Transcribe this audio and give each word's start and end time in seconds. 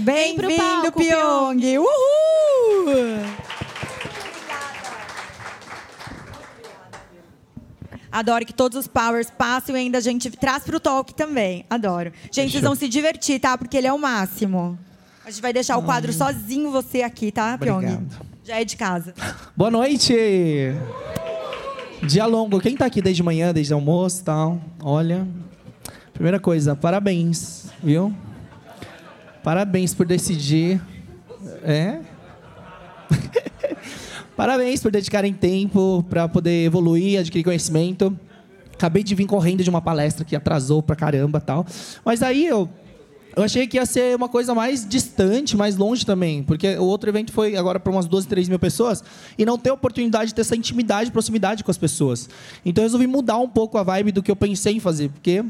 Bem-vindo, 0.00 0.92
Pyong! 0.96 1.78
Uhul! 1.78 1.86
Adoro 8.10 8.46
que 8.46 8.54
todos 8.54 8.78
os 8.78 8.88
powers 8.88 9.30
passem 9.30 9.74
e 9.74 9.78
ainda 9.78 9.98
a 9.98 10.00
gente 10.00 10.30
traz 10.30 10.64
para 10.64 10.74
o 10.76 10.80
talk 10.80 11.14
também. 11.14 11.66
Adoro. 11.68 12.12
Gente, 12.32 12.50
vocês 12.52 12.64
vão 12.64 12.74
se 12.74 12.88
divertir, 12.88 13.38
tá? 13.40 13.58
Porque 13.58 13.76
ele 13.76 13.86
é 13.86 13.92
o 13.92 13.98
máximo. 13.98 14.78
A 15.24 15.30
gente 15.30 15.42
vai 15.42 15.52
deixar 15.52 15.76
o 15.76 15.82
quadro 15.82 16.12
sozinho 16.12 16.70
você 16.70 17.02
aqui, 17.02 17.30
tá, 17.30 17.58
Pyong? 17.58 17.84
Obrigado. 17.84 18.26
Já 18.42 18.58
é 18.58 18.64
de 18.64 18.76
casa. 18.76 19.14
Boa 19.54 19.70
noite! 19.70 20.14
Dia 22.02 22.24
longo. 22.24 22.58
Quem 22.58 22.74
tá 22.74 22.86
aqui 22.86 23.02
desde 23.02 23.22
manhã, 23.22 23.52
desde 23.52 23.74
almoço 23.74 24.22
e 24.22 24.24
tal? 24.24 24.60
Olha. 24.82 25.28
Primeira 26.14 26.40
coisa, 26.40 26.74
parabéns, 26.74 27.66
viu? 27.82 28.14
Parabéns 29.42 29.94
por 29.94 30.06
decidir. 30.06 30.80
É? 31.62 32.00
parabéns 34.36 34.80
por 34.82 34.90
dedicarem 34.90 35.32
tempo 35.32 36.04
para 36.08 36.28
poder 36.28 36.64
evoluir, 36.64 37.20
adquirir 37.20 37.44
conhecimento. 37.44 38.16
Acabei 38.72 39.02
de 39.02 39.14
vir 39.14 39.26
correndo 39.26 39.62
de 39.62 39.70
uma 39.70 39.82
palestra 39.82 40.24
que 40.24 40.36
atrasou 40.36 40.82
pra 40.82 40.96
caramba 40.96 41.40
tal. 41.40 41.66
Mas 42.04 42.22
aí 42.22 42.46
eu 42.46 42.68
eu 43.36 43.44
achei 43.44 43.66
que 43.66 43.76
ia 43.76 43.86
ser 43.86 44.16
uma 44.16 44.28
coisa 44.28 44.54
mais 44.54 44.86
distante, 44.86 45.56
mais 45.56 45.76
longe 45.76 46.04
também, 46.04 46.42
porque 46.42 46.76
o 46.76 46.84
outro 46.84 47.08
evento 47.08 47.32
foi 47.32 47.56
agora 47.56 47.78
para 47.78 47.92
umas 47.92 48.06
12, 48.06 48.26
13 48.26 48.50
mil 48.50 48.58
pessoas 48.58 49.04
e 49.38 49.46
não 49.46 49.56
ter 49.56 49.70
oportunidade 49.70 50.28
de 50.28 50.34
ter 50.34 50.40
essa 50.40 50.56
intimidade, 50.56 51.12
proximidade 51.12 51.62
com 51.62 51.70
as 51.70 51.78
pessoas. 51.78 52.28
Então 52.64 52.82
eu 52.82 52.86
resolvi 52.86 53.06
mudar 53.06 53.38
um 53.38 53.48
pouco 53.48 53.78
a 53.78 53.82
vibe 53.82 54.12
do 54.12 54.22
que 54.22 54.30
eu 54.30 54.36
pensei 54.36 54.74
em 54.74 54.80
fazer, 54.80 55.10
porque 55.10 55.44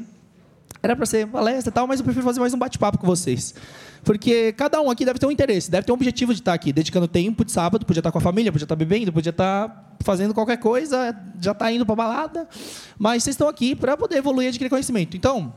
era 0.82 0.96
para 0.96 1.06
ser 1.06 1.26
palestra 1.26 1.70
e 1.70 1.72
tal, 1.72 1.86
mas 1.86 2.00
eu 2.00 2.04
prefiro 2.04 2.24
fazer 2.24 2.40
mais 2.40 2.54
um 2.54 2.58
bate-papo 2.58 2.98
com 2.98 3.06
vocês. 3.06 3.54
Porque 4.02 4.52
cada 4.52 4.80
um 4.80 4.90
aqui 4.90 5.04
deve 5.04 5.18
ter 5.18 5.26
um 5.26 5.30
interesse, 5.30 5.70
deve 5.70 5.86
ter 5.86 5.92
um 5.92 5.94
objetivo 5.94 6.32
de 6.32 6.40
estar 6.40 6.54
aqui, 6.54 6.72
dedicando 6.72 7.06
tempo 7.06 7.44
de 7.44 7.52
sábado, 7.52 7.84
podia 7.84 8.00
estar 8.00 8.10
com 8.10 8.18
a 8.18 8.20
família, 8.20 8.50
podia 8.50 8.64
estar 8.64 8.76
bebendo, 8.76 9.12
podia 9.12 9.30
estar 9.30 9.94
fazendo 10.00 10.32
qualquer 10.32 10.56
coisa, 10.56 11.14
já 11.40 11.52
está 11.52 11.70
indo 11.70 11.84
para 11.84 11.94
balada, 11.94 12.48
mas 12.98 13.22
vocês 13.22 13.34
estão 13.34 13.48
aqui 13.48 13.74
para 13.74 13.96
poder 13.96 14.16
evoluir 14.16 14.46
e 14.46 14.48
adquirir 14.48 14.70
conhecimento. 14.70 15.16
Então, 15.16 15.52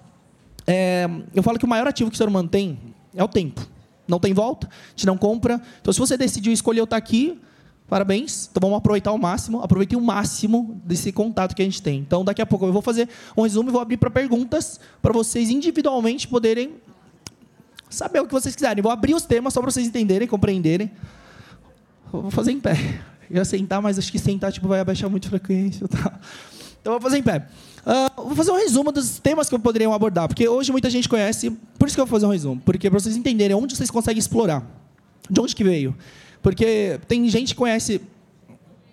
é, 0.67 1.09
eu 1.33 1.41
falo 1.41 1.57
que 1.57 1.65
o 1.65 1.67
maior 1.67 1.87
ativo 1.87 2.09
que 2.09 2.15
o 2.15 2.17
ser 2.17 2.27
humano 2.27 2.49
tem 2.49 2.77
é 3.15 3.23
o 3.23 3.27
tempo. 3.27 3.65
Não 4.05 4.19
tem 4.19 4.33
volta, 4.33 4.69
te 4.95 5.05
não 5.05 5.17
compra. 5.17 5.61
Então, 5.81 5.93
se 5.93 5.99
você 5.99 6.17
decidiu 6.17 6.51
escolher 6.51 6.81
eu 6.81 6.83
estar 6.83 6.97
aqui, 6.97 7.39
parabéns. 7.93 8.49
Então, 8.49 8.59
vamos 8.59 8.79
aproveitar 8.79 9.11
ao 9.11 9.19
máximo. 9.19 9.61
Aproveitem 9.61 9.95
o 9.95 10.01
máximo 10.01 10.81
desse 10.83 11.11
contato 11.11 11.55
que 11.55 11.61
a 11.61 11.65
gente 11.65 11.79
tem. 11.79 11.99
Então, 11.99 12.25
daqui 12.25 12.41
a 12.41 12.45
pouco 12.45 12.65
eu 12.65 12.73
vou 12.73 12.81
fazer 12.81 13.07
um 13.37 13.43
resumo 13.43 13.69
e 13.69 13.71
vou 13.71 13.79
abrir 13.79 13.97
para 13.97 14.09
perguntas 14.09 14.79
para 14.99 15.13
vocês 15.13 15.51
individualmente 15.51 16.27
poderem 16.27 16.71
saber 17.91 18.19
o 18.19 18.25
que 18.25 18.31
vocês 18.31 18.55
quiserem. 18.55 18.81
Vou 18.81 18.91
abrir 18.91 19.13
os 19.13 19.25
temas 19.25 19.53
só 19.53 19.61
para 19.61 19.69
vocês 19.69 19.85
entenderem, 19.85 20.27
compreenderem. 20.27 20.89
Vou 22.11 22.31
fazer 22.31 22.51
em 22.51 22.59
pé. 22.59 22.75
Eu 23.29 23.37
ia 23.37 23.45
sentar, 23.45 23.79
mas 23.79 23.99
acho 23.99 24.11
que 24.11 24.17
sentar 24.17 24.51
tipo, 24.51 24.67
vai 24.67 24.79
abaixar 24.79 25.07
muito 25.07 25.27
a 25.27 25.29
frequência. 25.29 25.87
Tá? 25.87 26.19
Então, 26.81 26.93
vou 26.93 27.01
fazer 27.01 27.19
em 27.19 27.23
pé. 27.23 27.45
Uh, 27.85 28.23
vou 28.23 28.35
fazer 28.35 28.49
um 28.49 28.57
resumo 28.57 28.91
dos 28.91 29.19
temas 29.19 29.49
que 29.49 29.53
eu 29.53 29.59
poderia 29.59 29.87
abordar, 29.93 30.27
porque 30.27 30.47
hoje 30.47 30.71
muita 30.71 30.89
gente 30.89 31.07
conhece, 31.07 31.51
por 31.77 31.87
isso 31.87 31.95
que 31.95 32.01
eu 32.01 32.07
vou 32.07 32.11
fazer 32.11 32.25
um 32.25 32.31
resumo, 32.31 32.59
porque 32.65 32.89
para 32.89 32.99
vocês 32.99 33.15
entenderem 33.15 33.55
onde 33.55 33.75
vocês 33.75 33.91
conseguem 33.91 34.19
explorar, 34.19 34.65
de 35.29 35.39
onde 35.39 35.55
que 35.55 35.63
veio. 35.63 35.95
Porque 36.43 36.99
tem 37.07 37.27
gente 37.27 37.53
que 37.53 37.55
conhece 37.55 37.99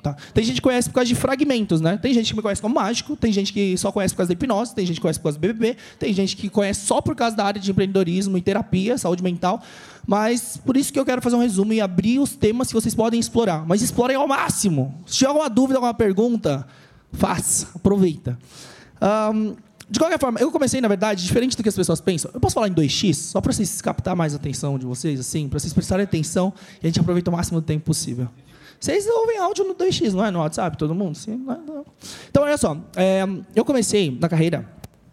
Tá. 0.02 0.16
Tem 0.32 0.42
gente 0.42 0.56
que 0.56 0.62
conhece 0.62 0.88
por 0.88 0.94
causa 0.94 1.08
de 1.08 1.14
fragmentos, 1.14 1.80
né? 1.80 1.98
Tem 1.98 2.14
gente 2.14 2.30
que 2.30 2.36
me 2.36 2.40
conhece 2.40 2.62
como 2.62 2.74
mágico, 2.74 3.14
tem 3.16 3.30
gente 3.30 3.52
que 3.52 3.76
só 3.76 3.92
conhece 3.92 4.14
por 4.14 4.18
causa 4.18 4.28
da 4.28 4.32
hipnose, 4.32 4.74
tem 4.74 4.86
gente 4.86 4.96
que 4.96 5.02
conhece 5.02 5.18
por 5.18 5.24
causa 5.24 5.38
do 5.38 5.40
BBB, 5.42 5.76
tem 5.98 6.14
gente 6.14 6.36
que 6.36 6.48
conhece 6.48 6.86
só 6.86 7.02
por 7.02 7.14
causa 7.14 7.36
da 7.36 7.44
área 7.44 7.60
de 7.60 7.70
empreendedorismo 7.70 8.38
e 8.38 8.40
terapia, 8.40 8.96
saúde 8.96 9.22
mental. 9.22 9.62
Mas 10.06 10.58
por 10.64 10.76
isso 10.76 10.90
que 10.90 10.98
eu 10.98 11.04
quero 11.04 11.20
fazer 11.20 11.36
um 11.36 11.40
resumo 11.40 11.74
e 11.74 11.82
abrir 11.82 12.18
os 12.18 12.34
temas 12.34 12.68
que 12.68 12.74
vocês 12.74 12.94
podem 12.94 13.20
explorar. 13.20 13.66
Mas 13.66 13.82
explorem 13.82 14.16
ao 14.16 14.26
máximo. 14.26 14.94
Se 15.06 15.18
tiver 15.18 15.28
alguma 15.28 15.50
dúvida, 15.50 15.76
alguma 15.76 15.92
pergunta, 15.92 16.66
faça, 17.12 17.68
aproveita. 17.74 18.38
Um, 19.34 19.54
de 19.90 19.98
qualquer 19.98 20.20
forma, 20.20 20.38
eu 20.38 20.52
comecei, 20.52 20.80
na 20.80 20.86
verdade, 20.86 21.24
diferente 21.24 21.56
do 21.56 21.62
que 21.64 21.68
as 21.68 21.74
pessoas 21.74 22.00
pensam. 22.00 22.30
Eu 22.32 22.38
posso 22.38 22.54
falar 22.54 22.68
em 22.68 22.72
2x, 22.72 23.14
só 23.14 23.40
para 23.40 23.52
vocês 23.52 23.82
captar 23.82 24.14
mais 24.14 24.34
a 24.34 24.36
atenção 24.36 24.78
de 24.78 24.86
vocês, 24.86 25.18
assim, 25.18 25.48
para 25.48 25.58
vocês 25.58 25.72
prestarem 25.72 26.04
atenção 26.04 26.54
e 26.80 26.86
a 26.86 26.88
gente 26.88 27.00
aproveita 27.00 27.28
o 27.28 27.32
máximo 27.32 27.60
do 27.60 27.66
tempo 27.66 27.86
possível. 27.86 28.28
Vocês 28.78 29.04
ouvem 29.08 29.38
áudio 29.38 29.64
no 29.64 29.74
2x, 29.74 30.12
não 30.12 30.24
é? 30.24 30.30
No 30.30 30.38
WhatsApp, 30.38 30.78
todo 30.78 30.94
mundo? 30.94 31.16
Sim, 31.16 31.36
não 31.36 31.52
é, 31.52 31.58
não. 31.66 31.84
Então, 32.30 32.44
olha 32.44 32.56
só. 32.56 32.76
É, 32.94 33.24
eu 33.54 33.64
comecei 33.64 34.16
na 34.18 34.28
carreira, 34.28 34.64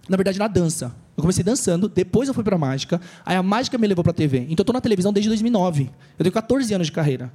na 0.07 0.15
verdade, 0.15 0.37
na 0.37 0.47
dança. 0.47 0.95
Eu 1.17 1.21
comecei 1.21 1.43
dançando, 1.43 1.89
depois 1.89 2.27
eu 2.27 2.33
fui 2.35 2.43
para 2.43 2.55
mágica, 2.55 3.01
aí 3.25 3.35
a 3.35 3.41
mágica 3.41 3.79
me 3.79 3.87
levou 3.87 4.03
para 4.03 4.11
a 4.11 4.13
TV. 4.13 4.37
Então, 4.41 4.57
eu 4.59 4.61
estou 4.61 4.73
na 4.73 4.81
televisão 4.81 5.11
desde 5.11 5.27
2009. 5.27 5.89
Eu 6.19 6.23
tenho 6.23 6.31
14 6.31 6.71
anos 6.75 6.87
de 6.87 6.93
carreira. 6.93 7.33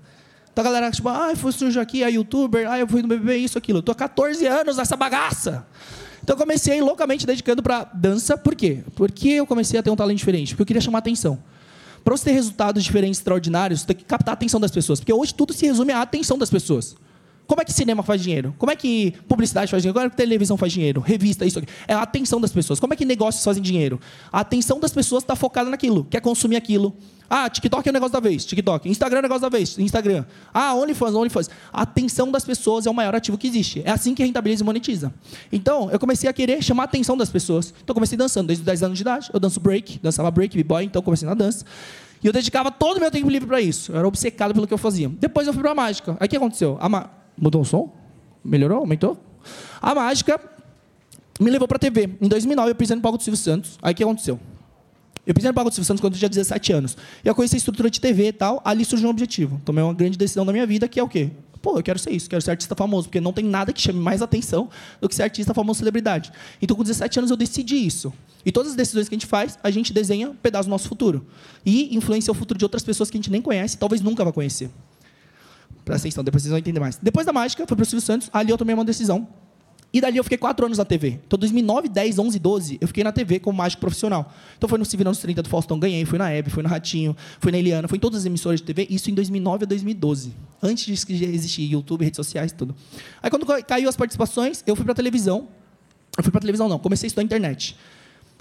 Então 0.53 0.63
a 0.63 0.65
galera, 0.65 0.91
tipo, 0.91 1.09
ah, 1.09 1.35
foi 1.35 1.51
sujo 1.51 1.81
aqui, 1.81 2.05
a 2.05 2.09
youtuber, 2.09 2.71
ah, 2.71 2.79
eu 2.79 2.87
fui 2.87 3.03
no 3.03 3.09
BBB, 3.09 3.39
isso, 3.39 3.59
aquilo. 3.59 3.79
Eu 3.79 3.83
tô 3.83 3.91
há 3.91 3.95
14 3.95 4.47
anos 4.47 4.77
nessa 4.77 4.95
bagaça. 4.95 5.67
Então 6.23 6.35
eu 6.35 6.39
comecei 6.39 6.81
loucamente 6.81 7.27
dedicando 7.27 7.63
para 7.63 7.85
dança. 7.85 8.37
Por 8.39 8.55
quê? 8.55 8.85
Porque 8.95 9.29
eu 9.29 9.47
comecei 9.47 9.79
a 9.79 9.83
ter 9.83 9.91
um 9.91 9.97
talento 9.97 10.19
diferente. 10.19 10.51
Porque 10.51 10.63
eu 10.63 10.67
queria 10.67 10.81
chamar 10.81 10.99
atenção. 10.99 11.39
Para 12.05 12.17
você 12.17 12.27
ter 12.27 12.33
resultados 12.33 12.83
diferentes, 12.83 13.19
extraordinários, 13.19 13.81
você 13.81 13.87
tem 13.89 13.97
que 13.97 14.05
captar 14.05 14.33
a 14.33 14.35
atenção 14.35 14.61
das 14.61 14.71
pessoas. 14.71 15.01
Porque 15.01 15.13
hoje 15.13 15.35
tudo 15.35 15.53
se 15.53 15.67
resume 15.67 15.93
à 15.93 16.03
atenção 16.03 16.39
das 16.39 16.51
pessoas. 16.51 16.97
Como 17.47 17.61
é 17.61 17.65
que 17.65 17.73
cinema 17.73 18.03
faz 18.03 18.23
dinheiro? 18.23 18.55
Como 18.57 18.71
é 18.71 18.77
que 18.77 19.13
publicidade 19.29 19.71
faz 19.71 19.83
dinheiro? 19.83 19.95
Como 19.95 20.07
é 20.07 20.11
que 20.11 20.17
televisão 20.17 20.57
faz 20.57 20.73
dinheiro? 20.73 21.01
Revista, 21.01 21.45
isso 21.45 21.59
aqui. 21.59 21.69
É 21.87 21.95
a 21.95 22.03
atenção 22.03 22.41
das 22.41 22.53
pessoas. 22.53 22.81
Como 22.81 22.95
é 22.95 22.97
que 22.97 23.05
negócios 23.05 23.45
fazem 23.45 23.63
dinheiro? 23.63 24.01
A 24.33 24.41
atenção 24.41 24.81
das 24.81 24.93
pessoas 24.93 25.23
está 25.23 25.37
focada 25.37 25.69
naquilo, 25.69 26.07
quer 26.09 26.21
consumir 26.21 26.57
aquilo. 26.57 26.97
Ah, 27.35 27.49
TikTok 27.49 27.89
é 27.89 27.91
o 27.91 27.93
negócio 27.95 28.13
da 28.13 28.21
vez, 28.21 28.45
TikTok. 28.45 28.87
Instagram 28.91 29.17
é 29.17 29.21
o 29.21 29.23
negócio 29.23 29.41
da 29.41 29.49
vez, 29.49 29.79
Instagram. 29.79 30.27
Ah, 30.53 30.75
OnlyFans, 30.75 31.15
OnlyFans. 31.15 31.49
A 31.73 31.81
atenção 31.81 32.31
das 32.31 32.45
pessoas 32.45 32.85
é 32.85 32.91
o 32.91 32.95
maior 32.95 33.15
ativo 33.15 33.39
que 33.39 33.47
existe. 33.47 33.81
É 33.87 33.91
assim 33.91 34.15
que 34.15 34.23
rentabiliza 34.23 34.63
e 34.63 34.67
monetiza. 34.67 35.15
Então, 35.51 35.91
eu 35.91 35.99
comecei 35.99 36.29
a 36.29 36.33
querer 36.35 36.63
chamar 36.63 36.83
a 36.83 36.85
atenção 36.85 37.17
das 37.17 37.31
pessoas. 37.31 37.71
Então, 37.71 37.85
eu 37.89 37.95
comecei 37.95 38.19
dançando 38.19 38.49
desde 38.49 38.61
os 38.61 38.67
10 38.67 38.83
anos 38.83 38.99
de 38.99 39.03
idade. 39.03 39.31
Eu 39.33 39.41
danço 39.41 39.59
break, 39.61 39.99
dançava 40.03 40.31
break, 40.31 40.55
b-boy, 40.55 40.85
então 40.85 41.01
comecei 41.01 41.27
na 41.27 41.33
dança. 41.33 41.65
E 42.23 42.27
eu 42.27 42.35
dedicava 42.35 42.71
todo 42.71 42.99
o 42.99 43.01
meu 43.01 43.11
tempo 43.11 43.31
livre 43.31 43.49
para 43.49 43.63
isso. 43.63 43.93
Eu 43.93 43.97
era 43.97 44.07
obcecado 44.07 44.53
pelo 44.53 44.67
que 44.67 44.75
eu 44.75 44.79
fazia. 44.79 45.09
Depois 45.09 45.47
eu 45.47 45.55
fui 45.55 45.63
para 45.63 45.71
a 45.71 45.75
mágica. 45.75 46.15
Aí 46.21 46.27
o 46.27 46.29
que 46.29 46.37
aconteceu? 46.37 46.79
Ma... 46.91 47.09
Mudou 47.35 47.63
o 47.63 47.65
som? 47.65 47.91
Melhorou? 48.45 48.81
Aumentou? 48.81 49.17
A 49.81 49.95
mágica 49.95 50.39
me 51.41 51.51
levou 51.51 51.67
para 51.67 51.77
a 51.77 51.81
TV. 51.81 52.11
Em 52.21 52.29
2009 52.29 52.73
eu 52.73 52.75
pisei 52.75 52.95
no 52.95 53.01
palco 53.01 53.17
do 53.17 53.25
Silvio 53.25 53.41
Santos. 53.41 53.79
Aí 53.81 53.95
o 53.95 53.97
que 53.97 54.03
aconteceu? 54.03 54.39
Eu 55.27 55.35
pisei 55.35 55.49
no 55.49 55.55
palco 55.55 55.71
do 55.71 55.75
Silvio 55.75 55.87
Santos 55.87 56.01
quando 56.01 56.15
eu 56.15 56.19
tinha 56.19 56.29
17 56.29 56.73
anos. 56.73 56.97
E 57.25 57.29
eu 57.29 57.35
conheci 57.35 57.55
a 57.55 57.59
estrutura 57.59 57.89
de 57.89 58.01
TV 58.01 58.29
e 58.29 58.33
tal. 58.33 58.61
Ali 58.65 58.85
surgiu 58.85 59.07
um 59.07 59.11
objetivo. 59.11 59.61
Tomei 59.65 59.83
uma 59.83 59.95
grande 59.95 60.19
decisão 60.19 60.45
da 60.45 60.53
minha 60.53 60.67
vida, 60.67 60.89
que 60.89 60.99
é 60.99 61.03
o 61.03 61.09
quê? 61.09 61.31
Pô, 61.63 61.79
eu 61.79 61.83
quero 61.83 61.97
ser 61.97 62.11
isso, 62.11 62.29
quero 62.29 62.43
ser 62.43 62.51
artista 62.51 62.75
famoso, 62.75 63.07
porque 63.07 63.21
não 63.21 63.33
tem 63.33 63.45
nada 63.45 63.73
que 63.73 63.81
chame 63.81 64.01
mais 64.01 64.21
atenção 64.21 64.69
do 65.01 65.09
que 65.09 65.15
ser 65.15 65.23
artista 65.23 65.55
famoso 65.55 65.79
celebridade. 65.79 66.33
Então, 66.61 66.77
com 66.77 66.83
17 66.83 67.21
anos, 67.21 67.31
eu 67.31 67.37
decidi 67.37 67.77
isso. 67.77 68.13
E 68.45 68.51
todas 68.51 68.73
as 68.73 68.77
decisões 68.77 69.09
que 69.09 69.15
a 69.15 69.19
gente 69.19 69.29
faz, 69.29 69.57
a 69.63 69.71
gente 69.71 69.93
desenha 69.93 70.31
um 70.31 70.35
pedaço 70.35 70.69
do 70.69 70.71
nosso 70.71 70.89
futuro. 70.89 71.25
E 71.65 71.97
influencia 71.97 72.33
o 72.33 72.35
futuro 72.35 72.59
de 72.59 72.65
outras 72.65 72.83
pessoas 72.83 73.09
que 73.09 73.17
a 73.17 73.21
gente 73.21 73.31
nem 73.31 73.41
conhece, 73.41 73.79
talvez 73.79 74.03
nunca 74.03 74.25
vai 74.25 74.33
conhecer. 74.33 74.69
Presta 75.85 76.09
atenção, 76.09 76.25
depois 76.25 76.43
vocês 76.43 76.51
vão 76.51 76.59
entender 76.59 76.81
mais. 76.81 76.99
Depois 77.01 77.25
da 77.25 77.33
mágica, 77.33 77.65
para 77.65 77.81
o 77.81 77.85
Silvio 77.85 78.05
Santos, 78.05 78.29
ali 78.33 78.51
eu 78.51 78.59
tomei 78.59 78.75
uma 78.75 78.85
decisão. 78.85 79.29
E 79.93 80.01
dali 80.01 80.17
eu 80.17 80.25
fiquei 80.25 80.39
quatro 80.39 80.65
anos 80.65 80.79
na 80.79 80.85
TV. 80.85 81.21
Então, 81.27 81.39
2009, 81.39 81.89
10, 81.89 82.19
11, 82.19 82.39
12, 82.39 82.79
eu 82.81 82.89
fiquei 82.89 83.05
na 83.05 83.13
TV 83.13 83.39
como 83.39 83.59
mágico 83.59 83.81
profissional. 83.81 84.33
Então, 84.57 84.67
foi 84.67 84.79
no 84.79 84.85
Se 84.87 84.97
Virando 84.97 85.17
30 85.19 85.43
do 85.43 85.49
Faustão, 85.51 85.79
ganhei. 85.79 86.05
Fui 86.07 86.19
na 86.19 86.31
Hebe, 86.31 86.49
fui 86.49 86.63
no 86.63 86.69
Ratinho, 86.69 87.15
fui 87.39 87.53
na 87.53 87.59
Eliana, 87.59 87.87
fui 87.87 87.99
em 87.99 88.01
todas 88.01 88.21
as 88.21 88.25
emissoras 88.25 88.61
de 88.61 88.67
TV. 88.67 88.87
Isso 88.89 89.11
em 89.11 89.15
2009 89.15 89.65
a 89.65 89.67
2012. 89.67 90.33
Antes 90.63 91.07
de 91.07 91.25
existir 91.25 91.71
YouTube, 91.71 92.05
redes 92.05 92.17
sociais, 92.17 92.53
tudo. 92.53 92.75
Aí, 93.23 93.29
quando 93.29 93.45
caiu 93.65 93.89
as 93.89 93.97
participações, 93.97 94.63
eu 94.67 94.75
fui 94.75 94.85
para 94.85 94.95
televisão. 94.95 95.49
Eu 96.17 96.23
fui 96.23 96.33
para 96.33 96.41
televisão, 96.41 96.69
não. 96.69 96.79
Comecei 96.79 97.07
a 97.07 97.09
estudar 97.09 97.25
internet. 97.25 97.77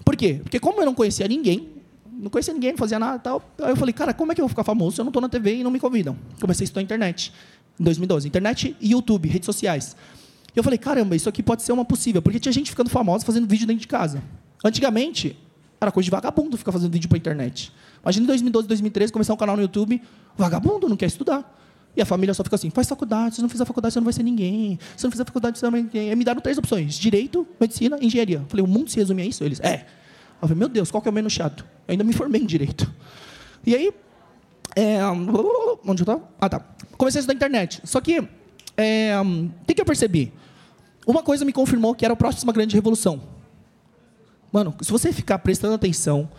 Por 0.05 0.15
quê? 0.15 0.39
Porque 0.41 0.59
como 0.59 0.81
eu 0.81 0.85
não 0.85 0.93
conhecia 0.93 1.27
ninguém, 1.27 1.69
não 2.11 2.29
conhecia 2.29 2.53
ninguém, 2.53 2.71
não 2.71 2.77
fazia 2.77 2.99
nada 2.99 3.19
tal. 3.19 3.43
Aí 3.61 3.71
eu 3.71 3.75
falei, 3.75 3.93
cara, 3.93 4.13
como 4.13 4.31
é 4.31 4.35
que 4.35 4.41
eu 4.41 4.43
vou 4.43 4.49
ficar 4.49 4.63
famoso 4.63 4.95
se 4.95 5.01
eu 5.01 5.03
não 5.03 5.09
estou 5.09 5.21
na 5.21 5.29
TV 5.29 5.55
e 5.55 5.63
não 5.63 5.71
me 5.71 5.79
convidam? 5.79 6.17
Comecei 6.39 6.63
a 6.63 6.65
estudar 6.65 6.81
internet. 6.81 7.33
Em 7.79 7.83
2012. 7.83 8.27
Internet 8.27 8.75
e 8.79 8.91
YouTube, 8.91 9.27
redes 9.27 9.45
sociais. 9.45 9.95
E 10.55 10.59
eu 10.59 10.63
falei, 10.63 10.77
caramba, 10.77 11.15
isso 11.15 11.29
aqui 11.29 11.41
pode 11.41 11.63
ser 11.63 11.71
uma 11.71 11.85
possível, 11.85 12.21
porque 12.21 12.39
tinha 12.39 12.51
gente 12.51 12.69
ficando 12.69 12.89
famosa 12.89 13.25
fazendo 13.25 13.47
vídeo 13.47 13.65
dentro 13.65 13.81
de 13.81 13.87
casa. 13.87 14.21
Antigamente, 14.63 15.37
era 15.79 15.91
coisa 15.91 16.05
de 16.05 16.11
vagabundo 16.11 16.57
ficar 16.57 16.71
fazendo 16.71 16.91
vídeo 16.91 17.09
para 17.09 17.17
internet. 17.17 17.71
Imagina 18.03 18.23
em 18.25 18.27
2012, 18.27 18.67
2013, 18.67 19.13
começar 19.13 19.33
um 19.33 19.37
canal 19.37 19.55
no 19.55 19.61
YouTube, 19.61 20.01
vagabundo, 20.37 20.87
não 20.89 20.97
quer 20.97 21.07
estudar. 21.07 21.57
E 21.95 22.01
a 22.01 22.05
família 22.05 22.33
só 22.33 22.43
fica 22.43 22.55
assim, 22.55 22.69
faz 22.69 22.87
faculdade, 22.87 23.35
se 23.35 23.41
não 23.41 23.49
fizer 23.49 23.65
faculdade, 23.65 23.93
você 23.93 23.99
não 23.99 24.05
vai 24.05 24.13
ser 24.13 24.23
ninguém. 24.23 24.79
Se 24.95 25.03
não 25.03 25.11
fizer 25.11 25.25
faculdade, 25.25 25.57
você 25.57 25.65
não 25.65 25.71
vai 25.71 25.81
ser 25.81 25.87
ninguém. 25.87 26.11
E 26.11 26.15
me 26.15 26.23
deram 26.23 26.39
três 26.39 26.57
opções, 26.57 26.95
direito, 26.95 27.45
medicina 27.59 27.97
engenharia. 28.01 28.37
Eu 28.37 28.45
falei, 28.47 28.63
o 28.63 28.67
mundo 28.67 28.89
se 28.89 28.97
resume 28.97 29.21
a 29.23 29.25
isso? 29.25 29.43
Eles, 29.43 29.59
é. 29.59 29.85
Eu 30.41 30.47
falei, 30.47 30.55
meu 30.57 30.69
Deus, 30.69 30.89
qual 30.89 31.01
que 31.01 31.09
é 31.09 31.11
o 31.11 31.13
menos 31.13 31.33
chato? 31.33 31.65
Eu 31.87 31.93
ainda 31.93 32.03
me 32.03 32.13
formei 32.13 32.41
em 32.41 32.45
direito. 32.45 32.91
E 33.65 33.75
aí, 33.75 33.91
é, 34.75 35.03
onde 35.05 36.01
eu 36.01 36.03
estava? 36.03 36.23
Ah, 36.39 36.49
tá. 36.49 36.65
Comecei 36.97 37.19
a 37.19 37.21
estudar 37.21 37.33
internet. 37.33 37.81
Só 37.83 37.99
que, 37.99 38.23
é, 38.77 39.13
o 39.19 39.65
que, 39.65 39.73
que 39.73 39.81
eu 39.81 39.85
percebi? 39.85 40.31
Uma 41.05 41.23
coisa 41.23 41.43
me 41.43 41.53
confirmou 41.53 41.95
que 41.95 42.05
era 42.05 42.13
a 42.13 42.17
próxima 42.17 42.53
grande 42.53 42.75
revolução. 42.75 43.21
Mano, 44.51 44.75
se 44.81 44.91
você 44.91 45.11
ficar 45.13 45.39
prestando 45.39 45.73
atenção 45.73 46.29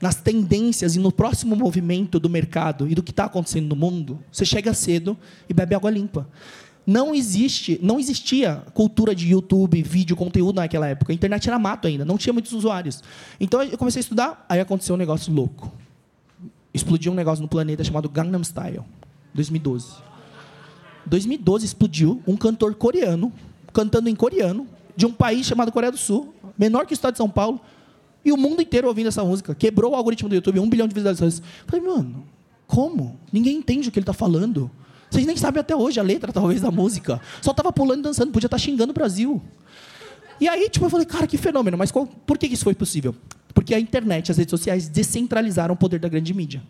nas 0.00 0.16
tendências 0.16 0.96
e 0.96 0.98
no 0.98 1.10
próximo 1.10 1.56
movimento 1.56 2.20
do 2.20 2.28
mercado 2.28 2.88
e 2.88 2.94
do 2.94 3.02
que 3.02 3.10
está 3.10 3.24
acontecendo 3.24 3.68
no 3.68 3.76
mundo, 3.76 4.18
você 4.30 4.44
chega 4.44 4.74
cedo 4.74 5.16
e 5.48 5.54
bebe 5.54 5.74
água 5.74 5.90
limpa. 5.90 6.28
Não 6.86 7.14
existe, 7.14 7.78
não 7.82 7.98
existia 7.98 8.62
cultura 8.74 9.14
de 9.14 9.30
YouTube, 9.30 9.82
vídeo, 9.82 10.14
conteúdo 10.14 10.56
naquela 10.56 10.86
época. 10.86 11.12
A 11.12 11.14
internet 11.14 11.48
era 11.48 11.58
mato 11.58 11.88
ainda, 11.88 12.04
não 12.04 12.18
tinha 12.18 12.32
muitos 12.32 12.52
usuários. 12.52 13.02
Então 13.40 13.62
eu 13.62 13.78
comecei 13.78 14.00
a 14.00 14.02
estudar, 14.02 14.44
aí 14.48 14.60
aconteceu 14.60 14.94
um 14.94 14.98
negócio 14.98 15.32
louco. 15.32 15.72
Explodiu 16.74 17.12
um 17.12 17.14
negócio 17.14 17.40
no 17.40 17.48
planeta 17.48 17.82
chamado 17.82 18.08
Gangnam 18.08 18.42
Style, 18.44 18.84
2012. 19.32 20.13
2012 21.06 21.64
explodiu 21.64 22.22
um 22.26 22.36
cantor 22.36 22.74
coreano 22.74 23.32
cantando 23.72 24.08
em 24.08 24.14
coreano 24.14 24.66
de 24.96 25.04
um 25.04 25.12
país 25.12 25.46
chamado 25.46 25.72
Coreia 25.72 25.90
do 25.90 25.98
Sul, 25.98 26.32
menor 26.56 26.86
que 26.86 26.92
o 26.92 26.94
estado 26.94 27.14
de 27.14 27.18
São 27.18 27.28
Paulo, 27.28 27.60
e 28.24 28.32
o 28.32 28.36
mundo 28.36 28.62
inteiro 28.62 28.88
ouvindo 28.88 29.08
essa 29.08 29.22
música. 29.22 29.54
Quebrou 29.54 29.92
o 29.92 29.94
algoritmo 29.94 30.28
do 30.28 30.34
YouTube, 30.34 30.60
um 30.60 30.68
bilhão 30.68 30.88
de 30.88 30.94
visualizações. 30.94 31.42
Falei, 31.66 31.84
mano, 31.84 32.24
como? 32.66 33.18
Ninguém 33.32 33.56
entende 33.56 33.88
o 33.88 33.92
que 33.92 33.98
ele 33.98 34.04
está 34.04 34.12
falando. 34.12 34.70
Vocês 35.10 35.26
nem 35.26 35.36
sabem 35.36 35.60
até 35.60 35.76
hoje 35.76 36.00
a 36.00 36.02
letra, 36.02 36.32
talvez, 36.32 36.60
da 36.60 36.70
música. 36.70 37.20
Só 37.42 37.50
estava 37.50 37.72
pulando 37.72 38.00
e 38.00 38.02
dançando, 38.02 38.32
podia 38.32 38.46
estar 38.46 38.56
tá 38.56 38.62
xingando 38.62 38.92
o 38.92 38.94
Brasil. 38.94 39.42
E 40.40 40.48
aí, 40.48 40.68
tipo, 40.68 40.86
eu 40.86 40.90
falei, 40.90 41.06
cara, 41.06 41.26
que 41.26 41.36
fenômeno. 41.36 41.76
Mas 41.76 41.90
qual, 41.90 42.06
por 42.06 42.38
que 42.38 42.46
isso 42.46 42.64
foi 42.64 42.74
possível? 42.74 43.14
Porque 43.52 43.74
a 43.74 43.78
internet, 43.78 44.32
as 44.32 44.38
redes 44.38 44.50
sociais 44.50 44.88
descentralizaram 44.88 45.74
o 45.74 45.76
poder 45.76 46.00
da 46.00 46.08
grande 46.08 46.32
mídia. 46.32 46.62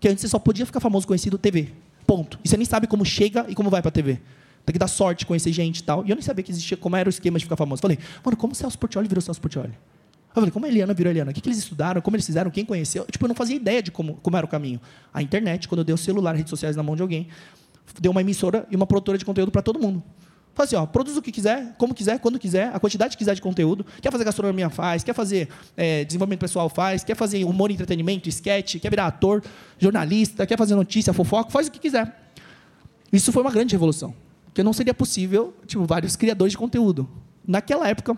Que 0.00 0.08
antes 0.08 0.22
você 0.22 0.28
só 0.28 0.38
podia 0.38 0.64
ficar 0.64 0.80
famoso 0.80 1.06
conhecido 1.06 1.36
TV. 1.36 1.72
Ponto. 2.12 2.38
E 2.44 2.48
você 2.48 2.58
nem 2.58 2.66
sabe 2.66 2.86
como 2.86 3.06
chega 3.06 3.46
e 3.48 3.54
como 3.54 3.70
vai 3.70 3.80
para 3.80 3.88
a 3.88 3.92
TV. 3.92 4.20
Tem 4.66 4.74
que 4.74 4.78
dar 4.78 4.86
sorte, 4.86 5.24
conhecer 5.24 5.50
gente 5.50 5.78
e 5.78 5.82
tal. 5.82 6.04
E 6.04 6.10
eu 6.10 6.14
nem 6.14 6.20
sabia 6.22 6.44
que 6.44 6.52
existia, 6.52 6.76
como 6.76 6.94
era 6.94 7.08
o 7.08 7.10
esquema 7.10 7.38
de 7.38 7.46
ficar 7.46 7.56
famoso. 7.56 7.80
Falei, 7.80 7.98
mano, 8.22 8.36
como 8.36 8.52
o 8.52 8.54
Celso 8.54 8.78
Portioli 8.78 9.08
virou 9.08 9.22
Celso 9.22 9.40
Portioli? 9.40 9.70
Eu 9.70 10.34
falei, 10.34 10.50
como 10.50 10.66
a 10.66 10.68
Eliana 10.68 10.92
virou 10.92 11.08
a 11.08 11.12
Eliana? 11.12 11.30
O 11.30 11.34
que, 11.34 11.40
que 11.40 11.48
eles 11.48 11.56
estudaram? 11.56 12.02
Como 12.02 12.14
eles 12.14 12.26
fizeram? 12.26 12.50
Quem 12.50 12.66
conheceu? 12.66 13.06
Tipo, 13.10 13.24
eu 13.24 13.28
não 13.28 13.34
fazia 13.34 13.56
ideia 13.56 13.82
de 13.82 13.90
como, 13.90 14.16
como 14.16 14.36
era 14.36 14.44
o 14.44 14.48
caminho. 14.48 14.78
A 15.12 15.22
internet, 15.22 15.66
quando 15.66 15.78
eu 15.78 15.84
dei 15.86 15.94
o 15.94 15.96
celular, 15.96 16.36
redes 16.36 16.50
sociais 16.50 16.76
na 16.76 16.82
mão 16.82 16.94
de 16.94 17.00
alguém, 17.00 17.28
deu 17.98 18.12
uma 18.12 18.20
emissora 18.20 18.66
e 18.70 18.76
uma 18.76 18.86
produtora 18.86 19.16
de 19.16 19.24
conteúdo 19.24 19.50
para 19.50 19.62
todo 19.62 19.78
mundo. 19.80 20.02
Fala 20.54 20.66
assim, 20.66 20.76
ó, 20.76 20.84
produz 20.84 21.16
o 21.16 21.22
que 21.22 21.32
quiser, 21.32 21.74
como 21.78 21.94
quiser, 21.94 22.18
quando 22.18 22.38
quiser, 22.38 22.70
a 22.74 22.78
quantidade 22.78 23.12
que 23.12 23.18
quiser 23.18 23.34
de 23.34 23.40
conteúdo. 23.40 23.86
Quer 24.02 24.12
fazer 24.12 24.24
gastronomia, 24.24 24.68
faz. 24.68 25.02
Quer 25.02 25.14
fazer 25.14 25.48
é, 25.76 26.04
desenvolvimento 26.04 26.40
pessoal, 26.40 26.68
faz. 26.68 27.02
Quer 27.02 27.16
fazer 27.16 27.44
humor 27.44 27.70
e 27.70 27.74
entretenimento, 27.74 28.28
sketch. 28.28 28.78
Quer 28.78 28.90
virar 28.90 29.06
ator, 29.06 29.42
jornalista. 29.78 30.46
Quer 30.46 30.58
fazer 30.58 30.74
notícia, 30.74 31.12
fofoca, 31.12 31.50
faz 31.50 31.68
o 31.68 31.72
que 31.72 31.78
quiser. 31.78 32.30
Isso 33.10 33.32
foi 33.32 33.42
uma 33.42 33.50
grande 33.50 33.74
revolução. 33.74 34.14
Porque 34.46 34.62
não 34.62 34.74
seria 34.74 34.92
possível, 34.92 35.54
tipo, 35.66 35.84
vários 35.86 36.16
criadores 36.16 36.52
de 36.52 36.58
conteúdo. 36.58 37.08
Naquela 37.46 37.88
época, 37.88 38.14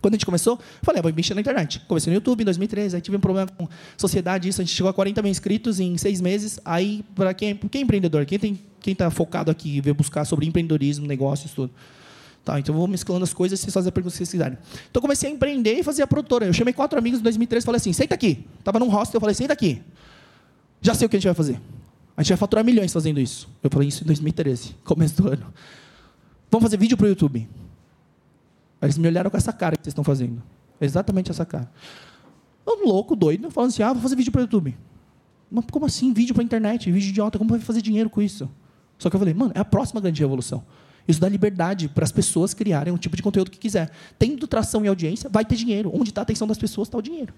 quando 0.00 0.14
a 0.14 0.16
gente 0.16 0.26
começou, 0.26 0.58
falei, 0.82 0.98
ah, 0.98 1.02
vou 1.02 1.12
mexer 1.12 1.34
na 1.34 1.40
internet. 1.40 1.80
Comecei 1.86 2.10
no 2.10 2.16
YouTube 2.16 2.40
em 2.40 2.44
2013, 2.44 2.96
aí 2.96 3.02
tive 3.02 3.16
um 3.16 3.20
problema 3.20 3.48
com 3.56 3.68
sociedade, 3.96 4.48
isso, 4.48 4.60
a 4.60 4.64
gente 4.64 4.74
chegou 4.74 4.90
a 4.90 4.94
40 4.94 5.22
mil 5.22 5.30
inscritos 5.30 5.78
em 5.78 5.96
seis 5.96 6.20
meses. 6.20 6.58
Aí, 6.64 7.04
para 7.14 7.32
quem, 7.32 7.54
quem 7.54 7.82
é 7.82 7.84
empreendedor, 7.84 8.24
quem 8.26 8.38
tem 8.38 8.58
quem 8.80 8.92
está 8.92 9.10
focado 9.10 9.50
aqui 9.50 9.80
veio 9.80 9.94
buscar 9.94 10.24
sobre 10.24 10.46
empreendedorismo, 10.46 11.06
negócios, 11.06 11.52
tudo. 11.52 11.72
Tá, 12.44 12.58
então 12.58 12.74
eu 12.74 12.78
vou 12.78 12.88
mesclando 12.88 13.22
as 13.22 13.34
coisas 13.34 13.58
e 13.58 13.62
vocês 13.62 13.74
fazem 13.74 13.90
a 13.90 13.92
pergunta 13.92 14.12
que 14.12 14.18
vocês 14.18 14.30
quiserem. 14.30 14.56
Então 14.90 15.02
comecei 15.02 15.30
a 15.30 15.32
empreender 15.32 15.74
e 15.74 15.82
fazer 15.82 16.02
a 16.02 16.06
produtora. 16.06 16.46
Eu 16.46 16.52
chamei 16.52 16.72
quatro 16.72 16.98
amigos 16.98 17.20
em 17.20 17.22
2013 17.22 17.62
e 17.62 17.66
falei 17.66 17.76
assim: 17.76 17.92
senta 17.92 18.14
aqui. 18.14 18.44
Estava 18.58 18.78
num 18.78 18.88
hostel, 18.88 19.18
eu 19.18 19.20
falei: 19.20 19.34
senta 19.34 19.52
aqui. 19.52 19.82
Já 20.80 20.94
sei 20.94 21.06
o 21.06 21.08
que 21.08 21.16
a 21.16 21.18
gente 21.18 21.26
vai 21.26 21.34
fazer. 21.34 21.60
A 22.16 22.22
gente 22.22 22.30
vai 22.30 22.38
faturar 22.38 22.64
milhões 22.64 22.92
fazendo 22.92 23.20
isso. 23.20 23.48
Eu 23.62 23.70
falei 23.70 23.88
isso 23.88 24.02
em 24.02 24.06
2013, 24.06 24.74
começo 24.84 25.22
do 25.22 25.28
ano. 25.28 25.52
Vamos 26.50 26.64
fazer 26.64 26.76
vídeo 26.78 26.96
para 26.96 27.06
o 27.06 27.08
YouTube. 27.08 27.48
Eles 28.82 28.96
me 28.96 29.06
olharam 29.06 29.30
com 29.30 29.36
essa 29.36 29.52
cara 29.52 29.76
que 29.76 29.84
vocês 29.84 29.92
estão 29.92 30.04
fazendo. 30.04 30.42
Exatamente 30.80 31.30
essa 31.30 31.44
cara. 31.44 31.70
Um 32.66 32.86
louco, 32.86 33.14
doido, 33.14 33.50
falando 33.50 33.70
assim: 33.70 33.82
ah, 33.82 33.92
vou 33.92 34.02
fazer 34.02 34.16
vídeo 34.16 34.32
para 34.32 34.40
o 34.40 34.42
YouTube. 34.42 34.76
Mas 35.50 35.64
como 35.70 35.84
assim? 35.84 36.12
Vídeo 36.12 36.34
para 36.34 36.42
internet, 36.42 36.90
vídeo 36.90 37.10
idiota, 37.10 37.36
como 37.38 37.50
vai 37.50 37.60
fazer 37.60 37.82
dinheiro 37.82 38.08
com 38.08 38.22
isso? 38.22 38.48
Só 39.00 39.10
que 39.10 39.16
eu 39.16 39.18
falei, 39.18 39.34
mano, 39.34 39.50
é 39.54 39.58
a 39.58 39.64
próxima 39.64 40.00
grande 40.00 40.20
revolução. 40.20 40.62
Isso 41.08 41.18
dá 41.18 41.28
liberdade 41.28 41.88
para 41.88 42.04
as 42.04 42.12
pessoas 42.12 42.54
criarem 42.54 42.92
um 42.92 42.98
tipo 42.98 43.16
de 43.16 43.22
conteúdo 43.22 43.50
que 43.50 43.58
quiser. 43.58 43.90
Tendo 44.18 44.46
tração 44.46 44.84
e 44.84 44.88
audiência, 44.88 45.28
vai 45.28 45.44
ter 45.44 45.56
dinheiro. 45.56 45.90
Onde 45.92 46.10
está 46.10 46.20
a 46.20 46.22
atenção 46.22 46.46
das 46.46 46.58
pessoas, 46.58 46.86
está 46.86 46.98
o 46.98 47.02
dinheiro. 47.02 47.32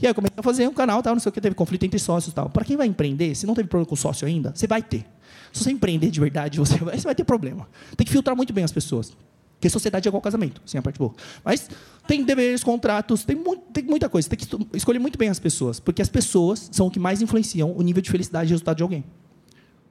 E 0.00 0.06
aí 0.06 0.10
eu 0.10 0.14
comecei 0.14 0.36
a 0.38 0.42
fazer 0.42 0.68
um 0.68 0.72
canal, 0.72 1.02
tal, 1.02 1.14
não 1.14 1.20
sei 1.20 1.30
o 1.30 1.32
que, 1.32 1.40
teve 1.40 1.54
conflito 1.54 1.84
entre 1.84 1.98
sócios 1.98 2.32
tal. 2.32 2.48
Para 2.48 2.64
quem 2.64 2.76
vai 2.76 2.86
empreender, 2.86 3.34
se 3.34 3.46
não 3.46 3.54
teve 3.54 3.68
problema 3.68 3.88
com 3.88 3.96
sócio 3.96 4.26
ainda, 4.26 4.52
você 4.54 4.66
vai 4.66 4.82
ter. 4.82 5.04
Se 5.52 5.64
você 5.64 5.70
empreender 5.72 6.10
de 6.10 6.20
verdade, 6.20 6.58
você 6.60 6.78
vai, 6.78 6.96
você 6.96 7.04
vai 7.04 7.14
ter 7.14 7.24
problema. 7.24 7.68
Tem 7.96 8.06
que 8.06 8.12
filtrar 8.12 8.36
muito 8.36 8.52
bem 8.52 8.62
as 8.62 8.72
pessoas. 8.72 9.12
Porque 9.54 9.70
sociedade 9.70 10.06
é 10.06 10.10
igual 10.10 10.20
casamento, 10.20 10.60
sem 10.66 10.78
a 10.78 10.82
parte 10.82 10.98
boa. 10.98 11.14
Mas 11.42 11.68
tem 12.06 12.22
deveres, 12.22 12.62
contratos, 12.62 13.24
tem, 13.24 13.36
tem 13.72 13.84
muita 13.84 14.08
coisa. 14.08 14.28
Tem 14.28 14.38
que 14.38 14.46
escolher 14.76 14.98
muito 14.98 15.18
bem 15.18 15.28
as 15.28 15.38
pessoas. 15.38 15.80
Porque 15.80 16.02
as 16.02 16.08
pessoas 16.08 16.68
são 16.70 16.86
o 16.86 16.90
que 16.90 16.98
mais 16.98 17.22
influenciam 17.22 17.74
o 17.74 17.82
nível 17.82 18.02
de 18.02 18.10
felicidade 18.10 18.50
e 18.50 18.52
resultado 18.52 18.76
de 18.76 18.82
alguém. 18.82 19.04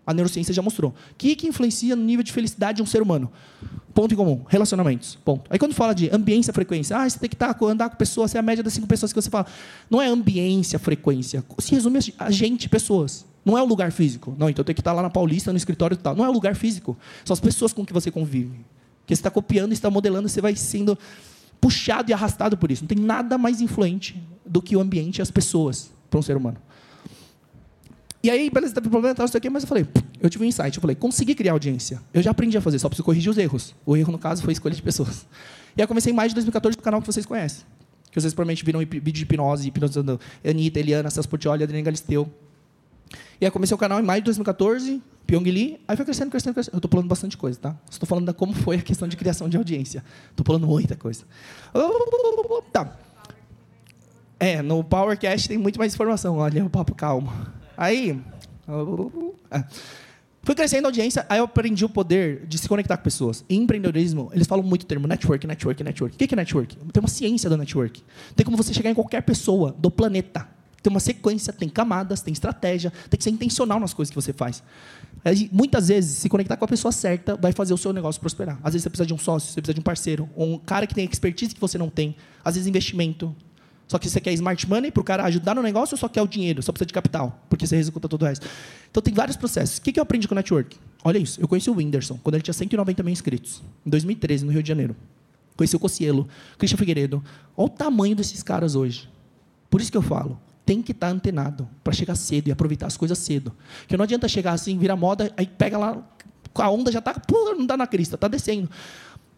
A 0.05 0.13
neurociência 0.13 0.53
já 0.53 0.61
mostrou. 0.61 0.91
O 0.91 1.15
que, 1.17 1.35
que 1.35 1.47
influencia 1.47 1.95
no 1.95 2.03
nível 2.03 2.23
de 2.23 2.31
felicidade 2.31 2.77
de 2.77 2.83
um 2.83 2.85
ser 2.85 3.01
humano? 3.01 3.31
Ponto 3.93 4.13
em 4.13 4.17
comum, 4.17 4.43
relacionamentos. 4.47 5.17
Ponto. 5.23 5.49
Aí 5.49 5.57
quando 5.57 5.73
fala 5.73 5.93
de 5.93 6.09
ambiência, 6.13 6.51
frequência, 6.51 6.97
ah, 6.97 7.09
você 7.09 7.19
tem 7.19 7.29
que 7.29 7.35
estar, 7.35 7.53
tá, 7.53 7.65
andar 7.65 7.89
com 7.89 7.95
pessoas, 7.95 8.31
você 8.31 8.37
é 8.37 8.39
a 8.39 8.43
média 8.43 8.63
das 8.63 8.73
cinco 8.73 8.87
pessoas 8.87 9.13
que 9.13 9.21
você 9.21 9.29
fala. 9.29 9.45
Não 9.89 10.01
é 10.01 10.07
ambiência, 10.07 10.77
frequência. 10.79 11.43
Se 11.59 11.73
resume 11.73 11.99
a 12.17 12.31
gente, 12.31 12.67
pessoas. 12.67 13.25
Não 13.45 13.57
é 13.57 13.61
o 13.61 13.65
lugar 13.65 13.91
físico. 13.91 14.35
Não, 14.37 14.49
então 14.49 14.63
tenho 14.63 14.75
que 14.75 14.81
estar 14.81 14.93
lá 14.93 15.01
na 15.01 15.09
Paulista, 15.09 15.51
no 15.51 15.57
escritório 15.57 15.95
e 15.95 15.97
tal. 15.97 16.15
Não 16.15 16.25
é 16.25 16.29
o 16.29 16.31
lugar 16.31 16.55
físico. 16.55 16.97
São 17.23 17.33
as 17.33 17.39
pessoas 17.39 17.71
com 17.71 17.85
que 17.85 17.93
você 17.93 18.09
convive. 18.09 18.57
Que 19.05 19.15
você 19.15 19.19
está 19.19 19.29
copiando, 19.29 19.73
está 19.73 19.89
modelando, 19.89 20.29
você 20.29 20.41
vai 20.41 20.55
sendo 20.55 20.97
puxado 21.59 22.09
e 22.09 22.13
arrastado 22.13 22.57
por 22.57 22.71
isso. 22.71 22.83
Não 22.83 22.87
tem 22.87 22.97
nada 22.97 23.37
mais 23.37 23.61
influente 23.61 24.21
do 24.45 24.61
que 24.61 24.75
o 24.75 24.81
ambiente 24.81 25.19
e 25.19 25.21
as 25.21 25.31
pessoas 25.31 25.91
para 26.09 26.19
um 26.19 26.23
ser 26.23 26.35
humano. 26.35 26.57
E 28.23 28.29
aí, 28.29 28.49
beleza, 28.49 28.73
teve 28.73 28.89
problema, 28.89 29.13
tal, 29.13 29.25
não 29.25 29.31
sei 29.31 29.37
o 29.37 29.41
quê, 29.41 29.49
mas 29.49 29.63
eu 29.63 29.67
falei, 29.67 29.85
eu 30.21 30.29
tive 30.29 30.45
um 30.45 30.47
insight. 30.47 30.77
Eu 30.77 30.81
falei, 30.81 30.95
consegui 30.95 31.35
criar 31.35 31.51
audiência. 31.51 32.01
Eu 32.13 32.21
já 32.21 32.31
aprendi 32.31 32.57
a 32.57 32.61
fazer, 32.61 32.79
só 32.79 32.87
preciso 32.87 33.03
corrigir 33.03 33.29
os 33.29 33.37
erros. 33.37 33.75
O 33.85 33.97
erro, 33.97 34.13
no 34.13 34.17
caso, 34.17 34.41
foi 34.41 34.53
escolha 34.53 34.73
de 34.73 34.81
pessoas. 34.81 35.25
E 35.75 35.81
aí 35.81 35.83
eu 35.83 35.87
comecei 35.87 36.13
em 36.13 36.15
mais 36.15 36.29
de 36.29 36.35
2014 36.35 36.77
no 36.77 36.83
canal 36.83 37.01
que 37.01 37.07
vocês 37.07 37.25
conhecem. 37.25 37.65
Que 38.09 38.21
vocês 38.21 38.33
provavelmente 38.33 38.63
viram 38.63 38.79
vídeo 38.79 39.11
de 39.11 39.23
hipnose, 39.23 39.67
hipnotizando 39.67 40.19
Anitta, 40.47 40.79
Eliana, 40.79 41.09
Celso 41.09 41.27
Portioli, 41.27 41.63
Adriana 41.63 41.83
Galisteu. 41.83 42.31
E 43.41 43.45
aí 43.45 43.51
comecei 43.51 43.75
o 43.75 43.77
canal 43.77 43.99
em 43.99 44.03
maio 44.03 44.21
de 44.21 44.25
2014, 44.25 45.01
Pyong 45.27 45.43
Lee, 45.43 45.79
aí 45.85 45.97
foi 45.97 46.05
crescendo, 46.05 46.31
crescendo, 46.31 46.53
crescendo. 46.53 46.75
Eu 46.75 46.77
estou 46.77 46.89
falando 46.89 47.07
bastante 47.07 47.35
coisa, 47.35 47.59
tá? 47.59 47.75
Estou 47.89 48.07
falando 48.07 48.25
da 48.25 48.33
como 48.33 48.53
foi 48.53 48.77
a 48.77 48.81
questão 48.81 49.07
de 49.07 49.17
criação 49.17 49.49
de 49.49 49.57
audiência. 49.57 50.03
Estou 50.29 50.45
falando 50.45 50.65
muita 50.65 50.95
coisa. 50.95 51.25
Tá. 52.71 52.95
É, 54.39 54.61
no 54.61 54.81
PowerCast 54.83 55.49
tem 55.49 55.57
muito 55.57 55.77
mais 55.77 55.93
informação. 55.93 56.37
Olha 56.37 56.63
o 56.63 56.69
papo 56.69 56.95
calmo. 56.95 57.31
Aí, 57.77 58.19
fui 60.43 60.55
crescendo 60.55 60.85
a 60.85 60.87
audiência, 60.89 61.25
aí 61.29 61.39
eu 61.39 61.45
aprendi 61.45 61.83
o 61.83 61.89
poder 61.89 62.45
de 62.45 62.57
se 62.57 62.67
conectar 62.67 62.97
com 62.97 63.03
pessoas. 63.03 63.43
Em 63.49 63.61
empreendedorismo, 63.61 64.29
eles 64.33 64.47
falam 64.47 64.63
muito 64.63 64.83
o 64.83 64.85
termo 64.85 65.07
network, 65.07 65.47
network, 65.47 65.83
network. 65.83 66.15
O 66.15 66.17
que 66.17 66.33
é 66.33 66.35
network? 66.35 66.75
Tem 66.75 67.01
uma 67.01 67.09
ciência 67.09 67.49
do 67.49 67.57
network. 67.57 68.03
Tem 68.35 68.45
como 68.45 68.57
você 68.57 68.73
chegar 68.73 68.89
em 68.89 68.95
qualquer 68.95 69.21
pessoa 69.21 69.75
do 69.77 69.89
planeta. 69.89 70.47
Tem 70.81 70.91
uma 70.91 70.99
sequência, 70.99 71.53
tem 71.53 71.69
camadas, 71.69 72.21
tem 72.21 72.33
estratégia, 72.33 72.91
tem 73.09 73.17
que 73.17 73.23
ser 73.23 73.29
intencional 73.29 73.79
nas 73.79 73.93
coisas 73.93 74.09
que 74.09 74.15
você 74.15 74.33
faz. 74.33 74.61
Aí, 75.23 75.49
muitas 75.53 75.87
vezes, 75.87 76.17
se 76.17 76.27
conectar 76.27 76.57
com 76.57 76.65
a 76.65 76.67
pessoa 76.67 76.91
certa 76.91 77.37
vai 77.37 77.53
fazer 77.53 77.73
o 77.73 77.77
seu 77.77 77.93
negócio 77.93 78.19
prosperar. 78.19 78.59
Às 78.61 78.73
vezes 78.73 78.83
você 78.83 78.89
precisa 78.89 79.07
de 79.07 79.13
um 79.13 79.17
sócio, 79.17 79.49
você 79.49 79.61
precisa 79.61 79.73
de 79.73 79.79
um 79.79 79.83
parceiro, 79.83 80.29
um 80.35 80.57
cara 80.57 80.85
que 80.85 80.93
tem 80.93 81.05
expertise 81.05 81.55
que 81.55 81.61
você 81.61 81.77
não 81.77 81.89
tem. 81.89 82.17
Às 82.43 82.55
vezes 82.55 82.67
investimento, 82.67 83.33
só 83.93 83.99
que 83.99 84.09
você 84.09 84.19
quer 84.19 84.33
smart 84.33 84.67
money 84.67 84.89
para 84.89 85.01
o 85.01 85.03
cara 85.03 85.23
ajudar 85.25 85.53
no 85.53 85.61
negócio 85.61 85.93
ou 85.93 85.99
só 85.99 86.09
quer 86.09 86.23
o 86.23 86.27
dinheiro, 86.27 86.63
só 86.63 86.71
precisa 86.71 86.87
de 86.87 86.93
capital, 86.93 87.39
porque 87.47 87.67
você 87.67 87.75
executa 87.75 88.09
todo 88.09 88.23
o 88.23 88.25
resto. 88.25 88.47
Então 88.89 89.03
tem 89.03 89.13
vários 89.13 89.37
processos. 89.37 89.77
O 89.77 89.83
que, 89.83 89.99
eu 89.99 90.01
aprendi 90.01 90.27
com 90.27 90.33
o 90.33 90.35
network? 90.35 90.75
Olha 91.03 91.19
isso, 91.19 91.39
eu 91.39 91.47
conheci 91.47 91.69
o 91.69 91.75
Whindersson 91.75 92.19
quando 92.23 92.33
ele 92.33 92.41
tinha 92.41 92.55
190 92.55 93.03
mil 93.03 93.13
inscritos, 93.13 93.61
em 93.85 93.91
2013, 93.91 94.45
no 94.45 94.51
Rio 94.51 94.63
de 94.63 94.67
Janeiro. 94.67 94.95
Conheci 95.55 95.75
o 95.75 95.79
Cocielo, 95.79 96.27
Christian 96.57 96.75
Figueiredo. 96.75 97.23
Olha 97.55 97.67
o 97.67 97.69
tamanho 97.69 98.15
desses 98.15 98.41
caras 98.41 98.73
hoje. 98.73 99.07
Por 99.69 99.79
isso 99.79 99.91
que 99.91 99.97
eu 99.97 100.01
falo, 100.01 100.41
tem 100.65 100.81
que 100.81 100.91
estar 100.91 101.09
tá 101.09 101.13
antenado 101.13 101.69
para 101.83 101.93
chegar 101.93 102.15
cedo 102.15 102.47
e 102.47 102.51
aproveitar 102.51 102.87
as 102.87 102.97
coisas 102.97 103.19
cedo. 103.19 103.53
Porque 103.81 103.95
não 103.95 104.05
adianta 104.05 104.27
chegar 104.27 104.53
assim, 104.53 104.75
vira 104.75 104.95
moda, 104.95 105.31
aí 105.37 105.45
pega 105.45 105.77
lá, 105.77 106.03
a 106.55 106.69
onda 106.71 106.91
já 106.91 106.97
está, 106.97 107.13
não 107.29 107.61
está 107.61 107.77
na 107.77 107.85
crista, 107.85 108.15
está 108.15 108.27
descendo. 108.27 108.67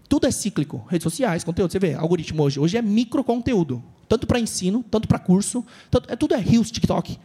Tudo 0.07 0.27
é 0.27 0.31
cíclico. 0.31 0.85
Redes 0.89 1.03
sociais, 1.03 1.43
conteúdo. 1.43 1.71
Você 1.71 1.79
vê, 1.79 1.93
algoritmo 1.93 2.41
hoje. 2.43 2.57
Hoje 2.57 2.77
é 2.77 2.81
micro 2.81 3.21
conteúdo. 3.21 3.83
Tanto 4.07 4.27
para 4.27 4.39
ensino, 4.39 4.83
tanto 4.89 5.07
para 5.07 5.19
curso. 5.19 5.65
Tanto, 5.89 6.11
é, 6.11 6.15
tudo 6.15 6.33
é 6.33 6.37
rios, 6.37 6.71
TikTok. 6.71 7.17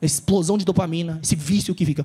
Explosão 0.00 0.58
de 0.58 0.64
dopamina. 0.64 1.18
Esse 1.22 1.36
vício 1.36 1.74
que 1.74 1.84
fica. 1.84 2.04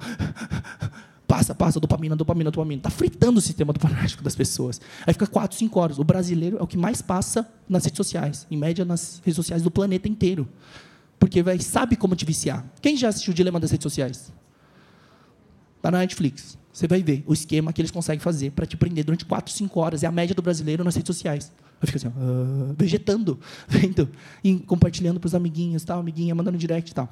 Passa, 1.28 1.56
passa, 1.56 1.80
dopamina, 1.80 2.14
dopamina, 2.14 2.52
dopamina. 2.52 2.80
Está 2.80 2.90
fritando 2.90 3.40
o 3.40 3.42
sistema 3.42 3.72
dopaminérgico 3.72 4.22
das 4.22 4.36
pessoas. 4.36 4.82
Aí 5.08 5.14
fica 5.14 5.26
4, 5.26 5.58
5 5.58 5.80
horas. 5.80 5.98
O 5.98 6.04
brasileiro 6.04 6.58
é 6.58 6.62
o 6.62 6.68
que 6.68 6.78
mais 6.78 7.02
passa 7.02 7.50
nas 7.70 7.86
redes 7.86 7.96
sociais. 7.96 8.46
Em 8.52 8.58
média, 8.58 8.84
nas 8.84 9.22
redes 9.24 9.38
sociais 9.38 9.64
do 9.64 9.72
planeta 9.72 10.10
inteiro. 10.10 10.46
Porque 11.18 11.42
sabe 11.60 11.96
como 11.96 12.18
te 12.18 12.26
viciar. 12.26 12.66
Quem 12.82 12.98
já 12.98 13.08
assistiu 13.08 13.32
o 13.32 13.34
Dilema 13.34 13.62
das 13.62 13.72
Redes 13.72 13.84
Sociais? 13.84 14.34
Está 15.78 15.90
na 15.90 16.00
Netflix. 16.00 16.58
Você 16.74 16.88
vai 16.88 17.02
ver 17.02 17.24
o 17.26 17.32
esquema 17.32 17.72
que 17.72 17.80
eles 17.80 17.92
conseguem 17.92 18.20
fazer 18.20 18.52
para 18.52 18.66
te 18.66 18.76
prender 18.76 19.06
durante 19.06 19.24
4, 19.24 19.54
5 19.54 19.80
horas. 19.80 20.04
É 20.04 20.08
a 20.08 20.12
média 20.12 20.36
do 20.36 20.42
brasileiro 20.42 20.84
nas 20.84 20.96
redes 20.96 21.16
sociais. 21.16 21.52
Eu 21.82 21.88
fico 21.88 21.98
assim, 21.98 22.08
uh, 22.08 22.76
vegetando, 22.78 23.40
vendo, 23.68 24.10
e 24.44 24.60
compartilhando 24.60 25.20
para 25.20 25.28
os 25.28 25.36
amiguinhos, 25.36 25.84
tal, 25.84 26.00
amiguinha, 26.00 26.36
mandando 26.36 26.58
direct 26.58 26.92
e 26.92 26.94
tal. 26.94 27.10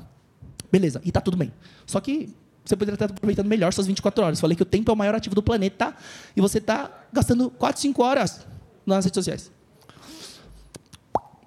Beleza, 0.72 1.02
e 1.04 1.12
tá 1.12 1.20
tudo 1.20 1.36
bem. 1.36 1.52
Só 1.86 2.00
que 2.00 2.30
você 2.64 2.76
poderia 2.76 2.96
estar 2.96 3.06
aproveitando 3.06 3.48
melhor 3.48 3.74
suas 3.74 3.88
24 3.88 4.24
horas. 4.24 4.40
Falei 4.40 4.56
que 4.56 4.62
o 4.62 4.66
tempo 4.66 4.92
é 4.92 4.94
o 4.94 4.98
maior 4.98 5.16
ativo 5.16 5.34
do 5.34 5.42
planeta 5.42 5.96
e 6.36 6.42
você 6.42 6.60
está 6.60 6.92
gastando 7.12 7.50
4, 7.50 7.82
5 7.82 8.04
horas 8.04 8.46
nas 8.86 9.06
redes 9.06 9.16
sociais. 9.16 9.52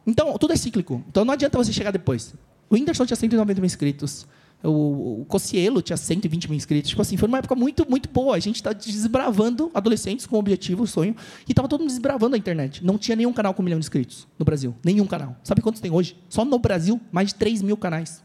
Então, 0.05 0.37
tudo 0.37 0.53
é 0.53 0.57
cíclico. 0.57 1.05
Então, 1.09 1.25
não 1.25 1.33
adianta 1.33 1.57
você 1.57 1.73
chegar 1.73 1.93
depois. 1.93 2.35
O 2.69 2.75
Whindersson 2.75 3.07
tinha 3.07 3.17
190 3.17 3.61
mil 3.61 3.67
inscritos. 3.67 4.27
O, 4.63 5.23
o 5.23 5.25
Cocielo 5.27 5.83
tinha 5.83 5.97
120 5.97 6.49
mil 6.49 6.57
inscritos. 6.57 6.91
Tipo 6.91 7.03
assim, 7.03 7.17
foi 7.17 7.29
uma 7.29 7.39
época 7.39 7.55
muito, 7.55 7.89
muito 7.89 8.09
boa. 8.09 8.37
A 8.37 8.39
gente 8.39 8.57
está 8.57 8.73
desbravando 8.73 9.71
adolescentes 9.75 10.27
com 10.27 10.39
objetivo, 10.39 10.87
sonho. 10.87 11.17
E 11.49 11.53
estava 11.53 11.69
todo 11.69 11.81
mundo 11.81 11.91
desbravando 11.91 12.35
a 12.35 12.39
internet. 12.39 12.85
Não 12.85 12.97
tinha 12.97 13.17
nenhum 13.17 13.33
canal 13.33 13.55
com 13.55 13.63
um 13.63 13.65
milhão 13.65 13.79
de 13.79 13.85
inscritos 13.85 14.27
no 14.39 14.45
Brasil. 14.45 14.75
Nenhum 14.85 15.07
canal. 15.07 15.37
Sabe 15.43 15.61
quantos 15.61 15.81
tem 15.81 15.91
hoje? 15.91 16.17
Só 16.29 16.45
no 16.45 16.59
Brasil, 16.59 17.01
mais 17.11 17.29
de 17.29 17.35
3 17.37 17.63
mil 17.63 17.77
canais 17.77 18.23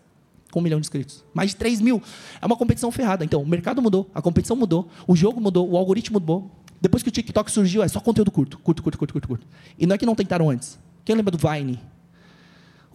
com 0.51 0.59
um 0.59 0.63
milhão 0.63 0.79
de 0.79 0.85
inscritos. 0.85 1.23
Mais 1.33 1.51
de 1.51 1.55
3 1.57 1.81
mil. 1.81 2.01
É 2.41 2.45
uma 2.45 2.55
competição 2.55 2.91
ferrada. 2.91 3.23
Então, 3.25 3.41
o 3.41 3.47
mercado 3.47 3.81
mudou, 3.81 4.09
a 4.13 4.21
competição 4.21 4.55
mudou, 4.55 4.87
o 5.05 5.15
jogo 5.15 5.41
mudou, 5.41 5.69
o 5.69 5.77
algoritmo 5.77 6.19
mudou. 6.19 6.51
Depois 6.79 7.01
que 7.01 7.09
o 7.09 7.11
TikTok 7.11 7.51
surgiu, 7.51 7.83
é 7.83 7.87
só 7.87 7.99
conteúdo 7.99 8.31
curto, 8.31 8.59
curto, 8.59 8.83
curto, 8.83 8.97
curto, 8.97 9.13
curto, 9.13 9.27
curto. 9.27 9.47
E 9.77 9.85
não 9.85 9.95
é 9.95 9.97
que 9.97 10.05
não 10.05 10.15
tentaram 10.15 10.49
antes. 10.49 10.79
Quem 11.03 11.15
lembra 11.15 11.31
do 11.31 11.37
Vine? 11.37 11.79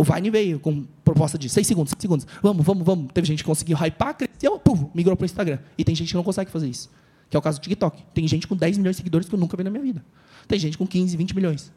O 0.03 0.05
Vine 0.05 0.31
veio 0.31 0.59
com 0.59 0.85
proposta 1.05 1.39
de 1.39 1.49
6 1.49 1.65
segundos, 1.65 1.91
6 1.91 2.03
segundos. 2.03 2.27
Vamos, 2.43 2.67
vamos, 2.67 2.85
vamos. 2.85 3.13
Teve 3.15 3.25
gente 3.25 3.45
que 3.45 3.49
conseguiu 3.49 3.77
hypar, 3.77 4.17
cresceu, 4.17 4.59
pum, 4.59 4.91
migrou 4.93 5.17
para 5.17 5.23
o 5.23 5.27
Instagram. 5.27 5.61
E 5.79 5.85
tem 5.85 5.95
gente 5.95 6.09
que 6.09 6.17
não 6.17 6.25
consegue 6.25 6.51
fazer 6.51 6.69
isso. 6.69 6.91
Que 7.31 7.37
é 7.37 7.39
o 7.39 7.43
caso 7.43 7.61
do 7.61 7.63
TikTok. 7.63 8.03
Tem 8.13 8.27
gente 8.27 8.49
com 8.49 8.57
10 8.57 8.79
milhões 8.79 8.97
de 8.97 8.99
seguidores 8.99 9.29
que 9.29 9.35
eu 9.37 9.39
nunca 9.39 9.57
vi 9.57 9.63
na 9.63 9.71
minha 9.71 9.85
vida. 9.85 10.05
Tem 10.49 10.59
gente 10.59 10.77
com 10.77 10.89
15, 10.89 11.17
20 11.17 11.37
milhões. 11.37 11.73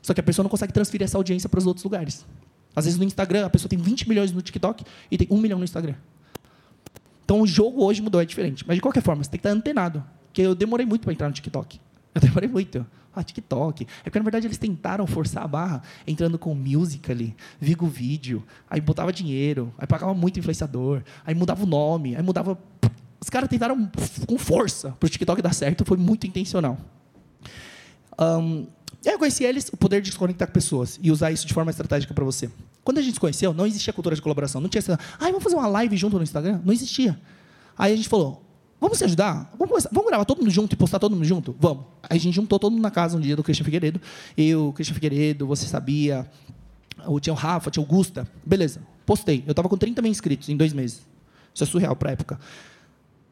Só 0.00 0.14
que 0.14 0.20
a 0.20 0.22
pessoa 0.22 0.44
não 0.44 0.50
consegue 0.50 0.72
transferir 0.72 1.04
essa 1.04 1.18
audiência 1.18 1.48
para 1.48 1.58
os 1.58 1.66
outros 1.66 1.82
lugares. 1.82 2.24
Às 2.76 2.84
vezes 2.84 2.96
no 2.96 3.04
Instagram, 3.04 3.44
a 3.44 3.50
pessoa 3.50 3.68
tem 3.68 3.78
20 3.80 4.08
milhões 4.08 4.30
no 4.30 4.40
TikTok 4.40 4.84
e 5.10 5.18
tem 5.18 5.26
1 5.28 5.36
milhão 5.36 5.58
no 5.58 5.64
Instagram. 5.64 5.96
Então 7.24 7.40
o 7.40 7.46
jogo 7.46 7.84
hoje 7.84 8.00
mudou, 8.00 8.20
é 8.20 8.24
diferente. 8.24 8.64
Mas 8.68 8.76
de 8.76 8.82
qualquer 8.82 9.02
forma, 9.02 9.24
você 9.24 9.30
tem 9.30 9.40
que 9.40 9.48
estar 9.48 9.58
antenado. 9.58 10.04
Porque 10.26 10.42
eu 10.42 10.54
demorei 10.54 10.86
muito 10.86 11.02
para 11.02 11.12
entrar 11.12 11.26
no 11.26 11.34
TikTok. 11.34 11.80
Eu 12.14 12.20
demorei 12.20 12.48
muito. 12.48 12.86
Ah, 13.14 13.22
TikTok. 13.22 13.86
É 14.00 14.04
porque, 14.04 14.18
na 14.18 14.24
verdade, 14.24 14.46
eles 14.46 14.58
tentaram 14.58 15.06
forçar 15.06 15.44
a 15.44 15.48
barra 15.48 15.82
entrando 16.06 16.38
com 16.38 16.54
Musical.ly, 16.54 17.34
Vigo 17.60 17.86
Vídeo, 17.86 18.42
aí 18.68 18.80
botava 18.80 19.12
dinheiro, 19.12 19.72
aí 19.78 19.86
pagava 19.86 20.12
muito 20.14 20.38
influenciador, 20.38 21.02
aí 21.24 21.34
mudava 21.34 21.62
o 21.62 21.66
nome, 21.66 22.16
aí 22.16 22.22
mudava... 22.22 22.58
Os 23.20 23.30
caras 23.30 23.48
tentaram 23.48 23.90
com 24.26 24.38
força 24.38 24.90
para 25.00 25.06
o 25.06 25.10
TikTok 25.10 25.40
dar 25.40 25.54
certo, 25.54 25.84
foi 25.84 25.96
muito 25.96 26.26
intencional. 26.26 26.76
Um, 28.18 28.66
e 29.04 29.08
aí 29.08 29.14
eu 29.14 29.18
conheci 29.18 29.44
eles, 29.44 29.68
o 29.68 29.76
poder 29.76 30.00
de 30.00 30.10
desconectar 30.10 30.50
pessoas 30.50 30.98
e 31.02 31.10
usar 31.10 31.30
isso 31.30 31.46
de 31.46 31.52
forma 31.52 31.70
estratégica 31.70 32.12
para 32.14 32.24
você. 32.24 32.50
Quando 32.82 32.98
a 32.98 33.02
gente 33.02 33.14
se 33.14 33.20
conheceu, 33.20 33.54
não 33.54 33.66
existia 33.66 33.92
cultura 33.92 34.14
de 34.14 34.22
colaboração. 34.22 34.60
Não 34.60 34.68
tinha 34.68 34.78
essa, 34.78 34.98
ah, 35.18 35.24
vamos 35.26 35.42
fazer 35.42 35.56
uma 35.56 35.66
live 35.66 35.96
junto 35.96 36.16
no 36.16 36.22
Instagram? 36.22 36.60
Não 36.64 36.72
existia. 36.72 37.18
Aí 37.76 37.92
a 37.92 37.96
gente 37.96 38.08
falou, 38.08 38.43
vamos 38.84 38.98
se 38.98 39.04
ajudar? 39.04 39.50
Vamos, 39.58 39.86
vamos 39.90 40.08
gravar 40.08 40.24
todo 40.24 40.38
mundo 40.38 40.50
junto 40.50 40.72
e 40.74 40.76
postar 40.76 40.98
todo 40.98 41.14
mundo 41.14 41.24
junto? 41.24 41.56
Vamos. 41.58 41.84
Aí 42.02 42.18
a 42.18 42.20
gente 42.20 42.34
juntou 42.34 42.58
todo 42.58 42.72
mundo 42.72 42.82
na 42.82 42.90
casa 42.90 43.16
um 43.16 43.20
dia 43.20 43.34
do 43.34 43.42
Christian 43.42 43.64
Figueiredo. 43.64 44.00
Eu, 44.36 44.72
Christian 44.74 44.94
Figueiredo, 44.94 45.46
você 45.46 45.66
sabia, 45.66 46.30
o 47.06 47.18
tinha 47.18 47.32
o 47.32 47.36
Rafa, 47.36 47.70
tinha 47.70 47.82
o 47.82 47.86
Gusta. 47.86 48.28
Beleza, 48.44 48.80
postei. 49.06 49.42
Eu 49.46 49.52
estava 49.52 49.68
com 49.68 49.76
30 49.76 50.02
mil 50.02 50.10
inscritos 50.10 50.48
em 50.48 50.56
dois 50.56 50.72
meses. 50.72 51.00
Isso 51.54 51.64
é 51.64 51.66
surreal 51.66 51.96
para 51.96 52.10
época. 52.10 52.38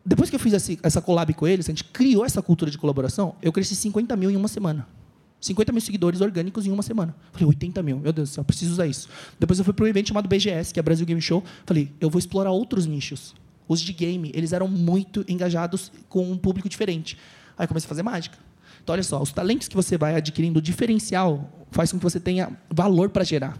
Depois 0.05 0.31
que 0.31 0.37
eu 0.37 0.41
fiz 0.41 0.79
essa 0.83 1.01
collab 1.01 1.33
com 1.35 1.47
eles, 1.47 1.67
a 1.67 1.71
gente 1.71 1.85
criou 1.85 2.25
essa 2.25 2.43
cultura 2.43 2.71
de 2.71 2.79
colaboração, 2.79 3.37
eu 3.41 3.53
cresci 3.53 3.77
50 3.77 4.17
mil 4.17 4.31
em 4.31 4.37
uma 4.37 4.49
semana. 4.49 4.89
50 5.41 5.73
mil 5.73 5.81
seguidores 5.81 6.21
orgânicos 6.21 6.67
em 6.67 6.71
uma 6.71 6.83
semana. 6.83 7.15
Falei, 7.33 7.47
80 7.47 7.83
mil, 7.83 7.99
meu 7.99 8.13
Deus 8.13 8.31
do 8.31 8.33
céu, 8.33 8.45
preciso 8.45 8.73
usar 8.73 8.87
isso. 8.87 9.09
Depois 9.39 9.59
eu 9.59 9.65
fui 9.65 9.75
para 9.75 9.85
um 9.85 9.89
evento 9.89 10.09
chamado 10.09 10.29
BGS, 10.29 10.73
que 10.73 10.79
é 10.79 10.83
Brasil 10.83 11.05
Game 11.05 11.21
Show. 11.21 11.43
Falei, 11.67 11.91
eu 12.01 12.09
vou 12.09 12.19
explorar 12.19 12.53
outros 12.53 12.87
nichos. 12.87 13.35
Os 13.69 13.81
de 13.81 13.93
game, 13.93 14.31
eles 14.35 14.53
eram 14.53 14.69
muito 14.69 15.25
engajados 15.29 15.93
com 16.09 16.31
um 16.31 16.37
público 16.37 16.69
diferente. 16.69 17.17
Aí 17.57 17.67
comecei 17.67 17.87
a 17.87 17.89
fazer 17.89 18.03
mágica. 18.03 18.39
Então, 18.83 18.93
olha 18.93 19.03
só, 19.03 19.23
os 19.23 19.33
talentos 19.33 19.69
que 19.69 19.77
você 19.77 19.97
vai 19.97 20.17
adquirindo, 20.17 20.59
o 20.59 20.63
diferencial, 20.63 21.49
faz 21.71 21.93
com 21.93 21.99
que 21.99 22.05
você 22.05 22.19
tenha 22.19 22.51
valor 22.69 23.11
para 23.11 23.25
gerar. 23.25 23.57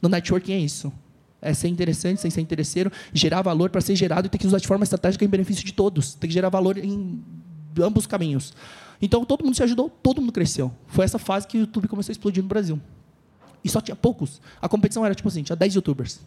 No 0.00 0.08
networking 0.08 0.52
é 0.52 0.58
isso. 0.58 0.92
É 1.40 1.54
ser 1.54 1.68
interessante, 1.68 2.20
sem 2.20 2.30
ser 2.30 2.40
interesseiro, 2.40 2.90
gerar 3.12 3.42
valor 3.42 3.70
para 3.70 3.80
ser 3.80 3.96
gerado 3.96 4.26
e 4.26 4.30
ter 4.30 4.38
que 4.38 4.46
usar 4.46 4.58
de 4.58 4.66
forma 4.66 4.84
estratégica 4.84 5.24
em 5.24 5.28
benefício 5.28 5.64
de 5.64 5.72
todos. 5.72 6.14
Tem 6.14 6.28
que 6.28 6.34
gerar 6.34 6.48
valor 6.48 6.76
em 6.76 7.22
ambos 7.78 8.04
os 8.04 8.06
caminhos. 8.06 8.54
Então 9.00 9.24
todo 9.24 9.44
mundo 9.44 9.54
se 9.54 9.62
ajudou, 9.62 9.90
todo 9.90 10.20
mundo 10.20 10.32
cresceu. 10.32 10.72
Foi 10.86 11.04
essa 11.04 11.18
fase 11.18 11.46
que 11.46 11.58
o 11.58 11.60
YouTube 11.60 11.88
começou 11.88 12.10
a 12.10 12.14
explodir 12.14 12.42
no 12.42 12.48
Brasil. 12.48 12.80
E 13.62 13.68
só 13.68 13.80
tinha 13.80 13.96
poucos. 13.96 14.40
A 14.60 14.68
competição 14.68 15.04
era 15.04 15.14
tipo 15.14 15.28
assim, 15.28 15.42
tinha 15.42 15.56
10 15.56 15.74
youtubers. 15.74 16.20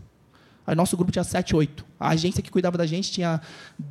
Aí 0.66 0.76
nosso 0.76 0.96
grupo 0.96 1.12
tinha 1.12 1.24
7, 1.24 1.56
8. 1.56 1.86
A 2.00 2.10
agência 2.10 2.42
que 2.42 2.52
cuidava 2.52 2.78
da 2.78 2.86
gente 2.86 3.12
tinha 3.12 3.42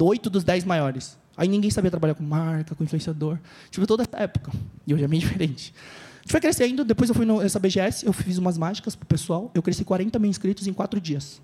8 0.01 0.31
dos 0.31 0.45
10 0.45 0.65
maiores. 0.65 1.19
Aí 1.37 1.49
ninguém 1.49 1.71
sabia 1.71 1.91
trabalhar 1.91 2.15
com 2.15 2.25
marca, 2.25 2.75
com 2.75 2.83
influenciador. 2.83 3.39
Tive 3.71 3.87
toda 3.87 4.03
essa 4.03 4.23
época. 4.23 4.51
E 4.87 4.95
hoje 4.95 5.05
é 5.05 5.09
bem 5.09 5.19
diferente. 5.21 5.73
A 6.17 6.21
gente 6.23 6.33
foi 6.33 6.41
crescendo, 6.41 6.85
depois 6.85 7.09
eu 7.09 7.15
fui 7.15 7.25
nessa 7.25 7.59
BGS, 7.59 8.05
eu 8.05 8.13
fiz 8.13 8.39
umas 8.39 8.59
mágicas 8.59 8.95
pro 8.95 9.07
pessoal, 9.07 9.51
eu 9.55 9.63
cresci 9.63 9.85
40 9.85 10.19
mil 10.19 10.29
inscritos 10.29 10.67
em 10.67 10.73
4 10.73 11.01
dias. 11.01 11.41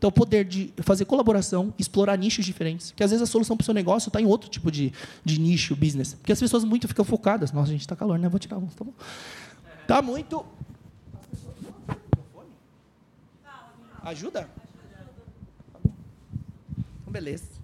Então, 0.00 0.08
o 0.08 0.12
poder 0.12 0.46
de 0.46 0.72
fazer 0.78 1.04
colaboração, 1.04 1.74
explorar 1.78 2.16
nichos 2.16 2.46
diferentes. 2.46 2.90
Porque 2.90 3.02
às 3.02 3.10
vezes 3.10 3.22
a 3.22 3.26
solução 3.26 3.54
para 3.54 3.62
o 3.62 3.64
seu 3.66 3.74
negócio 3.74 4.08
está 4.08 4.18
em 4.18 4.24
outro 4.24 4.48
tipo 4.48 4.70
de, 4.70 4.94
de 5.22 5.38
nicho, 5.38 5.76
business. 5.76 6.14
Porque 6.14 6.32
as 6.32 6.40
pessoas 6.40 6.64
muito 6.64 6.88
ficam 6.88 7.04
focadas. 7.04 7.52
Nossa, 7.52 7.70
gente, 7.70 7.82
está 7.82 7.94
calor, 7.94 8.18
né? 8.18 8.26
Vou 8.26 8.38
tirar 8.38 8.56
um, 8.56 8.66
tá 8.66 8.82
bom? 8.82 8.94
Tá 9.86 10.00
muito. 10.00 10.42
Ajuda? 14.04 14.48
Então, 17.00 17.12
beleza. 17.12 17.60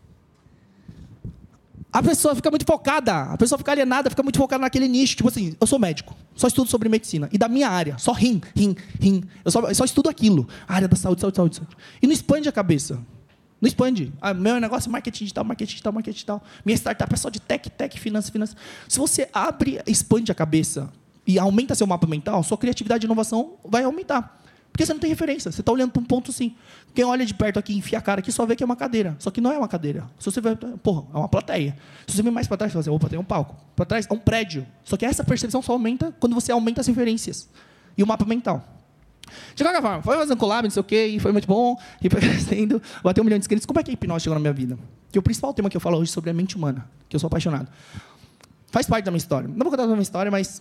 A 1.92 2.02
pessoa 2.02 2.34
fica 2.34 2.50
muito 2.50 2.66
focada, 2.66 3.22
a 3.22 3.36
pessoa 3.38 3.58
fica 3.58 3.72
alienada, 3.72 4.10
fica 4.10 4.22
muito 4.22 4.36
focada 4.38 4.60
naquele 4.60 4.86
nicho. 4.86 5.16
Tipo 5.16 5.30
assim, 5.30 5.56
eu 5.58 5.66
sou 5.66 5.78
médico, 5.78 6.14
só 6.34 6.46
estudo 6.46 6.68
sobre 6.68 6.88
medicina. 6.90 7.28
E 7.32 7.38
da 7.38 7.48
minha 7.48 7.70
área, 7.70 7.96
só 7.96 8.12
rim, 8.12 8.42
rim, 8.54 8.76
rim. 9.00 9.24
Eu 9.42 9.50
só, 9.50 9.60
eu 9.60 9.74
só 9.74 9.84
estudo 9.84 10.10
aquilo. 10.10 10.46
A 10.68 10.74
área 10.74 10.88
da 10.88 10.96
saúde, 10.96 11.22
saúde, 11.22 11.36
saúde, 11.36 11.56
saúde. 11.56 11.76
E 12.02 12.06
não 12.06 12.12
expande 12.12 12.48
a 12.48 12.52
cabeça. 12.52 13.00
Não 13.58 13.66
expande. 13.66 14.12
Ah, 14.20 14.34
meu 14.34 14.60
negócio 14.60 14.90
é 14.90 14.92
marketing 14.92 15.24
digital, 15.24 15.44
marketing 15.44 15.70
digital, 15.70 15.92
marketing 15.92 16.14
digital. 16.14 16.42
Minha 16.64 16.76
startup 16.76 17.14
é 17.14 17.16
só 17.16 17.30
de 17.30 17.40
tech, 17.40 17.70
tech, 17.70 17.98
finanças, 17.98 18.30
finanças. 18.30 18.56
Se 18.86 18.98
você 18.98 19.30
abre, 19.32 19.80
expande 19.86 20.30
a 20.30 20.34
cabeça 20.34 20.92
e 21.26 21.38
aumenta 21.38 21.74
seu 21.74 21.86
mapa 21.86 22.06
mental, 22.06 22.42
sua 22.42 22.58
criatividade 22.58 23.04
e 23.04 23.06
inovação 23.06 23.54
vai 23.64 23.84
aumentar. 23.84 24.38
Porque 24.76 24.84
você 24.84 24.92
não 24.92 25.00
tem 25.00 25.08
referência. 25.08 25.50
Você 25.50 25.62
está 25.62 25.72
olhando 25.72 25.90
para 25.90 26.02
um 26.02 26.04
ponto 26.04 26.30
sim. 26.30 26.54
Quem 26.94 27.02
olha 27.02 27.24
de 27.24 27.32
perto 27.32 27.58
aqui, 27.58 27.74
enfia 27.74 27.96
a 27.96 28.02
cara 28.02 28.20
aqui, 28.20 28.30
só 28.30 28.44
vê 28.44 28.54
que 28.54 28.62
é 28.62 28.66
uma 28.66 28.76
cadeira. 28.76 29.16
Só 29.18 29.30
que 29.30 29.40
não 29.40 29.50
é 29.50 29.56
uma 29.56 29.66
cadeira. 29.66 30.06
Se 30.18 30.30
você 30.30 30.38
vê, 30.38 30.54
porra, 30.82 31.06
é 31.14 31.16
uma 31.16 31.28
plateia. 31.30 31.74
Se 32.06 32.14
você 32.14 32.22
vê 32.22 32.30
mais 32.30 32.46
para 32.46 32.58
trás, 32.58 32.72
você 32.72 32.74
fala 32.74 32.82
assim, 32.82 32.90
opa, 32.90 33.08
tem 33.08 33.18
um 33.18 33.24
palco. 33.24 33.56
Para 33.74 33.86
trás 33.86 34.06
é 34.06 34.12
um 34.12 34.18
prédio. 34.18 34.66
Só 34.84 34.98
que 34.98 35.06
essa 35.06 35.24
percepção 35.24 35.62
só 35.62 35.72
aumenta 35.72 36.14
quando 36.20 36.34
você 36.34 36.52
aumenta 36.52 36.82
as 36.82 36.86
referências. 36.86 37.48
E 37.96 38.02
o 38.02 38.06
mapa 38.06 38.26
mental. 38.26 38.62
De 39.54 39.64
qualquer 39.64 39.80
forma, 39.80 40.02
foi 40.02 40.14
fazendo 40.14 40.36
collab, 40.36 40.64
não 40.64 40.70
sei 40.70 40.80
o 40.80 40.84
quê, 40.84 41.06
e 41.06 41.18
foi 41.18 41.32
muito 41.32 41.48
bom, 41.48 41.74
e 42.04 42.10
foi 42.10 42.20
crescendo, 42.20 42.80
bateu 43.02 43.22
um 43.22 43.24
milhão 43.24 43.38
de 43.38 43.44
inscritos. 43.44 43.64
Como 43.64 43.80
é 43.80 43.82
que 43.82 43.90
a 43.90 43.94
hipnose 43.94 44.24
chegou 44.24 44.34
na 44.34 44.40
minha 44.40 44.52
vida? 44.52 44.78
Que 45.10 45.18
o 45.18 45.22
principal 45.22 45.54
tema 45.54 45.70
que 45.70 45.76
eu 45.76 45.80
falo 45.80 45.96
hoje 45.96 46.10
é 46.10 46.12
sobre 46.12 46.28
a 46.28 46.34
mente 46.34 46.54
humana, 46.54 46.86
que 47.08 47.16
eu 47.16 47.20
sou 47.20 47.28
apaixonado. 47.28 47.66
Faz 48.70 48.86
parte 48.86 49.06
da 49.06 49.10
minha 49.10 49.16
história. 49.16 49.48
Não 49.48 49.56
vou 49.56 49.70
contar 49.70 49.84
toda 49.84 49.94
a 49.94 49.96
minha 49.96 50.02
história, 50.02 50.30
mas 50.30 50.60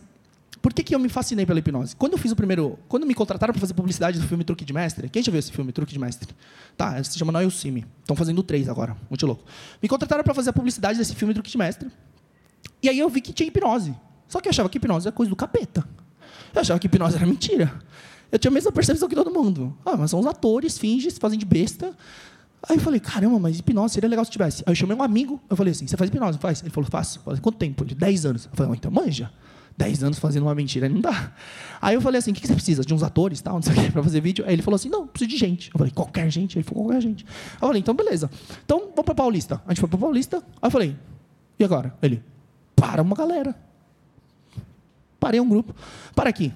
por 0.66 0.74
que, 0.74 0.82
que 0.82 0.96
eu 0.96 1.00
me 1.00 1.10
fascinei 1.10 1.46
pela 1.46 1.60
hipnose? 1.60 1.96
Quando 1.96 2.14
eu 2.14 2.18
fiz 2.18 2.32
o 2.32 2.36
primeiro. 2.36 2.80
Quando 2.88 3.06
me 3.06 3.14
contrataram 3.14 3.54
para 3.54 3.62
fazer 3.62 3.76
publicidade 3.76 4.18
do 4.18 4.28
filme 4.28 4.44
Truque 4.44 4.66
de 4.66 4.74
Mestre, 4.74 5.08
quem 5.10 5.22
já 5.22 5.32
viu 5.32 5.38
esse 5.38 5.52
filme, 5.52 5.72
Truque 5.72 5.94
de 5.94 6.00
Mestre? 6.00 6.34
Tá, 6.76 7.04
se 7.04 7.20
chama 7.20 7.32
Noel 7.32 7.52
Cime. 7.52 7.86
Estão 8.02 8.16
fazendo 8.16 8.42
3 8.42 8.68
agora, 8.68 8.98
muito 9.08 9.28
louco. 9.28 9.44
Me 9.80 9.88
contrataram 9.88 10.24
para 10.24 10.34
fazer 10.34 10.50
a 10.50 10.54
publicidade 10.54 10.98
desse 10.98 11.14
filme 11.14 11.36
Truque 11.36 11.52
de 11.52 11.58
Mestre. 11.60 11.92
E 12.82 12.90
aí 12.90 12.98
eu 12.98 13.08
vi 13.10 13.22
que 13.22 13.32
tinha 13.32 13.46
hipnose. 13.46 13.96
Só 14.28 14.42
que 14.42 14.48
eu 14.48 14.50
achava 14.50 14.68
que 14.68 14.80
hipnose 14.80 15.06
era 15.08 15.16
coisa 15.16 15.30
do 15.30 15.36
capeta. 15.36 15.88
Eu 16.52 16.62
achava 16.62 16.80
que 16.80 16.88
hipnose 16.88 17.16
era 17.16 17.28
mentira. 17.28 17.72
Eu 18.32 18.40
tinha 18.40 18.50
a 18.50 18.54
mesma 18.56 18.72
percepção 18.72 19.08
que 19.08 19.14
todo 19.14 19.30
mundo. 19.30 19.78
Ah, 19.86 19.96
mas 19.96 20.10
são 20.10 20.20
os 20.20 20.26
atores, 20.26 20.80
fingem, 20.80 21.12
se 21.12 21.20
fazem 21.20 21.38
de 21.38 21.46
besta. 21.46 21.96
Aí 22.68 22.78
eu 22.78 22.82
falei, 22.82 23.00
caramba, 23.00 23.38
mas 23.38 23.60
hipnose 23.60 23.94
seria 23.94 24.10
legal 24.10 24.26
se 24.26 24.32
tivesse. 24.32 24.64
Aí 24.66 24.72
eu 24.72 24.76
chamei 24.76 24.98
um 24.98 25.04
amigo, 25.04 25.40
eu 25.48 25.56
falei 25.56 25.74
assim, 25.74 25.86
você 25.86 25.96
faz 25.96 26.10
hipnose? 26.10 26.40
Faz? 26.40 26.64
Ele 26.64 26.72
falou, 26.72 26.90
faço. 26.90 27.20
Eu 27.20 27.24
falei, 27.24 27.40
quanto 27.40 27.60
tempo? 27.60 27.84
Ele, 27.84 27.94
10 27.94 28.26
anos. 28.26 28.46
Eu 28.46 28.52
falei, 28.56 28.74
então 28.74 28.90
manja. 28.90 29.32
10 29.78 30.04
anos 30.04 30.20
fazendo 30.20 30.44
uma 30.44 30.56
mentira, 30.56 30.88
não 30.88 31.02
dá. 31.02 31.34
Aí 31.82 31.96
eu 31.96 32.02
falei 32.02 32.20
assim, 32.20 32.32
o 32.32 32.34
que 32.34 32.48
você 32.48 32.54
precisa? 32.54 32.84
De 32.84 32.94
uns 32.94 33.04
atores, 33.04 33.42
tal, 33.42 33.56
não 33.56 33.62
sei 33.62 33.74
o 33.74 33.76
quê, 33.76 33.92
para 33.92 34.02
fazer 34.02 34.22
vídeo? 34.22 34.46
Aí 34.48 34.54
ele 34.54 34.62
falou 34.62 34.76
assim, 34.76 34.90
não, 34.90 35.06
preciso 35.06 35.30
de 35.30 35.38
gente. 35.38 35.70
Eu 35.74 35.78
falei, 35.78 35.92
qualquer 35.92 36.30
gente? 36.30 36.58
Ele 36.58 36.64
falou, 36.64 36.86
qualquer 36.86 37.02
gente. 37.02 37.26
Aí 37.26 37.58
eu 37.62 37.68
falei, 37.68 37.82
então 37.82 37.94
beleza. 37.94 38.30
Então, 38.64 38.80
vamos 38.80 39.04
para 39.04 39.16
Paulista. 39.16 39.62
A 39.66 39.72
gente 39.72 39.82
foi 39.82 39.90
para 39.90 40.00
Paulista. 40.00 40.38
Aí 40.38 40.68
eu 40.68 40.72
falei, 40.72 40.96
e 41.60 41.64
agora? 41.64 41.94
Ele, 42.02 42.24
para 42.76 43.02
uma 43.02 43.16
galera. 43.16 43.56
Parei 45.20 45.40
um 45.42 45.50
grupo. 45.50 45.76
Para 46.16 46.30
aqui. 46.30 46.54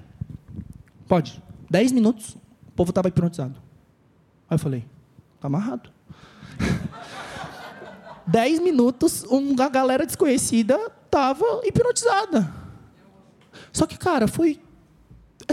Pode. 1.06 1.42
10 1.68 1.92
minutos, 1.92 2.36
o 2.68 2.72
povo 2.74 2.90
estava 2.90 3.08
hipnotizado. 3.08 3.56
Aí 4.48 4.54
eu 4.54 4.58
falei, 4.58 4.84
tá 5.40 5.46
amarrado. 5.46 5.90
10 8.26 8.60
minutos, 8.60 9.24
uma 9.24 9.68
galera 9.68 10.06
desconhecida 10.06 10.78
estava 11.04 11.44
hipnotizada. 11.64 12.59
Só 13.72 13.86
que, 13.86 13.98
cara, 13.98 14.26
foi 14.26 14.60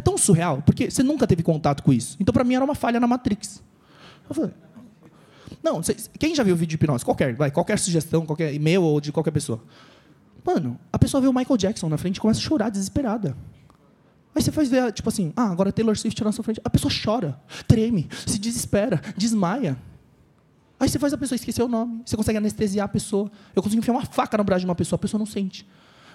tão 0.03 0.17
surreal, 0.17 0.62
porque 0.65 0.89
você 0.89 1.03
nunca 1.03 1.25
teve 1.27 1.43
contato 1.43 1.83
com 1.83 1.91
isso. 1.91 2.17
Então, 2.19 2.33
para 2.33 2.43
mim, 2.43 2.55
era 2.55 2.63
uma 2.63 2.75
falha 2.75 3.00
na 3.00 3.07
Matrix. 3.07 3.63
Eu 4.29 4.36
falei, 4.36 4.51
não, 5.63 5.81
quem 6.19 6.36
já 6.36 6.43
viu 6.43 6.55
vídeo 6.55 6.69
de 6.69 6.75
hipnose? 6.75 7.03
Qualquer, 7.03 7.36
vai, 7.36 7.51
qualquer 7.51 7.79
sugestão, 7.79 8.25
qualquer 8.25 8.53
e-mail 8.53 8.83
ou 8.83 9.01
de 9.01 9.12
qualquer 9.12 9.31
pessoa. 9.31 9.63
Mano, 10.45 10.79
a 10.91 11.00
pessoa 11.00 11.19
vê 11.19 11.27
o 11.27 11.33
Michael 11.33 11.57
Jackson 11.57 11.89
na 11.89 11.97
frente 11.97 12.17
e 12.17 12.19
começa 12.19 12.39
a 12.39 12.43
chorar 12.43 12.69
desesperada. 12.69 13.36
Aí 14.33 14.41
você 14.41 14.51
faz 14.51 14.69
ver, 14.69 14.91
tipo 14.93 15.09
assim, 15.09 15.33
ah, 15.36 15.50
agora 15.50 15.71
Taylor 15.71 15.97
Swift 15.97 16.24
na 16.24 16.31
sua 16.31 16.43
frente. 16.43 16.62
A 16.63 16.69
pessoa 16.69 16.91
chora, 17.03 17.39
treme, 17.67 18.07
se 18.25 18.38
desespera, 18.38 19.01
desmaia. 19.17 19.77
Aí 20.79 20.88
você 20.88 21.00
faz 21.00 21.12
a 21.12 21.17
pessoa 21.17 21.36
esquecer 21.36 21.63
o 21.63 21.67
nome. 21.67 22.03
Você 22.05 22.15
consegue 22.15 22.38
anestesiar 22.38 22.86
a 22.86 22.88
pessoa. 22.88 23.31
Eu 23.55 23.63
consigo 23.63 23.79
enfiar 23.79 23.93
uma 23.93 24.05
faca 24.05 24.38
no 24.38 24.43
braço 24.43 24.59
de 24.59 24.65
uma 24.67 24.75
pessoa, 24.75 24.95
a 24.95 25.00
pessoa 25.00 25.17
não 25.17 25.25
sente. 25.25 25.67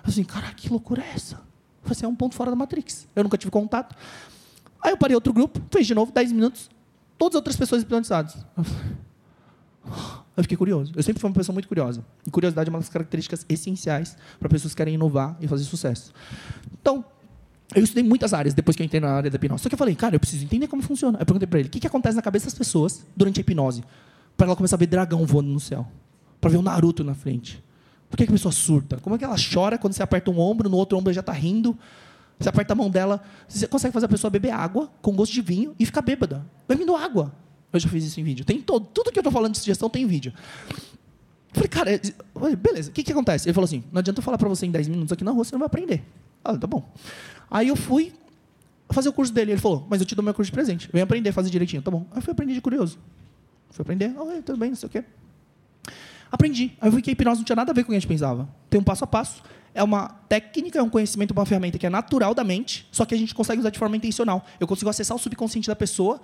Assim, 0.05 0.23
cara, 0.23 0.53
que 0.55 0.69
loucura 0.69 1.03
é 1.03 1.15
essa? 1.15 1.41
Você 1.85 2.05
é 2.05 2.09
um 2.09 2.15
ponto 2.15 2.35
fora 2.35 2.51
da 2.51 2.57
Matrix. 2.57 3.09
Eu 3.15 3.25
nunca 3.25 3.37
tive 3.37 3.51
contato. 3.51 3.97
Aí 4.81 4.93
eu 4.93 4.97
parei 4.97 5.15
outro 5.15 5.33
grupo, 5.33 5.61
fez 5.71 5.87
de 5.87 5.95
novo, 5.95 6.13
10 6.13 6.33
minutos. 6.33 6.71
Todas 7.19 7.37
as 7.37 7.37
outras 7.37 7.57
pessoas 7.57 7.83
hipnotizadas. 7.83 8.37
Eu 10.37 10.43
fiquei 10.43 10.57
curioso. 10.57 10.93
Eu 10.97 11.03
sempre 11.03 11.21
fui 11.21 11.29
uma 11.29 11.35
pessoa 11.35 11.53
muito 11.53 11.69
curiosa. 11.69 12.05
E 12.27 12.31
curiosidade 12.31 12.69
é 12.69 12.71
uma 12.71 12.79
das 12.79 12.89
características 12.89 13.45
essenciais 13.49 14.17
para 14.41 14.49
pessoas 14.49 14.73
que 14.73 14.79
querem 14.79 14.95
inovar 14.95 15.37
e 15.41 15.47
fazer 15.47 15.65
sucesso. 15.65 16.13
Então, 16.81 17.05
eu 17.75 17.83
estudei 17.83 18.03
muitas 18.03 18.33
áreas 18.33 18.55
depois 18.55 18.77
que 18.77 18.83
eu 18.83 18.85
entrei 18.85 19.01
na 19.01 19.11
área 19.11 19.31
da 19.31 19.37
hipnose. 19.37 19.63
Só 19.63 19.69
que 19.69 19.75
eu 19.75 19.79
falei, 19.79 19.95
cara, 19.95 20.15
eu 20.17 20.21
preciso 20.21 20.45
entender 20.45 20.69
como 20.69 20.83
funciona. 20.83 21.19
Eu 21.19 21.27
perguntei 21.27 21.47
para 21.47 21.59
ele, 21.59 21.69
o 21.69 21.71
que, 21.71 21.81
que 21.81 21.87
acontece 21.87 22.17
na 22.17 22.23
cabeça 22.23 22.47
das 22.47 22.55
pessoas 22.55 23.07
durante 23.17 23.39
a 23.39 23.43
hipnose? 23.43 23.85
Para 24.37 24.47
ela 24.47 24.57
começar 24.57 24.77
a 24.77 24.79
ver 24.79 24.87
dragão 24.87 25.25
voando 25.27 25.51
no 25.51 25.61
céu. 25.61 25.87
Para 26.41 26.51
ver 26.51 26.57
o 26.57 26.63
Naruto 26.63 27.05
na 27.05 27.15
frente. 27.15 27.63
Por 28.13 28.19
que, 28.19 28.25
a 28.25 28.27
pessoa 28.27 28.53
surta? 28.53 28.99
Como 28.99 29.17
é 29.17 29.19
que 29.19 29.25
ela 29.25 29.37
chora 29.39 29.79
quando 29.79 29.95
você 29.95 30.03
aperta 30.03 30.31
um 30.31 30.39
ombro, 30.39 30.69
no 30.69 30.77
outro 30.77 30.99
ombro 30.99 31.09
ela 31.09 31.15
já 31.15 31.21
está 31.21 31.33
rindo? 31.33 31.75
Você 32.39 32.47
aperta 32.47 32.75
a 32.75 32.77
mão 32.77 32.91
dela, 32.91 33.23
você 33.49 33.67
consegue 33.67 33.91
fazer 33.91 34.05
a 34.05 34.09
pessoa 34.11 34.31
beber 34.31 34.51
água 34.51 34.91
com 35.01 35.17
gosto 35.17 35.33
de 35.33 35.41
vinho 35.41 35.75
e 35.79 35.87
ficar 35.87 36.03
bêbada. 36.03 36.45
Bebendo 36.69 36.95
água. 36.95 37.33
Eu 37.73 37.81
já 37.81 37.89
fiz 37.89 38.05
isso 38.05 38.21
em 38.21 38.23
vídeo. 38.23 38.45
Tem 38.45 38.61
todo, 38.61 38.87
tudo 38.93 39.11
que 39.11 39.19
eu 39.19 39.23
estou 39.23 39.33
falando 39.33 39.53
de 39.53 39.61
sugestão 39.61 39.89
tem 39.89 40.03
em 40.03 40.07
vídeo. 40.07 40.31
Eu 40.69 41.55
falei, 41.55 41.69
cara, 41.69 41.91
beleza, 42.55 42.91
o 42.91 42.93
que, 42.93 43.03
que 43.03 43.13
acontece? 43.13 43.49
Ele 43.49 43.55
falou 43.55 43.65
assim: 43.65 43.83
não 43.91 44.01
adianta 44.01 44.21
eu 44.21 44.23
falar 44.23 44.37
para 44.37 44.49
você 44.51 44.67
em 44.67 44.71
10 44.71 44.89
minutos 44.89 45.11
aqui 45.11 45.25
na 45.25 45.31
rua, 45.31 45.43
você 45.43 45.53
não 45.53 45.61
vai 45.61 45.67
aprender. 45.69 46.05
Ah, 46.45 46.55
tá 46.55 46.67
bom. 46.67 46.87
Aí 47.51 47.69
eu 47.69 47.77
fui 47.77 48.13
fazer 48.91 49.09
o 49.09 49.13
curso 49.15 49.33
dele. 49.33 49.53
Ele 49.53 49.61
falou, 49.61 49.87
mas 49.89 50.03
eu 50.03 50.07
te 50.07 50.15
dou 50.15 50.23
meu 50.23 50.35
curso 50.35 50.51
de 50.51 50.55
presente. 50.55 50.91
Vem 50.93 51.01
aprender 51.01 51.33
fazer 51.33 51.49
direitinho. 51.49 51.81
Tá 51.81 51.91
bom. 51.91 52.05
Aí 52.11 52.19
eu 52.19 52.23
fui 52.23 52.33
aprender 52.33 52.53
de 52.53 52.61
curioso. 52.61 52.99
Fui 53.71 53.81
aprender, 53.81 54.13
tudo 54.45 54.59
bem, 54.59 54.69
não 54.69 54.77
sei 54.77 54.87
o 54.87 54.91
quê. 54.91 55.03
Aprendi. 56.33 56.73
Aí 56.81 56.89
eu 56.89 56.93
vi 56.93 57.03
que 57.03 57.11
a 57.11 57.13
hipnose 57.13 57.41
não 57.41 57.45
tinha 57.45 57.55
nada 57.55 57.73
a 57.73 57.75
ver 57.75 57.85
com 57.85 57.89
o 57.89 57.93
que 57.93 57.97
a 57.97 58.01
gente 58.01 58.09
pensava. 58.09 58.49
Tem 58.71 58.81
um 58.81 58.83
passo 58.83 59.05
a 59.05 59.07
passo. 59.07 59.43
É 59.75 59.83
uma 59.83 60.09
técnica, 60.29 60.79
é 60.79 60.83
um 60.83 60.89
conhecimento, 60.89 61.33
uma 61.33 61.45
ferramenta 61.45 61.79
que 61.79 61.87
é 61.87 61.91
natural 61.91 62.35
da 62.35 62.43
mente, 62.43 62.89
só 62.91 63.05
que 63.05 63.15
a 63.15 63.19
gente 63.19 63.35
consegue 63.35 63.61
usar 63.61 63.71
de 63.71 63.79
forma 63.79 63.97
intencional. 63.97 64.45
Eu 64.59 64.67
consigo 64.67 64.89
acessar 64.89 65.15
o 65.15 65.21
subconsciente 65.21 65.69
da 65.69 65.77
pessoa 65.77 66.21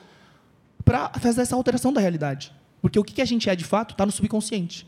para 0.82 1.10
fazer 1.20 1.42
essa 1.42 1.54
alteração 1.54 1.92
da 1.92 2.00
realidade. 2.00 2.52
Porque 2.80 2.98
o 2.98 3.04
que 3.04 3.20
a 3.20 3.24
gente 3.24 3.50
é 3.50 3.54
de 3.54 3.64
fato 3.64 3.92
está 3.92 4.06
no 4.06 4.12
subconsciente. 4.12 4.86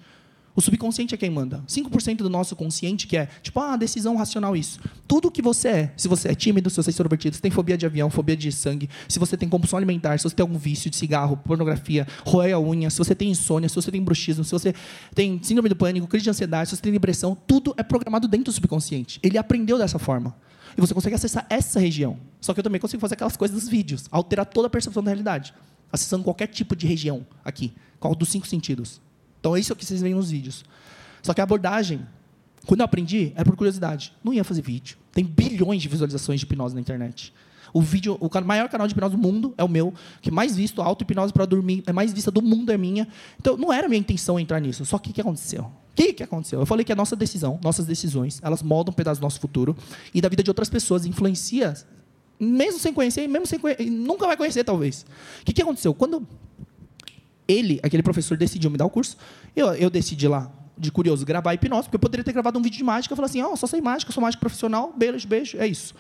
O 0.60 0.62
subconsciente 0.62 1.14
é 1.14 1.16
quem 1.16 1.30
manda. 1.30 1.64
5% 1.66 2.18
do 2.18 2.28
nosso 2.28 2.54
consciente, 2.54 3.06
que 3.06 3.16
é 3.16 3.30
tipo, 3.40 3.58
ah, 3.58 3.78
decisão 3.78 4.14
racional, 4.14 4.54
isso. 4.54 4.78
Tudo 5.08 5.30
que 5.30 5.40
você 5.40 5.68
é, 5.68 5.92
se 5.96 6.06
você 6.06 6.28
é 6.28 6.34
tímido, 6.34 6.68
se 6.68 6.76
você 6.76 6.90
é 6.90 6.92
extrovertido, 6.92 7.34
se 7.34 7.40
tem 7.40 7.50
fobia 7.50 7.78
de 7.78 7.86
avião, 7.86 8.10
fobia 8.10 8.36
de 8.36 8.52
sangue, 8.52 8.86
se 9.08 9.18
você 9.18 9.38
tem 9.38 9.48
compulsão 9.48 9.78
alimentar, 9.78 10.18
se 10.18 10.24
você 10.24 10.36
tem 10.36 10.42
algum 10.44 10.58
vício 10.58 10.90
de 10.90 10.96
cigarro, 10.96 11.38
pornografia, 11.38 12.06
roer 12.26 12.54
a 12.54 12.60
unha, 12.60 12.90
se 12.90 12.98
você 12.98 13.14
tem 13.14 13.30
insônia, 13.30 13.70
se 13.70 13.74
você 13.74 13.90
tem 13.90 14.02
bruxismo, 14.04 14.44
se 14.44 14.52
você 14.52 14.74
tem 15.14 15.42
síndrome 15.42 15.70
do 15.70 15.76
pânico, 15.76 16.06
crise 16.06 16.24
de 16.24 16.28
ansiedade, 16.28 16.68
se 16.68 16.76
você 16.76 16.82
tem 16.82 16.92
depressão, 16.92 17.34
tudo 17.46 17.74
é 17.78 17.82
programado 17.82 18.28
dentro 18.28 18.44
do 18.44 18.52
subconsciente. 18.52 19.18
Ele 19.22 19.38
aprendeu 19.38 19.78
dessa 19.78 19.98
forma. 19.98 20.36
E 20.76 20.80
você 20.82 20.92
consegue 20.92 21.14
acessar 21.14 21.46
essa 21.48 21.80
região. 21.80 22.18
Só 22.38 22.52
que 22.52 22.60
eu 22.60 22.64
também 22.64 22.82
consigo 22.82 23.00
fazer 23.00 23.14
aquelas 23.14 23.34
coisas 23.34 23.58
dos 23.58 23.66
vídeos, 23.66 24.04
alterar 24.10 24.44
toda 24.44 24.66
a 24.66 24.70
percepção 24.70 25.02
da 25.02 25.08
realidade, 25.08 25.54
acessando 25.90 26.22
qualquer 26.22 26.48
tipo 26.48 26.76
de 26.76 26.86
região 26.86 27.26
aqui, 27.42 27.72
qual 27.98 28.14
dos 28.14 28.28
cinco 28.28 28.46
sentidos. 28.46 29.00
Então, 29.40 29.56
é 29.56 29.60
isso 29.60 29.74
que 29.74 29.84
vocês 29.84 30.00
veem 30.02 30.14
nos 30.14 30.30
vídeos. 30.30 30.64
Só 31.22 31.34
que 31.34 31.40
a 31.40 31.44
abordagem, 31.44 32.06
quando 32.66 32.80
eu 32.80 32.84
aprendi, 32.84 33.32
é 33.34 33.42
por 33.42 33.56
curiosidade. 33.56 34.12
Não 34.22 34.32
ia 34.32 34.44
fazer 34.44 34.62
vídeo. 34.62 34.96
Tem 35.12 35.24
bilhões 35.24 35.82
de 35.82 35.88
visualizações 35.88 36.38
de 36.38 36.46
hipnose 36.46 36.74
na 36.74 36.80
internet. 36.80 37.32
O 37.72 37.80
vídeo, 37.80 38.18
o 38.20 38.44
maior 38.44 38.68
canal 38.68 38.86
de 38.86 38.92
hipnose 38.92 39.16
do 39.16 39.22
mundo 39.22 39.54
é 39.56 39.64
o 39.64 39.68
meu, 39.68 39.94
que 40.20 40.30
mais 40.30 40.56
visto, 40.56 40.82
auto-hipnose 40.82 41.32
para 41.32 41.46
dormir, 41.46 41.82
é 41.86 41.92
mais 41.92 42.12
vista 42.12 42.30
do 42.30 42.42
mundo 42.42 42.70
é 42.70 42.76
minha. 42.76 43.08
Então, 43.38 43.56
não 43.56 43.72
era 43.72 43.88
minha 43.88 44.00
intenção 44.00 44.38
entrar 44.38 44.60
nisso. 44.60 44.84
Só 44.84 44.98
que 44.98 45.10
o 45.10 45.12
que 45.12 45.20
aconteceu? 45.20 45.62
O 45.62 45.94
que, 45.94 46.12
que 46.12 46.22
aconteceu? 46.22 46.60
Eu 46.60 46.66
falei 46.66 46.84
que 46.84 46.92
a 46.92 46.96
nossa 46.96 47.16
decisão, 47.16 47.58
nossas 47.62 47.86
decisões, 47.86 48.40
elas 48.42 48.62
moldam 48.62 48.92
um 48.92 48.94
pedaço 48.94 49.20
do 49.20 49.24
nosso 49.24 49.40
futuro 49.40 49.76
e 50.14 50.20
da 50.20 50.28
vida 50.28 50.42
de 50.42 50.50
outras 50.50 50.68
pessoas, 50.68 51.04
influencia, 51.04 51.74
mesmo 52.38 52.80
sem 52.80 52.92
conhecer, 52.92 53.28
mesmo 53.28 53.46
sem 53.46 53.60
nunca 53.90 54.26
vai 54.26 54.36
conhecer, 54.36 54.64
talvez. 54.64 55.04
O 55.40 55.44
que, 55.44 55.52
que 55.52 55.62
aconteceu? 55.62 55.92
Quando 55.92 56.26
ele, 57.50 57.80
aquele 57.82 58.02
professor, 58.02 58.36
decidiu 58.36 58.70
me 58.70 58.76
dar 58.76 58.86
o 58.86 58.90
curso. 58.90 59.16
Eu, 59.56 59.74
eu 59.74 59.90
decidi 59.90 60.28
lá, 60.28 60.50
de 60.78 60.90
curioso, 60.90 61.26
gravar 61.26 61.52
hipnose, 61.54 61.84
porque 61.84 61.96
eu 61.96 62.00
poderia 62.00 62.24
ter 62.24 62.32
gravado 62.32 62.58
um 62.58 62.62
vídeo 62.62 62.78
de 62.78 62.84
mágica. 62.84 63.12
Eu 63.12 63.16
falei 63.16 63.28
assim, 63.28 63.42
ó, 63.42 63.52
oh, 63.52 63.56
só 63.56 63.66
sei 63.66 63.80
mágica, 63.80 64.10
sou 64.12 64.22
mágico 64.22 64.40
profissional, 64.40 64.94
beijo, 64.96 65.28
beijo, 65.28 65.58
é 65.58 65.66
isso. 65.66 65.94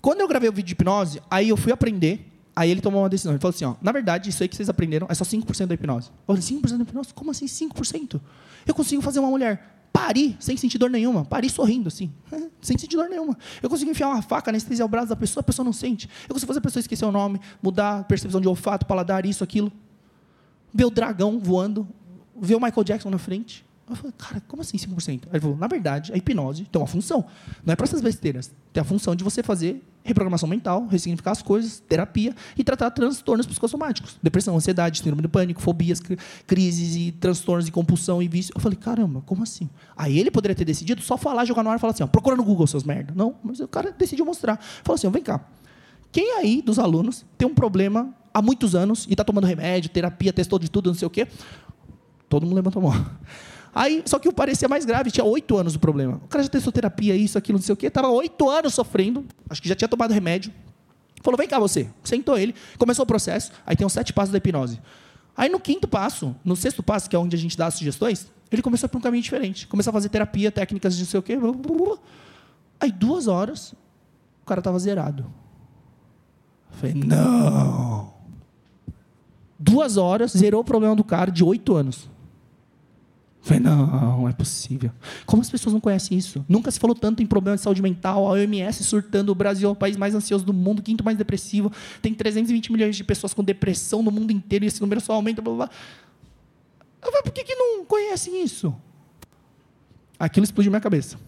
Quando 0.00 0.20
eu 0.20 0.28
gravei 0.28 0.48
o 0.48 0.52
vídeo 0.52 0.68
de 0.68 0.72
hipnose, 0.72 1.20
aí 1.30 1.48
eu 1.48 1.56
fui 1.56 1.72
aprender, 1.72 2.30
aí 2.54 2.70
ele 2.70 2.80
tomou 2.80 3.02
uma 3.02 3.08
decisão. 3.08 3.32
Ele 3.32 3.40
falou 3.40 3.54
assim, 3.54 3.64
ó, 3.64 3.74
na 3.82 3.90
verdade, 3.90 4.30
isso 4.30 4.42
aí 4.42 4.48
que 4.48 4.54
vocês 4.54 4.68
aprenderam 4.68 5.06
é 5.10 5.14
só 5.14 5.24
5% 5.24 5.66
da 5.66 5.74
hipnose. 5.74 6.10
Eu 6.28 6.36
falei, 6.36 6.42
5% 6.42 6.76
da 6.76 6.82
hipnose? 6.82 7.14
Como 7.14 7.30
assim 7.30 7.46
5%? 7.46 8.20
Eu 8.66 8.74
consigo 8.74 9.02
fazer 9.02 9.18
uma 9.18 9.30
mulher 9.30 9.70
parir 9.92 10.36
sem 10.40 10.56
sentir 10.56 10.76
dor 10.76 10.90
nenhuma, 10.90 11.24
parir 11.24 11.48
sorrindo, 11.48 11.86
assim, 11.86 12.12
sem 12.60 12.76
sentir 12.76 12.96
dor 12.96 13.08
nenhuma. 13.08 13.36
Eu 13.62 13.70
consigo 13.70 13.90
enfiar 13.90 14.08
uma 14.08 14.22
faca, 14.22 14.50
anestesiar 14.50 14.86
o 14.86 14.88
braço 14.88 15.08
da 15.08 15.16
pessoa, 15.16 15.40
a 15.40 15.44
pessoa 15.44 15.64
não 15.64 15.72
sente. 15.72 16.08
Eu 16.28 16.34
consigo 16.34 16.48
fazer 16.48 16.58
a 16.58 16.62
pessoa 16.62 16.80
esquecer 16.80 17.04
o 17.04 17.12
nome, 17.12 17.40
mudar 17.62 18.00
a 18.00 18.04
percepção 18.04 18.40
de 18.40 18.48
olfato, 18.48 18.86
paladar, 18.86 19.24
isso, 19.24 19.42
aquilo 19.42 19.72
ver 20.74 20.84
o 20.84 20.90
dragão 20.90 21.38
voando, 21.38 21.86
ver 22.36 22.56
o 22.56 22.60
Michael 22.60 22.84
Jackson 22.84 23.10
na 23.10 23.18
frente. 23.18 23.64
Eu 23.88 23.94
falei, 23.94 24.14
cara, 24.16 24.42
como 24.48 24.62
assim 24.62 24.78
5%? 24.78 25.08
Aí 25.08 25.18
ele 25.32 25.40
falou, 25.40 25.56
na 25.56 25.66
verdade, 25.66 26.10
a 26.12 26.16
hipnose 26.16 26.64
tem 26.64 26.80
uma 26.80 26.86
função. 26.86 27.24
Não 27.64 27.72
é 27.72 27.76
para 27.76 27.84
essas 27.84 28.00
besteiras. 28.00 28.50
Tem 28.72 28.80
a 28.80 28.84
função 28.84 29.14
de 29.14 29.22
você 29.22 29.42
fazer 29.42 29.84
reprogramação 30.02 30.48
mental, 30.48 30.86
ressignificar 30.86 31.32
as 31.32 31.42
coisas, 31.42 31.80
terapia 31.80 32.34
e 32.56 32.64
tratar 32.64 32.90
transtornos 32.90 33.46
psicossomáticos. 33.46 34.18
Depressão, 34.22 34.56
ansiedade, 34.56 34.98
síndrome 34.98 35.20
do 35.20 35.28
pânico, 35.28 35.60
fobias, 35.60 36.00
crises 36.46 36.96
e 36.96 37.12
transtornos 37.12 37.66
de 37.66 37.72
compulsão 37.72 38.22
e 38.22 38.28
vício. 38.28 38.52
Eu 38.54 38.60
falei, 38.60 38.76
caramba, 38.76 39.22
como 39.26 39.42
assim? 39.42 39.68
Aí 39.94 40.18
ele 40.18 40.30
poderia 40.30 40.54
ter 40.54 40.64
decidido 40.64 41.02
só 41.02 41.18
falar, 41.18 41.44
jogar 41.44 41.62
no 41.62 41.68
ar 41.68 41.76
e 41.76 41.78
falar 41.78 41.92
assim, 41.92 42.02
ó, 42.02 42.06
procura 42.06 42.36
no 42.36 42.44
Google 42.44 42.66
seus 42.66 42.84
merda. 42.84 43.12
Não, 43.14 43.34
mas 43.44 43.60
o 43.60 43.68
cara 43.68 43.92
decidiu 43.92 44.24
mostrar. 44.24 44.58
Falou 44.82 44.94
assim, 44.94 45.06
ó, 45.06 45.10
vem 45.10 45.22
cá. 45.22 45.44
Quem 46.10 46.38
aí 46.38 46.62
dos 46.62 46.78
alunos 46.78 47.26
tem 47.36 47.46
um 47.46 47.54
problema 47.54 48.14
há 48.34 48.42
muitos 48.42 48.74
anos 48.74 49.06
e 49.06 49.12
está 49.12 49.22
tomando 49.22 49.46
remédio, 49.46 49.88
terapia, 49.88 50.32
testou 50.32 50.58
de 50.58 50.68
tudo, 50.68 50.90
não 50.90 50.94
sei 50.94 51.06
o 51.06 51.10
quê. 51.10 51.28
Todo 52.28 52.44
mundo 52.44 52.56
levantou 52.56 52.82
a 52.82 52.90
mão. 52.90 53.06
Aí, 53.72 54.02
só 54.06 54.18
que 54.18 54.28
o 54.28 54.32
parecia 54.32 54.68
mais 54.68 54.84
grave, 54.84 55.10
tinha 55.10 55.24
oito 55.24 55.56
anos 55.56 55.74
o 55.74 55.78
problema. 55.78 56.20
O 56.24 56.28
cara 56.28 56.42
já 56.42 56.48
testou 56.48 56.72
terapia, 56.72 57.14
isso, 57.16 57.38
aquilo, 57.38 57.58
não 57.58 57.64
sei 57.64 57.72
o 57.72 57.76
quê, 57.76 57.86
estava 57.86 58.08
oito 58.08 58.48
anos 58.50 58.74
sofrendo, 58.74 59.24
acho 59.48 59.62
que 59.62 59.68
já 59.68 59.74
tinha 59.74 59.88
tomado 59.88 60.12
remédio. 60.12 60.52
Falou, 61.22 61.38
vem 61.38 61.48
cá 61.48 61.58
você. 61.58 61.88
Sentou 62.02 62.38
ele, 62.38 62.54
começou 62.78 63.02
o 63.02 63.06
processo, 63.06 63.50
aí 63.66 63.74
tem 63.74 63.86
os 63.86 63.92
sete 63.92 64.12
passos 64.12 64.30
da 64.30 64.38
hipnose. 64.38 64.80
Aí 65.36 65.48
no 65.48 65.58
quinto 65.58 65.88
passo, 65.88 66.36
no 66.44 66.54
sexto 66.54 66.82
passo, 66.82 67.10
que 67.10 67.16
é 67.16 67.18
onde 67.18 67.34
a 67.34 67.38
gente 67.38 67.56
dá 67.56 67.66
as 67.66 67.74
sugestões, 67.74 68.28
ele 68.52 68.62
começou 68.62 68.88
para 68.88 68.98
um 68.98 69.00
caminho 69.00 69.22
diferente. 69.22 69.66
Começou 69.66 69.90
a 69.90 69.94
fazer 69.94 70.08
terapia, 70.08 70.52
técnicas 70.52 70.94
de 70.94 71.02
não 71.02 71.08
sei 71.08 71.18
o 71.18 71.22
quê. 71.22 71.36
Aí 72.78 72.92
duas 72.92 73.26
horas, 73.26 73.72
o 74.42 74.46
cara 74.46 74.60
estava 74.60 74.78
zerado. 74.78 75.24
Eu 76.70 76.78
falei, 76.78 76.94
não. 76.94 78.13
Duas 79.64 79.96
horas, 79.96 80.32
zerou 80.32 80.60
o 80.60 80.64
problema 80.64 80.94
do 80.94 81.02
cara 81.02 81.32
de 81.32 81.42
oito 81.42 81.74
anos. 81.74 82.06
Falei, 83.40 83.60
não, 83.60 83.86
não 83.86 84.28
é 84.28 84.32
possível. 84.32 84.90
Como 85.24 85.40
as 85.40 85.50
pessoas 85.50 85.72
não 85.72 85.80
conhecem 85.80 86.18
isso? 86.18 86.44
Nunca 86.46 86.70
se 86.70 86.78
falou 86.78 86.94
tanto 86.94 87.22
em 87.22 87.26
problema 87.26 87.56
de 87.56 87.62
saúde 87.62 87.80
mental, 87.80 88.26
a 88.26 88.32
OMS 88.32 88.84
surtando, 88.84 89.30
o 89.30 89.34
Brasil 89.34 89.66
é 89.66 89.72
o 89.72 89.74
país 89.74 89.96
mais 89.96 90.14
ansioso 90.14 90.44
do 90.44 90.52
mundo, 90.52 90.82
quinto 90.82 91.02
mais 91.02 91.16
depressivo, 91.16 91.72
tem 92.02 92.12
320 92.12 92.70
milhões 92.72 92.94
de 92.94 93.02
pessoas 93.02 93.32
com 93.32 93.42
depressão 93.42 94.02
no 94.02 94.10
mundo 94.10 94.30
inteiro 94.32 94.66
e 94.66 94.68
esse 94.68 94.82
número 94.82 95.00
só 95.00 95.14
aumenta, 95.14 95.40
blá, 95.40 95.54
blá. 95.54 95.70
Eu 97.02 97.08
falei, 97.10 97.22
por 97.22 97.32
que, 97.32 97.42
que 97.42 97.54
não 97.54 97.86
conhecem 97.86 98.44
isso? 98.44 98.74
Aquilo 100.18 100.44
explodiu 100.44 100.70
minha 100.70 100.80
cabeça. 100.80 101.18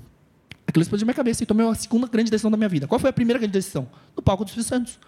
Aquilo 0.66 0.82
explodiu 0.82 1.06
minha 1.06 1.14
cabeça 1.14 1.42
e 1.42 1.46
tomei 1.46 1.66
a 1.66 1.74
segunda 1.74 2.06
grande 2.06 2.30
decisão 2.30 2.50
da 2.50 2.56
minha 2.58 2.68
vida. 2.68 2.86
Qual 2.86 2.98
foi 2.98 3.08
a 3.08 3.14
primeira 3.14 3.38
grande 3.38 3.52
decisão? 3.52 3.88
No 4.14 4.22
palco 4.22 4.44
dos 4.44 4.66
Santos 4.66 4.98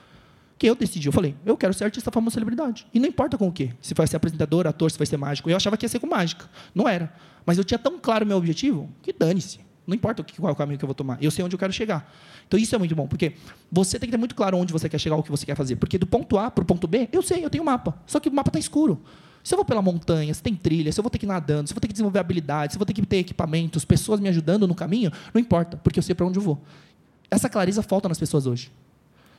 que 0.59 0.67
eu 0.67 0.75
decidi. 0.75 1.07
Eu 1.07 1.13
falei, 1.13 1.37
eu 1.47 1.57
quero 1.57 1.73
ser 1.73 1.85
artista 1.85 2.11
famoso 2.11 2.35
celebridade. 2.35 2.87
E 2.93 2.99
não 2.99 3.07
importa 3.07 3.39
com 3.39 3.47
o 3.49 3.53
quê. 3.53 3.71
Se 3.81 3.95
vai 3.95 4.07
ser 4.07 4.17
apresentador, 4.17 4.67
ator, 4.67 4.91
se 4.91 4.99
vai 4.99 5.07
ser 5.07 5.17
mágico. 5.17 5.49
Eu 5.49 5.57
achava 5.57 5.77
que 5.77 5.85
ia 5.85 5.89
ser 5.89 6.01
com 6.01 6.07
mágica. 6.07 6.47
Não 6.75 6.89
era. 6.89 7.13
Mas 7.47 7.57
eu 7.57 7.65
tinha 7.65 7.79
tão 7.79 7.99
claro 7.99 8.25
o 8.25 8.29
meu 8.29 8.37
objetivo 8.37 8.91
que 9.01 9.13
dane-se. 9.13 9.61
Não 9.87 9.95
importa 9.95 10.23
qual 10.23 10.51
é 10.51 10.53
o 10.53 10.57
caminho 10.57 10.79
que 10.79 10.85
eu 10.85 10.89
vou 10.89 10.95
tomar. 10.95 11.17
Eu 11.23 11.31
sei 11.31 11.43
onde 11.43 11.55
eu 11.55 11.59
quero 11.59 11.73
chegar. 11.73 12.13
Então 12.47 12.61
isso 12.61 12.75
é 12.75 12.79
muito 12.79 12.95
bom, 12.95 13.07
porque 13.07 13.33
você 13.73 13.99
tem 13.99 14.07
que 14.07 14.11
ter 14.11 14.19
muito 14.19 14.35
claro 14.35 14.59
onde 14.59 14.71
você 14.71 14.87
quer 14.87 14.99
chegar, 14.99 15.17
o 15.17 15.23
que 15.23 15.31
você 15.31 15.47
quer 15.47 15.55
fazer. 15.55 15.77
Porque 15.77 15.97
do 15.97 16.07
ponto 16.07 16.37
A 16.37 16.51
para 16.51 16.63
o 16.63 16.65
ponto 16.67 16.87
B, 16.87 17.09
eu 17.11 17.23
sei, 17.23 17.43
eu 17.43 17.49
tenho 17.49 17.63
um 17.63 17.67
mapa. 17.67 17.99
Só 18.07 18.21
que 18.21 18.29
o 18.29 18.33
mapa 18.33 18.51
está 18.51 18.59
escuro. 18.59 19.01
Se 19.43 19.55
eu 19.55 19.57
vou 19.57 19.65
pela 19.65 19.81
montanha, 19.81 20.35
se 20.35 20.43
tem 20.43 20.55
trilha, 20.55 20.93
se 20.93 21.01
eu 21.01 21.03
vou 21.03 21.09
ter 21.09 21.17
que 21.17 21.25
ir 21.25 21.29
nadando, 21.29 21.69
se 21.69 21.73
eu 21.73 21.75
vou 21.75 21.81
ter 21.81 21.87
que 21.87 21.95
desenvolver 21.95 22.19
habilidades, 22.19 22.75
se 22.75 22.77
eu 22.77 22.81
vou 22.81 22.85
ter 22.85 22.93
que 22.93 23.07
ter 23.07 23.19
equipamentos, 23.19 23.83
pessoas 23.85 24.21
me 24.21 24.29
ajudando 24.29 24.67
no 24.69 24.75
caminho, 24.75 25.11
não 25.33 25.41
importa, 25.41 25.79
porque 25.79 25.99
eu 25.99 26.03
sei 26.03 26.15
para 26.15 26.27
onde 26.27 26.39
eu 26.39 26.43
vou. 26.43 26.63
Essa 27.31 27.49
clareza 27.49 27.83
falta 27.83 28.09
nas 28.09 28.19
pessoas 28.19 28.47
hoje. 28.47 28.71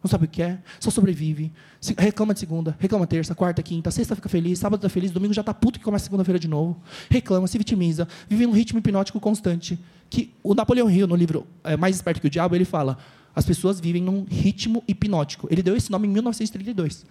Não 0.02 0.10
sabe 0.10 0.26
o 0.26 0.28
que 0.28 0.42
é, 0.42 0.60
só 0.80 0.90
sobrevive, 0.90 1.52
reclama 1.98 2.34
de 2.34 2.40
segunda, 2.40 2.76
reclama 2.80 3.06
terça, 3.06 3.36
quarta, 3.36 3.62
quinta, 3.62 3.92
sexta 3.92 4.16
fica 4.16 4.30
feliz, 4.30 4.60
sábado 4.60 4.80
tá 4.80 4.90
feliz, 4.90 5.12
domingo 5.12 5.34
já 5.34 5.44
tá 5.44 5.54
puto 5.54 5.78
que 5.78 5.86
começa 5.86 6.06
segunda-feira 6.06 6.40
de 6.40 6.48
novo, 6.48 6.82
reclama, 7.10 7.48
se 7.48 7.58
vitimiza, 7.58 8.08
vive 8.30 8.46
num 8.46 8.54
ritmo 8.54 8.80
hipnótico 8.80 9.20
constante. 9.20 9.80
Que 10.10 10.34
o 10.42 10.56
Napoleão 10.56 10.90
Hill, 10.90 11.06
no 11.06 11.16
livro 11.16 11.46
é, 11.64 11.78
Mais 11.78 11.96
Esperto 11.96 12.22
que 12.22 12.28
o 12.28 12.30
Diabo, 12.30 12.56
ele 12.56 12.66
fala: 12.66 12.98
as 13.36 13.46
pessoas 13.46 13.80
vivem 13.80 14.02
num 14.02 14.26
ritmo 14.28 14.84
hipnótico. 14.88 15.48
Ele 15.52 15.62
deu 15.62 15.76
esse 15.76 15.92
nome 15.92 16.08
em 16.08 16.12
1932 16.12 17.06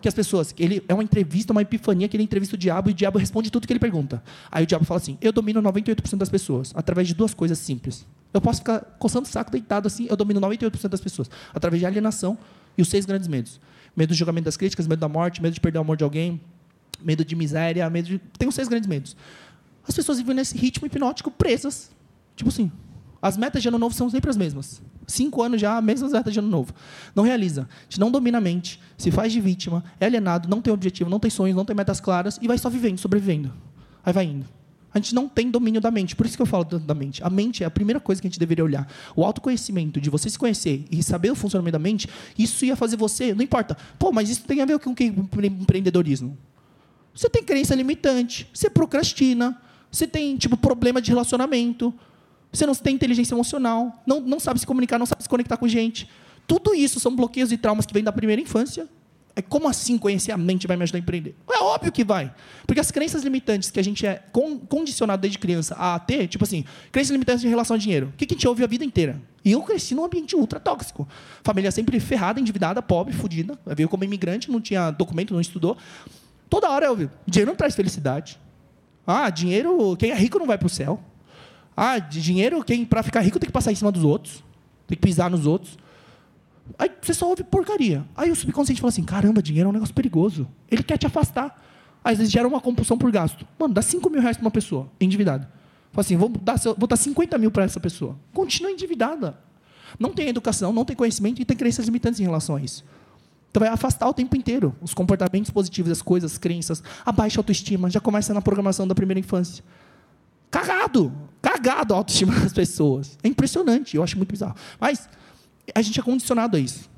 que 0.00 0.08
as 0.08 0.14
pessoas, 0.14 0.54
ele 0.58 0.82
é 0.88 0.94
uma 0.94 1.02
entrevista, 1.02 1.52
uma 1.52 1.62
epifania, 1.62 2.06
que 2.06 2.16
ele 2.16 2.22
entrevista 2.22 2.54
o 2.54 2.58
diabo 2.58 2.90
e 2.90 2.92
o 2.92 2.94
diabo 2.94 3.18
responde 3.18 3.50
tudo 3.50 3.66
que 3.66 3.72
ele 3.72 3.80
pergunta. 3.80 4.22
Aí 4.50 4.64
o 4.64 4.66
diabo 4.66 4.84
fala 4.84 4.98
assim: 4.98 5.16
Eu 5.20 5.32
domino 5.32 5.62
98% 5.62 6.16
das 6.16 6.28
pessoas 6.28 6.72
através 6.74 7.08
de 7.08 7.14
duas 7.14 7.34
coisas 7.34 7.58
simples. 7.58 8.06
Eu 8.36 8.40
posso 8.42 8.58
ficar 8.58 8.80
coçando 8.98 9.26
o 9.26 9.30
saco 9.30 9.50
deitado 9.50 9.86
assim, 9.86 10.06
eu 10.10 10.14
domino 10.14 10.38
98% 10.42 10.88
das 10.88 11.00
pessoas 11.00 11.30
através 11.54 11.80
de 11.80 11.86
alienação 11.86 12.36
e 12.76 12.82
os 12.82 12.88
seis 12.88 13.06
grandes 13.06 13.26
medos: 13.28 13.58
medo 13.96 14.10
do 14.10 14.14
julgamento 14.14 14.44
das 14.44 14.58
críticas, 14.58 14.86
medo 14.86 15.00
da 15.00 15.08
morte, 15.08 15.40
medo 15.40 15.54
de 15.54 15.60
perder 15.60 15.78
o 15.78 15.80
amor 15.80 15.96
de 15.96 16.04
alguém, 16.04 16.38
medo 17.02 17.24
de 17.24 17.34
miséria, 17.34 17.88
medo 17.88 18.08
de. 18.08 18.18
Tem 18.38 18.46
os 18.46 18.54
seis 18.54 18.68
grandes 18.68 18.86
medos. 18.86 19.16
As 19.88 19.94
pessoas 19.94 20.18
vivem 20.18 20.36
nesse 20.36 20.54
ritmo 20.54 20.86
hipnótico 20.86 21.30
presas. 21.30 21.90
Tipo 22.34 22.50
assim, 22.50 22.70
as 23.22 23.38
metas 23.38 23.62
de 23.62 23.68
ano 23.68 23.78
novo 23.78 23.94
são 23.94 24.10
sempre 24.10 24.28
as 24.28 24.36
mesmas. 24.36 24.82
Cinco 25.06 25.42
anos 25.42 25.58
já, 25.58 25.80
mesmas 25.80 26.12
metas 26.12 26.34
de 26.34 26.38
ano 26.38 26.48
novo. 26.48 26.74
Não 27.14 27.24
realiza. 27.24 27.66
Gente 27.88 28.00
não 28.00 28.10
domina 28.10 28.36
a 28.36 28.40
mente, 28.40 28.78
se 28.98 29.10
faz 29.10 29.32
de 29.32 29.40
vítima, 29.40 29.82
é 29.98 30.04
alienado, 30.04 30.46
não 30.46 30.60
tem 30.60 30.74
objetivo, 30.74 31.08
não 31.08 31.18
tem 31.18 31.30
sonhos, 31.30 31.56
não 31.56 31.64
tem 31.64 31.74
metas 31.74 32.00
claras 32.00 32.38
e 32.42 32.46
vai 32.46 32.58
só 32.58 32.68
vivendo, 32.68 32.98
sobrevivendo. 32.98 33.50
Aí 34.04 34.12
vai 34.12 34.26
indo. 34.26 34.46
A 34.96 34.98
gente 34.98 35.14
não 35.14 35.28
tem 35.28 35.50
domínio 35.50 35.78
da 35.78 35.90
mente. 35.90 36.16
Por 36.16 36.24
isso 36.24 36.36
que 36.36 36.40
eu 36.40 36.46
falo 36.46 36.64
da 36.64 36.94
mente. 36.94 37.22
A 37.22 37.28
mente 37.28 37.62
é 37.62 37.66
a 37.66 37.70
primeira 37.70 38.00
coisa 38.00 38.18
que 38.18 38.26
a 38.26 38.30
gente 38.30 38.40
deveria 38.40 38.64
olhar. 38.64 38.90
O 39.14 39.26
autoconhecimento, 39.26 40.00
de 40.00 40.08
você 40.08 40.30
se 40.30 40.38
conhecer 40.38 40.86
e 40.90 41.02
saber 41.02 41.30
o 41.30 41.34
funcionamento 41.34 41.72
da 41.72 41.78
mente, 41.78 42.08
isso 42.38 42.64
ia 42.64 42.74
fazer 42.74 42.96
você, 42.96 43.34
não 43.34 43.42
importa. 43.42 43.76
Pô, 43.98 44.10
mas 44.10 44.30
isso 44.30 44.44
tem 44.44 44.62
a 44.62 44.64
ver 44.64 44.78
com 44.78 44.92
o 44.92 44.94
que 44.94 45.04
empreendedorismo? 45.04 46.38
Você 47.14 47.28
tem 47.28 47.44
crença 47.44 47.74
limitante, 47.74 48.48
você 48.54 48.70
procrastina, 48.70 49.60
você 49.92 50.06
tem 50.06 50.34
tipo 50.38 50.56
problema 50.56 51.02
de 51.02 51.10
relacionamento, 51.10 51.92
você 52.50 52.64
não 52.64 52.74
tem 52.74 52.94
inteligência 52.94 53.34
emocional, 53.34 54.02
não, 54.06 54.18
não 54.18 54.40
sabe 54.40 54.60
se 54.60 54.66
comunicar, 54.66 54.98
não 54.98 55.04
sabe 55.04 55.22
se 55.22 55.28
conectar 55.28 55.58
com 55.58 55.68
gente. 55.68 56.08
Tudo 56.46 56.74
isso 56.74 56.98
são 56.98 57.14
bloqueios 57.14 57.52
e 57.52 57.58
traumas 57.58 57.84
que 57.84 57.92
vêm 57.92 58.02
da 58.02 58.12
primeira 58.12 58.40
infância. 58.40 58.88
É 59.38 59.42
como 59.42 59.68
assim 59.68 59.98
conhecer 59.98 60.32
a 60.32 60.36
mente 60.38 60.66
vai 60.66 60.78
me 60.78 60.82
ajudar 60.82 60.98
a 60.98 61.00
empreender? 61.00 61.34
É 61.52 61.58
óbvio 61.62 61.92
que 61.92 62.02
vai. 62.02 62.32
Porque 62.66 62.80
as 62.80 62.90
crenças 62.90 63.22
limitantes 63.22 63.70
que 63.70 63.78
a 63.78 63.84
gente 63.84 64.06
é 64.06 64.22
con- 64.32 64.58
condicionado 64.58 65.20
desde 65.20 65.38
criança 65.38 65.74
a 65.78 65.98
ter, 65.98 66.26
tipo 66.26 66.42
assim, 66.42 66.64
crenças 66.90 67.10
limitantes 67.10 67.44
em 67.44 67.48
relação 67.48 67.74
ao 67.76 67.78
dinheiro. 67.78 68.08
O 68.14 68.16
que 68.16 68.24
a 68.24 68.28
gente 68.34 68.48
ouve 68.48 68.64
a 68.64 68.66
vida 68.66 68.82
inteira? 68.82 69.20
E 69.44 69.52
eu 69.52 69.62
cresci 69.62 69.94
num 69.94 70.04
ambiente 70.06 70.34
ultra 70.34 70.58
tóxico. 70.58 71.06
Família 71.44 71.70
sempre 71.70 72.00
ferrada, 72.00 72.40
endividada, 72.40 72.80
pobre, 72.80 73.12
fodida. 73.12 73.58
Veio 73.66 73.90
como 73.90 74.04
imigrante, 74.04 74.50
não 74.50 74.60
tinha 74.60 74.90
documento, 74.90 75.34
não 75.34 75.40
estudou. 75.40 75.76
Toda 76.48 76.70
hora 76.70 76.86
eu 76.86 76.90
ouvi, 76.92 77.10
dinheiro 77.26 77.50
não 77.50 77.56
traz 77.56 77.74
felicidade. 77.76 78.40
Ah, 79.06 79.28
dinheiro, 79.28 79.94
quem 79.98 80.12
é 80.12 80.14
rico 80.14 80.38
não 80.38 80.46
vai 80.46 80.56
para 80.56 80.66
o 80.66 80.70
céu. 80.70 80.98
Ah, 81.76 81.98
dinheiro, 81.98 82.64
quem 82.64 82.86
para 82.86 83.02
ficar 83.02 83.20
rico 83.20 83.38
tem 83.38 83.46
que 83.48 83.52
passar 83.52 83.70
em 83.70 83.74
cima 83.74 83.92
dos 83.92 84.02
outros, 84.02 84.42
tem 84.86 84.96
que 84.96 85.02
pisar 85.02 85.28
nos 85.30 85.44
outros. 85.44 85.76
Aí 86.78 86.90
você 87.00 87.14
só 87.14 87.28
ouve 87.28 87.44
porcaria. 87.44 88.04
Aí 88.16 88.30
o 88.30 88.36
subconsciente 88.36 88.80
fala 88.80 88.88
assim: 88.88 89.04
caramba, 89.04 89.42
dinheiro 89.42 89.68
é 89.68 89.70
um 89.70 89.72
negócio 89.72 89.94
perigoso. 89.94 90.48
Ele 90.70 90.82
quer 90.82 90.98
te 90.98 91.06
afastar. 91.06 91.62
Aí, 92.04 92.12
Às 92.12 92.18
vezes 92.18 92.32
gera 92.32 92.46
uma 92.46 92.60
compulsão 92.60 92.96
por 92.96 93.10
gasto. 93.10 93.46
Mano, 93.58 93.74
dá 93.74 93.82
5 93.82 94.08
mil 94.10 94.20
reais 94.20 94.36
para 94.36 94.44
uma 94.44 94.50
pessoa, 94.50 94.88
endividada. 95.00 95.50
Fala 95.92 96.04
assim: 96.04 96.16
vou 96.16 96.28
dar, 96.28 96.56
vou 96.76 96.86
dar 96.86 96.96
50 96.96 97.38
mil 97.38 97.50
para 97.50 97.64
essa 97.64 97.80
pessoa. 97.80 98.16
Continua 98.32 98.70
endividada. 98.70 99.38
Não 99.98 100.12
tem 100.12 100.28
educação, 100.28 100.72
não 100.72 100.84
tem 100.84 100.96
conhecimento 100.96 101.40
e 101.40 101.44
tem 101.44 101.56
crenças 101.56 101.86
limitantes 101.86 102.20
em 102.20 102.24
relação 102.24 102.56
a 102.56 102.60
isso. 102.60 102.84
Então 103.50 103.60
vai 103.60 103.70
afastar 103.70 104.06
o 104.06 104.12
tempo 104.12 104.36
inteiro 104.36 104.74
os 104.82 104.92
comportamentos 104.92 105.50
positivos, 105.50 105.90
as 105.90 106.02
coisas, 106.02 106.32
as 106.32 106.38
crenças, 106.38 106.82
a 107.04 107.10
baixa 107.10 107.40
autoestima, 107.40 107.88
já 107.88 108.00
começa 108.00 108.34
na 108.34 108.42
programação 108.42 108.86
da 108.86 108.94
primeira 108.94 109.18
infância. 109.18 109.64
Cagado! 110.50 111.12
Cagado 111.40 111.94
a 111.94 111.96
autoestima 111.96 112.34
das 112.40 112.52
pessoas. 112.52 113.16
É 113.22 113.28
impressionante, 113.28 113.96
eu 113.96 114.02
acho 114.02 114.16
muito 114.16 114.30
bizarro. 114.30 114.54
Mas 114.78 115.08
a 115.74 115.82
gente 115.82 115.98
é 115.98 116.02
condicionado 116.02 116.56
a 116.56 116.60
isso. 116.60 116.88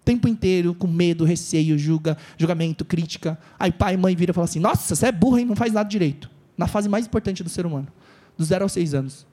O 0.00 0.04
tempo 0.04 0.28
inteiro, 0.28 0.74
com 0.74 0.86
medo, 0.86 1.24
receio, 1.24 1.78
julga, 1.78 2.16
julgamento, 2.38 2.84
crítica. 2.84 3.38
Aí 3.58 3.72
pai 3.72 3.94
e 3.94 3.96
mãe 3.96 4.14
viram 4.14 4.32
e 4.32 4.34
falam 4.34 4.44
assim: 4.44 4.60
Nossa, 4.60 4.94
você 4.94 5.06
é 5.06 5.12
burro, 5.12 5.38
hein? 5.38 5.44
Não 5.44 5.56
faz 5.56 5.72
nada 5.72 5.88
direito. 5.88 6.30
Na 6.56 6.66
fase 6.66 6.88
mais 6.88 7.06
importante 7.06 7.42
do 7.42 7.50
ser 7.50 7.66
humano, 7.66 7.88
dos 8.36 8.48
0 8.48 8.64
aos 8.64 8.72
6 8.72 8.94
anos. 8.94 9.26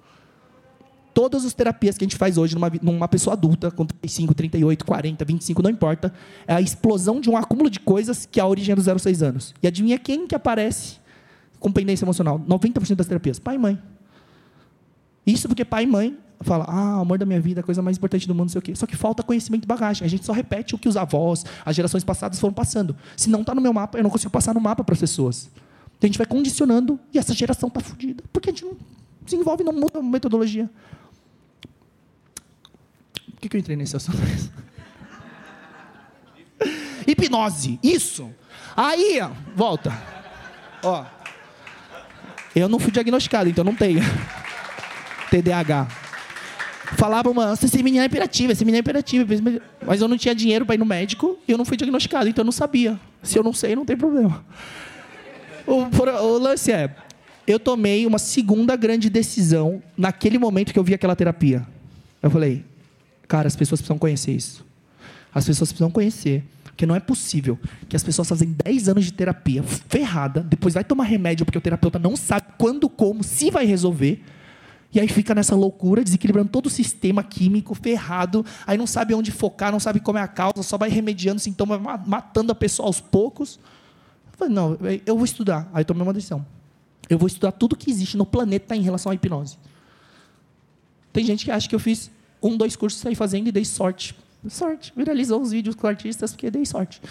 Todas 1.14 1.46
as 1.46 1.54
terapias 1.54 1.96
que 1.96 2.04
a 2.04 2.08
gente 2.08 2.18
faz 2.18 2.40
hoje 2.40 2.56
numa, 2.56 2.72
numa 2.82 3.08
pessoa 3.08 3.36
adulta, 3.36 3.70
com 3.70 3.86
35, 3.86 4.34
38, 4.34 4.84
40, 4.84 5.24
25, 5.24 5.62
não 5.62 5.70
importa, 5.70 6.12
é 6.48 6.56
a 6.56 6.62
explosão 6.62 7.22
de 7.22 7.30
um 7.30 7.38
acúmulo 7.38 7.70
de 7.70 7.80
coisas 7.80 8.26
que 8.26 8.40
é 8.40 8.44
a 8.44 8.48
origem 8.48 8.74
é 8.74 8.76
dos 8.76 8.86
0 8.86 8.96
aos 8.96 9.04
6 9.04 9.22
anos. 9.22 9.54
E 9.62 9.68
adivinha 9.68 10.00
quem 10.00 10.26
que 10.26 10.34
aparece 10.34 10.98
com 11.60 11.72
pendência 11.72 12.04
emocional? 12.04 12.40
90% 12.40 12.96
das 12.96 13.06
terapias. 13.06 13.38
Pai 13.38 13.56
e 13.56 13.60
mãe. 13.60 13.80
Isso 15.26 15.48
porque 15.48 15.64
pai 15.64 15.84
e 15.84 15.88
mãe 15.88 16.18
fala, 16.43 16.65
ah, 16.67 16.99
amor 16.99 17.17
da 17.17 17.25
minha 17.25 17.39
vida, 17.39 17.62
a 17.62 17.63
coisa 17.63 17.82
mais 17.82 17.97
importante 17.97 18.27
do 18.27 18.34
mundo, 18.34 18.45
não 18.45 18.49
sei 18.49 18.60
o 18.60 18.62
quê. 18.62 18.75
Só 18.75 18.86
que 18.86 18.95
falta 18.95 19.23
conhecimento 19.23 19.63
e 19.63 19.67
bagagem. 19.67 20.06
A 20.06 20.10
gente 20.10 20.25
só 20.25 20.34
repete 20.34 20.75
o 20.75 20.77
que 20.77 20.88
os 20.88 20.97
avós, 20.97 21.45
as 21.65 21.75
gerações 21.75 22.03
passadas 22.03 22.39
foram 22.39 22.53
passando. 22.53 22.95
Se 23.15 23.29
não 23.29 23.41
está 23.41 23.53
no 23.53 23.62
meu 23.62 23.73
mapa, 23.73 23.97
eu 23.97 24.03
não 24.03 24.10
consigo 24.10 24.32
passar 24.32 24.53
no 24.53 24.62
mapa 24.62 24.84
para 24.84 24.93
as 24.93 24.99
pessoas. 24.99 25.49
Então 25.97 26.03
a 26.03 26.08
gente 26.08 26.17
vai 26.17 26.27
condicionando 26.27 26.99
e 27.13 27.17
essa 27.17 27.34
geração 27.34 27.67
está 27.67 27.79
fodida. 27.79 28.23
Porque 28.32 28.49
a 28.49 28.53
gente 28.53 28.65
não 28.65 28.75
se 29.25 29.36
envolve, 29.36 29.63
não 29.63 29.73
muda 29.73 29.99
a 29.99 30.01
metodologia. 30.01 30.69
Por 33.32 33.39
que, 33.39 33.49
que 33.49 33.58
eu 33.58 33.60
entrei 33.60 33.75
nesse 33.75 33.95
assunto? 33.95 34.17
Hipnose, 37.08 37.79
isso. 37.84 38.29
Aí, 38.75 39.19
ó, 39.21 39.29
volta. 39.56 39.93
Ó. 40.82 41.06
Eu 42.56 42.69
não 42.69 42.79
fui 42.79 42.91
diagnosticado, 42.91 43.49
então 43.49 43.63
não 43.63 43.75
tenho. 43.75 44.01
TDAH. 45.29 46.03
Falavam, 46.97 47.34
mano, 47.34 47.53
esse 47.53 47.84
menino 47.84 48.03
é 48.03 48.06
hiperativo, 48.06 48.51
esse 48.51 48.63
menino 48.63 48.77
é 48.77 48.79
hiperativo. 48.79 49.34
Mas 49.86 50.01
eu 50.01 50.08
não 50.08 50.17
tinha 50.17 50.34
dinheiro 50.34 50.65
para 50.65 50.75
ir 50.75 50.77
no 50.77 50.86
médico 50.86 51.38
e 51.47 51.51
eu 51.51 51.58
não 51.58 51.65
fui 51.65 51.77
diagnosticado, 51.77 52.29
então 52.29 52.41
eu 52.43 52.45
não 52.45 52.51
sabia. 52.51 52.99
Se 53.21 53.38
eu 53.38 53.43
não 53.43 53.53
sei, 53.53 53.75
não 53.75 53.86
tem 53.86 53.97
problema. 53.97 54.43
O, 55.65 55.73
o 55.75 56.38
lance 56.38 56.71
é, 56.71 56.93
eu 57.47 57.60
tomei 57.60 58.06
uma 58.06 58.19
segunda 58.19 58.75
grande 58.75 59.10
decisão 59.10 59.82
naquele 59.97 60.38
momento 60.38 60.73
que 60.73 60.79
eu 60.79 60.84
vi 60.84 60.93
aquela 60.93 61.15
terapia. 61.15 61.65
Eu 62.21 62.29
falei, 62.29 62.63
cara, 63.27 63.47
as 63.47 63.56
pessoas 63.56 63.82
precisam 63.82 63.97
conhecer 63.97 64.32
isso. 64.32 64.65
As 65.34 65.45
pessoas 65.45 65.71
precisam 65.71 65.91
conhecer. 65.91 66.43
Porque 66.63 66.86
não 66.86 66.95
é 66.95 66.99
possível 66.99 67.60
que 67.88 67.95
as 67.95 68.03
pessoas 68.03 68.27
fazem 68.27 68.56
10 68.63 68.89
anos 68.89 69.06
de 69.06 69.13
terapia 69.13 69.62
ferrada, 69.62 70.41
depois 70.41 70.73
vai 70.73 70.84
tomar 70.84 71.03
remédio 71.03 71.45
porque 71.45 71.58
o 71.58 71.62
terapeuta 71.62 71.99
não 71.99 72.15
sabe 72.15 72.47
quando, 72.58 72.89
como, 72.89 73.23
se 73.23 73.51
vai 73.51 73.63
resolver. 73.65 74.23
E 74.93 74.99
aí 74.99 75.08
fica 75.08 75.34
nessa 75.34 75.56
loucura, 75.56 76.03
desequilibrando 76.03 76.49
todo 76.49 76.67
o 76.67 76.69
sistema 76.69 77.23
químico, 77.23 77.73
ferrado. 77.73 78.45
Aí 78.67 78.77
não 78.77 78.86
sabe 78.86 79.13
onde 79.15 79.32
focar, 79.32 79.71
não 79.71 79.79
sabe 79.79 79.99
como 79.99 80.19
é 80.19 80.21
a 80.21 80.27
causa, 80.27 80.62
só 80.62 80.77
vai 80.77 80.89
remediando 80.89 81.39
sintomas, 81.39 81.82
ma- 81.82 81.97
matando 81.97 82.51
a 82.51 82.56
pessoa 82.56 82.88
aos 82.88 83.01
poucos. 83.01 83.60
Eu 84.32 84.38
falei, 84.38 84.53
não, 84.53 84.77
eu 85.06 85.15
vou 85.15 85.25
estudar. 85.25 85.67
Aí 85.73 85.84
tomei 85.84 86.03
uma 86.03 86.13
decisão. 86.13 86.45
Eu 87.10 87.17
vou 87.17 87.27
estudar 87.27 87.51
tudo 87.53 87.75
que 87.75 87.89
existe 87.89 88.15
no 88.15 88.25
planeta 88.25 88.75
em 88.75 88.82
relação 88.82 89.12
à 89.12 89.15
hipnose. 89.15 89.58
Tem 91.12 91.25
gente 91.25 91.43
que 91.45 91.51
acha 91.51 91.67
que 91.67 91.75
eu 91.75 91.79
fiz 91.79 92.12
um, 92.41 92.56
dois 92.56 92.75
cursos 92.75 93.01
saí 93.01 93.15
fazendo 93.15 93.47
e 93.47 93.51
dei 93.51 93.65
sorte. 93.65 94.15
Sorte. 94.47 94.93
Viralizou 94.95 95.41
os 95.41 95.51
vídeos 95.51 95.75
com 95.75 95.88
artistas 95.88 96.32
porque 96.32 96.51
dei 96.51 96.65
sorte. 96.65 97.01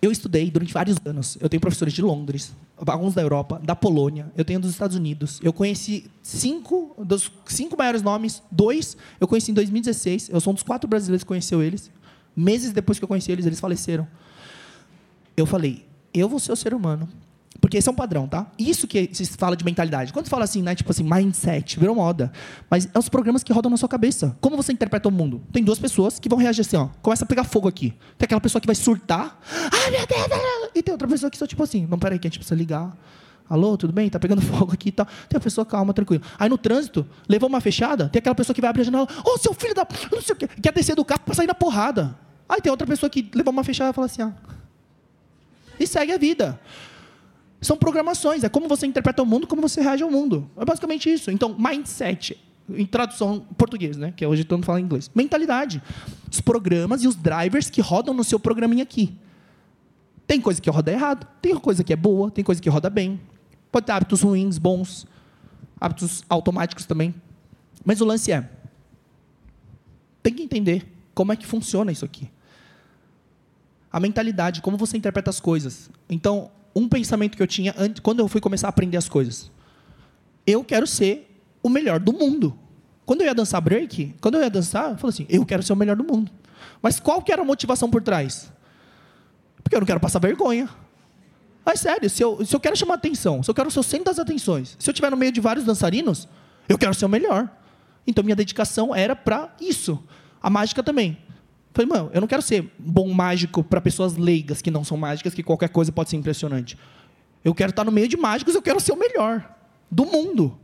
Eu 0.00 0.10
estudei 0.10 0.50
durante 0.50 0.72
vários 0.72 0.96
anos. 1.04 1.36
Eu 1.40 1.48
tenho 1.48 1.60
professores 1.60 1.92
de 1.92 2.02
Londres, 2.02 2.52
alguns 2.86 3.14
da 3.14 3.22
Europa, 3.22 3.60
da 3.62 3.76
Polônia, 3.76 4.32
eu 4.36 4.44
tenho 4.44 4.58
dos 4.58 4.70
Estados 4.70 4.96
Unidos. 4.96 5.40
Eu 5.42 5.52
conheci 5.52 6.10
cinco 6.22 6.94
dos 6.98 7.30
cinco 7.46 7.76
maiores 7.76 8.02
nomes, 8.02 8.42
dois 8.50 8.96
eu 9.20 9.28
conheci 9.28 9.50
em 9.50 9.54
2016. 9.54 10.30
Eu 10.30 10.40
sou 10.40 10.52
um 10.52 10.54
dos 10.54 10.62
quatro 10.62 10.88
brasileiros 10.88 11.22
que 11.22 11.28
conheceu 11.28 11.62
eles. 11.62 11.90
Meses 12.34 12.72
depois 12.72 12.98
que 12.98 13.04
eu 13.04 13.08
conheci 13.08 13.30
eles, 13.30 13.46
eles 13.46 13.60
faleceram. 13.60 14.06
Eu 15.36 15.46
falei, 15.46 15.86
eu 16.12 16.28
vou 16.28 16.38
ser 16.38 16.52
o 16.52 16.56
ser 16.56 16.74
humano. 16.74 17.08
Porque 17.60 17.76
esse 17.76 17.88
é 17.88 17.92
um 17.92 17.94
padrão, 17.94 18.26
tá? 18.26 18.46
Isso 18.58 18.86
que 18.86 19.10
se 19.12 19.26
fala 19.36 19.56
de 19.56 19.64
mentalidade. 19.64 20.12
Quando 20.12 20.28
fala 20.28 20.44
assim, 20.44 20.62
né, 20.62 20.74
tipo 20.74 20.90
assim, 20.90 21.04
mindset, 21.04 21.78
virou 21.78 21.94
moda. 21.94 22.32
Mas 22.68 22.88
é 22.92 22.98
os 22.98 23.08
programas 23.08 23.42
que 23.42 23.52
rodam 23.52 23.70
na 23.70 23.76
sua 23.76 23.88
cabeça. 23.88 24.36
Como 24.40 24.56
você 24.56 24.72
interpreta 24.72 25.08
o 25.08 25.12
mundo? 25.12 25.42
Tem 25.52 25.62
duas 25.62 25.78
pessoas 25.78 26.18
que 26.18 26.28
vão 26.28 26.38
reagir 26.38 26.62
assim, 26.62 26.76
ó. 26.76 26.88
Começa 27.00 27.24
a 27.24 27.28
pegar 27.28 27.44
fogo 27.44 27.68
aqui. 27.68 27.90
Tem 28.18 28.24
aquela 28.24 28.40
pessoa 28.40 28.60
que 28.60 28.66
vai 28.66 28.74
surtar. 28.74 29.38
Ai, 29.72 29.90
meu 29.90 30.06
Deus! 30.06 30.20
meu 30.20 30.28
Deus." 30.28 30.70
E 30.74 30.82
tem 30.82 30.92
outra 30.92 31.06
pessoa 31.06 31.30
que 31.30 31.36
só, 31.36 31.46
tipo 31.46 31.62
assim, 31.62 31.86
não, 31.88 31.98
peraí, 31.98 32.18
que 32.18 32.26
a 32.26 32.30
gente 32.30 32.38
precisa 32.38 32.56
ligar. 32.56 32.96
Alô, 33.48 33.76
tudo 33.76 33.92
bem? 33.92 34.08
Tá 34.08 34.18
pegando 34.18 34.40
fogo 34.42 34.72
aqui 34.72 34.88
e 34.88 34.92
tal. 34.92 35.06
Tem 35.28 35.36
a 35.36 35.40
pessoa 35.40 35.64
calma, 35.64 35.92
tranquila. 35.92 36.22
Aí 36.38 36.48
no 36.48 36.56
trânsito, 36.56 37.06
levou 37.28 37.48
uma 37.48 37.60
fechada, 37.60 38.08
tem 38.08 38.18
aquela 38.18 38.34
pessoa 38.34 38.54
que 38.54 38.60
vai 38.60 38.70
abrir 38.70 38.82
a 38.82 38.84
janela. 38.84 39.08
Ô, 39.24 39.38
seu 39.38 39.52
filho 39.52 39.74
da. 39.74 39.86
Não 40.10 40.22
sei 40.22 40.34
o 40.34 40.38
quê. 40.38 40.48
Quer 40.48 40.72
descer 40.72 40.96
do 40.96 41.04
carro 41.04 41.20
pra 41.24 41.34
sair 41.34 41.46
na 41.46 41.54
porrada. 41.54 42.16
Aí 42.48 42.60
tem 42.60 42.70
outra 42.70 42.86
pessoa 42.86 43.08
que 43.08 43.30
levou 43.34 43.52
uma 43.52 43.62
fechada 43.62 43.90
e 43.90 43.92
fala 43.92 44.06
assim, 44.06 44.22
ó. 44.22 44.30
E 45.78 45.86
segue 45.86 46.12
a 46.12 46.18
vida. 46.18 46.58
São 47.62 47.76
programações, 47.76 48.42
é 48.42 48.48
como 48.48 48.68
você 48.68 48.86
interpreta 48.86 49.22
o 49.22 49.26
mundo, 49.26 49.46
como 49.46 49.62
você 49.62 49.80
reage 49.80 50.02
ao 50.02 50.10
mundo. 50.10 50.50
É 50.56 50.64
basicamente 50.64 51.10
isso. 51.10 51.30
Então, 51.30 51.56
mindset 51.56 52.36
em 52.68 52.84
tradução 52.84 53.46
português, 53.56 53.96
né? 53.96 54.12
Que 54.16 54.26
hoje 54.26 54.42
todo 54.42 54.58
mundo 54.58 54.66
fala 54.66 54.80
em 54.80 54.84
inglês. 54.84 55.08
Mentalidade. 55.14 55.80
Os 56.30 56.40
programas 56.40 57.04
e 57.04 57.08
os 57.08 57.14
drivers 57.14 57.70
que 57.70 57.80
rodam 57.80 58.12
no 58.12 58.24
seu 58.24 58.40
programinha 58.40 58.82
aqui. 58.82 59.16
Tem 60.26 60.40
coisa 60.40 60.60
que 60.60 60.68
roda 60.68 60.90
errado, 60.90 61.26
tem 61.40 61.54
coisa 61.56 61.84
que 61.84 61.92
é 61.92 61.96
boa, 61.96 62.30
tem 62.30 62.42
coisa 62.44 62.60
que 62.60 62.68
roda 62.68 62.90
bem. 62.90 63.20
Pode 63.70 63.86
ter 63.86 63.92
hábitos 63.92 64.22
ruins, 64.22 64.58
bons, 64.58 65.06
hábitos 65.80 66.24
automáticos 66.28 66.84
também. 66.84 67.14
Mas 67.84 68.00
o 68.00 68.04
lance 68.04 68.32
é, 68.32 68.48
tem 70.20 70.34
que 70.34 70.42
entender 70.42 70.86
como 71.14 71.32
é 71.32 71.36
que 71.36 71.46
funciona 71.46 71.92
isso 71.92 72.04
aqui. 72.04 72.28
A 73.92 74.00
mentalidade, 74.00 74.62
como 74.62 74.76
você 74.76 74.96
interpreta 74.96 75.30
as 75.30 75.38
coisas. 75.38 75.90
Então, 76.08 76.50
um 76.74 76.88
pensamento 76.88 77.36
que 77.36 77.42
eu 77.42 77.46
tinha 77.46 77.74
antes, 77.76 78.00
quando 78.00 78.20
eu 78.20 78.28
fui 78.28 78.40
começar 78.40 78.68
a 78.68 78.70
aprender 78.70 78.96
as 78.96 79.08
coisas. 79.08 79.50
Eu 80.46 80.64
quero 80.64 80.86
ser 80.86 81.40
o 81.62 81.68
melhor 81.68 82.00
do 82.00 82.12
mundo. 82.12 82.58
Quando 83.04 83.20
eu 83.20 83.26
ia 83.26 83.34
dançar 83.34 83.60
break, 83.60 84.14
quando 84.20 84.36
eu 84.36 84.42
ia 84.42 84.50
dançar, 84.50 84.92
eu 84.92 84.96
falei 84.96 85.14
assim, 85.14 85.26
eu 85.28 85.44
quero 85.44 85.62
ser 85.62 85.72
o 85.72 85.76
melhor 85.76 85.96
do 85.96 86.04
mundo. 86.04 86.30
Mas 86.80 86.98
qual 86.98 87.22
que 87.22 87.32
era 87.32 87.42
a 87.42 87.44
motivação 87.44 87.90
por 87.90 88.02
trás? 88.02 88.52
Porque 89.62 89.76
eu 89.76 89.80
não 89.80 89.86
quero 89.86 90.00
passar 90.00 90.18
vergonha. 90.18 90.68
Mas 91.64 91.80
sério, 91.80 92.10
se 92.10 92.22
eu, 92.22 92.44
se 92.44 92.54
eu 92.54 92.60
quero 92.60 92.76
chamar 92.76 92.94
atenção, 92.94 93.42
se 93.42 93.50
eu 93.50 93.54
quero 93.54 93.70
ser 93.70 93.78
o 93.78 93.82
centro 93.82 94.06
das 94.06 94.18
atenções, 94.18 94.76
se 94.78 94.90
eu 94.90 94.92
estiver 94.92 95.10
no 95.10 95.16
meio 95.16 95.30
de 95.30 95.40
vários 95.40 95.64
dançarinos, 95.64 96.28
eu 96.68 96.76
quero 96.76 96.94
ser 96.94 97.04
o 97.04 97.08
melhor. 97.08 97.48
Então 98.06 98.24
minha 98.24 98.34
dedicação 98.34 98.94
era 98.94 99.14
para 99.14 99.54
isso. 99.60 100.02
A 100.42 100.50
mágica 100.50 100.82
também. 100.82 101.18
Falei, 101.72 101.88
mano, 101.88 102.10
eu 102.12 102.20
não 102.20 102.28
quero 102.28 102.42
ser 102.42 102.70
bom 102.78 103.08
mágico 103.12 103.64
para 103.64 103.80
pessoas 103.80 104.16
leigas 104.16 104.60
que 104.60 104.70
não 104.70 104.84
são 104.84 104.96
mágicas, 104.96 105.32
que 105.32 105.42
qualquer 105.42 105.70
coisa 105.70 105.90
pode 105.90 106.10
ser 106.10 106.16
impressionante. 106.16 106.76
Eu 107.44 107.54
quero 107.54 107.70
estar 107.70 107.84
no 107.84 107.90
meio 107.90 108.08
de 108.08 108.16
mágicos, 108.16 108.54
eu 108.54 108.62
quero 108.62 108.78
ser 108.78 108.92
o 108.92 108.96
melhor 108.96 109.56
do 109.90 110.04
mundo. 110.04 110.58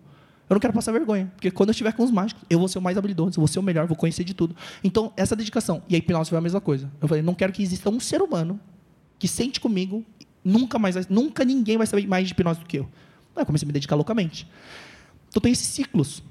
Eu 0.49 0.55
não 0.55 0.61
quero 0.61 0.73
passar 0.73 0.93
vergonha, 0.93 1.31
porque 1.35 1.51
quando 1.51 1.71
eu 1.71 1.73
estiver 1.73 1.93
com 1.93 2.03
os 2.03 2.11
mágicos, 2.11 2.43
eu 2.49 2.59
vou 2.59 2.69
ser 2.69 2.79
o 2.79 2.83
mais 2.83 2.97
habilidoso, 2.97 3.33
eu 3.39 3.41
vou 3.41 3.49
ser 3.49 3.59
o 3.59 3.63
melhor, 3.63 3.87
vou 3.87 3.97
conhecer 3.97 4.25
de 4.25 4.33
tudo. 4.33 4.57
Então, 4.83 5.13
essa 5.17 5.37
dedicação. 5.37 5.83
E 5.89 5.95
a 5.95 5.99
hipnose 5.99 6.31
foi 6.31 6.39
a 6.39 6.41
mesma 6.41 6.61
coisa. 6.61 6.91
Eu 7.01 7.09
falei, 7.09 7.23
não 7.23 7.35
quero 7.35 7.53
que 7.53 7.63
exista 7.63 7.91
um 7.91 8.01
ser 8.01 8.23
humano 8.23 8.59
que 9.19 9.29
sente 9.29 9.61
comigo, 9.61 10.05
nunca 10.45 10.79
mais, 10.79 11.07
nunca 11.09 11.45
ninguém 11.45 11.77
vai 11.77 11.87
saber 11.87 12.07
mais 12.07 12.27
de 12.27 12.33
hipnose 12.33 12.61
do 12.61 12.67
que 12.67 12.79
eu. 12.79 12.89
Aí 13.35 13.43
eu 13.43 13.47
comecei 13.47 13.67
a 13.67 13.69
me 13.69 13.73
dedicar 13.73 13.95
loucamente. 13.95 14.49
Então 15.29 15.41
tem 15.41 15.53
esses 15.53 15.67
ciclos 15.67 16.23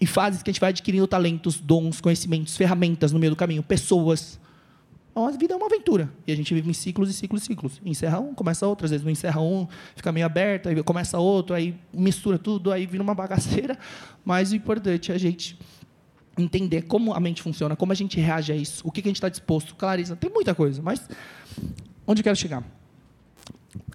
e 0.00 0.06
fases 0.06 0.42
que 0.42 0.50
a 0.50 0.52
gente 0.52 0.60
vai 0.60 0.70
adquirindo 0.70 1.06
talentos, 1.06 1.58
dons, 1.60 2.00
conhecimentos, 2.00 2.56
ferramentas 2.56 3.12
no 3.12 3.18
meio 3.18 3.32
do 3.32 3.36
caminho, 3.36 3.62
pessoas. 3.62 4.38
A 5.14 5.30
vida 5.30 5.54
é 5.54 5.56
uma 5.56 5.66
aventura. 5.66 6.12
E 6.26 6.32
a 6.32 6.36
gente 6.36 6.52
vive 6.52 6.68
em 6.68 6.74
ciclos 6.74 7.08
e 7.08 7.12
ciclos 7.14 7.42
e 7.42 7.46
ciclos. 7.46 7.80
Encerra 7.84 8.20
um, 8.20 8.34
começa 8.34 8.66
outro. 8.66 8.84
Às 8.84 8.90
vezes 8.90 9.04
não 9.04 9.10
encerra 9.10 9.40
um, 9.40 9.66
fica 9.94 10.12
meio 10.12 10.26
aberto, 10.26 10.68
aí 10.68 10.82
começa 10.82 11.18
outro, 11.18 11.54
aí 11.54 11.74
mistura 11.92 12.38
tudo, 12.38 12.70
aí 12.70 12.84
vira 12.84 13.02
uma 13.02 13.14
bagaceira. 13.14 13.78
Mas 14.24 14.52
o 14.52 14.56
importante 14.56 15.10
é 15.10 15.14
a 15.14 15.18
gente 15.18 15.58
entender 16.36 16.82
como 16.82 17.14
a 17.14 17.20
mente 17.20 17.40
funciona, 17.40 17.74
como 17.74 17.92
a 17.92 17.94
gente 17.94 18.20
reage 18.20 18.52
a 18.52 18.56
isso, 18.56 18.86
o 18.86 18.92
que 18.92 19.00
a 19.00 19.04
gente 19.04 19.16
está 19.16 19.30
disposto. 19.30 19.74
Clareza, 19.74 20.14
tem 20.14 20.30
muita 20.30 20.54
coisa, 20.54 20.82
mas 20.82 21.08
Onde 22.06 22.20
eu 22.20 22.24
quero 22.24 22.36
chegar? 22.36 22.62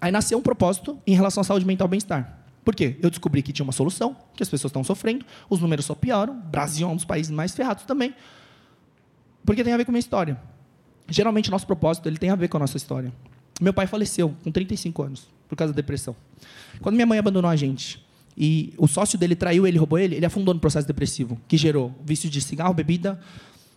Aí 0.00 0.12
nasceu 0.12 0.36
um 0.38 0.42
propósito 0.42 0.98
em 1.06 1.14
relação 1.14 1.40
à 1.40 1.44
saúde 1.44 1.64
mental 1.64 1.86
e 1.86 1.90
bem-estar. 1.90 2.41
Por 2.64 2.74
quê? 2.74 2.96
Eu 3.02 3.10
descobri 3.10 3.42
que 3.42 3.52
tinha 3.52 3.64
uma 3.64 3.72
solução, 3.72 4.16
que 4.34 4.42
as 4.42 4.48
pessoas 4.48 4.70
estão 4.70 4.84
sofrendo, 4.84 5.24
os 5.50 5.60
números 5.60 5.84
só 5.84 5.94
pioram, 5.94 6.40
Brasil 6.40 6.88
é 6.88 6.90
um 6.90 6.96
dos 6.96 7.04
países 7.04 7.30
mais 7.30 7.52
ferrados 7.54 7.84
também, 7.84 8.14
porque 9.44 9.64
tem 9.64 9.72
a 9.72 9.76
ver 9.76 9.84
com 9.84 9.90
a 9.90 9.94
minha 9.94 10.00
história. 10.00 10.40
Geralmente, 11.08 11.50
nosso 11.50 11.66
propósito 11.66 12.08
ele 12.08 12.16
tem 12.16 12.30
a 12.30 12.36
ver 12.36 12.48
com 12.48 12.56
a 12.56 12.60
nossa 12.60 12.76
história. 12.76 13.12
Meu 13.60 13.74
pai 13.74 13.86
faleceu 13.86 14.34
com 14.44 14.50
35 14.52 15.02
anos, 15.02 15.28
por 15.48 15.56
causa 15.56 15.72
da 15.72 15.76
depressão. 15.76 16.14
Quando 16.80 16.94
minha 16.94 17.06
mãe 17.06 17.18
abandonou 17.18 17.50
a 17.50 17.56
gente, 17.56 18.04
e 18.36 18.72
o 18.78 18.86
sócio 18.86 19.18
dele 19.18 19.34
traiu 19.34 19.66
ele, 19.66 19.78
roubou 19.78 19.98
ele, 19.98 20.16
ele 20.16 20.26
afundou 20.26 20.54
no 20.54 20.60
processo 20.60 20.86
depressivo, 20.86 21.40
que 21.46 21.56
gerou 21.56 21.94
vício 22.04 22.30
de 22.30 22.40
cigarro, 22.40 22.72
bebida. 22.72 23.20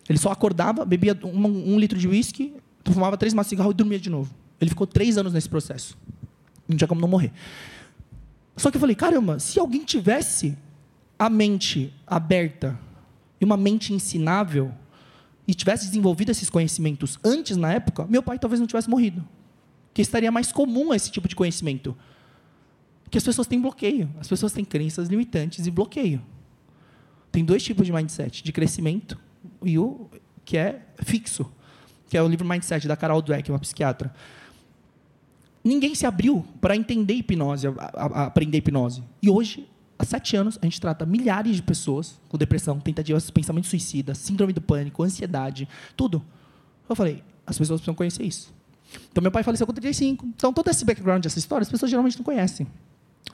Ele 0.08 0.18
só 0.18 0.30
acordava, 0.30 0.84
bebia 0.84 1.18
um, 1.24 1.74
um 1.74 1.78
litro 1.78 1.98
de 1.98 2.08
uísque, 2.08 2.54
fumava 2.84 3.16
três 3.16 3.34
maços 3.34 3.48
de 3.48 3.56
cigarro 3.56 3.70
e 3.70 3.74
dormia 3.74 3.98
de 3.98 4.08
novo. 4.08 4.32
Ele 4.60 4.70
ficou 4.70 4.86
três 4.86 5.18
anos 5.18 5.32
nesse 5.32 5.48
processo. 5.48 5.98
Não 6.68 6.76
tinha 6.76 6.88
como 6.88 7.00
não 7.00 7.08
morrer. 7.08 7.32
Só 8.56 8.70
que 8.70 8.76
eu 8.76 8.80
falei, 8.80 8.96
caramba, 8.96 9.38
se 9.38 9.60
alguém 9.60 9.84
tivesse 9.84 10.56
a 11.18 11.28
mente 11.28 11.92
aberta 12.06 12.78
e 13.40 13.44
uma 13.44 13.56
mente 13.56 13.92
ensinável 13.92 14.72
e 15.46 15.54
tivesse 15.54 15.86
desenvolvido 15.86 16.30
esses 16.30 16.50
conhecimentos 16.50 17.18
antes 17.22 17.56
na 17.56 17.72
época, 17.72 18.06
meu 18.06 18.22
pai 18.22 18.38
talvez 18.38 18.58
não 18.58 18.66
tivesse 18.66 18.88
morrido. 18.88 19.26
Que 19.92 20.02
estaria 20.02 20.30
mais 20.30 20.50
comum 20.52 20.92
esse 20.92 21.10
tipo 21.10 21.28
de 21.28 21.36
conhecimento. 21.36 21.96
Que 23.10 23.18
as 23.18 23.24
pessoas 23.24 23.46
têm 23.46 23.60
bloqueio, 23.60 24.10
as 24.18 24.26
pessoas 24.26 24.52
têm 24.52 24.64
crenças 24.64 25.08
limitantes 25.08 25.66
e 25.66 25.70
bloqueio. 25.70 26.22
Tem 27.30 27.44
dois 27.44 27.62
tipos 27.62 27.86
de 27.86 27.92
mindset, 27.92 28.42
de 28.42 28.52
crescimento 28.52 29.18
e 29.62 29.78
o 29.78 30.10
que 30.44 30.56
é 30.56 30.82
fixo 31.02 31.50
que 32.08 32.16
é 32.16 32.22
o 32.22 32.28
livro 32.28 32.46
Mindset, 32.46 32.86
da 32.86 32.96
Carol 32.96 33.20
Dweck, 33.20 33.50
uma 33.50 33.58
psiquiatra. 33.58 34.12
Ninguém 35.66 35.96
se 35.96 36.06
abriu 36.06 36.44
para 36.60 36.76
entender 36.76 37.14
hipnose, 37.14 37.66
a, 37.66 37.70
a, 37.70 38.06
a 38.06 38.26
aprender 38.26 38.58
hipnose. 38.58 39.02
E 39.20 39.28
hoje, 39.28 39.68
há 39.98 40.04
sete 40.04 40.36
anos, 40.36 40.56
a 40.62 40.64
gente 40.64 40.80
trata 40.80 41.04
milhares 41.04 41.56
de 41.56 41.62
pessoas 41.62 42.20
com 42.28 42.38
depressão, 42.38 42.78
tentativas, 42.78 43.28
pensamento 43.30 43.66
suicida, 43.66 44.14
síndrome 44.14 44.52
do 44.52 44.60
pânico, 44.60 45.02
ansiedade, 45.02 45.68
tudo. 45.96 46.22
Eu 46.88 46.94
falei, 46.94 47.20
as 47.44 47.58
pessoas 47.58 47.80
precisam 47.80 47.96
conhecer 47.96 48.22
isso. 48.22 48.54
Então, 49.10 49.20
meu 49.20 49.32
pai 49.32 49.42
faleceu 49.42 49.66
com 49.66 49.72
35. 49.72 50.24
Então, 50.36 50.52
todo 50.52 50.68
esse 50.70 50.84
background, 50.84 51.26
essa 51.26 51.38
história, 51.38 51.62
as 51.62 51.68
pessoas 51.68 51.90
geralmente 51.90 52.16
não 52.16 52.24
conhecem. 52.24 52.64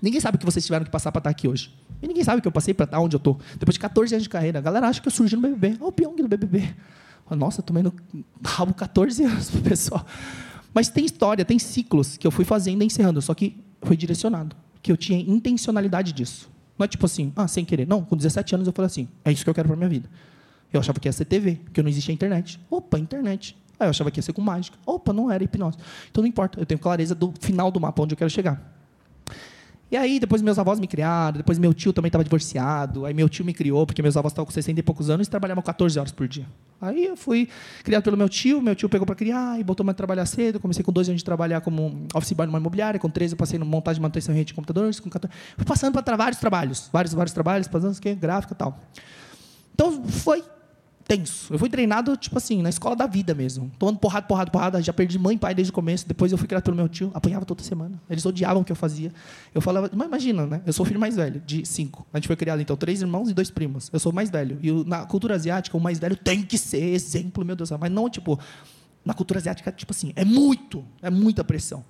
Ninguém 0.01 0.19
sabe 0.19 0.37
o 0.37 0.39
que 0.39 0.47
vocês 0.47 0.65
tiveram 0.65 0.87
que 0.87 0.91
passar 0.91 1.13
para 1.13 1.21
estar 1.21 1.31
aqui 1.31 1.47
hoje. 1.47 1.71
E 2.01 2.09
ninguém 2.09 2.25
sabe 2.25 2.39
o 2.39 2.43
que 2.43 2.49
eu 2.49 2.53
passei 2.53 2.73
para 2.73 2.85
estar 2.85 2.99
onde 2.99 3.15
eu 3.15 3.19
estou. 3.19 3.39
Depois 3.59 3.75
de 3.75 3.81
14 3.81 4.15
anos 4.15 4.23
de 4.23 4.31
carreira. 4.31 4.59
A 4.59 4.63
galera 4.63 4.89
acha 4.89 5.03
que 5.03 5.09
eu 5.09 5.13
surgi 5.13 5.37
no 5.37 5.43
BBB. 5.43 5.77
Olha 5.81 5.89
o 5.89 5.93
Pyong 5.93 6.17
do 6.17 6.29
BBB. 6.29 6.75
Nossa, 7.31 7.63
tomei 7.63 7.83
no 7.83 7.93
rabo 8.43 8.73
14 8.73 9.23
anos 9.25 9.51
pro 9.51 9.61
pessoal. 9.61 10.05
Mas 10.75 10.89
tem 10.89 11.05
história, 11.05 11.45
tem 11.45 11.59
ciclos 11.59 12.17
que 12.17 12.27
eu 12.27 12.31
fui 12.31 12.45
fazendo 12.45 12.83
e 12.83 12.87
encerrando, 12.87 13.21
só 13.21 13.35
que 13.35 13.57
foi 13.83 13.97
direcionado. 13.97 14.57
Que 14.83 14.91
eu 14.91 14.97
tinha 14.97 15.19
intencionalidade 15.21 16.13
disso. 16.13 16.51
Não 16.79 16.85
é 16.85 16.89
tipo 16.89 17.07
assim, 17.07 17.33
ah, 17.37 17.47
sem 17.47 17.65
querer. 17.65 17.87
Não, 17.87 18.03
com 18.03 18.17
17 18.17 18.55
anos 18.55 18.67
eu 18.67 18.73
falei 18.73 18.87
assim, 18.87 19.09
é 19.25 19.31
isso 19.31 19.45
que 19.45 19.51
eu 19.51 19.55
quero 19.55 19.69
para 19.69 19.77
minha 19.77 19.89
vida. 19.89 20.09
Eu 20.73 20.81
achava 20.81 20.99
que 20.99 21.07
ia 21.07 21.13
ser 21.13 21.27
TV, 21.27 21.61
porque 21.65 21.83
não 21.83 21.89
existia 21.89 22.15
internet. 22.15 22.59
Opa, 22.71 22.99
internet. 22.99 23.57
Aí 23.79 23.87
eu 23.87 23.91
achava 23.91 24.11
que 24.11 24.19
ia 24.19 24.23
ser 24.23 24.33
com 24.33 24.41
mágica. 24.41 24.79
Opa, 24.87 25.13
não 25.13 25.31
era 25.31 25.45
hipnose. 25.45 25.77
Então 26.11 26.23
não 26.23 26.29
importa, 26.29 26.59
eu 26.59 26.65
tenho 26.65 26.79
clareza 26.79 27.15
do 27.15 27.33
final 27.41 27.71
do 27.71 27.79
mapa 27.79 28.03
onde 28.03 28.15
eu 28.15 28.17
quero 28.17 28.31
chegar. 28.31 28.73
E 29.91 29.97
aí, 29.97 30.19
depois 30.19 30.41
meus 30.41 30.59
avós 30.59 30.81
me 30.81 30.87
criaram, 30.87 31.37
depois 31.37 31.59
meu 31.59 31.75
tio 31.75 31.93
também 31.93 32.09
estava 32.09 32.25
divorciado, 32.25 33.05
aí 33.05 33.13
meu 33.13 33.29
tio 33.29 33.45
me 33.45 33.53
criou, 33.53 33.85
porque 33.85 34.01
meus 34.01 34.17
avós 34.17 34.33
estavam 34.33 34.47
com 34.47 34.53
60 34.53 34.81
e 34.81 34.83
poucos 34.83 35.11
anos 35.11 35.27
e 35.27 35.31
trabalhavam 35.31 35.63
14 35.63 35.99
horas 35.99 36.11
por 36.11 36.27
dia. 36.27 36.47
Aí 36.83 37.05
eu 37.05 37.17
fui 37.17 37.49
criado 37.85 38.03
pelo 38.03 38.17
meu 38.17 38.29
tio, 38.29 38.61
meu 38.61 38.75
tio 38.75 38.89
pegou 38.89 39.07
para 39.07 39.15
criar 39.15 39.59
e 39.59 39.63
botou-me 39.63 39.93
a 39.93 39.95
trabalhar 39.95 40.27
cedo. 40.27 40.59
Comecei 40.59 40.85
com 40.85 40.93
12 40.93 41.11
anos 41.11 41.21
de 41.21 41.25
trabalhar 41.25 41.61
como 41.61 42.07
office 42.13 42.33
boy 42.33 42.47
numa 42.47 42.59
imobiliária, 42.59 42.99
com 42.99 43.09
13 43.09 43.35
eu 43.35 43.39
passei 43.39 43.59
no 43.59 43.65
montagem 43.65 44.01
e 44.01 44.03
manutenção 44.03 44.35
de 44.35 44.53
computadores, 44.53 44.99
com 44.99 45.09
14... 45.09 45.33
Fui 45.57 45.65
passando 45.65 46.03
para 46.03 46.17
vários 46.17 46.41
trabalhos, 46.41 46.91
vários, 46.93 47.15
vários 47.15 47.33
trabalhos, 47.33 47.69
fazendo 47.69 47.97
gráfica 48.19 48.53
e 48.53 48.57
tal. 48.57 48.81
Então, 49.75 50.05
foi 50.05 50.43
tenso. 51.07 51.53
Eu 51.53 51.59
fui 51.59 51.69
treinado, 51.69 52.17
tipo 52.17 52.37
assim, 52.39 52.63
na 52.63 52.69
escola 52.69 52.97
da 52.97 53.07
vida 53.07 53.35
mesmo. 53.35 53.71
Tomando 53.79 53.99
porrada, 53.99 54.27
porrada, 54.27 54.51
porrada. 54.51 54.83
Já 54.83 54.93
perdi 54.93 55.19
mãe 55.19 55.37
e 55.37 55.39
pai 55.39 55.55
desde 55.55 55.71
o 55.71 55.75
começo. 55.75 56.07
Depois 56.07 56.33
eu 56.33 56.39
fui 56.39 56.47
criado 56.47 56.63
pelo 56.63 56.77
meu 56.77 56.89
tio. 56.89 57.11
Apanhava 57.15 57.45
toda 57.45 57.63
semana. 57.63 58.01
Eles 58.09 58.25
odiavam 58.25 58.63
o 58.63 58.65
que 58.65 58.73
eu 58.73 58.77
fazia. 58.77 59.13
Eu 59.55 59.61
falava... 59.61 59.91
Mas 59.95 60.07
imagina, 60.07 60.47
né? 60.47 60.63
Eu 60.65 60.73
sou 60.73 60.85
o 60.85 60.87
filho 60.87 61.01
mais 61.01 61.17
velho, 61.17 61.43
de 61.45 61.67
cinco. 61.67 62.07
A 62.13 62.19
gente 62.19 62.27
foi 62.27 62.37
criado, 62.37 62.61
então, 62.61 62.77
três 62.77 63.01
irmãos 63.01 63.29
e 63.31 63.35
dois 63.35 63.51
primos. 63.51 63.91
Eu 63.93 64.01
sou 64.01 64.13
o 64.13 64.15
mais 64.15 64.31
velho. 64.31 64.59
E 64.63 64.71
na 64.85 65.05
cultura 65.07 65.35
asiática, 65.35 65.77
o 65.77 65.81
mais 65.81 65.99
velho 65.99 66.17
tem 66.17 66.43
que 66.43 66.57
ser 66.57 66.83
exemplo, 66.95 67.45
meu 67.45 67.57
Deus. 67.57 67.71
Mas 67.73 67.91
não, 67.91 68.09
tipo... 68.09 68.39
Na 69.05 69.15
cultura 69.15 69.41
asiática, 69.41 69.73
tipo 69.73 69.93
assim, 69.93 70.13
é 70.15 70.25
muito. 70.25 70.85
É 71.03 71.11
muita 71.11 71.43
pressão. 71.43 71.85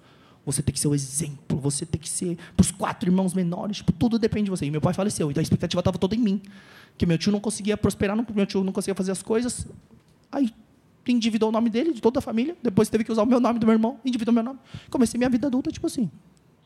Você 0.44 0.62
tem 0.62 0.72
que 0.72 0.81
ser 0.81 0.88
o 0.88 0.94
exemplo. 0.94 1.59
Você 1.59 1.87
tem 1.87 2.00
que 2.00 2.09
ser... 2.09 2.37
Para 2.57 2.62
os 2.62 2.70
quatro 2.70 3.09
irmãos 3.09 3.35
menores, 3.35 3.78
tipo, 3.78 3.92
tudo 3.92 4.18
depende 4.18 4.44
de 4.44 4.50
você. 4.50 4.66
E 4.66 4.70
meu 4.70 4.81
pai 4.81 4.92
faleceu. 4.92 5.31
Então 5.31 5.40
a 5.40 5.42
expectativa 5.42 5.81
estava 5.81 5.98
toda 5.98 6.14
em 6.14 6.18
mim 6.18 6.42
que 6.96 7.07
meu 7.07 7.18
tio 7.18 7.33
não 7.33 7.40
conseguia 7.40 7.76
prosperar, 7.76 8.16
meu 8.16 8.46
tio 8.46 8.62
não 8.62 8.72
conseguia 8.72 8.94
fazer 8.94 9.12
as 9.12 9.22
coisas. 9.22 9.66
Aí 10.31 10.52
endividou 11.07 11.48
o 11.48 11.52
nome 11.52 11.68
dele, 11.70 11.92
de 11.92 12.00
toda 12.00 12.18
a 12.18 12.22
família. 12.22 12.57
Depois 12.62 12.88
teve 12.88 13.05
que 13.05 13.12
usar 13.12 13.22
o 13.22 13.26
meu 13.26 13.40
nome 13.40 13.59
do 13.59 13.66
meu 13.66 13.74
irmão, 13.74 13.98
endividou 14.05 14.33
meu 14.33 14.42
nome. 14.42 14.59
Comecei 14.90 15.18
minha 15.18 15.31
vida 15.31 15.46
adulta, 15.46 15.70
tipo 15.70 15.87
assim, 15.87 16.11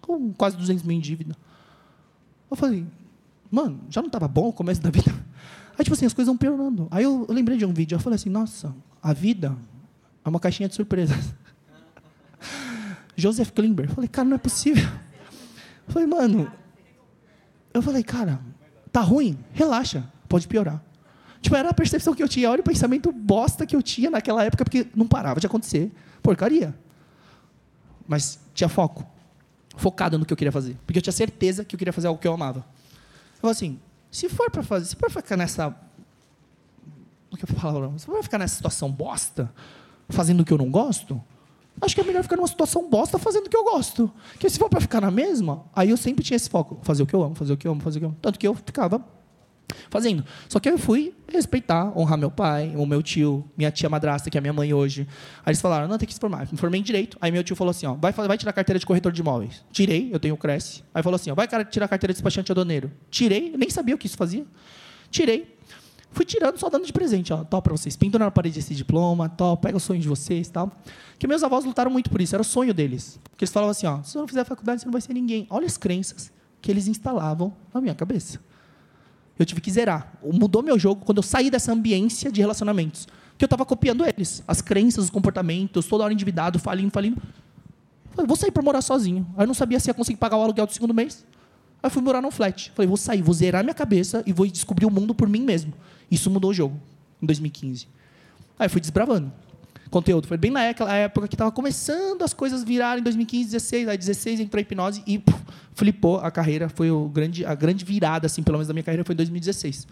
com 0.00 0.32
quase 0.32 0.56
200 0.56 0.82
mil 0.82 0.96
em 0.96 1.00
dívida. 1.00 1.36
Eu 2.50 2.56
falei, 2.56 2.86
mano, 3.50 3.80
já 3.88 4.00
não 4.00 4.08
estava 4.08 4.28
bom 4.28 4.48
o 4.48 4.52
começo 4.52 4.80
da 4.80 4.90
vida? 4.90 5.12
Aí, 5.78 5.84
tipo 5.84 5.94
assim, 5.94 6.06
as 6.06 6.14
coisas 6.14 6.26
vão 6.26 6.36
piorando. 6.36 6.88
Aí 6.90 7.04
eu, 7.04 7.26
eu 7.28 7.34
lembrei 7.34 7.58
de 7.58 7.64
um 7.64 7.72
vídeo, 7.72 7.96
eu 7.96 8.00
falei 8.00 8.14
assim, 8.14 8.30
nossa, 8.30 8.74
a 9.02 9.12
vida 9.12 9.56
é 10.24 10.28
uma 10.28 10.40
caixinha 10.40 10.68
de 10.68 10.74
surpresas. 10.74 11.34
Joseph 13.16 13.50
Klimber. 13.50 13.86
Eu 13.86 13.94
falei, 13.94 14.08
cara, 14.08 14.28
não 14.28 14.36
é 14.36 14.38
possível. 14.38 14.84
Eu 15.86 15.92
falei, 15.92 16.06
mano, 16.06 16.52
eu 17.72 17.82
falei, 17.82 18.02
cara, 18.02 18.40
tá 18.92 19.00
ruim? 19.00 19.38
Relaxa 19.52 20.08
pode 20.28 20.46
piorar. 20.46 20.82
Tipo, 21.40 21.56
era 21.56 21.70
a 21.70 21.74
percepção 21.74 22.14
que 22.14 22.22
eu 22.22 22.28
tinha, 22.28 22.50
olha 22.50 22.60
o 22.60 22.64
pensamento 22.64 23.12
bosta 23.12 23.66
que 23.66 23.76
eu 23.76 23.82
tinha 23.82 24.10
naquela 24.10 24.44
época, 24.44 24.64
porque 24.64 24.86
não 24.94 25.06
parava 25.06 25.40
de 25.40 25.46
acontecer 25.46 25.92
porcaria. 26.26 26.74
Mas 28.06 28.40
tinha 28.52 28.68
foco. 28.68 29.06
Focado 29.76 30.18
no 30.18 30.24
que 30.24 30.32
eu 30.32 30.36
queria 30.36 30.50
fazer. 30.50 30.76
Porque 30.84 30.98
eu 30.98 31.02
tinha 31.02 31.12
certeza 31.12 31.64
que 31.64 31.74
eu 31.74 31.78
queria 31.78 31.92
fazer 31.92 32.08
algo 32.08 32.20
que 32.20 32.26
eu 32.26 32.32
amava. 32.32 32.60
Eu 33.34 33.40
falei 33.42 33.52
assim, 33.52 33.80
se 34.10 34.28
for 34.28 34.50
para 34.50 34.62
fazer, 34.62 34.86
se 34.86 34.96
for 34.96 35.10
ficar 35.10 35.36
nessa. 35.36 35.68
O 37.30 37.36
que 37.36 37.44
eu 37.44 37.56
falo? 37.56 37.96
Se 37.98 38.06
for 38.06 38.22
ficar 38.22 38.38
nessa 38.38 38.56
situação 38.56 38.90
bosta, 38.90 39.52
fazendo 40.08 40.40
o 40.40 40.44
que 40.44 40.52
eu 40.52 40.58
não 40.58 40.70
gosto, 40.70 41.22
acho 41.80 41.94
que 41.94 42.00
é 42.00 42.04
melhor 42.04 42.22
ficar 42.22 42.36
numa 42.36 42.48
situação 42.48 42.88
bosta 42.88 43.18
fazendo 43.18 43.46
o 43.46 43.50
que 43.50 43.56
eu 43.56 43.64
gosto. 43.64 44.10
Porque 44.32 44.48
se 44.48 44.58
for 44.58 44.68
para 44.68 44.80
ficar 44.80 45.00
na 45.00 45.10
mesma, 45.10 45.64
aí 45.74 45.90
eu 45.90 45.96
sempre 45.96 46.24
tinha 46.24 46.36
esse 46.36 46.48
foco: 46.48 46.78
fazer 46.82 47.02
o 47.02 47.06
que 47.06 47.14
eu 47.14 47.22
amo, 47.22 47.34
fazer 47.34 47.52
o 47.52 47.56
que 47.56 47.66
eu 47.66 47.72
amo, 47.72 47.80
fazer 47.80 47.98
o 47.98 48.00
que 48.00 48.06
eu 48.06 48.10
amo. 48.10 48.18
Tanto 48.20 48.38
que 48.38 48.46
eu 48.46 48.54
ficava 48.54 49.04
fazendo. 49.90 50.24
Só 50.48 50.60
que 50.60 50.68
eu 50.68 50.78
fui 50.78 51.14
respeitar, 51.28 51.96
honrar 51.98 52.18
meu 52.18 52.30
pai, 52.30 52.72
o 52.76 52.86
meu 52.86 53.02
tio, 53.02 53.44
minha 53.56 53.70
tia 53.70 53.88
madrasta, 53.88 54.30
que 54.30 54.38
é 54.38 54.40
minha 54.40 54.52
mãe 54.52 54.72
hoje. 54.72 55.06
Aí 55.44 55.50
eles 55.50 55.60
falaram, 55.60 55.88
não, 55.88 55.98
tem 55.98 56.06
que 56.06 56.14
se 56.14 56.20
formar. 56.20 56.48
Me 56.50 56.58
formei 56.58 56.80
em 56.80 56.84
Direito. 56.84 57.16
Aí 57.20 57.30
meu 57.30 57.42
tio 57.42 57.56
falou 57.56 57.70
assim, 57.70 57.86
ó, 57.86 57.94
vai, 57.94 58.12
vai 58.12 58.38
tirar 58.38 58.52
carteira 58.52 58.78
de 58.78 58.86
corretor 58.86 59.12
de 59.12 59.20
imóveis. 59.20 59.64
Tirei, 59.72 60.10
eu 60.12 60.20
tenho 60.20 60.34
o 60.34 60.38
Cresce. 60.38 60.82
Aí 60.94 61.02
falou 61.02 61.16
assim, 61.16 61.30
ó, 61.30 61.34
vai 61.34 61.46
tirar 61.46 61.88
carteira 61.88 62.12
de 62.12 62.16
despachante 62.16 62.52
aduaneiro. 62.52 62.90
Tirei, 63.10 63.54
nem 63.56 63.70
sabia 63.70 63.94
o 63.94 63.98
que 63.98 64.06
isso 64.06 64.16
fazia. 64.16 64.46
Tirei. 65.10 65.55
Fui 66.16 66.24
tirando, 66.24 66.56
só 66.56 66.70
dando 66.70 66.86
de 66.86 66.94
presente, 66.94 67.30
ó, 67.30 67.44
top 67.44 67.64
para 67.64 67.76
vocês. 67.76 67.94
Pinto 67.94 68.18
na 68.18 68.30
parede 68.30 68.58
esse 68.58 68.74
diploma, 68.74 69.28
top, 69.28 69.60
pega 69.60 69.76
o 69.76 69.80
sonho 69.80 70.00
de 70.00 70.08
vocês, 70.08 70.48
tal. 70.48 70.72
Que 71.18 71.26
meus 71.26 71.42
avós 71.42 71.62
lutaram 71.62 71.90
muito 71.90 72.08
por 72.08 72.22
isso, 72.22 72.34
era 72.34 72.40
o 72.40 72.44
sonho 72.44 72.72
deles. 72.72 73.20
Porque 73.24 73.44
eles 73.44 73.52
falavam 73.52 73.72
assim, 73.72 73.86
ó, 73.86 74.02
se 74.02 74.12
você 74.12 74.18
não 74.18 74.26
fizer 74.26 74.42
faculdade, 74.44 74.80
você 74.80 74.86
não 74.86 74.92
vai 74.92 75.02
ser 75.02 75.12
ninguém. 75.12 75.46
Olha 75.50 75.66
as 75.66 75.76
crenças 75.76 76.32
que 76.62 76.70
eles 76.70 76.88
instalavam 76.88 77.52
na 77.72 77.82
minha 77.82 77.94
cabeça. 77.94 78.40
Eu 79.38 79.44
tive 79.44 79.60
que 79.60 79.70
zerar. 79.70 80.10
Mudou 80.24 80.62
meu 80.62 80.78
jogo 80.78 81.04
quando 81.04 81.18
eu 81.18 81.22
saí 81.22 81.50
dessa 81.50 81.70
ambiência 81.70 82.32
de 82.32 82.40
relacionamentos. 82.40 83.06
Que 83.36 83.44
eu 83.44 83.46
estava 83.46 83.66
copiando 83.66 84.02
eles. 84.02 84.42
As 84.48 84.62
crenças, 84.62 85.04
os 85.04 85.10
comportamentos, 85.10 85.84
toda 85.84 86.02
hora 86.02 86.14
endividado, 86.14 86.58
falindo, 86.58 86.90
falindo. 86.92 87.20
Falei, 88.12 88.26
vou 88.26 88.38
sair 88.38 88.52
para 88.52 88.62
morar 88.62 88.80
sozinho. 88.80 89.26
Aí 89.36 89.44
eu 89.44 89.46
não 89.46 89.52
sabia 89.52 89.78
se 89.78 89.90
ia 89.90 89.92
conseguir 89.92 90.16
pagar 90.16 90.38
o 90.38 90.40
aluguel 90.40 90.64
do 90.66 90.72
segundo 90.72 90.94
mês. 90.94 91.26
Aí 91.82 91.90
fui 91.90 92.00
morar 92.00 92.22
num 92.22 92.30
flat. 92.30 92.72
Falei, 92.74 92.88
vou 92.88 92.96
sair, 92.96 93.20
vou 93.20 93.34
zerar 93.34 93.62
minha 93.62 93.74
cabeça 93.74 94.22
e 94.24 94.32
vou 94.32 94.46
descobrir 94.46 94.86
o 94.86 94.90
mundo 94.90 95.14
por 95.14 95.28
mim 95.28 95.42
mesmo. 95.42 95.74
Isso 96.10 96.30
mudou 96.30 96.50
o 96.50 96.54
jogo, 96.54 96.80
em 97.22 97.26
2015. 97.26 97.88
Aí 98.58 98.68
fui 98.68 98.80
desbravando 98.80 99.32
conteúdo. 99.90 100.26
Foi 100.26 100.36
bem 100.36 100.50
na 100.50 100.62
época 100.62 101.28
que 101.28 101.34
estava 101.34 101.50
começando 101.50 102.22
as 102.22 102.34
coisas 102.34 102.62
virarem 102.62 103.00
em 103.00 103.04
2015, 103.04 103.50
16. 103.50 103.88
Aí 103.88 103.98
16 103.98 104.40
entrou 104.40 104.58
a 104.58 104.62
hipnose 104.62 105.02
e 105.06 105.18
puf, 105.18 105.38
flipou 105.74 106.18
a 106.18 106.30
carreira. 106.30 106.68
Foi 106.68 106.90
o 106.90 107.08
grande, 107.08 107.44
a 107.44 107.54
grande 107.54 107.84
virada, 107.84 108.26
assim, 108.26 108.42
pelo 108.42 108.58
menos 108.58 108.68
da 108.68 108.74
minha 108.74 108.82
carreira, 108.82 109.04
foi 109.04 109.14
em 109.14 109.16
2016. 109.16 109.86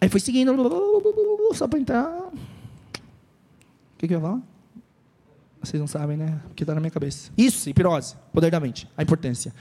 Aí 0.00 0.08
foi 0.08 0.20
seguindo, 0.20 0.52
só 1.54 1.68
para 1.68 1.78
entrar. 1.78 2.08
O 2.08 2.32
que, 3.98 4.08
que 4.08 4.14
eu 4.14 4.18
ia 4.18 4.22
falar? 4.22 4.40
Vocês 5.62 5.78
não 5.78 5.86
sabem, 5.86 6.16
né? 6.16 6.40
Porque 6.48 6.62
está 6.62 6.74
na 6.74 6.80
minha 6.80 6.90
cabeça. 6.90 7.30
Isso, 7.36 7.68
hipnose, 7.68 8.16
poder 8.32 8.50
da 8.50 8.58
mente, 8.58 8.88
a 8.96 9.02
importância. 9.02 9.54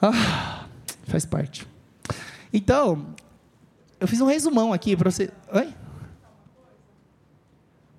Ah, 0.00 0.66
faz 1.06 1.24
parte. 1.24 1.66
Então, 2.52 3.14
eu 3.98 4.06
fiz 4.06 4.20
um 4.20 4.26
resumão 4.26 4.72
aqui 4.72 4.96
para 4.96 5.10
você. 5.10 5.30
Oi? 5.52 5.74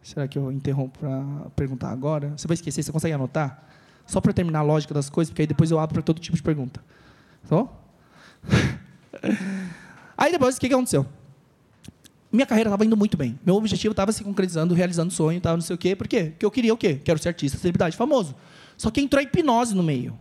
Será 0.02 0.28
que 0.28 0.38
eu 0.38 0.52
interrompo 0.52 1.00
para 1.00 1.50
perguntar 1.56 1.90
agora? 1.90 2.34
Você 2.38 2.48
vai 2.48 2.56
esquecer, 2.56 2.82
você 2.82 2.92
consegue 2.92 3.14
anotar? 3.14 3.64
Só 4.06 4.22
para 4.22 4.32
terminar 4.32 4.60
a 4.60 4.64
lógica 4.64 4.94
das 4.94 5.10
coisas, 5.10 5.30
porque 5.30 5.42
aí 5.42 5.48
depois 5.48 5.70
eu 5.70 5.80
abro 5.80 5.96
para 5.96 6.02
todo 6.02 6.20
tipo 6.20 6.38
de 6.38 6.42
pergunta. 6.42 6.82
Tá 7.50 7.68
aí 10.18 10.32
depois, 10.32 10.56
o 10.56 10.60
que, 10.60 10.68
aconteceu? 10.68 11.06
Minha 12.32 12.46
carreira 12.46 12.70
estava 12.70 12.86
indo 12.86 12.96
muito 12.96 13.18
bem. 13.18 13.38
Meu 13.46 13.56
objetivo 13.56 13.92
estava 13.92 14.12
se 14.12 14.24
concretizando, 14.24 14.74
realizando 14.74 15.12
sonho, 15.12 15.42
tava 15.42 15.58
não 15.58 15.62
sei 15.62 15.76
o 15.76 15.78
quê. 15.78 15.96
Por 15.96 16.08
quê? 16.08 16.32
Porque 16.32 16.46
eu 16.46 16.52
queria 16.52 16.74
o 16.74 16.78
quê? 16.78 17.02
Quero 17.04 17.20
ser 17.20 17.30
artista, 17.30 17.58
celebridade, 17.58 17.98
famoso. 17.98 18.34
Só 18.78 18.90
que 18.90 19.02
entrou 19.02 19.20
a 19.20 19.24
hipnose 19.24 19.76
no 19.76 19.84
meio. 19.84 20.18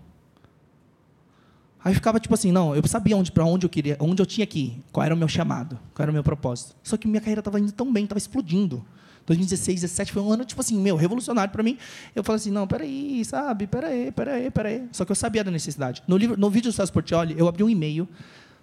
Aí 1.86 1.94
ficava 1.94 2.18
tipo 2.18 2.34
assim, 2.34 2.50
não, 2.50 2.74
eu 2.74 2.84
sabia 2.88 3.16
onde, 3.16 3.30
para 3.30 3.44
onde 3.44 3.64
eu 3.64 3.70
queria, 3.70 3.96
onde 4.00 4.20
eu 4.20 4.26
tinha 4.26 4.44
que 4.44 4.58
ir, 4.58 4.84
qual 4.90 5.06
era 5.06 5.14
o 5.14 5.16
meu 5.16 5.28
chamado, 5.28 5.78
qual 5.94 6.02
era 6.02 6.10
o 6.10 6.12
meu 6.12 6.24
propósito. 6.24 6.74
Só 6.82 6.96
que 6.96 7.06
minha 7.06 7.20
carreira 7.20 7.38
estava 7.38 7.60
indo 7.60 7.70
tão 7.70 7.92
bem, 7.92 8.02
estava 8.02 8.18
explodindo. 8.18 8.84
2016, 9.24 9.82
2017 9.82 10.12
foi 10.12 10.20
um 10.20 10.32
ano, 10.32 10.44
tipo 10.44 10.60
assim, 10.60 10.76
meu, 10.80 10.96
revolucionário 10.96 11.52
para 11.52 11.62
mim. 11.62 11.78
Eu 12.12 12.24
falei 12.24 12.40
assim, 12.40 12.50
não, 12.50 12.66
peraí, 12.66 13.24
sabe, 13.24 13.68
peraí, 13.68 14.10
peraí, 14.10 14.50
peraí. 14.50 14.88
Só 14.90 15.04
que 15.04 15.12
eu 15.12 15.14
sabia 15.14 15.44
da 15.44 15.50
necessidade. 15.52 16.02
No, 16.08 16.16
livro, 16.16 16.36
no 16.36 16.50
vídeo 16.50 16.72
do 16.72 16.74
Celso 16.74 16.92
Portioli, 16.92 17.36
eu 17.38 17.46
abri 17.46 17.62
um 17.62 17.70
e-mail 17.70 18.08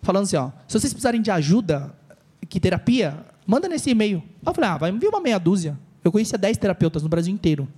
falando 0.02 0.24
assim, 0.24 0.36
ó, 0.36 0.50
se 0.68 0.78
vocês 0.78 0.92
precisarem 0.92 1.22
de 1.22 1.32
ajuda, 1.32 1.96
que 2.50 2.60
terapia, 2.60 3.26
manda 3.48 3.70
nesse 3.70 3.90
e-mail. 3.90 4.22
Eu 4.46 4.54
falei, 4.54 4.70
ah, 4.70 4.78
vai 4.78 4.92
enviar 4.92 5.14
uma 5.14 5.22
meia 5.22 5.40
dúzia. 5.40 5.80
Eu 6.04 6.12
conhecia 6.12 6.38
10 6.38 6.58
terapeutas 6.58 7.02
no 7.02 7.08
Brasil 7.08 7.34
inteiro. 7.34 7.70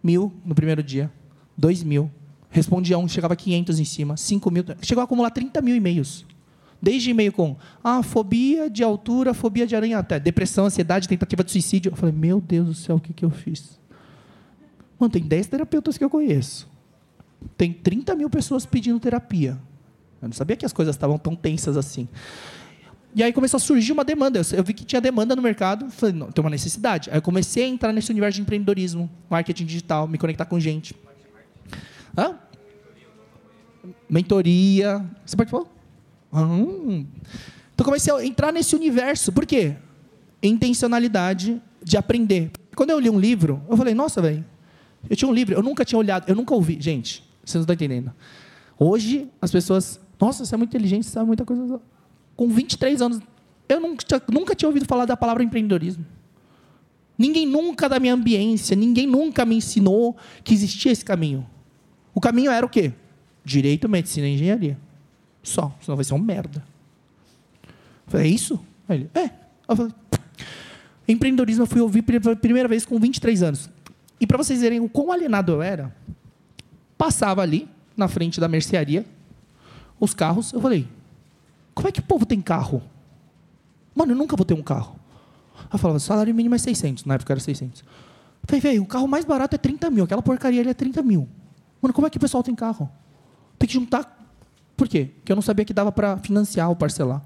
Mil 0.00 0.32
no 0.44 0.54
primeiro 0.54 0.84
dia, 0.84 1.10
dois 1.58 1.82
mil. 1.82 2.08
Respondia 2.50 2.98
um, 2.98 3.06
chegava 3.06 3.34
a 3.34 3.36
500 3.36 3.78
em 3.78 3.84
cima, 3.84 4.16
5 4.16 4.50
mil. 4.50 4.64
Chegou 4.82 5.00
a 5.00 5.04
acumular 5.04 5.30
30 5.30 5.62
mil 5.62 5.76
e-mails. 5.76 6.26
Desde 6.82 7.10
e-mail 7.10 7.32
com 7.32 7.56
ah, 7.84 8.02
fobia 8.02 8.68
de 8.68 8.82
altura, 8.82 9.34
fobia 9.34 9.66
de 9.66 9.76
aranha 9.76 9.98
até, 9.98 10.18
depressão, 10.18 10.64
ansiedade, 10.64 11.06
tentativa 11.06 11.44
de 11.44 11.52
suicídio. 11.52 11.92
Eu 11.92 11.96
falei, 11.96 12.14
meu 12.14 12.40
Deus 12.40 12.66
do 12.66 12.74
céu, 12.74 12.96
o 12.96 13.00
que, 13.00 13.12
que 13.12 13.24
eu 13.24 13.30
fiz? 13.30 13.78
Mano, 14.98 15.12
tem 15.12 15.22
10 15.22 15.46
terapeutas 15.46 15.96
que 15.96 16.04
eu 16.04 16.10
conheço. 16.10 16.68
Tem 17.56 17.72
30 17.72 18.14
mil 18.16 18.28
pessoas 18.28 18.66
pedindo 18.66 18.98
terapia. 18.98 19.58
Eu 20.20 20.28
não 20.28 20.32
sabia 20.32 20.56
que 20.56 20.66
as 20.66 20.72
coisas 20.72 20.94
estavam 20.94 21.18
tão 21.18 21.36
tensas 21.36 21.76
assim. 21.76 22.08
E 23.14 23.22
aí 23.22 23.32
começou 23.32 23.56
a 23.56 23.60
surgir 23.60 23.92
uma 23.92 24.04
demanda. 24.04 24.40
Eu 24.52 24.62
vi 24.62 24.72
que 24.72 24.84
tinha 24.84 25.00
demanda 25.00 25.34
no 25.34 25.42
mercado. 25.42 25.90
Falei, 25.90 26.14
não, 26.14 26.30
tem 26.30 26.42
uma 26.42 26.50
necessidade. 26.50 27.10
Aí 27.10 27.18
eu 27.18 27.22
comecei 27.22 27.64
a 27.64 27.68
entrar 27.68 27.92
nesse 27.92 28.10
universo 28.10 28.36
de 28.36 28.42
empreendedorismo, 28.42 29.10
marketing 29.28 29.64
digital, 29.64 30.06
me 30.06 30.16
conectar 30.16 30.44
com 30.44 30.60
gente. 30.60 30.94
Hã? 32.16 32.38
Mentoria. 34.08 35.04
Você 35.24 35.36
participou? 35.36 35.68
Hum. 36.32 37.06
Então 37.74 37.84
comecei 37.84 38.12
a 38.12 38.24
entrar 38.24 38.52
nesse 38.52 38.74
universo. 38.76 39.32
Por 39.32 39.46
quê? 39.46 39.76
Intencionalidade 40.42 41.60
de 41.82 41.96
aprender. 41.96 42.50
Quando 42.74 42.90
eu 42.90 42.98
li 42.98 43.10
um 43.10 43.18
livro, 43.18 43.62
eu 43.68 43.76
falei, 43.76 43.94
nossa, 43.94 44.20
velho, 44.20 44.44
eu 45.08 45.16
tinha 45.16 45.28
um 45.28 45.34
livro, 45.34 45.54
eu 45.54 45.62
nunca 45.62 45.84
tinha 45.84 45.98
olhado, 45.98 46.28
eu 46.28 46.36
nunca 46.36 46.54
ouvi. 46.54 46.78
Gente, 46.80 47.24
vocês 47.44 47.54
não 47.54 47.62
estão 47.62 47.74
entendendo. 47.74 48.12
Hoje, 48.78 49.28
as 49.40 49.50
pessoas, 49.50 50.00
nossa, 50.18 50.44
você 50.44 50.54
é 50.54 50.58
muito 50.58 50.70
inteligente, 50.70 51.04
você 51.04 51.12
sabe 51.12 51.26
muita 51.26 51.44
coisa. 51.44 51.80
Com 52.36 52.48
23 52.48 53.02
anos, 53.02 53.20
eu 53.68 53.80
nunca, 53.80 54.22
nunca 54.30 54.54
tinha 54.54 54.68
ouvido 54.68 54.86
falar 54.86 55.04
da 55.04 55.16
palavra 55.16 55.42
empreendedorismo. 55.42 56.04
Ninguém 57.18 57.46
nunca 57.46 57.88
da 57.88 58.00
minha 58.00 58.14
ambiência, 58.14 58.74
ninguém 58.74 59.06
nunca 59.06 59.44
me 59.44 59.56
ensinou 59.56 60.16
que 60.42 60.54
existia 60.54 60.90
esse 60.90 61.04
caminho. 61.04 61.46
O 62.20 62.22
caminho 62.22 62.50
era 62.50 62.66
o 62.66 62.68
quê? 62.68 62.92
Direito, 63.42 63.88
medicina 63.88 64.28
e 64.28 64.34
engenharia. 64.34 64.76
Só, 65.42 65.74
senão 65.80 65.96
vai 65.96 66.04
ser 66.04 66.12
um 66.12 66.18
merda. 66.18 66.62
Eu 67.64 67.72
falei, 68.08 68.26
é 68.26 68.28
isso? 68.30 68.60
Aí 68.86 68.98
ele, 68.98 69.10
é. 69.14 69.30
Eu 69.66 69.74
falei, 69.74 69.94
empreendedorismo 71.08 71.62
eu 71.62 71.66
fui 71.66 71.80
ouvir 71.80 72.02
pela 72.02 72.36
primeira 72.36 72.68
vez 72.68 72.84
com 72.84 73.00
23 73.00 73.42
anos. 73.42 73.70
E 74.20 74.26
para 74.26 74.36
vocês 74.36 74.60
verem 74.60 74.80
o 74.80 74.88
quão 74.88 75.10
alienado 75.10 75.50
eu 75.50 75.62
era, 75.62 75.96
passava 76.98 77.40
ali, 77.40 77.66
na 77.96 78.06
frente 78.06 78.38
da 78.38 78.48
mercearia, 78.48 79.06
os 79.98 80.12
carros, 80.12 80.52
eu 80.52 80.60
falei, 80.60 80.86
como 81.74 81.88
é 81.88 81.92
que 81.92 82.00
o 82.00 82.04
povo 82.04 82.26
tem 82.26 82.42
carro? 82.42 82.82
Mano, 83.94 84.12
eu 84.12 84.16
nunca 84.16 84.36
vou 84.36 84.44
ter 84.44 84.52
um 84.52 84.62
carro. 84.62 84.94
Eu 85.72 85.78
falava, 85.78 85.98
salário 85.98 86.34
mínimo 86.34 86.54
é 86.54 86.58
600, 86.58 87.06
na 87.06 87.14
época 87.14 87.32
era 87.32 87.40
600. 87.40 87.80
Eu 87.80 87.86
falei, 88.46 88.60
velho, 88.60 88.82
o 88.82 88.86
carro 88.86 89.08
mais 89.08 89.24
barato 89.24 89.54
é 89.54 89.58
30 89.58 89.88
mil, 89.90 90.04
aquela 90.04 90.20
porcaria 90.20 90.60
ali 90.60 90.68
é 90.68 90.74
30 90.74 91.02
mil. 91.02 91.26
Mano, 91.80 91.94
como 91.94 92.06
é 92.06 92.10
que 92.10 92.16
o 92.16 92.20
pessoal 92.20 92.42
tem 92.42 92.54
carro? 92.54 92.90
Tem 93.58 93.66
que 93.66 93.74
juntar 93.74 94.20
por 94.80 94.88
quê? 94.88 95.10
Porque 95.16 95.30
eu 95.30 95.36
não 95.36 95.42
sabia 95.42 95.62
que 95.62 95.74
dava 95.74 95.92
para 95.92 96.16
financiar 96.16 96.70
ou 96.70 96.74
parcelar. 96.74 97.22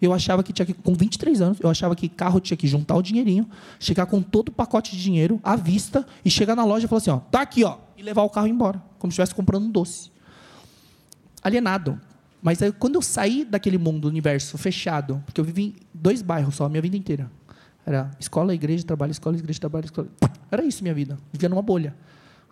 Eu 0.00 0.12
achava 0.12 0.44
que 0.44 0.52
tinha 0.52 0.64
que, 0.64 0.72
com 0.72 0.94
23 0.94 1.40
anos, 1.40 1.58
eu 1.60 1.68
achava 1.68 1.96
que 1.96 2.08
carro 2.08 2.38
tinha 2.38 2.56
que 2.56 2.68
juntar 2.68 2.94
o 2.94 3.02
dinheirinho, 3.02 3.48
chegar 3.80 4.06
com 4.06 4.22
todo 4.22 4.50
o 4.50 4.52
pacote 4.52 4.92
de 4.96 5.02
dinheiro 5.02 5.40
à 5.42 5.56
vista 5.56 6.06
e 6.24 6.30
chegar 6.30 6.54
na 6.54 6.64
loja 6.64 6.86
e 6.86 6.88
falar 6.88 6.98
assim, 6.98 7.10
ó, 7.10 7.18
tá 7.18 7.40
aqui, 7.40 7.64
ó, 7.64 7.78
e 7.96 8.02
levar 8.04 8.22
o 8.22 8.30
carro 8.30 8.46
embora, 8.46 8.80
como 9.00 9.10
se 9.10 9.14
estivesse 9.14 9.34
comprando 9.34 9.64
um 9.64 9.70
doce. 9.72 10.12
Alienado. 11.42 12.00
Mas 12.40 12.62
aí, 12.62 12.70
quando 12.70 12.94
eu 12.94 13.02
saí 13.02 13.44
daquele 13.44 13.76
mundo, 13.76 14.06
universo 14.06 14.56
fechado, 14.56 15.20
porque 15.26 15.40
eu 15.40 15.44
vivi 15.44 15.62
em 15.62 15.76
dois 15.92 16.22
bairros 16.22 16.54
só 16.54 16.66
a 16.66 16.68
minha 16.68 16.82
vida 16.82 16.96
inteira. 16.96 17.28
Era 17.84 18.08
escola, 18.20 18.54
igreja, 18.54 18.84
trabalho, 18.84 19.10
escola, 19.10 19.36
igreja, 19.36 19.58
trabalho, 19.58 19.86
escola. 19.86 20.06
Era 20.48 20.64
isso 20.64 20.80
minha 20.84 20.94
vida. 20.94 21.18
Vivia 21.32 21.48
numa 21.48 21.62
bolha. 21.62 21.92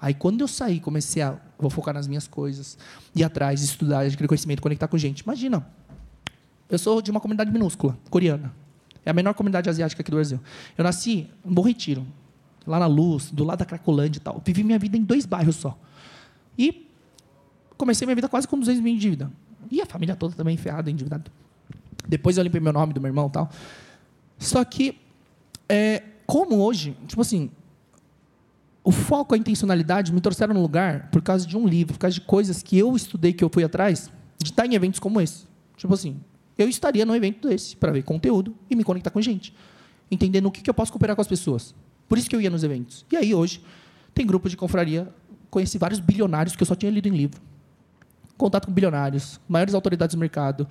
Aí 0.03 0.13
quando 0.13 0.41
eu 0.41 0.49
saí, 0.49 0.81
comecei 0.81 1.23
a 1.23 1.39
vou 1.57 1.71
focar 1.71 1.95
nas 1.95 2.09
minhas 2.09 2.27
coisas, 2.27 2.77
ir 3.15 3.23
atrás, 3.23 3.63
estudar, 3.63 4.01
adquirir 4.01 4.27
conhecimento, 4.27 4.61
conectar 4.61 4.89
com 4.89 4.99
gente. 4.99 5.21
Imagina, 5.21 5.65
eu 6.69 6.77
sou 6.77 7.01
de 7.01 7.13
uma 7.13 7.21
comunidade 7.21 7.53
minúscula, 7.53 7.97
coreana. 8.11 8.53
É 9.07 9.11
a 9.11 9.13
menor 9.13 9.33
comunidade 9.35 9.71
asiática 9.71 10.03
aqui 10.03 10.11
do 10.11 10.17
Brasil. 10.17 10.41
Eu 10.77 10.83
nasci 10.83 11.31
em 11.45 11.55
Bom 11.55 11.63
Retiro, 11.63 12.05
lá 12.67 12.81
na 12.81 12.87
Luz, 12.87 13.31
do 13.31 13.45
lado 13.45 13.61
da 13.61 13.65
Cracolândia 13.65 14.19
e 14.19 14.21
tal. 14.21 14.43
Vivi 14.45 14.65
minha 14.65 14.79
vida 14.79 14.97
em 14.97 15.05
dois 15.05 15.25
bairros 15.25 15.55
só. 15.55 15.79
E 16.59 16.89
comecei 17.77 18.05
minha 18.05 18.17
vida 18.17 18.29
quase 18.29 18.49
com 18.49 18.59
200 18.59 18.83
mil 18.83 18.95
de 18.95 19.01
dívida. 19.01 19.31
E 19.71 19.81
a 19.81 19.87
família 19.87 20.17
toda 20.17 20.35
também 20.35 20.57
ferrada, 20.57 20.91
endividada. 20.91 21.31
Depois 22.09 22.37
eu 22.37 22.43
limpei 22.43 22.61
meu 22.61 22.73
nome 22.73 22.93
do 22.93 23.01
meu 23.01 23.09
irmão 23.09 23.29
e 23.29 23.31
tal. 23.31 23.49
Só 24.37 24.65
que, 24.65 24.99
é, 25.69 26.03
como 26.27 26.57
hoje, 26.57 26.97
tipo 27.07 27.21
assim, 27.21 27.51
o 28.85 28.91
foco, 28.91 29.35
a 29.35 29.39
intencionalidade 29.39 30.13
me 30.13 30.21
trouxeram 30.21 30.55
no 30.55 30.61
lugar 30.61 31.09
por 31.11 31.23
causa 31.23 31.47
de 31.47 31.57
um 31.57 31.67
livro, 31.67 31.95
por 31.95 32.01
causa 32.01 32.15
de 32.15 32.21
coisas 32.21 32.63
que 32.63 32.77
eu 32.77 32.95
estudei, 32.97 33.33
que 33.33 33.45
eu 33.45 33.49
fui 33.49 33.63
atrás, 33.63 34.11
de 34.39 34.51
estar 34.51 34.67
em 34.67 34.75
eventos 34.75 34.99
como 34.99 35.21
esse. 35.21 35.45
Tipo 35.77 35.95
assim, 35.95 36.21
eu 36.59 36.69
estaria 36.69 37.07
num 37.07 37.15
evento 37.15 37.49
desse 37.49 37.77
para 37.77 37.93
ver 37.93 38.03
conteúdo 38.03 38.55
e 38.69 38.75
me 38.75 38.83
conectar 38.83 39.11
com 39.11 39.21
gente. 39.21 39.55
Entendendo 40.11 40.47
o 40.47 40.51
que, 40.51 40.61
que 40.61 40.69
eu 40.69 40.75
posso 40.75 40.93
cooperar 40.93 41.15
com 41.15 41.23
as 41.23 41.29
pessoas. 41.29 41.75
Por 42.09 42.19
isso 42.19 42.29
que 42.29 42.35
eu 42.35 42.41
ia 42.41 42.51
nos 42.51 42.65
eventos. 42.65 43.07
E 43.11 43.17
aí, 43.17 43.35
hoje, 43.35 43.63
tem 44.13 44.27
grupo 44.27 44.49
de 44.49 44.57
confraria. 44.57 45.09
Conheci 45.49 45.79
vários 45.79 46.01
bilionários 46.01 46.57
que 46.57 46.63
eu 46.63 46.67
só 46.67 46.75
tinha 46.75 46.91
lido 46.91 47.09
em 47.09 47.13
livro. 47.13 47.41
Contato 48.37 48.67
com 48.67 48.73
bilionários, 48.73 49.41
maiores 49.49 49.75
autoridades 49.75 50.15
do 50.15 50.19
mercado. 50.19 50.69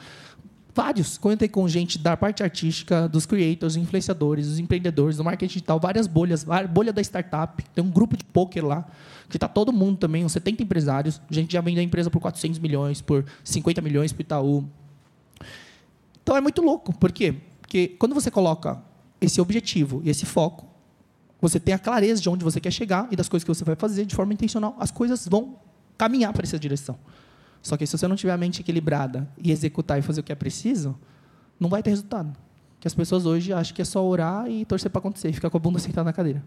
Vários. 0.74 1.18
Comentei 1.18 1.50
com 1.50 1.68
gente 1.68 1.98
da 1.98 2.16
parte 2.16 2.42
artística, 2.44 3.08
dos 3.08 3.26
creators, 3.26 3.76
influenciadores, 3.76 4.48
dos 4.48 4.60
empreendedores, 4.60 5.18
do 5.18 5.24
marketing 5.24 5.54
digital, 5.54 5.80
várias 5.80 6.08
bolhas. 6.08 6.46
Bolha 6.70 6.94
da 6.94 7.02
startup. 7.02 7.64
Tem 7.76 7.84
um 7.84 7.90
grupo 7.90 8.16
de 8.16 8.24
poker 8.24 8.66
lá, 8.66 8.88
que 9.30 9.38
está 9.38 9.48
todo 9.48 9.74
mundo 9.74 9.98
também, 9.98 10.24
uns 10.24 10.32
70 10.32 10.64
empresários. 10.64 11.22
A 11.30 11.34
gente 11.34 11.52
já 11.52 11.62
vende 11.62 11.80
a 11.80 11.84
empresa 11.84 12.10
por 12.10 12.22
400 12.22 12.60
milhões, 12.60 13.02
por 13.02 13.26
50 13.44 13.82
milhões 13.82 14.14
para 14.14 14.22
Itaú. 14.22 14.66
Então 16.24 16.38
é 16.38 16.42
muito 16.42 16.62
louco. 16.62 16.94
Por 16.94 17.12
quê? 17.12 17.36
Porque 17.60 17.90
quando 18.00 18.16
você 18.16 18.32
coloca 18.32 18.82
esse 19.20 19.42
objetivo 19.42 20.02
e 20.06 20.10
esse 20.10 20.26
foco, 20.26 20.68
você 21.42 21.60
tem 21.60 21.74
a 21.74 21.80
clareza 21.80 22.22
de 22.22 22.30
onde 22.30 22.44
você 22.44 22.60
quer 22.62 22.72
chegar 22.72 23.08
e 23.12 23.16
das 23.16 23.28
coisas 23.28 23.44
que 23.44 23.54
você 23.54 23.64
vai 23.66 23.76
fazer 23.76 24.06
de 24.06 24.16
forma 24.16 24.32
intencional, 24.32 24.76
as 24.80 24.92
coisas 24.92 25.28
vão 25.28 25.58
caminhar 25.98 26.32
para 26.32 26.44
essa 26.44 26.58
direção. 26.58 26.98
Só 27.62 27.78
que 27.78 27.86
se 27.86 27.98
você 27.98 28.08
não 28.08 28.16
tiver 28.16 28.34
a 28.34 28.38
mente 28.38 28.62
equilibrada 28.62 29.28
e 29.38 29.52
executar 29.52 30.00
e 30.00 30.02
fazer 30.02 30.22
o 30.22 30.24
que 30.24 30.32
é 30.32 30.36
preciso, 30.36 30.98
não 31.60 31.70
vai 31.70 31.84
ter 31.84 31.92
resultado. 31.92 32.36
Que 32.80 32.88
as 32.88 32.96
pessoas 32.96 33.26
hoje 33.26 33.54
acham 33.54 33.76
que 33.76 33.82
é 33.82 33.86
só 33.86 34.04
orar 34.04 34.50
e 34.50 34.66
torcer 34.66 34.90
para 34.90 35.00
acontecer, 35.00 35.30
e 35.30 35.34
ficar 35.34 35.50
com 35.50 35.58
a 35.58 35.60
bunda 35.60 35.78
sentada 35.78 36.06
na 36.06 36.14
cadeira. 36.14 36.44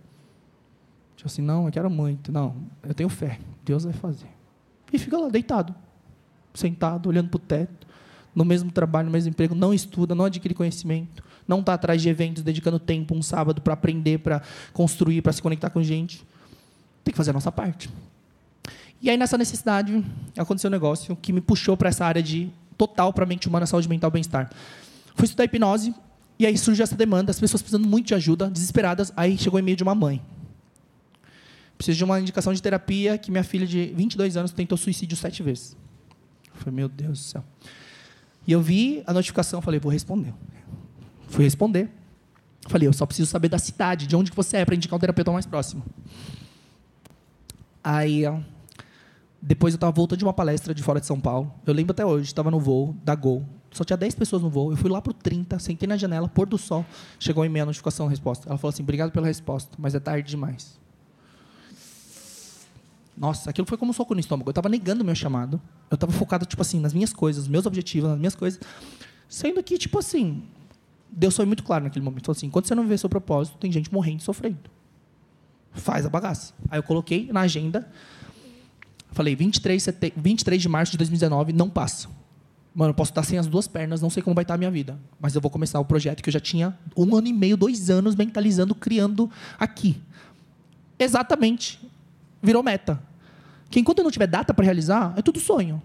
Tipo 1.16 1.28
assim, 1.28 1.42
não, 1.42 1.66
eu 1.66 1.72
quero 1.72 1.88
muito. 1.88 2.32
Não, 2.32 2.56
eu 2.82 2.92
tenho 2.92 3.08
fé. 3.08 3.38
Deus 3.64 3.84
vai 3.84 3.92
fazer. 3.92 4.28
E 4.92 4.98
fica 4.98 5.16
lá 5.16 5.28
deitado, 5.28 5.74
sentado, 6.52 7.08
olhando 7.08 7.28
para 7.28 7.36
o 7.36 7.40
teto, 7.40 7.86
no 8.34 8.44
mesmo 8.44 8.70
trabalho, 8.70 9.06
no 9.06 9.12
mesmo 9.12 9.30
emprego, 9.30 9.54
não 9.54 9.72
estuda, 9.72 10.14
não 10.14 10.24
adquire 10.24 10.54
conhecimento, 10.54 11.22
não 11.46 11.60
está 11.60 11.74
atrás 11.74 12.02
de 12.02 12.08
eventos, 12.08 12.42
dedicando 12.42 12.78
tempo 12.78 13.14
um 13.14 13.22
sábado 13.22 13.62
para 13.62 13.74
aprender, 13.74 14.18
para 14.18 14.42
construir, 14.72 15.22
para 15.22 15.32
se 15.32 15.40
conectar 15.40 15.70
com 15.70 15.82
gente. 15.82 16.26
Tem 17.04 17.12
que 17.12 17.16
fazer 17.16 17.30
a 17.30 17.34
nossa 17.34 17.52
parte. 17.52 17.88
E 19.04 19.10
aí, 19.10 19.18
nessa 19.18 19.36
necessidade, 19.36 20.02
aconteceu 20.34 20.68
um 20.68 20.70
negócio 20.70 21.14
que 21.14 21.30
me 21.30 21.42
puxou 21.42 21.76
para 21.76 21.90
essa 21.90 22.06
área 22.06 22.22
de 22.22 22.50
total 22.74 23.12
para 23.12 23.24
a 23.24 23.26
mente 23.26 23.46
humana, 23.46 23.66
saúde 23.66 23.86
mental, 23.86 24.10
bem-estar. 24.10 24.50
Fui 25.14 25.26
estudar 25.26 25.44
hipnose, 25.44 25.94
e 26.38 26.46
aí 26.46 26.56
surgiu 26.56 26.84
essa 26.84 26.96
demanda, 26.96 27.30
as 27.30 27.38
pessoas 27.38 27.60
precisando 27.60 27.86
muito 27.86 28.06
de 28.06 28.14
ajuda, 28.14 28.48
desesperadas. 28.48 29.12
Aí 29.14 29.36
chegou 29.36 29.58
o 29.58 29.60
e-mail 29.60 29.76
de 29.76 29.82
uma 29.82 29.94
mãe. 29.94 30.24
Preciso 31.76 31.98
de 31.98 32.04
uma 32.04 32.18
indicação 32.18 32.54
de 32.54 32.62
terapia 32.62 33.18
que 33.18 33.30
minha 33.30 33.44
filha 33.44 33.66
de 33.66 33.92
22 33.94 34.38
anos 34.38 34.52
tentou 34.52 34.78
suicídio 34.78 35.18
sete 35.18 35.42
vezes. 35.42 35.76
Eu 36.46 36.60
falei, 36.60 36.74
meu 36.74 36.88
Deus 36.88 37.18
do 37.18 37.24
céu. 37.24 37.44
E 38.46 38.52
eu 38.52 38.62
vi 38.62 39.02
a 39.06 39.12
notificação, 39.12 39.60
falei, 39.60 39.78
vou 39.78 39.92
responder. 39.92 40.32
Fui 41.28 41.44
responder. 41.44 41.90
Falei, 42.68 42.88
eu 42.88 42.92
só 42.94 43.04
preciso 43.04 43.30
saber 43.30 43.50
da 43.50 43.58
cidade, 43.58 44.06
de 44.06 44.16
onde 44.16 44.32
você 44.32 44.56
é, 44.56 44.64
para 44.64 44.74
indicar 44.74 44.96
um 44.96 44.98
terapeuta 44.98 45.30
mais 45.30 45.44
próximo. 45.44 45.84
Aí, 47.82 48.24
depois 49.46 49.74
eu 49.74 49.76
estava 49.76 49.92
voltando 49.92 50.18
de 50.18 50.24
uma 50.24 50.32
palestra 50.32 50.74
de 50.74 50.82
fora 50.82 50.98
de 50.98 51.04
São 51.04 51.20
Paulo. 51.20 51.52
Eu 51.66 51.74
lembro 51.74 51.92
até 51.92 52.04
hoje, 52.04 52.24
estava 52.24 52.50
no 52.50 52.58
voo 52.58 52.96
da 53.04 53.14
Gol. 53.14 53.44
Só 53.70 53.84
tinha 53.84 53.96
10 53.96 54.14
pessoas 54.14 54.40
no 54.40 54.48
voo. 54.48 54.72
Eu 54.72 54.76
fui 54.76 54.88
lá 54.90 55.02
para 55.02 55.10
o 55.10 55.14
30, 55.14 55.58
sentei 55.58 55.86
na 55.86 55.98
janela, 55.98 56.26
pôr 56.26 56.46
do 56.46 56.56
sol. 56.56 56.82
Chegou 57.18 57.44
em 57.44 57.50
meia 57.50 57.66
notificação, 57.66 58.06
a 58.06 58.08
resposta. 58.08 58.48
Ela 58.48 58.56
falou 58.56 58.72
assim, 58.72 58.82
obrigado 58.82 59.12
pela 59.12 59.26
resposta, 59.26 59.76
mas 59.78 59.94
é 59.94 60.00
tarde 60.00 60.30
demais. 60.30 60.80
Nossa, 63.14 63.50
aquilo 63.50 63.66
foi 63.66 63.76
como 63.76 63.90
um 63.90 63.92
soco 63.92 64.14
no 64.14 64.20
estômago. 64.20 64.48
Eu 64.48 64.52
estava 64.52 64.70
negando 64.70 65.02
o 65.02 65.04
meu 65.04 65.14
chamado. 65.14 65.60
Eu 65.90 65.96
estava 65.96 66.10
focado, 66.10 66.46
tipo 66.46 66.62
assim, 66.62 66.80
nas 66.80 66.94
minhas 66.94 67.12
coisas, 67.12 67.42
nos 67.42 67.50
meus 67.50 67.66
objetivos, 67.66 68.08
nas 68.08 68.18
minhas 68.18 68.34
coisas. 68.34 68.58
Sendo 69.28 69.62
que, 69.62 69.76
tipo 69.76 69.98
assim, 69.98 70.44
Deus 71.10 71.36
foi 71.36 71.44
muito 71.44 71.64
claro 71.64 71.84
naquele 71.84 72.02
momento. 72.02 72.24
Falou 72.24 72.36
assim, 72.36 72.46
enquanto 72.46 72.66
você 72.66 72.74
não 72.74 72.86
vê 72.86 72.96
seu 72.96 73.10
propósito, 73.10 73.58
tem 73.58 73.70
gente 73.70 73.92
morrendo 73.92 74.20
e 74.20 74.24
sofrendo. 74.24 74.70
Faz 75.72 76.06
a 76.06 76.08
bagaça. 76.08 76.54
Aí 76.70 76.78
eu 76.78 76.82
coloquei 76.82 77.30
na 77.30 77.42
agenda, 77.42 77.86
falei, 79.14 79.34
23, 79.34 79.88
23 80.16 80.62
de 80.62 80.68
março 80.68 80.92
de 80.92 80.98
2019, 80.98 81.52
não 81.52 81.70
passa. 81.70 82.08
Mano, 82.74 82.90
eu 82.90 82.94
posso 82.94 83.12
estar 83.12 83.22
sem 83.22 83.38
as 83.38 83.46
duas 83.46 83.68
pernas, 83.68 84.00
não 84.02 84.10
sei 84.10 84.22
como 84.22 84.34
vai 84.34 84.42
estar 84.42 84.54
a 84.54 84.58
minha 84.58 84.70
vida. 84.70 84.98
Mas 85.20 85.34
eu 85.34 85.40
vou 85.40 85.50
começar 85.50 85.78
o 85.78 85.84
projeto 85.84 86.22
que 86.22 86.28
eu 86.28 86.32
já 86.32 86.40
tinha 86.40 86.76
um 86.96 87.14
ano 87.16 87.28
e 87.28 87.32
meio, 87.32 87.56
dois 87.56 87.88
anos 87.88 88.16
mentalizando, 88.16 88.74
criando 88.74 89.30
aqui. 89.58 89.96
Exatamente 90.98 91.80
virou 92.44 92.62
meta. 92.62 93.02
Que 93.70 93.80
enquanto 93.80 93.98
eu 93.98 94.04
não 94.04 94.10
tiver 94.10 94.26
data 94.26 94.52
para 94.52 94.64
realizar, 94.64 95.14
é 95.16 95.22
tudo 95.22 95.40
sonho. 95.40 95.82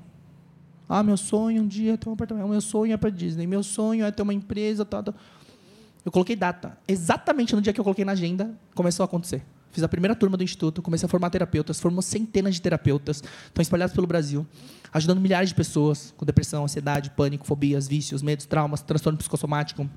Ah, 0.88 1.02
meu 1.02 1.16
sonho 1.16 1.64
um 1.64 1.68
dia 1.68 1.94
é 1.94 1.98
ter 1.98 2.10
um 2.10 2.14
apartamento. 2.14 2.48
Meu 2.48 2.62
sonho 2.62 2.94
é 2.94 2.98
para 2.98 3.10
Disney. 3.10 3.48
Meu 3.48 3.64
sonho 3.64 4.06
é 4.06 4.12
ter 4.12 4.22
uma 4.22 4.34
empresa. 4.34 4.84
Tá, 4.84 5.02
tá. 5.02 5.14
Eu 6.04 6.12
coloquei 6.12 6.36
data. 6.36 6.78
Exatamente 6.88 7.56
no 7.56 7.62
dia 7.62 7.72
que 7.72 7.80
eu 7.80 7.84
coloquei 7.84 8.04
na 8.04 8.12
agenda, 8.12 8.54
começou 8.76 9.04
a 9.04 9.06
acontecer. 9.06 9.44
Fiz 9.72 9.84
a 9.84 9.88
primeira 9.88 10.16
turma 10.16 10.36
do 10.36 10.44
Instituto, 10.44 10.82
comecei 10.82 11.06
a 11.06 11.10
formar 11.10 11.30
terapeutas, 11.30 11.80
formou 11.80 12.02
centenas 12.02 12.56
de 12.56 12.62
terapeutas, 12.62 13.24
estão 13.46 13.62
espalhados 13.62 13.94
pelo 13.94 14.08
Brasil, 14.08 14.46
ajudando 14.92 15.22
milhares 15.22 15.50
de 15.50 15.56
pessoas 15.56 16.14
com 16.18 16.26
depressão, 16.26 16.64
ansiedade, 16.64 17.12
pânico, 17.12 17.46
fobias, 17.46 17.88
vícios, 17.88 18.22
medos, 18.22 18.46
traumas, 18.46 18.82
transtorno 18.82 19.18
psicossomático, 19.18 19.88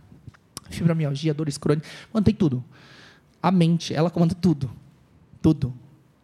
fibromialgia, 0.71 1.33
dores 1.33 1.57
crônicas. 1.57 1.91
Mano, 2.13 2.25
tudo. 2.33 2.65
A 3.43 3.51
mente, 3.51 3.95
ela 3.95 4.11
comanda 4.11 4.35
tudo. 4.35 4.71
Tudo. 5.41 5.75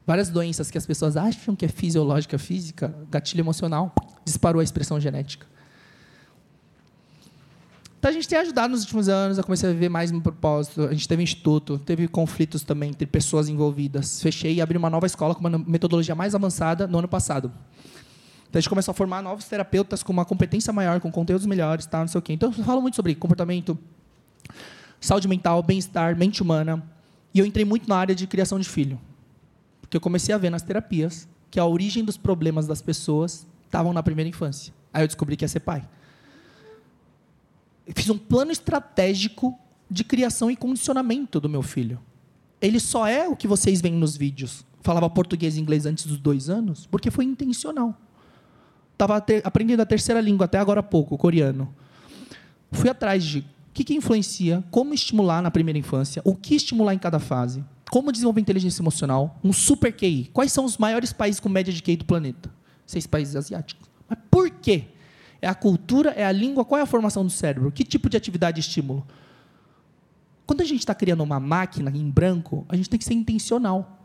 Várias 0.06 0.28
doenças 0.28 0.70
que 0.70 0.78
as 0.78 0.86
pessoas 0.86 1.16
acham 1.16 1.56
que 1.56 1.64
é 1.64 1.68
fisiológica, 1.68 2.38
física, 2.38 2.94
gatilho 3.10 3.42
emocional, 3.42 3.94
disparou 4.24 4.60
a 4.60 4.64
expressão 4.64 5.00
genética. 5.00 5.46
Então 7.98 8.10
a 8.10 8.14
gente 8.14 8.28
tem 8.28 8.38
ajudado 8.38 8.70
nos 8.70 8.82
últimos 8.82 9.08
anos, 9.08 9.38
eu 9.38 9.44
comecei 9.44 9.68
a 9.68 9.72
viver 9.72 9.88
mais 9.88 10.12
meu 10.12 10.20
propósito. 10.20 10.82
A 10.82 10.92
gente 10.92 11.08
teve 11.08 11.20
instituto, 11.20 11.78
teve 11.78 12.06
conflitos 12.06 12.62
também 12.62 12.90
entre 12.90 13.06
pessoas 13.06 13.48
envolvidas. 13.48 14.22
Fechei 14.22 14.54
e 14.54 14.60
abri 14.60 14.78
uma 14.78 14.88
nova 14.88 15.04
escola 15.06 15.34
com 15.34 15.40
uma 15.40 15.58
metodologia 15.58 16.14
mais 16.14 16.32
avançada 16.32 16.86
no 16.86 16.98
ano 16.98 17.08
passado. 17.08 17.52
Então 18.48 18.58
a 18.58 18.60
gente 18.60 18.68
começou 18.68 18.92
a 18.92 18.94
formar 18.94 19.20
novos 19.20 19.46
terapeutas 19.46 20.02
com 20.04 20.12
uma 20.12 20.24
competência 20.24 20.72
maior, 20.72 21.00
com 21.00 21.10
conteúdos 21.10 21.44
melhores, 21.44 21.86
tal, 21.86 22.02
não 22.02 22.08
sei 22.08 22.20
o 22.20 22.22
quê. 22.22 22.32
Então 22.32 22.54
eu 22.56 22.64
falo 22.64 22.80
muito 22.80 22.94
sobre 22.94 23.16
comportamento, 23.16 23.76
saúde 25.00 25.26
mental, 25.26 25.60
bem-estar, 25.60 26.16
mente 26.16 26.40
humana. 26.40 26.82
E 27.34 27.40
eu 27.40 27.44
entrei 27.44 27.64
muito 27.64 27.88
na 27.88 27.96
área 27.96 28.14
de 28.14 28.28
criação 28.28 28.60
de 28.60 28.68
filho. 28.68 28.98
Porque 29.80 29.96
eu 29.96 30.00
comecei 30.00 30.32
a 30.32 30.38
ver 30.38 30.50
nas 30.50 30.62
terapias 30.62 31.28
que 31.50 31.58
a 31.58 31.66
origem 31.66 32.04
dos 32.04 32.16
problemas 32.16 32.66
das 32.66 32.80
pessoas 32.80 33.44
estavam 33.64 33.92
na 33.92 34.04
primeira 34.04 34.28
infância. 34.28 34.72
Aí 34.94 35.02
eu 35.02 35.06
descobri 35.08 35.36
que 35.36 35.44
ia 35.44 35.48
ser 35.48 35.60
pai. 35.60 35.86
Fiz 37.94 38.10
um 38.10 38.18
plano 38.18 38.50
estratégico 38.50 39.58
de 39.90 40.04
criação 40.04 40.50
e 40.50 40.56
condicionamento 40.56 41.40
do 41.40 41.48
meu 41.48 41.62
filho. 41.62 42.00
Ele 42.60 42.78
só 42.80 43.06
é 43.06 43.28
o 43.28 43.36
que 43.36 43.48
vocês 43.48 43.80
veem 43.80 43.94
nos 43.94 44.16
vídeos. 44.16 44.64
Falava 44.82 45.08
português 45.08 45.56
e 45.56 45.60
inglês 45.60 45.86
antes 45.86 46.06
dos 46.06 46.18
dois 46.18 46.50
anos, 46.50 46.86
porque 46.86 47.10
foi 47.10 47.24
intencional. 47.24 47.96
Estava 48.92 49.24
aprendendo 49.44 49.80
a 49.80 49.86
terceira 49.86 50.20
língua 50.20 50.46
até 50.46 50.58
agora 50.58 50.80
há 50.80 50.82
pouco, 50.82 51.16
coreano. 51.16 51.72
Fui 52.72 52.90
atrás 52.90 53.24
de 53.24 53.40
o 53.40 53.44
que, 53.72 53.84
que 53.84 53.94
influencia, 53.94 54.64
como 54.70 54.92
estimular 54.92 55.40
na 55.40 55.50
primeira 55.50 55.78
infância, 55.78 56.20
o 56.24 56.34
que 56.34 56.54
estimular 56.56 56.94
em 56.94 56.98
cada 56.98 57.18
fase 57.18 57.64
como 57.90 58.12
desenvolver 58.12 58.40
inteligência 58.40 58.82
emocional, 58.82 59.38
um 59.42 59.52
super 59.52 59.92
QI. 59.92 60.30
Quais 60.32 60.52
são 60.52 60.64
os 60.64 60.76
maiores 60.76 61.12
países 61.12 61.40
com 61.40 61.48
média 61.48 61.72
de 61.72 61.82
QI 61.82 61.96
do 61.96 62.04
planeta? 62.04 62.50
Seis 62.86 63.06
países 63.06 63.36
asiáticos. 63.36 63.88
Mas 64.08 64.18
por 64.30 64.50
quê? 64.50 64.86
É 65.40 65.48
a 65.48 65.54
cultura, 65.54 66.10
é 66.10 66.24
a 66.24 66.32
língua, 66.32 66.64
qual 66.64 66.78
é 66.78 66.82
a 66.82 66.86
formação 66.86 67.24
do 67.24 67.30
cérebro? 67.30 67.70
Que 67.70 67.84
tipo 67.84 68.08
de 68.08 68.16
atividade 68.16 68.58
e 68.58 68.60
estímulo? 68.60 69.06
Quando 70.46 70.62
a 70.62 70.64
gente 70.64 70.80
está 70.80 70.94
criando 70.94 71.22
uma 71.22 71.38
máquina 71.38 71.90
em 71.90 72.10
branco, 72.10 72.64
a 72.68 72.74
gente 72.74 72.88
tem 72.88 72.98
que 72.98 73.04
ser 73.04 73.14
intencional. 73.14 73.98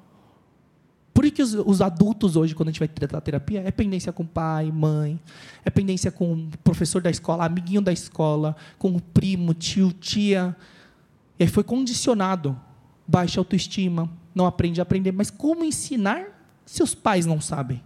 Por 1.14 1.30
que 1.32 1.42
os, 1.42 1.54
os, 1.54 1.80
adultos 1.80 2.36
hoje, 2.36 2.54
quando 2.54 2.70
a 2.70 2.72
gente 2.72 2.80
vai 2.80 2.88
tratar 2.88 3.22
terapia, 3.22 3.62
é 3.66 3.72
pendência 3.72 4.12
com 4.12 4.26
pai, 4.26 4.72
mãe, 4.72 5.20
é 5.64 5.70
pendência 5.70 6.12
com 6.12 6.34
o 6.34 6.58
professor 6.64 7.02
da 7.02 7.10
escola, 7.10 7.46
amiguinho 7.46 7.82
da 7.82 7.94
escola, 7.94 8.56
com 8.78 8.90
o 8.90 9.02
primo, 9.02 9.54
tio, 9.54 9.94
tia. 9.94 10.56
E 11.40 11.44
aí 11.44 11.50
foi 11.50 11.64
condicionado 11.64 12.60
baixa 13.08 13.40
autoestima, 13.40 14.10
não 14.34 14.46
aprende 14.46 14.82
a 14.82 14.84
aprender. 14.84 15.12
Mas 15.12 15.30
como 15.30 15.64
ensinar 15.64 16.26
se 16.66 16.82
os 16.82 16.96
pais 16.96 17.26
não 17.26 17.40
sabem? 17.40 17.82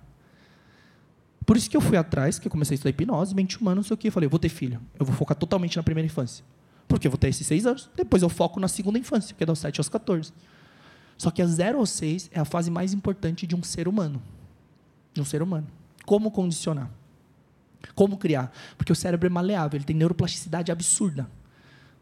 Por 1.48 1.56
isso 1.56 1.70
que 1.70 1.78
eu 1.78 1.82
fui 1.82 1.96
atrás, 1.96 2.38
que 2.38 2.46
eu 2.46 2.52
comecei 2.52 2.74
a 2.74 2.76
estudar 2.76 2.90
hipnose, 2.90 3.34
mente 3.34 3.58
humana, 3.58 3.78
não 3.78 3.84
sei 3.84 3.94
o 3.94 3.98
quê. 3.98 4.10
Eu 4.10 4.12
falei, 4.12 4.28
eu 4.28 4.30
vou 4.30 4.38
ter 4.38 4.50
filho. 4.50 4.82
Eu 5.00 5.06
vou 5.06 5.16
focar 5.16 5.36
totalmente 5.36 5.78
na 5.78 5.82
primeira 5.82 6.06
infância. 6.06 6.44
Porque 6.90 7.08
eu 7.08 7.12
vou 7.12 7.18
ter 7.18 7.30
esses 7.30 7.48
seis 7.48 7.66
anos. 7.66 7.90
Depois 7.96 8.22
eu 8.22 8.28
foco 8.28 8.60
na 8.60 8.68
segunda 8.68 9.00
infância, 9.00 9.34
que 9.34 9.42
é 9.42 9.48
dos 9.48 9.60
7 9.60 9.80
aos 9.80 9.88
14. 9.88 10.34
Só 11.18 11.32
que 11.32 11.42
a 11.42 11.48
0 11.48 11.80
aos 11.80 11.90
6 11.92 12.32
é 12.34 12.40
a 12.42 12.44
fase 12.44 12.70
mais 12.70 12.94
importante 12.94 13.48
de 13.48 13.56
um 13.56 13.64
ser 13.64 13.88
humano. 13.88 14.22
De 15.14 15.22
um 15.22 15.26
ser 15.26 15.42
humano. 15.42 15.66
Como 16.06 16.30
condicionar? 16.32 16.92
Como 17.96 18.18
criar? 18.18 18.52
Porque 18.78 18.92
o 18.92 18.96
cérebro 18.96 19.28
é 19.28 19.30
maleável, 19.30 19.78
ele 19.78 19.86
tem 19.86 19.96
neuroplasticidade 19.96 20.70
absurda 20.70 21.30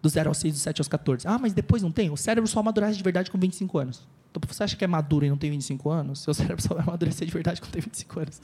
do 0.01 0.09
0 0.09 0.29
aos 0.29 0.39
6, 0.39 0.55
do 0.55 0.59
7 0.59 0.81
aos 0.81 0.87
14. 0.87 1.27
Ah, 1.27 1.37
mas 1.37 1.53
depois 1.53 1.83
não 1.83 1.91
tem? 1.91 2.09
O 2.09 2.17
cérebro 2.17 2.49
só 2.49 2.61
amadurece 2.61 2.97
de 2.97 3.03
verdade 3.03 3.29
com 3.29 3.37
25 3.37 3.77
anos. 3.77 4.07
Então, 4.37 4.53
você 4.53 4.63
acha 4.63 4.75
que 4.75 4.83
é 4.83 4.87
maduro 4.87 5.25
e 5.25 5.29
não 5.29 5.37
tem 5.37 5.49
25 5.51 5.89
anos? 5.89 6.19
Seu 6.19 6.33
cérebro 6.33 6.61
só 6.61 6.73
vai 6.73 6.83
amadurecer 6.83 7.25
de 7.25 7.33
verdade 7.33 7.61
quando 7.61 7.71
tem 7.71 7.81
25 7.81 8.19
anos. 8.19 8.41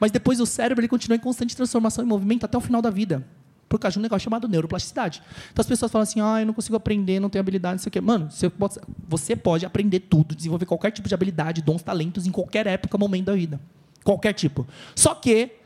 Mas 0.00 0.10
depois 0.10 0.40
o 0.40 0.46
cérebro 0.46 0.80
ele 0.80 0.88
continua 0.88 1.16
em 1.16 1.20
constante 1.20 1.54
transformação 1.54 2.02
e 2.04 2.06
movimento 2.06 2.44
até 2.44 2.56
o 2.56 2.60
final 2.60 2.80
da 2.80 2.90
vida. 2.90 3.26
Por 3.68 3.78
causa 3.78 3.92
de 3.92 3.98
um 3.98 4.02
negócio 4.02 4.24
chamado 4.24 4.48
neuroplasticidade. 4.48 5.22
Então 5.52 5.60
as 5.60 5.66
pessoas 5.66 5.92
falam 5.92 6.02
assim, 6.02 6.20
ah, 6.22 6.40
eu 6.40 6.46
não 6.46 6.54
consigo 6.54 6.74
aprender, 6.74 7.20
não 7.20 7.28
tenho 7.28 7.40
habilidade, 7.40 7.74
não 7.74 7.78
sei 7.80 7.90
o 7.90 7.92
quê. 7.92 8.00
Mano, 8.00 8.30
você 8.30 8.48
pode, 8.48 8.76
você 9.06 9.36
pode 9.36 9.66
aprender 9.66 10.00
tudo, 10.00 10.34
desenvolver 10.34 10.64
qualquer 10.64 10.90
tipo 10.90 11.06
de 11.06 11.14
habilidade, 11.14 11.60
dons, 11.60 11.82
talentos 11.82 12.26
em 12.26 12.30
qualquer 12.30 12.66
época, 12.66 12.96
momento 12.96 13.26
da 13.26 13.34
vida. 13.34 13.60
Qualquer 14.02 14.32
tipo. 14.32 14.66
Só 14.94 15.14
que, 15.14 15.56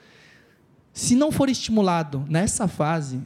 se 0.92 1.14
não 1.14 1.30
for 1.30 1.48
estimulado 1.48 2.24
nessa 2.28 2.66
fase, 2.66 3.20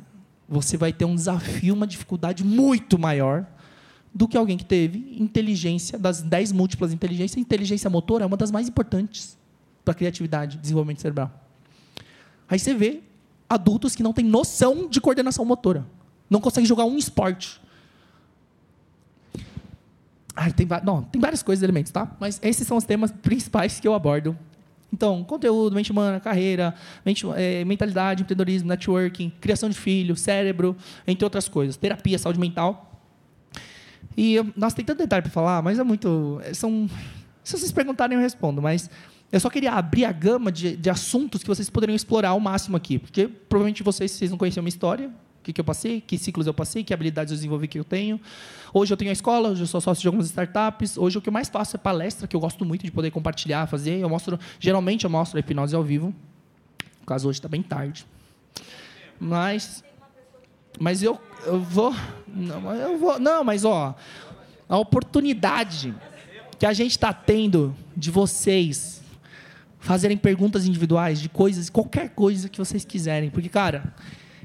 você 0.47 0.77
vai 0.77 0.93
ter 0.93 1.07
um 1.07 1.15
desafio, 1.15 1.73
uma 1.73 1.87
dificuldade 1.87 2.45
muito 2.45 2.99
maior 2.99 3.47
do 4.17 4.27
que 4.27 4.35
alguém 4.35 4.57
que 4.57 4.65
teve 4.65 5.15
inteligência, 5.21 5.99
das 5.99 6.23
10 6.23 6.53
múltiplas 6.53 6.91
inteligências, 6.91 7.37
inteligência 7.37 7.91
motora 7.91 8.25
é 8.25 8.27
uma 8.27 8.39
das 8.39 8.51
mais 8.51 8.67
importantes 8.67 9.37
para 9.85 9.93
criatividade, 9.93 10.57
desenvolvimento 10.57 11.03
cerebral. 11.03 11.31
Aí 12.49 12.59
você 12.59 12.73
vê 12.73 13.03
adultos 13.47 13.95
que 13.95 14.03
não 14.03 14.15
têm 14.15 14.25
noção 14.25 14.89
de 14.89 15.03
coordenação 15.03 15.45
motora. 15.45 15.87
Não 16.31 16.41
conseguem 16.41 16.67
jogar 16.67 16.87
um 16.87 16.97
esporte. 16.97 17.61
Tem, 20.57 20.67
não, 20.83 21.03
tem 21.03 21.21
várias 21.21 21.43
coisas, 21.43 21.63
elementos, 21.63 21.93
tá? 21.93 22.17
Mas 22.19 22.41
esses 22.43 22.67
são 22.67 22.79
os 22.79 22.85
temas 22.85 23.13
principais 23.13 23.79
que 23.79 23.87
eu 23.87 23.93
abordo. 23.93 24.35
Então, 24.91 25.23
conteúdo, 25.25 25.77
mente 25.77 25.93
humana, 25.93 26.21
carreira, 26.21 26.75
mente, 27.05 27.27
é, 27.37 27.67
mentalidade, 27.67 28.23
empreendedorismo, 28.23 28.69
networking, 28.69 29.31
criação 29.43 29.69
de 29.69 29.77
filho, 29.77 30.17
cérebro, 30.17 30.75
entre 31.07 31.23
outras 31.23 31.49
coisas. 31.49 31.77
Terapia, 31.77 32.19
saúde 32.19 32.41
mental. 32.41 32.96
E, 34.17 34.37
nossa, 34.57 34.77
tem 34.77 34.85
tanto 34.85 34.99
detalhe 34.99 35.23
para 35.23 35.31
falar, 35.31 35.63
mas 35.63 35.79
é 35.79 35.85
muito... 35.85 36.41
São, 36.53 36.89
se 37.43 37.57
vocês 37.57 37.73
perguntarem, 37.73 38.17
eu 38.17 38.23
respondo, 38.23 38.61
mas 38.61 38.91
eu 39.31 39.41
só 39.41 39.51
queria 39.51 39.73
abrir 39.73 40.05
a 40.05 40.13
gama 40.13 40.53
de, 40.53 40.77
de, 40.77 40.89
assuntos 40.89 41.43
que 41.43 41.49
vocês 41.49 41.69
poderiam 41.69 41.97
explorar 41.97 42.31
ao 42.31 42.41
máximo 42.41 42.77
aqui. 42.77 42.99
Porque 42.99 43.27
provavelmente 43.27 43.83
vocês, 43.83 44.11
vocês 44.11 44.31
não 44.31 44.39
conheciam 44.39 44.63
a 44.63 44.65
minha 44.65 44.71
história, 44.71 45.09
o 45.09 45.43
que, 45.43 45.53
que 45.53 45.61
eu 45.61 45.65
passei, 45.65 46.01
que 46.01 46.19
ciclos 46.19 46.47
eu 46.47 46.55
passei, 46.55 46.83
que 46.83 46.93
habilidades 46.95 47.33
eu 47.33 47.37
desenvolvi 47.37 47.69
que 47.69 47.79
eu 47.79 47.85
tenho. 47.85 48.21
Hoje 48.73 48.93
eu 48.93 48.97
tenho 48.97 49.11
a 49.11 49.13
escola, 49.13 49.51
hoje 49.51 49.63
eu 49.63 49.67
sou 49.67 49.81
sócio 49.81 50.01
de 50.01 50.09
algumas 50.09 50.27
startups. 50.27 50.97
Hoje 50.97 51.19
o 51.19 51.21
que 51.21 51.29
eu 51.29 51.33
mais 51.33 51.49
faço 51.49 51.77
é 51.77 51.79
palestra, 51.79 52.27
que 52.27 52.35
eu 52.37 52.41
gosto 52.41 52.65
muito 52.65 52.85
de 52.85 52.91
poder 52.91 53.11
compartilhar, 53.11 53.67
fazer. 53.67 53.99
Eu 53.99 54.09
mostro, 54.09 54.39
geralmente 54.61 55.05
eu 55.05 55.11
mostro 55.11 55.37
a 55.37 55.41
hipnose 55.41 55.75
ao 55.75 55.83
vivo. 55.83 56.15
No 57.01 57.07
caso, 57.07 57.29
hoje 57.29 57.39
está 57.39 57.49
bem 57.49 57.63
tarde. 57.63 58.07
Mas, 59.19 59.85
mas 60.79 61.03
eu, 61.03 61.21
eu 61.45 61.61
vou, 61.61 61.95
não, 62.27 62.75
eu 62.75 62.99
vou, 62.99 63.19
não, 63.19 63.43
mas 63.45 63.65
ó, 63.65 63.95
a 64.69 64.79
oportunidade 64.79 65.95
que 66.59 66.67
a 66.67 66.73
gente 66.73 66.93
está 66.93 67.13
tendo 67.13 67.75
de 67.97 68.11
vocês 68.11 69.03
fazerem 69.79 70.17
perguntas 70.17 70.67
individuais 70.67 71.21
de 71.21 71.29
coisas, 71.29 71.71
qualquer 71.71 72.11
coisa 72.11 72.49
que 72.49 72.59
vocês 72.59 72.85
quiserem. 72.85 73.31
Porque, 73.31 73.49
cara, 73.49 73.95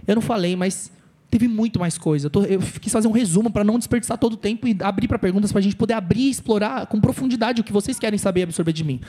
eu 0.07 0.15
não 0.15 0.21
falei, 0.21 0.55
mas 0.55 0.91
teve 1.29 1.47
muito 1.47 1.79
mais 1.79 1.97
coisa. 1.97 2.27
Eu, 2.27 2.29
tô, 2.29 2.43
eu 2.43 2.59
quis 2.59 2.91
fazer 2.91 3.07
um 3.07 3.11
resumo 3.11 3.49
para 3.49 3.63
não 3.63 3.77
desperdiçar 3.77 4.17
todo 4.17 4.33
o 4.33 4.37
tempo 4.37 4.67
e 4.67 4.77
abrir 4.81 5.07
para 5.07 5.17
perguntas 5.17 5.51
para 5.51 5.59
a 5.59 5.61
gente 5.61 5.75
poder 5.75 5.93
abrir 5.93 6.27
e 6.27 6.29
explorar 6.29 6.85
com 6.85 6.99
profundidade 6.99 7.61
o 7.61 7.63
que 7.63 7.73
vocês 7.73 7.97
querem 7.97 8.19
saber 8.19 8.41
e 8.41 8.43
absorver 8.43 8.73
de 8.73 8.83
mim. 8.83 9.01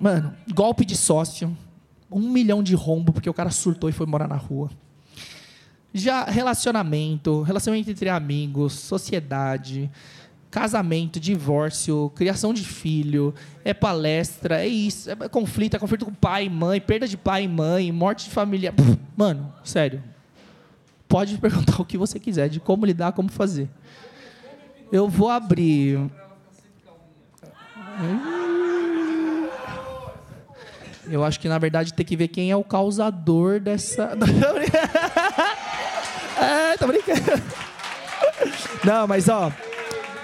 Mano, 0.00 0.34
golpe 0.54 0.84
de 0.84 0.96
sócio, 0.96 1.56
um 2.10 2.30
milhão 2.30 2.62
de 2.62 2.74
rombo 2.74 3.12
porque 3.12 3.28
o 3.28 3.34
cara 3.34 3.50
surtou 3.50 3.90
e 3.90 3.92
foi 3.92 4.06
morar 4.06 4.28
na 4.28 4.36
rua. 4.36 4.70
Já 5.94 6.24
relacionamento, 6.24 7.42
relacionamento 7.42 7.90
entre 7.90 8.08
amigos, 8.08 8.72
sociedade, 8.72 9.90
casamento, 10.50 11.18
divórcio, 11.18 12.12
criação 12.14 12.52
de 12.52 12.62
filho, 12.62 13.34
é 13.64 13.72
palestra, 13.72 14.62
é 14.62 14.68
isso, 14.68 15.10
é 15.10 15.16
conflito, 15.28 15.76
é 15.76 15.78
conflito 15.78 16.04
com 16.04 16.12
pai 16.12 16.44
e 16.44 16.50
mãe, 16.50 16.80
perda 16.80 17.08
de 17.08 17.16
pai 17.16 17.44
e 17.44 17.48
mãe, 17.48 17.90
morte 17.90 18.24
de 18.24 18.30
família. 18.30 18.72
Mano, 19.16 19.52
sério. 19.64 20.02
Pode 21.08 21.36
perguntar 21.38 21.80
o 21.80 21.84
que 21.84 21.98
você 21.98 22.18
quiser 22.18 22.48
de 22.48 22.60
como 22.60 22.86
lidar, 22.86 23.12
como 23.12 23.30
fazer. 23.30 23.68
Eu 24.90 25.08
vou 25.08 25.30
abrir. 25.30 25.98
Eu 31.06 31.24
acho 31.24 31.40
que 31.40 31.48
na 31.48 31.58
verdade 31.58 31.94
tem 31.94 32.04
que 32.04 32.16
ver 32.16 32.28
quem 32.28 32.50
é 32.50 32.56
o 32.56 32.64
causador 32.64 33.58
dessa. 33.58 34.16
é, 36.42 36.76
tô 36.76 36.86
brincando. 36.86 37.20
Não, 38.84 39.06
mas 39.06 39.28
ó. 39.28 39.52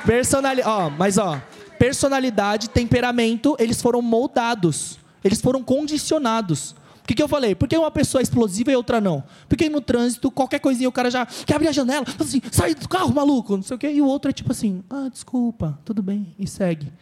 Personali... 0.05 0.62
Ó, 0.64 0.91
mas 0.91 1.19
ó, 1.19 1.41
personalidade, 1.79 2.69
temperamento, 2.69 3.57
eles 3.59 3.81
foram 3.81 4.03
moldados. 4.03 4.99
Eles 5.23 5.41
foram 5.41 5.62
condicionados. 5.62 6.75
O 7.03 7.07
que, 7.09 7.14
que 7.14 7.23
eu 7.23 7.29
falei? 7.29 7.55
Por 7.55 7.66
que 7.66 7.77
uma 7.77 7.91
pessoa 7.91 8.21
é 8.21 8.23
explosiva 8.23 8.71
e 8.71 8.77
outra 8.77 9.01
não? 9.01 9.25
Porque 9.49 9.69
no 9.69 9.81
trânsito, 9.81 10.31
qualquer 10.31 10.59
coisinha, 10.59 10.89
o 10.89 10.93
cara 10.93 11.11
já 11.11 11.25
quer 11.25 11.55
abrir 11.55 11.69
a 11.69 11.73
janela, 11.73 12.05
assim, 12.21 12.41
sai 12.51 12.75
do 12.75 12.87
carro, 12.89 13.14
maluco, 13.14 13.57
não 13.57 13.62
sei 13.62 13.77
o 13.77 13.79
quê. 13.79 13.91
E 13.91 14.03
o 14.03 14.07
outro 14.07 14.31
é 14.31 14.33
tipo 14.33 14.53
assim, 14.53 14.85
ah, 14.91 15.09
desculpa, 15.11 15.79
tudo 15.85 16.03
bem, 16.03 16.35
e 16.39 16.47
segue. 16.47 16.93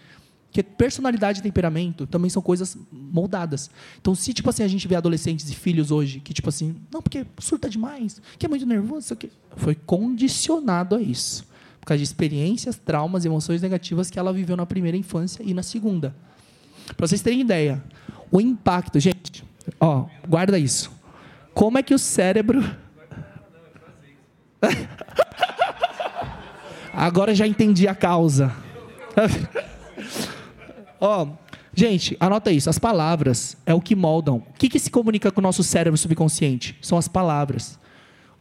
Porque 0.57 0.63
personalidade 0.63 1.41
e 1.41 1.43
temperamento 1.43 2.07
também 2.07 2.31
são 2.31 2.41
coisas 2.41 2.79
moldadas. 2.91 3.71
Então, 4.01 4.15
se 4.15 4.33
tipo 4.33 4.49
assim, 4.49 4.63
a 4.63 4.69
gente 4.69 4.89
vê 4.89 4.95
adolescentes 4.95 5.51
e 5.51 5.55
filhos 5.55 5.91
hoje 5.91 6.19
que 6.19 6.33
tipo 6.33 6.49
assim, 6.49 6.77
não, 6.91 7.03
porque 7.03 7.27
surta 7.39 7.69
demais, 7.69 8.23
que 8.39 8.47
é 8.47 8.49
muito 8.49 8.65
nervoso, 8.65 9.09
sei 9.09 9.15
o 9.15 9.19
quê. 9.19 9.29
Foi 9.55 9.75
condicionado 9.75 10.97
a 10.97 11.03
isso 11.03 11.45
por 11.79 11.89
causa 11.89 11.99
de 11.99 12.05
experiências, 12.05 12.79
traumas, 12.79 13.27
emoções 13.27 13.61
negativas 13.61 14.11
que 14.11 14.19
ela 14.19 14.33
viveu 14.33 14.57
na 14.57 14.65
primeira 14.65 14.97
infância 14.97 15.43
e 15.43 15.53
na 15.53 15.63
segunda. 15.63 16.17
Para 16.97 17.07
vocês 17.07 17.21
terem 17.21 17.43
ideia, 17.43 17.85
o 18.33 18.41
impacto, 18.41 18.99
gente, 18.99 19.45
ó, 19.79 20.07
guarda 20.27 20.59
isso. 20.59 20.91
Como 21.53 21.77
é 21.77 21.83
que 21.83 21.93
o 21.93 21.99
cérebro 21.99 22.65
Agora 26.95 27.35
já 27.35 27.47
entendi 27.47 27.87
a 27.87 27.95
causa. 27.95 28.57
ó, 31.01 31.29
gente, 31.75 32.17
anota 32.19 32.51
isso. 32.51 32.71
As 32.71 32.79
palavras 32.79 33.57
é 33.67 33.75
o 33.75 33.81
que 33.81 33.95
moldam. 33.95 34.37
O 34.37 34.59
que, 34.59 34.69
que 34.69 34.79
se 34.79 34.91
comunica 34.91 35.31
com 35.31 35.41
o 35.41 35.43
nosso 35.43 35.63
cérebro 35.63 35.97
subconsciente? 35.97 36.77
São 36.81 36.99
as 36.99 37.09
palavras 37.09 37.79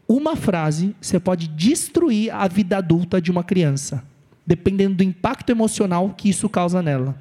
uma 0.07 0.35
frase 0.35 0.95
você 1.01 1.19
pode 1.19 1.47
destruir 1.47 2.31
a 2.31 2.47
vida 2.47 2.77
adulta 2.77 3.19
de 3.19 3.31
uma 3.31 3.43
criança, 3.43 4.03
dependendo 4.45 4.95
do 4.95 5.03
impacto 5.03 5.49
emocional 5.49 6.13
que 6.15 6.29
isso 6.29 6.47
causa 6.47 6.81
nela. 6.81 7.19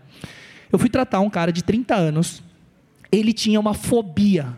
Eu 0.70 0.78
fui 0.78 0.90
tratar 0.90 1.20
um 1.20 1.30
cara 1.30 1.50
de 1.50 1.64
30 1.64 1.94
anos, 1.94 2.42
ele 3.10 3.32
tinha 3.32 3.58
uma 3.58 3.72
fobia 3.72 4.54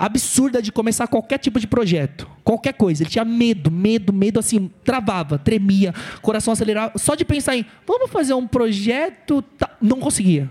absurda 0.00 0.62
de 0.62 0.72
começar 0.72 1.06
qualquer 1.06 1.36
tipo 1.36 1.60
de 1.60 1.66
projeto, 1.66 2.26
qualquer 2.42 2.72
coisa. 2.72 3.02
Ele 3.02 3.10
tinha 3.10 3.24
medo, 3.24 3.70
medo, 3.70 4.14
medo, 4.14 4.40
assim, 4.40 4.70
travava, 4.82 5.38
tremia, 5.38 5.94
coração 6.22 6.54
acelerava. 6.54 6.98
Só 6.98 7.14
de 7.14 7.22
pensar 7.22 7.54
em, 7.54 7.66
vamos 7.86 8.10
fazer 8.10 8.32
um 8.32 8.46
projeto, 8.46 9.42
tá, 9.42 9.76
não 9.78 10.00
conseguia. 10.00 10.48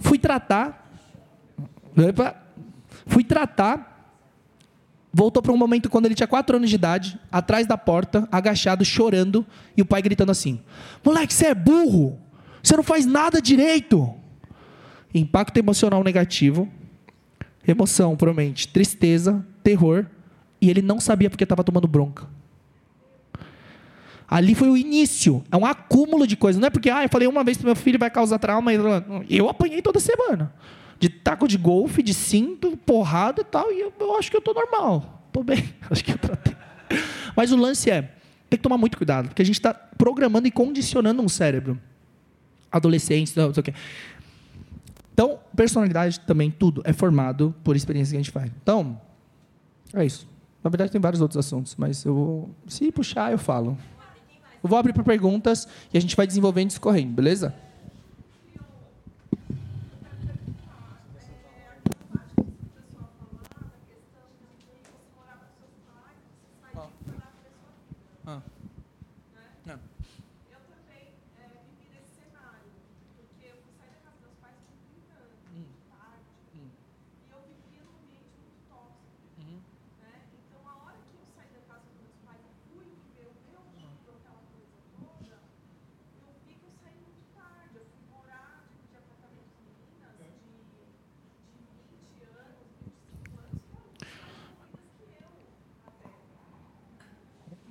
Fui 0.00 0.18
tratar, 0.18 0.90
fui 3.06 3.22
tratar 3.22 3.92
voltou 5.12 5.40
para 5.40 5.52
um 5.52 5.56
momento 5.56 5.88
quando 5.88 6.06
ele 6.06 6.14
tinha 6.16 6.26
quatro 6.26 6.56
anos 6.56 6.68
de 6.68 6.74
idade, 6.74 7.20
atrás 7.30 7.68
da 7.68 7.78
porta, 7.78 8.28
agachado, 8.32 8.84
chorando, 8.84 9.46
e 9.76 9.80
o 9.80 9.86
pai 9.86 10.02
gritando 10.02 10.32
assim: 10.32 10.60
Moleque, 11.04 11.32
você 11.32 11.46
é 11.46 11.54
burro! 11.54 12.18
Você 12.60 12.76
não 12.76 12.82
faz 12.82 13.06
nada 13.06 13.40
direito! 13.40 14.12
Impacto 15.14 15.56
emocional 15.56 16.02
negativo, 16.02 16.68
emoção, 17.66 18.16
provavelmente, 18.16 18.68
tristeza, 18.68 19.44
terror, 19.62 20.06
e 20.60 20.70
ele 20.70 20.82
não 20.82 21.00
sabia 21.00 21.28
porque 21.28 21.44
estava 21.44 21.64
tomando 21.64 21.88
bronca. 21.88 22.26
Ali 24.28 24.54
foi 24.54 24.68
o 24.68 24.76
início, 24.76 25.44
é 25.50 25.56
um 25.56 25.66
acúmulo 25.66 26.26
de 26.26 26.36
coisas. 26.36 26.60
Não 26.60 26.66
é 26.66 26.70
porque, 26.70 26.90
ah, 26.90 27.04
eu 27.04 27.08
falei 27.08 27.28
uma 27.28 27.44
vez 27.44 27.56
para 27.56 27.66
meu 27.66 27.76
filho 27.76 27.98
vai 27.98 28.10
causar 28.10 28.38
trauma. 28.38 28.72
Eu 29.28 29.48
apanhei 29.48 29.82
toda 29.82 30.00
semana 30.00 30.52
de 30.98 31.08
taco 31.08 31.46
de 31.46 31.58
golfe, 31.58 32.02
de 32.02 32.14
cinto, 32.14 32.76
porrada 32.78 33.42
e 33.42 33.44
tal, 33.44 33.70
e 33.70 33.80
eu, 33.80 33.92
eu 34.00 34.16
acho 34.16 34.30
que 34.30 34.36
eu 34.36 34.38
estou 34.38 34.54
normal. 34.54 35.22
Estou 35.26 35.44
bem, 35.44 35.62
acho 35.90 36.04
que 36.04 36.12
eu 36.12 36.18
tratei. 36.18 36.56
Mas 37.36 37.52
o 37.52 37.56
lance 37.56 37.90
é, 37.90 38.02
tem 38.48 38.56
que 38.56 38.62
tomar 38.62 38.78
muito 38.78 38.96
cuidado, 38.96 39.28
porque 39.28 39.42
a 39.42 39.44
gente 39.44 39.56
está 39.56 39.74
programando 39.74 40.46
e 40.46 40.50
condicionando 40.50 41.20
um 41.22 41.28
cérebro. 41.28 41.78
Adolescentes, 42.70 43.34
não 43.34 43.52
sei 43.52 43.60
o 43.60 43.64
quê. 43.64 43.74
Então, 45.14 45.38
personalidade 45.56 46.18
também, 46.20 46.50
tudo 46.50 46.82
é 46.84 46.92
formado 46.92 47.54
por 47.62 47.76
experiências 47.76 48.10
que 48.10 48.16
a 48.16 48.20
gente 48.20 48.32
faz. 48.32 48.50
Então, 48.60 49.00
é 49.94 50.04
isso. 50.04 50.28
Na 50.62 50.68
verdade, 50.68 50.90
tem 50.90 51.00
vários 51.00 51.20
outros 51.20 51.38
assuntos, 51.38 51.76
mas 51.78 52.04
eu 52.04 52.14
vou, 52.14 52.50
se 52.66 52.90
puxar, 52.90 53.30
eu 53.30 53.38
falo. 53.38 53.78
Eu 54.62 54.68
vou 54.68 54.76
abrir 54.76 54.92
para 54.92 55.04
perguntas 55.04 55.68
e 55.92 55.96
a 55.96 56.00
gente 56.00 56.16
vai 56.16 56.26
desenvolvendo 56.26 56.64
e 56.64 56.68
discorrendo, 56.68 57.12
beleza? 57.12 57.54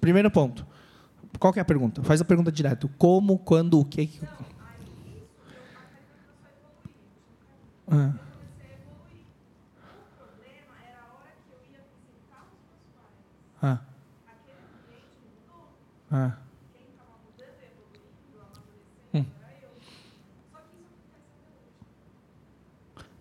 Primeiro 0.03 0.29
ponto. 0.29 0.67
Qual 1.39 1.53
que 1.53 1.59
é 1.59 1.61
a 1.61 1.65
pergunta? 1.65 2.03
Faz 2.03 2.19
a 2.19 2.25
pergunta 2.25 2.51
direto. 2.51 2.89
Como, 2.97 3.39
quando, 3.39 3.79
o 3.79 3.85
que? 3.85 4.19
Ah. 7.89 8.13
Ah. 13.61 13.79
Ah. 16.11 16.37
Hum. 19.13 19.25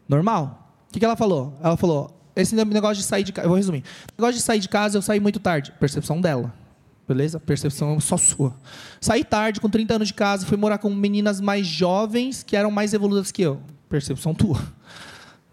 Normal. 0.08 0.74
O 0.88 0.98
que, 0.98 1.04
ela 1.04 1.14
falou? 1.14 1.56
Ela 1.62 1.76
falou: 1.76 2.20
esse 2.34 2.56
negócio 2.56 2.96
de 2.96 3.04
sair 3.04 3.22
de 3.22 3.32
casa. 3.32 3.46
Eu 3.46 3.50
vou 3.50 3.56
resumir. 3.56 3.84
Negócio 4.18 4.34
de 4.34 4.42
sair 4.42 4.58
de 4.58 4.68
casa, 4.68 4.98
eu 4.98 5.02
saí 5.02 5.20
muito 5.20 5.38
tarde. 5.38 5.70
Percepção 5.78 6.20
dela. 6.20 6.60
Beleza? 7.06 7.40
Percepção 7.40 7.98
só 8.00 8.16
sua. 8.16 8.54
Saí 9.00 9.24
tarde, 9.24 9.60
com 9.60 9.68
30 9.68 9.94
anos 9.94 10.08
de 10.08 10.14
casa, 10.14 10.46
fui 10.46 10.56
morar 10.56 10.78
com 10.78 10.88
meninas 10.90 11.40
mais 11.40 11.66
jovens 11.66 12.42
que 12.42 12.56
eram 12.56 12.70
mais 12.70 12.94
evoluídas 12.94 13.32
que 13.32 13.42
eu. 13.42 13.60
Percepção 13.88 14.34
tua. 14.34 14.60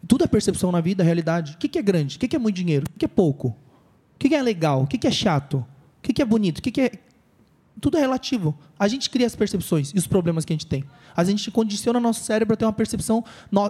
Tudo 0.07 0.23
é 0.23 0.27
percepção 0.27 0.71
na 0.71 0.79
vida, 0.79 1.03
realidade. 1.03 1.53
O 1.53 1.57
que 1.57 1.77
é 1.77 1.81
grande? 1.81 2.17
O 2.17 2.19
que 2.19 2.35
é 2.35 2.39
muito 2.39 2.55
dinheiro? 2.55 2.85
O 2.95 2.99
que 2.99 3.05
é 3.05 3.07
pouco? 3.07 3.49
O 4.15 4.19
que 4.19 4.33
é 4.33 4.41
legal? 4.41 4.83
O 4.83 4.87
que 4.87 5.05
é 5.07 5.11
chato? 5.11 5.65
O 5.97 6.01
que 6.01 6.21
é 6.21 6.25
bonito? 6.25 6.59
O 6.59 6.61
que 6.61 6.81
é. 6.81 6.91
Tudo 7.81 7.97
é 7.97 8.01
relativo. 8.01 8.57
A 8.79 8.87
gente 8.87 9.09
cria 9.09 9.27
as 9.27 9.35
percepções 9.35 9.91
e 9.93 9.97
os 9.97 10.07
problemas 10.07 10.45
que 10.45 10.53
a 10.53 10.55
gente 10.55 10.65
tem. 10.65 10.85
A 11.15 11.23
gente 11.23 11.51
condiciona 11.51 11.99
nosso 11.99 12.23
cérebro 12.23 12.53
a 12.53 12.57
ter 12.57 12.63
uma 12.63 12.71
percepção. 12.71 13.25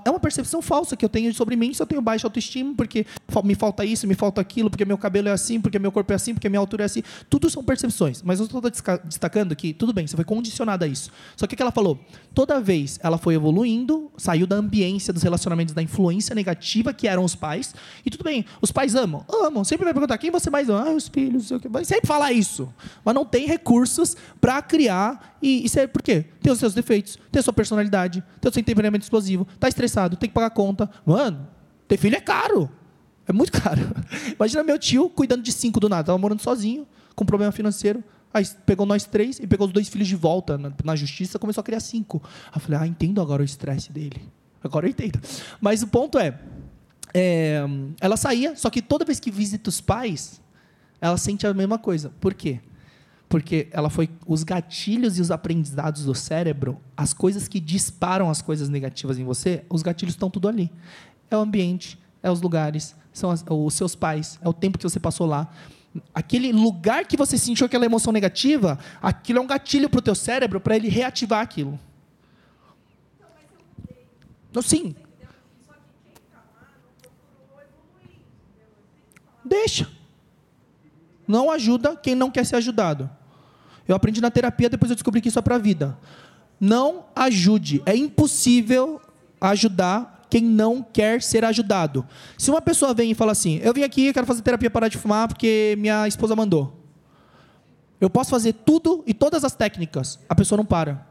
É 0.06 0.10
uma 0.10 0.20
percepção 0.20 0.62
falsa 0.62 0.96
que 0.96 1.04
eu 1.04 1.10
tenho 1.10 1.34
sobre 1.34 1.56
mim 1.56 1.74
se 1.74 1.82
eu 1.82 1.88
tenho 1.88 2.02
baixa 2.02 2.28
autoestima, 2.28 2.76
porque 2.76 3.06
me 3.44 3.56
falta 3.56 3.84
isso, 3.84 4.06
me 4.06 4.14
falta 4.14 4.40
aquilo, 4.40 4.70
porque 4.70 4.86
meu 4.86 4.98
cabelo 4.98 5.30
é 5.30 5.32
assim, 5.32 5.60
porque 5.60 5.80
meu 5.80 5.92
corpo 5.92 6.12
é 6.12 6.16
assim, 6.16 6.34
porque 6.36 6.48
minha 6.48 6.60
altura 6.60 6.84
é 6.84 6.86
assim. 6.86 7.02
Tudo 7.28 7.50
são 7.50 7.64
percepções. 7.64 8.22
Mas 8.22 8.40
eu 8.40 8.46
estou 8.46 8.62
destacando 9.04 9.56
que, 9.56 9.74
tudo 9.74 9.92
bem, 9.94 10.06
você 10.06 10.16
foi 10.16 10.26
condicionada 10.26 10.86
a 10.86 10.88
isso. 10.88 11.10
Só 11.36 11.48
que 11.48 11.56
o 11.56 11.58
que 11.58 11.64
ela 11.64 11.72
falou? 11.72 12.00
Toda 12.36 12.62
vez 12.62 13.00
ela 13.02 13.18
foi 13.18 13.34
evoluindo, 13.34 14.12
saiu 14.16 14.46
da 14.46 14.58
ambiência, 14.58 15.12
dos 15.12 15.24
relacionamentos, 15.24 15.74
da 15.74 15.82
influência 15.82 16.36
negativa 16.36 16.94
que 16.94 17.08
eram 17.08 17.24
os 17.24 17.34
pais. 17.36 17.74
E 18.06 18.12
tudo 18.12 18.24
bem, 18.24 18.46
os 18.62 18.72
pais 18.72 18.94
amam? 18.94 19.26
Amam. 19.28 19.64
Sempre 19.64 19.86
vai 19.86 19.94
perguntar 19.94 20.20
quem 20.20 20.30
você 20.30 20.52
mais 20.52 20.70
ama? 20.70 20.90
Ah, 20.90 20.92
os 20.92 21.08
filhos. 21.08 21.50
Vai 21.70 21.84
sempre 21.84 22.08
falar 22.08 22.32
isso. 22.32 22.72
Mas 23.04 23.16
não 23.16 23.26
tem 23.26 23.48
recursos 23.48 24.16
para 24.40 24.62
criar 24.62 24.99
e 25.42 25.66
isso 25.66 25.80
é 25.80 25.88
por 25.88 26.02
quê? 26.02 26.26
Tem 26.42 26.52
os 26.52 26.60
seus 26.60 26.74
defeitos, 26.74 27.18
tem 27.32 27.40
a 27.40 27.44
sua 27.44 27.54
personalidade, 27.54 28.24
tem 28.42 28.50
o 28.50 28.54
seu 28.54 28.64
temperamento 28.64 29.04
explosivo, 29.04 29.48
tá 29.60 29.68
estressado, 29.68 30.18
tem 30.18 30.30
que 30.30 30.34
pagar 30.34 30.50
conta. 30.52 30.90
Mano, 31.06 31.48
ter 31.88 31.98
filho 31.98 32.16
é 32.16 32.22
caro. 32.22 32.70
É 33.28 33.34
muito 33.34 33.52
caro. 33.62 33.82
Imagina 34.36 34.64
meu 34.64 34.80
tio 34.80 35.10
cuidando 35.10 35.44
de 35.44 35.52
cinco 35.52 35.80
do 35.80 35.88
nada. 35.88 36.06
Tava 36.06 36.18
morando 36.18 36.42
sozinho, 36.42 36.88
com 37.16 37.26
problema 37.26 37.52
financeiro. 37.52 38.04
Aí 38.34 38.46
pegou 38.66 38.86
nós 38.86 39.06
três 39.06 39.40
e 39.40 39.48
pegou 39.48 39.68
os 39.68 39.74
dois 39.74 39.90
filhos 39.90 40.08
de 40.08 40.16
volta 40.16 40.58
na, 40.58 40.72
na 40.84 40.96
justiça 40.96 41.40
começou 41.40 41.62
a 41.62 41.64
criar 41.64 41.80
cinco. 41.80 42.22
Aí 42.48 42.58
eu 42.58 42.62
falei, 42.62 42.80
ah, 42.80 42.88
entendo 42.88 43.22
agora 43.22 43.42
o 43.42 43.46
estresse 43.46 43.92
dele. 43.92 44.22
Agora 44.64 44.86
eu 44.86 44.90
entendo. 44.90 45.20
Mas 45.60 45.82
o 45.82 45.88
ponto 45.88 46.20
é, 46.20 46.38
é, 47.14 47.62
ela 48.00 48.18
saía, 48.18 48.56
só 48.56 48.70
que 48.70 48.82
toda 48.82 49.06
vez 49.06 49.20
que 49.20 49.32
visita 49.32 49.70
os 49.70 49.82
pais, 49.82 50.42
ela 51.02 51.18
sente 51.18 51.48
a 51.48 51.54
mesma 51.54 51.80
coisa. 51.80 52.12
Por 52.20 52.34
quê? 52.34 52.60
Porque 53.30 53.68
ela 53.72 53.92
foi 53.92 54.10
os 54.26 54.44
gatilhos 54.44 55.20
e 55.20 55.22
os 55.22 55.30
aprendizados 55.30 56.04
do 56.04 56.16
cérebro, 56.16 56.82
as 56.98 57.14
coisas 57.14 57.48
que 57.48 57.60
disparam 57.60 58.28
as 58.28 58.42
coisas 58.42 58.70
negativas 58.70 59.20
em 59.20 59.24
você, 59.24 59.64
os 59.70 59.84
gatilhos 59.84 60.16
estão 60.16 60.32
tudo 60.32 60.48
ali. 60.48 60.72
É 61.30 61.38
o 61.38 61.40
ambiente, 61.40 62.00
é 62.24 62.32
os 62.32 62.42
lugares, 62.42 62.96
são 63.14 63.30
as, 63.30 63.46
os 63.48 63.74
seus 63.76 63.96
pais, 63.96 64.40
é 64.42 64.50
o 64.50 64.54
tempo 64.54 64.80
que 64.80 64.84
você 64.84 65.00
passou 65.00 65.28
lá. 65.28 65.48
Aquele 66.14 66.52
lugar 66.52 67.06
que 67.06 67.16
você 67.16 67.38
sentiu 67.38 67.68
aquela 67.68 67.86
emoção 67.86 68.12
negativa, 68.12 68.80
aquilo 69.00 69.38
é 69.38 69.42
um 69.44 69.48
gatilho 69.48 69.90
para 69.90 70.00
o 70.00 70.02
teu 70.02 70.16
cérebro 70.16 70.60
para 70.60 70.76
ele 70.76 70.90
reativar 70.90 71.42
aquilo. 71.42 71.80
Então, 74.50 74.64
sim. 74.64 74.96
Deixa. 79.46 79.88
Não 81.28 81.52
ajuda 81.52 81.96
quem 81.96 82.16
não 82.16 82.32
quer 82.32 82.44
ser 82.44 82.56
ajudado. 82.56 83.19
Eu 83.90 83.96
aprendi 83.96 84.22
na 84.22 84.30
terapia, 84.30 84.70
depois 84.70 84.92
eu 84.92 84.96
descobri 84.96 85.20
que 85.20 85.30
isso 85.30 85.40
é 85.40 85.42
para 85.42 85.56
a 85.56 85.58
vida. 85.58 85.98
Não 86.62 87.06
ajude. 87.16 87.82
É 87.88 87.96
impossível 87.96 89.02
ajudar 89.42 90.28
quem 90.30 90.44
não 90.44 90.84
quer 90.84 91.24
ser 91.24 91.44
ajudado. 91.44 92.06
Se 92.38 92.52
uma 92.52 92.62
pessoa 92.62 92.94
vem 92.94 93.10
e 93.10 93.16
fala 93.16 93.32
assim: 93.32 93.60
Eu 93.64 93.74
vim 93.74 93.82
aqui, 93.82 94.14
quero 94.14 94.28
fazer 94.28 94.44
terapia 94.44 94.70
parar 94.70 94.90
de 94.90 94.98
fumar 95.00 95.28
porque 95.28 95.76
minha 95.80 96.08
esposa 96.08 96.36
mandou. 96.36 96.78
Eu 98.00 98.12
posso 98.12 98.30
fazer 98.30 98.54
tudo 98.54 99.04
e 99.08 99.14
todas 99.14 99.44
as 99.44 99.56
técnicas. 99.56 100.20
A 100.30 100.36
pessoa 100.36 100.58
não 100.58 100.66
para. 100.66 101.08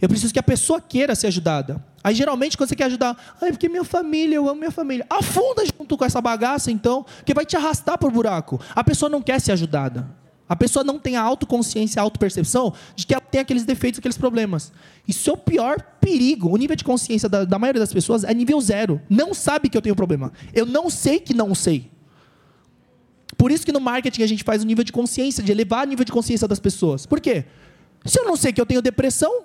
Eu 0.00 0.08
preciso 0.08 0.30
que 0.30 0.38
a 0.38 0.42
pessoa 0.42 0.82
queira 0.82 1.14
ser 1.14 1.28
ajudada. 1.28 1.82
Aí 2.04 2.14
geralmente 2.14 2.58
quando 2.58 2.68
você 2.68 2.76
quer 2.76 2.84
ajudar, 2.84 3.16
ai, 3.40 3.52
porque 3.52 3.70
minha 3.70 3.84
família, 3.84 4.36
eu 4.36 4.46
amo 4.46 4.60
minha 4.60 4.70
família. 4.70 5.06
Afunda 5.08 5.64
junto 5.64 5.96
com 5.96 6.04
essa 6.04 6.20
bagaça 6.20 6.70
então, 6.70 7.06
que 7.24 7.32
vai 7.32 7.46
te 7.46 7.56
arrastar 7.56 7.96
por 7.96 8.12
buraco. 8.12 8.60
A 8.76 8.84
pessoa 8.84 9.08
não 9.08 9.22
quer 9.22 9.40
ser 9.40 9.52
ajudada. 9.52 10.06
A 10.48 10.56
pessoa 10.56 10.82
não 10.82 10.98
tem 10.98 11.16
a 11.16 11.22
autoconsciência, 11.22 12.00
a 12.00 12.02
autopercepção 12.02 12.72
de 12.96 13.06
que 13.06 13.12
ela 13.12 13.20
tem 13.20 13.40
aqueles 13.40 13.64
defeitos, 13.64 13.98
aqueles 13.98 14.16
problemas. 14.16 14.72
Isso 15.06 15.28
é 15.28 15.32
o 15.32 15.36
pior 15.36 15.80
perigo. 16.00 16.48
O 16.48 16.56
nível 16.56 16.74
de 16.74 16.84
consciência 16.84 17.28
da, 17.28 17.44
da 17.44 17.58
maioria 17.58 17.80
das 17.80 17.92
pessoas 17.92 18.24
é 18.24 18.32
nível 18.32 18.60
zero. 18.60 19.00
Não 19.10 19.34
sabe 19.34 19.68
que 19.68 19.76
eu 19.76 19.82
tenho 19.82 19.94
problema. 19.94 20.32
Eu 20.54 20.64
não 20.64 20.88
sei 20.88 21.20
que 21.20 21.34
não 21.34 21.54
sei. 21.54 21.90
Por 23.36 23.52
isso 23.52 23.64
que 23.64 23.72
no 23.72 23.80
marketing 23.80 24.22
a 24.22 24.26
gente 24.26 24.42
faz 24.42 24.62
o 24.62 24.66
nível 24.66 24.82
de 24.82 24.92
consciência, 24.92 25.42
de 25.42 25.52
elevar 25.52 25.86
o 25.86 25.88
nível 25.88 26.04
de 26.04 26.10
consciência 26.10 26.48
das 26.48 26.58
pessoas. 26.58 27.04
Por 27.04 27.20
quê? 27.20 27.44
Se 28.04 28.18
eu 28.18 28.24
não 28.24 28.36
sei 28.36 28.52
que 28.52 28.60
eu 28.60 28.66
tenho 28.66 28.80
depressão, 28.80 29.44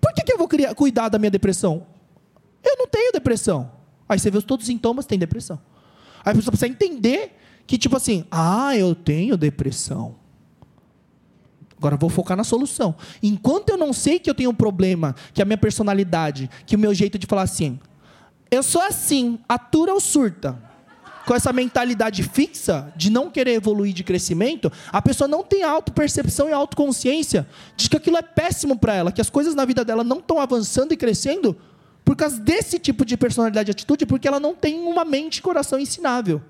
por 0.00 0.14
que, 0.14 0.22
que 0.22 0.32
eu 0.32 0.38
vou 0.38 0.48
criar, 0.48 0.74
cuidar 0.74 1.08
da 1.08 1.18
minha 1.18 1.30
depressão? 1.30 1.86
Eu 2.64 2.76
não 2.78 2.88
tenho 2.88 3.12
depressão. 3.12 3.70
Aí 4.08 4.18
você 4.18 4.30
vê 4.30 4.40
todos 4.40 4.64
os 4.64 4.66
sintomas, 4.66 5.04
tem 5.04 5.18
depressão. 5.18 5.60
Aí 6.24 6.32
a 6.32 6.34
pessoa 6.34 6.52
precisa 6.52 6.68
entender 6.68 7.36
que, 7.66 7.76
tipo 7.76 7.96
assim, 7.96 8.24
ah, 8.30 8.76
eu 8.76 8.94
tenho 8.94 9.36
depressão. 9.36 10.21
Agora 11.82 11.96
vou 11.96 12.08
focar 12.08 12.36
na 12.36 12.44
solução. 12.44 12.94
Enquanto 13.20 13.70
eu 13.70 13.76
não 13.76 13.92
sei 13.92 14.20
que 14.20 14.30
eu 14.30 14.34
tenho 14.36 14.50
um 14.50 14.54
problema, 14.54 15.16
que 15.34 15.42
a 15.42 15.44
minha 15.44 15.58
personalidade, 15.58 16.48
que 16.64 16.76
o 16.76 16.78
meu 16.78 16.94
jeito 16.94 17.18
de 17.18 17.26
falar 17.26 17.42
assim, 17.42 17.76
eu 18.52 18.62
sou 18.62 18.80
assim, 18.82 19.36
atura 19.48 19.92
ou 19.92 19.98
surta? 19.98 20.56
Com 21.26 21.34
essa 21.34 21.52
mentalidade 21.52 22.22
fixa 22.22 22.92
de 22.94 23.10
não 23.10 23.28
querer 23.28 23.54
evoluir 23.54 23.92
de 23.92 24.04
crescimento, 24.04 24.70
a 24.92 25.02
pessoa 25.02 25.26
não 25.26 25.42
tem 25.42 25.64
autopercepção 25.64 26.48
e 26.48 26.52
autoconsciência 26.52 27.48
de 27.76 27.90
que 27.90 27.96
aquilo 27.96 28.16
é 28.16 28.22
péssimo 28.22 28.78
para 28.78 28.94
ela, 28.94 29.10
que 29.10 29.20
as 29.20 29.28
coisas 29.28 29.52
na 29.52 29.64
vida 29.64 29.84
dela 29.84 30.04
não 30.04 30.20
estão 30.20 30.38
avançando 30.38 30.92
e 30.92 30.96
crescendo 30.96 31.56
por 32.04 32.14
causa 32.14 32.38
desse 32.38 32.78
tipo 32.78 33.04
de 33.04 33.16
personalidade 33.16 33.70
e 33.70 33.72
atitude, 33.72 34.06
porque 34.06 34.28
ela 34.28 34.38
não 34.38 34.54
tem 34.54 34.78
uma 34.78 35.04
mente 35.04 35.38
e 35.38 35.42
coração 35.42 35.80
ensinável, 35.80 36.40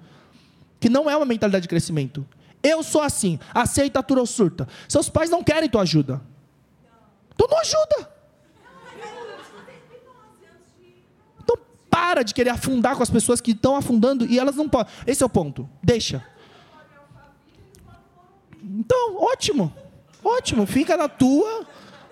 que 0.79 0.91
não 0.91 1.09
é 1.09 1.17
uma 1.17 1.25
mentalidade 1.25 1.63
de 1.63 1.69
crescimento. 1.69 2.27
Eu 2.63 2.83
sou 2.83 3.01
assim, 3.01 3.39
aceita, 3.53 3.99
atura 3.99 4.21
ou 4.21 4.27
surta. 4.27 4.69
Seus 4.89 5.09
pais 5.09 5.29
não 5.29 5.43
querem 5.43 5.69
tua 5.69 5.83
ajuda. 5.83 6.21
Tu 7.37 7.49
não 7.51 7.59
ajuda. 7.59 8.13
Então 11.43 11.57
para 11.91 12.23
de 12.23 12.33
querer 12.33 12.51
afundar 12.51 12.97
com 12.97 13.03
as 13.03 13.11
pessoas 13.11 13.41
que 13.41 13.51
estão 13.51 13.75
afundando 13.75 14.25
e 14.27 14.39
elas 14.39 14.55
não 14.55 14.69
podem. 14.69 14.93
Esse 15.07 15.23
é 15.23 15.27
o 15.27 15.29
ponto. 15.29 15.69
Deixa. 15.83 16.25
Então, 18.63 19.17
ótimo. 19.17 19.75
Ótimo. 20.23 20.67
Fica 20.67 20.97
na 20.97 21.09
tua. 21.09 21.67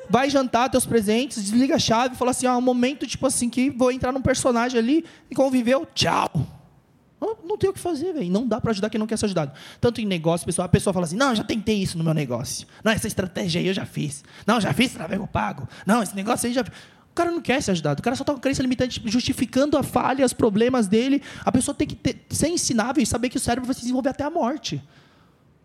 Vai 0.09 0.28
jantar 0.28 0.68
teus 0.68 0.84
presentes, 0.84 1.40
desliga 1.40 1.76
a 1.76 1.78
chave 1.78 2.16
fala 2.16 2.32
assim: 2.32 2.44
ah, 2.44 2.57
um 2.57 2.61
momento 2.61 3.07
tipo 3.07 3.24
assim 3.28 3.48
que 3.48 3.70
vou 3.70 3.92
entrar 3.92 4.11
num 4.11 4.20
personagem 4.20 4.76
ali 4.76 5.05
e 5.30 5.36
conviveu. 5.36 5.86
Tchau. 5.94 6.28
Não, 7.21 7.59
tem 7.59 7.68
o 7.68 7.73
que 7.73 7.79
fazer, 7.79 8.14
velho. 8.14 8.31
Não 8.31 8.47
dá 8.47 8.61
para 8.61 8.71
ajudar 8.71 8.89
quem 8.89 8.99
não 8.99 9.07
quer 9.07 9.18
ser 9.18 9.27
ajudado. 9.27 9.53
Tanto 9.81 10.01
em 10.01 10.07
negócio, 10.07 10.47
pessoal, 10.47 10.64
a 10.64 10.68
pessoa 10.68 10.95
fala 10.95 11.05
assim: 11.05 11.16
não, 11.16 11.35
já 11.35 11.45
tentei 11.45 11.77
isso 11.77 11.99
no 11.99 12.03
meu 12.03 12.14
negócio. 12.14 12.66
Não, 12.83 12.91
essa 12.91 13.07
estratégia 13.07 13.61
aí 13.61 13.66
eu 13.66 13.75
já 13.75 13.85
fiz. 13.85 14.25
Não, 14.47 14.61
já 14.61 14.73
fiz 14.73 14.93
travego 14.93 15.27
pago. 15.27 15.68
Não, 15.85 16.03
esse 16.03 16.16
negócio 16.16 16.47
aí 16.47 16.53
já. 16.55 16.62
O 16.62 17.14
cara 17.14 17.31
não 17.31 17.43
quer 17.43 17.61
ser 17.61 17.73
ajudado. 17.73 18.01
O 18.01 18.03
cara 18.03 18.16
só 18.16 18.23
está 18.23 18.33
com 18.33 18.41
crença 18.41 18.62
limitante, 18.62 19.03
justificando 19.05 19.77
a 19.77 19.83
falha, 19.83 20.25
os 20.25 20.33
problemas 20.33 20.89
dele. 20.89 21.23
A 21.45 21.53
pessoa 21.53 21.75
tem 21.75 21.87
que 21.87 21.97
ter, 21.97 22.25
ser 22.31 22.49
ensinável 22.49 23.03
e 23.03 23.07
saber 23.07 23.29
que 23.29 23.37
o 23.37 23.41
cérebro 23.41 23.66
vai 23.66 23.75
se 23.75 23.81
desenvolver 23.81 24.09
até 24.09 24.25
a 24.25 24.31
morte. 24.31 24.83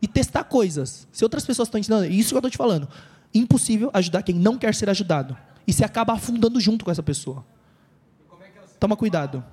E 0.02 0.08
testar 0.08 0.44
coisas. 0.44 1.08
Se 1.12 1.24
outras 1.24 1.46
pessoas 1.46 1.68
estão 1.68 1.80
ensinando, 1.80 2.06
isso 2.06 2.30
que 2.30 2.36
eu 2.36 2.40
estou 2.40 2.52
te 2.52 2.58
falando. 2.58 2.90
Impossível 3.34 3.90
ajudar 3.94 4.24
quem 4.24 4.36
não 4.36 4.58
quer 4.58 4.74
ser 4.76 4.90
ajudado. 4.90 5.38
E 5.66 5.72
você 5.72 5.86
acaba 5.86 6.14
afundando 6.14 6.60
junto 6.60 6.84
com 6.84 6.92
essa 6.92 7.04
pessoa. 7.04 7.46
Toma 8.80 8.98
cuidado. 8.98 9.44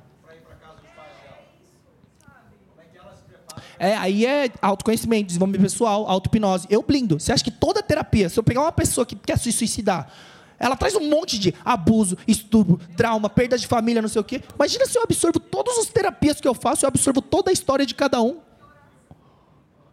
É, 3.83 3.97
aí 3.97 4.25
é 4.25 4.49
autoconhecimento, 4.63 5.27
desenvolvimento 5.27 5.63
pessoal, 5.63 6.09
auto-hipnose. 6.09 6.69
Eu 6.71 6.85
blindo. 6.85 7.19
Você 7.19 7.33
acha 7.33 7.43
que 7.43 7.51
toda 7.51 7.83
terapia, 7.83 8.29
se 8.29 8.39
eu 8.39 8.45
pegar 8.45 8.61
uma 8.61 8.71
pessoa 8.71 9.05
que 9.05 9.17
quer 9.17 9.37
se 9.37 9.51
suicidar, 9.51 10.09
ela 10.57 10.77
traz 10.77 10.95
um 10.95 11.11
monte 11.11 11.37
de 11.37 11.53
abuso, 11.65 12.17
estupro, 12.29 12.79
trauma, 12.97 13.29
perda 13.29 13.59
de 13.59 13.67
família, 13.67 14.01
não 14.01 14.09
sei 14.09 14.21
o 14.21 14.25
quê. 14.25 14.41
Imagina 14.55 14.87
se 14.87 14.97
eu 14.97 15.03
absorvo 15.03 15.41
todas 15.41 15.79
as 15.79 15.87
terapias 15.87 16.41
que 16.41 16.47
eu 16.47 16.55
faço, 16.55 16.85
eu 16.85 16.89
absorvo 16.89 17.21
toda 17.21 17.51
a 17.51 17.53
história 17.53 17.85
de 17.85 17.93
cada 17.93 18.23
um. 18.23 18.39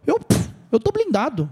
Eu, 0.06 0.20
eu 0.70 0.78
tô 0.78 0.92
blindado. 0.92 1.50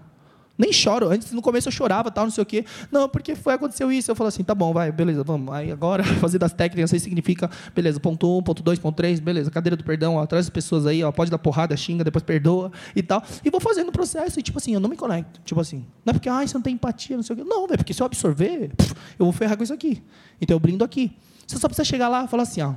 Nem 0.58 0.72
choro. 0.72 1.08
Antes, 1.08 1.30
no 1.30 1.40
começo 1.40 1.68
eu 1.68 1.72
chorava, 1.72 2.10
tal, 2.10 2.24
não 2.24 2.32
sei 2.32 2.42
o 2.42 2.46
quê. 2.46 2.64
Não, 2.90 3.08
porque 3.08 3.36
foi, 3.36 3.54
aconteceu 3.54 3.92
isso. 3.92 4.10
Eu 4.10 4.16
falo 4.16 4.26
assim, 4.26 4.42
tá 4.42 4.54
bom, 4.54 4.72
vai, 4.72 4.90
beleza, 4.90 5.22
vamos. 5.22 5.54
Aí 5.54 5.70
agora, 5.70 6.02
fazer 6.20 6.38
das 6.38 6.52
técnicas, 6.52 6.92
aí 6.92 6.98
significa, 6.98 7.48
beleza, 7.72 8.00
ponto 8.00 8.28
1, 8.28 8.38
um, 8.38 8.42
ponto 8.42 8.62
2, 8.62 8.80
ponto 8.80 8.96
3, 8.96 9.20
beleza, 9.20 9.50
cadeira 9.52 9.76
do 9.76 9.84
perdão, 9.84 10.16
ó, 10.16 10.26
traz 10.26 10.46
as 10.46 10.50
pessoas 10.50 10.84
aí, 10.84 11.04
ó, 11.04 11.12
pode 11.12 11.30
dar 11.30 11.38
porrada, 11.38 11.76
xinga, 11.76 12.02
depois 12.02 12.24
perdoa 12.24 12.72
e 12.96 13.02
tal. 13.02 13.22
E 13.44 13.50
vou 13.50 13.60
fazendo 13.60 13.88
o 13.88 13.92
processo 13.92 14.40
e, 14.40 14.42
tipo 14.42 14.58
assim, 14.58 14.74
eu 14.74 14.80
não 14.80 14.90
me 14.90 14.96
conecto. 14.96 15.40
Tipo 15.44 15.60
assim, 15.60 15.86
não 16.04 16.10
é 16.10 16.12
porque, 16.14 16.28
ah, 16.28 16.44
você 16.44 16.54
não 16.54 16.62
tem 16.62 16.74
empatia, 16.74 17.16
não 17.16 17.22
sei 17.22 17.34
o 17.34 17.36
quê. 17.36 17.44
Não, 17.44 17.66
velho, 17.68 17.78
porque 17.78 17.94
se 17.94 18.02
eu 18.02 18.06
absorver, 18.06 18.72
eu 19.16 19.24
vou 19.24 19.32
ferrar 19.32 19.56
com 19.56 19.62
isso 19.62 19.72
aqui. 19.72 20.02
Então 20.40 20.56
eu 20.56 20.60
brindo 20.60 20.82
aqui. 20.82 21.16
Você 21.46 21.56
só 21.56 21.68
precisa 21.68 21.84
chegar 21.84 22.08
lá 22.08 22.24
e 22.24 22.28
falar 22.28 22.42
assim, 22.42 22.62
ó, 22.62 22.74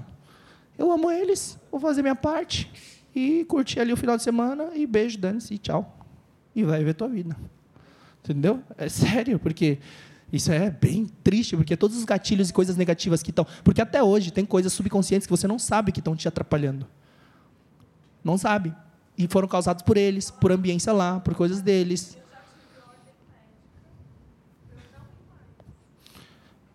eu 0.78 0.92
amo 0.92 1.12
eles, 1.12 1.60
vou 1.72 1.80
fazer 1.80 2.02
minha 2.02 2.16
parte 2.16 2.72
e 3.14 3.44
curtir 3.46 3.80
ali 3.80 3.92
o 3.92 3.98
final 3.98 4.16
de 4.16 4.24
semana 4.24 4.70
e 4.76 4.86
beijo, 4.86 5.18
dane-se 5.18 5.58
tchau. 5.58 5.98
E 6.56 6.64
vai 6.64 6.84
ver 6.84 6.94
tua 6.94 7.08
vida. 7.08 7.36
Entendeu? 8.24 8.62
É 8.78 8.88
sério, 8.88 9.40
porque 9.40 9.80
isso 10.32 10.52
é 10.52 10.70
bem 10.70 11.08
triste, 11.24 11.58
porque 11.58 11.76
todos 11.76 11.98
os 11.98 12.06
gatilhos 12.06 12.50
e 12.50 12.54
coisas 12.54 12.78
negativas 12.78 13.22
que 13.22 13.32
estão. 13.32 13.46
Porque 13.64 13.82
até 13.82 14.02
hoje 14.02 14.32
tem 14.32 14.46
coisas 14.46 14.72
subconscientes 14.72 15.28
que 15.28 15.32
você 15.32 15.48
não 15.48 15.60
sabe 15.60 15.92
que 15.92 16.00
estão 16.00 16.16
te 16.16 16.28
atrapalhando. 16.28 16.88
Não 18.24 18.38
sabe. 18.38 18.74
E 19.18 19.28
foram 19.28 19.48
causados 19.48 19.84
por 19.84 19.98
eles, 19.98 20.32
por 20.32 20.52
ambiência 20.52 20.94
lá, 20.94 21.20
por 21.20 21.36
coisas 21.36 21.62
deles. 21.62 22.18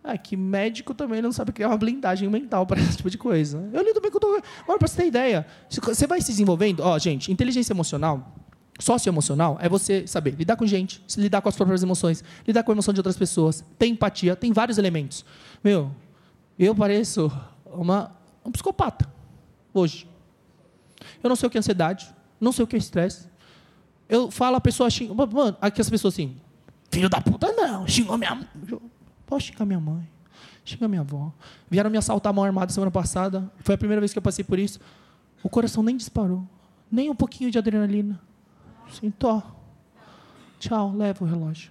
É 0.05 0.17
que 0.17 0.37
médico 0.37 0.95
também 0.95 1.21
não 1.21 1.33
sabe 1.33 1.51
criar 1.51 1.69
uma 1.69 1.77
blindagem 1.77 2.29
mental 2.29 2.65
para 2.65 2.79
esse 2.81 2.97
tipo 2.97 3.11
de 3.11 3.19
coisa. 3.19 3.69
Eu 3.73 3.83
lido 3.83 4.01
bem 4.01 4.11
com. 4.11 4.25
Olha, 4.25 4.79
para 4.79 4.87
você 4.87 5.03
ter 5.03 5.09
ideia. 5.09 5.47
Você 5.69 6.07
vai 6.07 6.21
se 6.21 6.29
desenvolvendo. 6.29 6.81
Ó, 6.81 6.97
gente, 6.99 7.33
inteligência 7.33 7.73
emocional 7.73 8.46
Socioemocional 8.79 9.57
é 9.61 9.69
você 9.69 10.07
saber 10.07 10.35
lidar 10.35 10.57
com 10.57 10.67
gente, 10.67 11.03
lidar 11.17 11.41
com 11.41 11.49
as 11.49 11.57
próprias 11.57 11.83
emoções, 11.83 12.23
lidar 12.47 12.63
com 12.63 12.73
a 12.73 12.75
emoção 12.75 12.93
de 12.93 13.01
outras 13.01 13.17
pessoas, 13.17 13.65
ter 13.79 13.87
empatia, 13.87 14.37
tem 14.37 14.53
vários 14.53 14.77
elementos. 14.77 15.25
Meu, 15.65 15.91
eu 16.59 16.75
pareço 16.75 17.33
uma, 17.65 18.15
um 18.45 18.51
psicopata 18.51 19.11
hoje. 19.73 20.09
Eu 21.23 21.29
não 21.29 21.37
sei 21.37 21.47
o 21.47 21.51
que 21.51 21.57
é 21.57 21.61
ansiedade, 21.61 22.13
não 22.41 22.53
sei 22.53 22.65
o 22.65 22.67
que 22.67 22.77
é 22.77 22.79
estresse. 22.79 23.29
Eu 24.09 24.31
falo, 24.31 24.57
a 24.57 24.61
pessoa 24.61 24.89
xinga. 24.91 25.15
Mano, 25.15 25.57
aqui 25.61 25.81
as 25.81 25.91
pessoas 25.91 26.15
assim, 26.15 26.37
filho 26.91 27.09
da 27.09 27.21
puta, 27.21 27.53
não, 27.53 27.87
xingou 27.89 28.17
minha 28.17 28.35
mãe. 28.35 28.49
Posso 29.27 29.47
xingar 29.47 29.65
minha 29.65 29.81
mãe, 29.81 30.09
xingar 30.65 30.89
minha 30.89 31.01
avó. 31.01 31.33
Vieram 31.71 31.91
me 31.91 31.99
assaltar 31.99 32.31
a 32.31 32.33
mão 32.33 32.45
armada 32.45 32.73
semana 32.73 32.91
passada, 32.91 33.51
foi 33.61 33.75
a 33.75 33.79
primeira 33.79 34.01
vez 34.01 34.13
que 34.13 34.19
eu 34.19 34.23
passei 34.23 34.45
por 34.45 34.59
isso. 34.59 34.79
O 35.43 35.49
coração 35.49 35.83
nem 35.83 35.97
disparou, 35.97 36.47
nem 36.91 37.11
um 37.11 37.15
pouquinho 37.15 37.51
de 37.51 37.59
adrenalina. 37.59 38.21
Sim, 38.93 39.11
tô. 39.11 39.43
Tchau, 40.59 40.95
leva 40.95 41.25
o 41.25 41.29
relógio. 41.29 41.71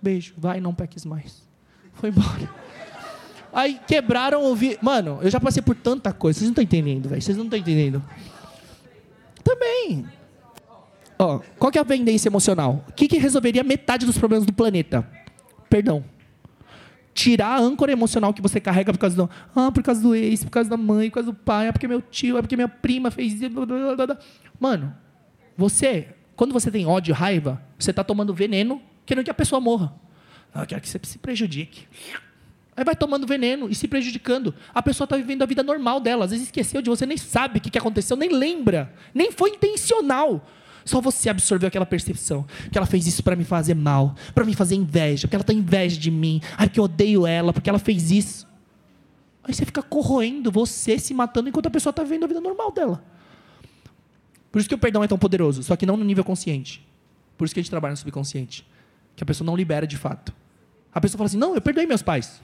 Beijo, 0.00 0.34
vai, 0.36 0.60
não 0.60 0.74
peques 0.74 1.04
mais. 1.04 1.46
Foi 1.94 2.10
embora. 2.10 2.48
Aí 3.52 3.80
quebraram 3.86 4.44
o 4.44 4.54
vi... 4.54 4.78
Mano, 4.82 5.18
eu 5.22 5.30
já 5.30 5.40
passei 5.40 5.62
por 5.62 5.74
tanta 5.74 6.12
coisa. 6.12 6.38
Vocês 6.38 6.48
não 6.48 6.52
estão 6.52 6.64
entendendo, 6.64 7.08
velho. 7.08 7.22
Vocês 7.22 7.36
não 7.36 7.44
estão 7.44 7.58
entendendo. 7.58 8.04
Também. 9.42 10.06
Ó, 11.18 11.40
qual 11.58 11.72
que 11.72 11.78
é 11.78 11.80
a 11.80 11.84
pendência 11.84 12.28
emocional? 12.28 12.84
O 12.88 12.92
que, 12.92 13.08
que 13.08 13.16
resolveria 13.16 13.64
metade 13.64 14.04
dos 14.04 14.18
problemas 14.18 14.44
do 14.44 14.52
planeta? 14.52 15.08
Perdão. 15.70 16.04
Tirar 17.14 17.54
a 17.54 17.58
âncora 17.58 17.90
emocional 17.90 18.34
que 18.34 18.42
você 18.42 18.60
carrega 18.60 18.92
por 18.92 18.98
causa 18.98 19.16
do. 19.16 19.30
Ah, 19.54 19.72
por 19.72 19.82
causa 19.82 20.02
do 20.02 20.14
ex, 20.14 20.44
por 20.44 20.50
causa 20.50 20.68
da 20.68 20.76
mãe, 20.76 21.08
por 21.08 21.14
causa 21.14 21.32
do 21.32 21.34
pai, 21.34 21.68
é 21.68 21.72
porque 21.72 21.88
meu 21.88 22.02
tio, 22.02 22.36
é 22.36 22.42
porque 22.42 22.56
minha 22.56 22.68
prima 22.68 23.10
fez. 23.10 23.34
Mano, 24.60 24.94
você 25.56 26.08
quando 26.36 26.52
você 26.52 26.70
tem 26.70 26.86
ódio 26.86 27.12
e 27.12 27.14
raiva, 27.14 27.60
você 27.78 27.90
está 27.90 28.04
tomando 28.04 28.32
veneno 28.34 28.80
querendo 29.06 29.24
que 29.24 29.30
a 29.30 29.34
pessoa 29.34 29.60
morra. 29.60 29.94
Ah, 30.52 30.62
eu 30.62 30.66
quero 30.66 30.80
que 30.80 30.88
você 30.88 31.00
se 31.02 31.18
prejudique. 31.18 31.86
Aí 32.76 32.84
vai 32.84 32.94
tomando 32.94 33.26
veneno 33.26 33.70
e 33.70 33.74
se 33.74 33.88
prejudicando. 33.88 34.54
A 34.74 34.82
pessoa 34.82 35.06
está 35.06 35.16
vivendo 35.16 35.42
a 35.42 35.46
vida 35.46 35.62
normal 35.62 35.98
dela. 35.98 36.26
Às 36.26 36.32
vezes 36.32 36.46
esqueceu 36.46 36.82
de 36.82 36.90
você, 36.90 37.06
nem 37.06 37.16
sabe 37.16 37.58
o 37.58 37.60
que 37.60 37.78
aconteceu, 37.78 38.16
nem 38.16 38.28
lembra. 38.28 38.92
Nem 39.14 39.32
foi 39.32 39.50
intencional. 39.50 40.46
Só 40.84 41.00
você 41.00 41.30
absorveu 41.30 41.68
aquela 41.68 41.86
percepção. 41.86 42.46
Que 42.70 42.76
ela 42.76 42.86
fez 42.86 43.06
isso 43.06 43.22
para 43.22 43.34
me 43.34 43.44
fazer 43.44 43.74
mal, 43.74 44.14
para 44.34 44.44
me 44.44 44.54
fazer 44.54 44.74
inveja, 44.74 45.26
porque 45.26 45.36
ela 45.36 45.44
tem 45.44 45.58
inveja 45.58 45.98
de 45.98 46.10
mim. 46.10 46.40
Ai, 46.58 46.68
que 46.68 46.78
eu 46.78 46.84
odeio 46.84 47.26
ela, 47.26 47.52
porque 47.52 47.70
ela 47.70 47.78
fez 47.78 48.10
isso. 48.10 48.46
Aí 49.42 49.54
você 49.54 49.64
fica 49.64 49.82
corroendo, 49.82 50.50
você 50.50 50.98
se 50.98 51.14
matando 51.14 51.48
enquanto 51.48 51.66
a 51.66 51.70
pessoa 51.70 51.90
está 51.90 52.02
vivendo 52.02 52.24
a 52.24 52.26
vida 52.26 52.40
normal 52.40 52.72
dela. 52.72 53.02
Por 54.56 54.60
isso 54.60 54.70
que 54.70 54.74
o 54.74 54.78
perdão 54.78 55.04
é 55.04 55.06
tão 55.06 55.18
poderoso, 55.18 55.62
só 55.62 55.76
que 55.76 55.84
não 55.84 55.98
no 55.98 56.02
nível 56.02 56.24
consciente. 56.24 56.82
Por 57.36 57.44
isso 57.44 57.52
que 57.52 57.60
a 57.60 57.62
gente 57.62 57.68
trabalha 57.68 57.90
no 57.90 57.96
subconsciente. 57.98 58.66
Que 59.14 59.22
a 59.22 59.26
pessoa 59.26 59.44
não 59.44 59.54
libera 59.54 59.86
de 59.86 59.98
fato. 59.98 60.32
A 60.94 60.98
pessoa 60.98 61.18
fala 61.18 61.26
assim: 61.26 61.36
não, 61.36 61.54
eu 61.54 61.60
perdoei 61.60 61.86
meus 61.86 62.00
pais. 62.00 62.40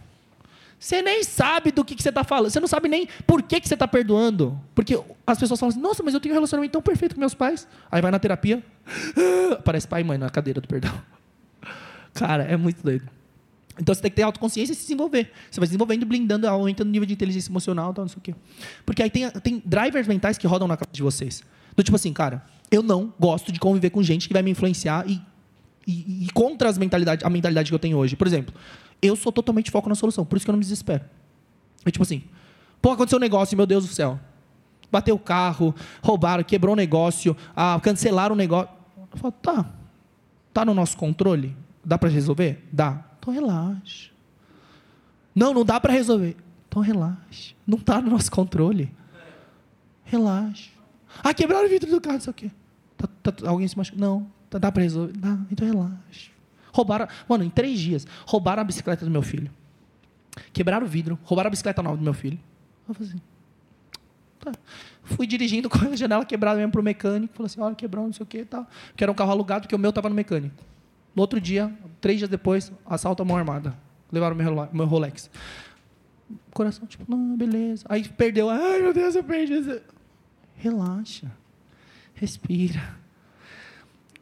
Você 0.78 1.00
nem 1.00 1.24
sabe 1.24 1.72
do 1.72 1.82
que, 1.82 1.94
você 1.94 2.10
está 2.10 2.22
falando. 2.22 2.50
Você 2.50 2.60
não 2.60 2.68
sabe 2.68 2.86
nem 2.86 3.08
por 3.26 3.40
que, 3.42 3.58
que 3.58 3.66
você 3.66 3.72
está 3.72 3.88
perdoando. 3.88 4.60
Porque 4.74 5.02
as 5.26 5.38
pessoas 5.38 5.58
falam 5.58 5.70
assim: 5.70 5.80
nossa, 5.80 6.02
mas 6.02 6.12
eu 6.12 6.20
tenho 6.20 6.34
um 6.34 6.36
relacionamento 6.36 6.72
tão 6.72 6.82
perfeito 6.82 7.14
com 7.14 7.18
meus 7.18 7.32
pais. 7.32 7.66
Aí 7.90 8.02
vai 8.02 8.10
na 8.10 8.18
terapia, 8.18 8.62
aparece 9.58 9.88
pai 9.88 10.02
e 10.02 10.04
mãe 10.04 10.18
na 10.18 10.28
cadeira 10.28 10.60
do 10.60 10.68
perdão. 10.68 10.92
Cara, 12.12 12.42
é 12.42 12.58
muito 12.58 12.82
doido. 12.82 13.08
Então 13.80 13.94
você 13.94 14.02
tem 14.02 14.10
que 14.10 14.16
ter 14.16 14.22
autoconsciência 14.22 14.74
e 14.74 14.76
se 14.76 14.82
desenvolver. 14.82 15.32
Você 15.50 15.58
vai 15.58 15.66
desenvolvendo, 15.66 16.04
blindando, 16.04 16.46
aumentando 16.46 16.88
o 16.88 16.92
nível 16.92 17.06
de 17.06 17.14
inteligência 17.14 17.50
emocional, 17.50 17.94
tal, 17.94 18.04
não 18.04 18.10
sei 18.10 18.18
o 18.18 18.20
quê. 18.20 18.34
Porque 18.84 19.02
aí 19.02 19.08
tem, 19.08 19.30
tem 19.30 19.62
drivers 19.64 20.06
mentais 20.06 20.36
que 20.36 20.46
rodam 20.46 20.68
na 20.68 20.76
cabeça 20.76 20.92
de 20.92 21.02
vocês. 21.02 21.42
Do 21.76 21.82
tipo 21.82 21.96
assim, 21.96 22.12
cara, 22.12 22.44
eu 22.70 22.82
não 22.82 23.12
gosto 23.18 23.52
de 23.52 23.60
conviver 23.60 23.90
com 23.90 24.02
gente 24.02 24.26
que 24.26 24.32
vai 24.32 24.42
me 24.42 24.50
influenciar 24.50 25.08
e, 25.08 25.20
e, 25.86 26.26
e 26.26 26.30
contra 26.32 26.68
as 26.68 26.78
mentalidade, 26.78 27.24
a 27.24 27.30
mentalidade 27.30 27.70
que 27.70 27.74
eu 27.74 27.78
tenho 27.78 27.96
hoje. 27.96 28.16
Por 28.16 28.26
exemplo, 28.26 28.54
eu 29.00 29.16
sou 29.16 29.32
totalmente 29.32 29.70
foco 29.70 29.88
na 29.88 29.94
solução, 29.94 30.24
por 30.24 30.36
isso 30.36 30.44
que 30.44 30.50
eu 30.50 30.52
não 30.52 30.58
me 30.58 30.64
desespero. 30.64 31.04
É 31.84 31.90
tipo 31.90 32.02
assim, 32.02 32.22
pô, 32.80 32.90
aconteceu 32.90 33.18
um 33.18 33.20
negócio, 33.20 33.56
meu 33.56 33.66
Deus 33.66 33.86
do 33.86 33.92
céu. 33.92 34.18
Bateu 34.90 35.14
o 35.14 35.18
carro, 35.18 35.74
roubaram, 36.02 36.44
quebrou 36.44 36.74
o 36.74 36.76
negócio, 36.76 37.36
ah, 37.56 37.80
cancelaram 37.82 38.34
o 38.34 38.38
negócio. 38.38 38.68
Eu 39.10 39.18
falo, 39.18 39.32
tá, 39.32 39.66
tá 40.52 40.64
no 40.64 40.74
nosso 40.74 40.96
controle? 40.96 41.56
Dá 41.84 41.98
para 41.98 42.08
resolver? 42.08 42.62
Dá. 42.70 43.04
Então 43.18 43.32
relaxa. 43.32 44.10
Não, 45.34 45.52
não 45.52 45.64
dá 45.64 45.80
para 45.80 45.92
resolver. 45.92 46.36
Então 46.68 46.82
relaxa. 46.82 47.54
Não 47.66 47.78
está 47.78 48.00
no 48.00 48.10
nosso 48.10 48.30
controle. 48.30 48.92
Relaxa. 50.04 50.70
Ah, 51.22 51.34
quebraram 51.34 51.66
o 51.66 51.68
vidro 51.68 51.90
do 51.90 52.00
carro, 52.00 52.14
não 52.14 52.20
sei 52.20 52.30
o 52.30 52.34
quê. 52.34 52.50
Tá, 52.96 53.32
tá, 53.32 53.48
alguém 53.48 53.66
se 53.66 53.76
machucou? 53.76 54.00
Não. 54.00 54.30
Tá, 54.48 54.58
dá 54.58 54.70
para 54.70 54.82
resolver? 54.82 55.12
Dá. 55.16 55.38
Então 55.50 55.66
relaxa. 55.66 56.30
Roubaram. 56.72 57.08
Mano, 57.28 57.44
em 57.44 57.50
três 57.50 57.78
dias, 57.78 58.06
roubaram 58.26 58.62
a 58.62 58.64
bicicleta 58.64 59.04
do 59.04 59.10
meu 59.10 59.22
filho. 59.22 59.50
Quebraram 60.52 60.86
o 60.86 60.88
vidro, 60.88 61.18
roubaram 61.24 61.48
a 61.48 61.50
bicicleta 61.50 61.82
nova 61.82 61.96
do 61.96 62.02
meu 62.02 62.14
filho. 62.14 62.38
Eu 62.88 62.94
falei 62.94 63.10
assim. 63.10 63.20
Tá. 64.40 64.52
Fui 65.04 65.26
dirigindo 65.26 65.68
com 65.70 65.78
a 65.78 65.96
janela 65.96 66.24
quebrada 66.24 66.58
mesmo 66.58 66.72
pro 66.72 66.82
mecânico. 66.82 67.34
Falei 67.34 67.46
assim: 67.46 67.60
olha, 67.60 67.74
quebrou, 67.74 68.06
não 68.06 68.12
sei 68.12 68.24
o 68.24 68.26
quê 68.26 68.38
e 68.38 68.44
tal. 68.44 68.66
Que 68.96 69.04
era 69.04 69.10
um 69.10 69.14
carro 69.14 69.30
alugado, 69.30 69.62
porque 69.62 69.74
o 69.74 69.78
meu 69.78 69.90
estava 69.90 70.08
no 70.08 70.14
mecânico. 70.14 70.64
No 71.14 71.20
outro 71.20 71.40
dia, 71.40 71.72
três 72.00 72.18
dias 72.18 72.30
depois, 72.30 72.72
assalto 72.86 73.22
à 73.22 73.24
mão 73.24 73.36
armada. 73.36 73.76
Levaram 74.10 74.34
meu, 74.34 74.68
meu 74.72 74.86
Rolex. 74.86 75.30
Coração, 76.52 76.86
tipo, 76.86 77.04
não, 77.08 77.36
beleza. 77.36 77.84
Aí 77.88 78.06
perdeu. 78.08 78.48
Ai, 78.48 78.80
meu 78.80 78.94
Deus, 78.94 79.14
eu 79.14 79.24
perdi. 79.24 79.54
Relaxa. 80.62 81.28
Respira. 82.14 82.96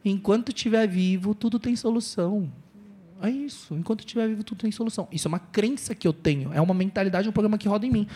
Enquanto 0.03 0.49
estiver 0.49 0.87
vivo, 0.87 1.35
tudo 1.35 1.59
tem 1.59 1.75
solução. 1.75 2.51
É 3.21 3.29
isso. 3.29 3.75
Enquanto 3.75 3.99
estiver 3.99 4.27
vivo, 4.27 4.43
tudo 4.43 4.61
tem 4.61 4.71
solução. 4.71 5.07
Isso 5.11 5.27
é 5.27 5.29
uma 5.29 5.37
crença 5.37 5.93
que 5.93 6.07
eu 6.07 6.11
tenho. 6.11 6.51
É 6.51 6.59
uma 6.59 6.73
mentalidade, 6.73 7.29
um 7.29 7.31
programa 7.31 7.59
que 7.59 7.67
roda 7.67 7.85
em 7.85 7.91
mim. 7.91 8.07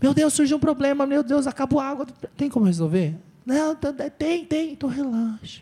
Meu 0.00 0.14
Deus, 0.14 0.32
surgiu 0.32 0.56
um 0.56 0.60
problema. 0.60 1.06
Meu 1.06 1.22
Deus, 1.22 1.46
acabou 1.46 1.78
a 1.78 1.86
água. 1.86 2.06
Tem 2.34 2.48
como 2.48 2.64
resolver? 2.64 3.14
Não, 3.44 3.76
tem, 4.16 4.46
tem. 4.46 4.72
Então 4.72 4.88
relaxa. 4.88 5.60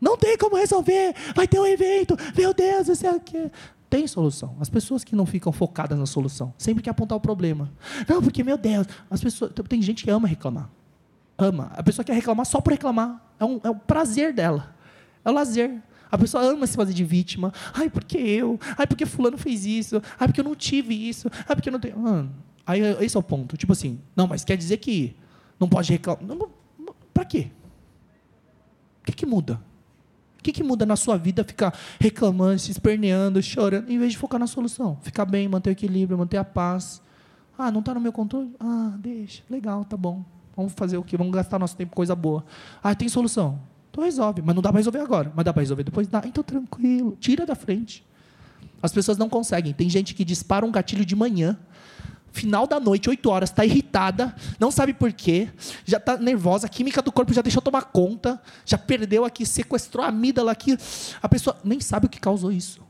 Não 0.00 0.16
tem 0.16 0.38
como 0.38 0.54
resolver. 0.54 1.12
Vai 1.34 1.48
ter 1.48 1.58
um 1.58 1.66
evento. 1.66 2.16
Meu 2.36 2.54
Deus, 2.54 2.86
isso 2.86 3.04
é 3.04 3.10
o 3.10 3.18
quê? 3.18 3.50
Tem 3.90 4.06
solução. 4.06 4.56
As 4.60 4.68
pessoas 4.68 5.02
que 5.02 5.16
não 5.16 5.26
ficam 5.26 5.50
focadas 5.50 5.98
na 5.98 6.06
solução, 6.06 6.54
sempre 6.56 6.84
que 6.84 6.88
apontar 6.88 7.18
o 7.18 7.20
problema. 7.20 7.68
Não, 8.08 8.22
porque, 8.22 8.44
meu 8.44 8.56
Deus, 8.56 8.86
as 9.10 9.20
pessoas. 9.20 9.50
Tem 9.68 9.82
gente 9.82 10.04
que 10.04 10.10
ama 10.12 10.28
reclamar 10.28 10.70
ama. 11.38 11.70
A 11.76 11.82
pessoa 11.82 12.04
quer 12.04 12.14
reclamar 12.14 12.44
só 12.44 12.60
por 12.60 12.72
reclamar. 12.72 13.22
É 13.38 13.44
um, 13.44 13.60
é 13.62 13.70
um 13.70 13.78
prazer 13.78 14.32
dela. 14.32 14.74
É 15.24 15.30
o 15.30 15.32
lazer. 15.32 15.80
A 16.10 16.18
pessoa 16.18 16.42
ama 16.42 16.66
se 16.66 16.76
fazer 16.76 16.92
de 16.92 17.04
vítima. 17.04 17.52
Ai, 17.72 17.88
porque 17.88 18.18
eu? 18.18 18.58
Ai, 18.76 18.86
porque 18.86 19.06
fulano 19.06 19.38
fez 19.38 19.64
isso? 19.64 20.02
Ai, 20.18 20.26
porque 20.26 20.40
eu 20.40 20.44
não 20.44 20.56
tive 20.56 20.94
isso? 20.94 21.30
Ai, 21.48 21.54
porque 21.54 21.68
eu 21.68 21.72
não 21.72 21.80
tenho. 21.80 21.98
Mano, 21.98 22.34
aí 22.66 22.80
esse 23.00 23.16
é 23.16 23.20
o 23.20 23.22
ponto. 23.22 23.56
Tipo 23.56 23.72
assim, 23.72 24.00
não, 24.16 24.26
mas 24.26 24.44
quer 24.44 24.56
dizer 24.56 24.78
que 24.78 25.14
não 25.60 25.68
pode 25.68 25.92
reclamar. 25.92 26.22
Não, 26.24 26.50
pra 27.12 27.24
quê? 27.24 27.50
O 29.02 29.06
que, 29.06 29.12
que 29.12 29.26
muda? 29.26 29.60
O 30.38 30.42
que, 30.42 30.52
que 30.52 30.62
muda 30.62 30.86
na 30.86 30.96
sua 30.96 31.18
vida 31.18 31.44
ficar 31.44 31.76
reclamando, 32.00 32.58
se 32.58 32.70
esperneando, 32.70 33.42
chorando, 33.42 33.90
em 33.90 33.98
vez 33.98 34.12
de 34.12 34.18
focar 34.18 34.38
na 34.38 34.46
solução? 34.46 34.98
Ficar 35.02 35.24
bem, 35.24 35.48
manter 35.48 35.70
o 35.70 35.72
equilíbrio, 35.72 36.16
manter 36.16 36.36
a 36.36 36.44
paz. 36.44 37.02
Ah, 37.56 37.70
não 37.70 37.80
está 37.80 37.92
no 37.92 38.00
meu 38.00 38.12
controle? 38.12 38.54
Ah, 38.60 38.94
deixa. 38.98 39.42
Legal, 39.50 39.84
tá 39.84 39.96
bom. 39.96 40.24
Vamos 40.58 40.72
fazer 40.72 40.98
o 40.98 41.04
quê? 41.04 41.16
Vamos 41.16 41.32
gastar 41.32 41.56
nosso 41.56 41.76
tempo 41.76 41.92
com 41.92 41.96
coisa 41.96 42.16
boa. 42.16 42.44
Ah, 42.82 42.92
tem 42.92 43.08
solução. 43.08 43.60
Então 43.92 44.02
resolve. 44.02 44.42
Mas 44.44 44.56
não 44.56 44.60
dá 44.60 44.70
para 44.70 44.78
resolver 44.78 44.98
agora. 44.98 45.32
Mas 45.32 45.44
dá 45.44 45.52
para 45.52 45.62
resolver 45.62 45.84
depois? 45.84 46.08
Dá. 46.08 46.20
Então 46.26 46.42
tranquilo. 46.42 47.16
Tira 47.20 47.46
da 47.46 47.54
frente. 47.54 48.04
As 48.82 48.92
pessoas 48.92 49.16
não 49.16 49.28
conseguem. 49.28 49.72
Tem 49.72 49.88
gente 49.88 50.16
que 50.16 50.24
dispara 50.24 50.66
um 50.66 50.72
gatilho 50.72 51.04
de 51.04 51.14
manhã, 51.14 51.56
final 52.32 52.66
da 52.66 52.80
noite, 52.80 53.08
8 53.08 53.30
horas, 53.30 53.50
está 53.50 53.64
irritada, 53.64 54.34
não 54.58 54.72
sabe 54.72 54.92
por 54.92 55.12
quê, 55.12 55.48
já 55.84 55.96
está 55.96 56.16
nervosa, 56.16 56.66
a 56.66 56.68
química 56.68 57.00
do 57.00 57.12
corpo 57.12 57.32
já 57.32 57.40
deixou 57.40 57.62
tomar 57.62 57.82
conta, 57.82 58.40
já 58.64 58.76
perdeu 58.76 59.24
aqui, 59.24 59.46
sequestrou 59.46 60.04
a 60.04 60.08
amígdala 60.08 60.50
aqui. 60.50 60.76
A 61.22 61.28
pessoa 61.28 61.56
nem 61.62 61.80
sabe 61.80 62.06
o 62.06 62.08
que 62.08 62.18
causou 62.18 62.50
isso. 62.50 62.80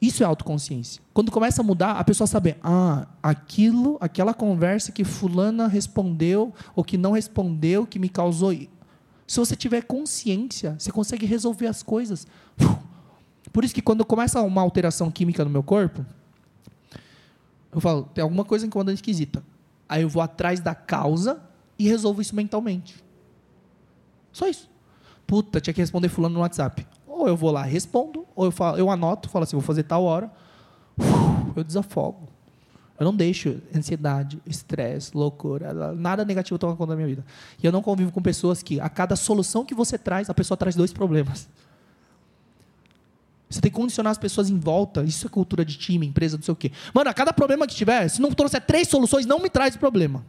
Isso 0.00 0.22
é 0.22 0.26
autoconsciência. 0.26 1.02
Quando 1.12 1.30
começa 1.30 1.60
a 1.60 1.64
mudar, 1.64 1.92
a 1.92 2.04
pessoa 2.04 2.26
sabe, 2.26 2.56
ah, 2.62 3.06
aquilo, 3.22 3.98
aquela 4.00 4.32
conversa 4.32 4.90
que 4.90 5.04
fulana 5.04 5.66
respondeu 5.66 6.54
ou 6.74 6.82
que 6.82 6.96
não 6.96 7.12
respondeu, 7.12 7.86
que 7.86 7.98
me 7.98 8.08
causou. 8.08 8.52
Se 9.26 9.38
você 9.38 9.54
tiver 9.54 9.82
consciência, 9.82 10.74
você 10.78 10.90
consegue 10.90 11.26
resolver 11.26 11.66
as 11.66 11.82
coisas. 11.82 12.26
Por 13.52 13.64
isso 13.64 13.74
que 13.74 13.82
quando 13.82 14.04
começa 14.04 14.40
uma 14.40 14.62
alteração 14.62 15.10
química 15.10 15.44
no 15.44 15.50
meu 15.50 15.62
corpo, 15.62 16.04
eu 17.72 17.80
falo, 17.80 18.04
tem 18.14 18.22
alguma 18.22 18.44
coisa 18.44 18.66
incomodando 18.66 18.94
esquisita. 18.94 19.42
Aí 19.88 20.02
eu 20.02 20.08
vou 20.08 20.22
atrás 20.22 20.60
da 20.60 20.74
causa 20.74 21.42
e 21.78 21.86
resolvo 21.86 22.22
isso 22.22 22.34
mentalmente. 22.34 23.02
Só 24.32 24.48
isso. 24.48 24.70
Puta, 25.26 25.60
tinha 25.60 25.74
que 25.74 25.80
responder 25.80 26.08
fulano 26.08 26.34
no 26.34 26.40
WhatsApp. 26.40 26.86
Ou 27.20 27.28
eu 27.28 27.36
vou 27.36 27.50
lá, 27.50 27.62
respondo, 27.62 28.26
ou 28.34 28.46
eu, 28.46 28.50
falo, 28.50 28.78
eu 28.78 28.88
anoto, 28.88 29.28
falo 29.28 29.42
assim, 29.42 29.54
vou 29.54 29.62
fazer 29.62 29.82
tal 29.82 30.02
hora. 30.04 30.30
Eu 31.54 31.62
desafogo. 31.62 32.28
Eu 32.98 33.04
não 33.04 33.14
deixo 33.14 33.60
ansiedade, 33.76 34.40
estresse, 34.46 35.14
loucura, 35.14 35.94
nada 35.94 36.24
negativo 36.24 36.58
tomar 36.58 36.76
conta 36.76 36.92
da 36.92 36.96
minha 36.96 37.08
vida. 37.08 37.24
E 37.62 37.66
eu 37.66 37.72
não 37.72 37.82
convivo 37.82 38.10
com 38.10 38.22
pessoas 38.22 38.62
que, 38.62 38.80
a 38.80 38.88
cada 38.88 39.16
solução 39.16 39.66
que 39.66 39.74
você 39.74 39.98
traz, 39.98 40.30
a 40.30 40.34
pessoa 40.34 40.56
traz 40.56 40.74
dois 40.74 40.94
problemas. 40.94 41.46
Você 43.50 43.60
tem 43.60 43.70
que 43.70 43.76
condicionar 43.76 44.12
as 44.12 44.18
pessoas 44.18 44.48
em 44.48 44.58
volta. 44.58 45.02
Isso 45.02 45.26
é 45.26 45.30
cultura 45.30 45.62
de 45.62 45.76
time, 45.76 46.06
empresa, 46.06 46.38
não 46.38 46.44
sei 46.44 46.52
o 46.52 46.56
quê. 46.56 46.72
Mano, 46.94 47.10
a 47.10 47.14
cada 47.14 47.34
problema 47.34 47.66
que 47.66 47.74
tiver, 47.74 48.08
se 48.08 48.22
não 48.22 48.32
trouxer 48.32 48.64
três 48.64 48.88
soluções, 48.88 49.26
não 49.26 49.40
me 49.40 49.50
traz 49.50 49.76
problema. 49.76 50.24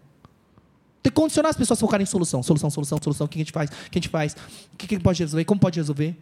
Tem 1.01 1.11
que 1.11 1.15
condicionar 1.15 1.51
as 1.51 1.57
pessoas 1.57 1.79
a 1.79 1.81
focarem 1.81 2.03
em 2.03 2.07
solução. 2.07 2.43
Solução, 2.43 2.69
solução, 2.69 2.99
solução. 3.01 3.25
O 3.25 3.29
que 3.29 3.37
a 3.37 3.41
gente 3.41 3.51
faz? 3.51 3.69
O 3.69 3.73
que 3.89 3.97
a 3.97 4.01
gente 4.01 4.09
faz? 4.09 4.35
O 4.73 4.77
que 4.77 4.87
gente 4.87 5.03
pode 5.03 5.21
resolver? 5.21 5.45
Como 5.45 5.59
pode 5.59 5.79
resolver? 5.79 6.17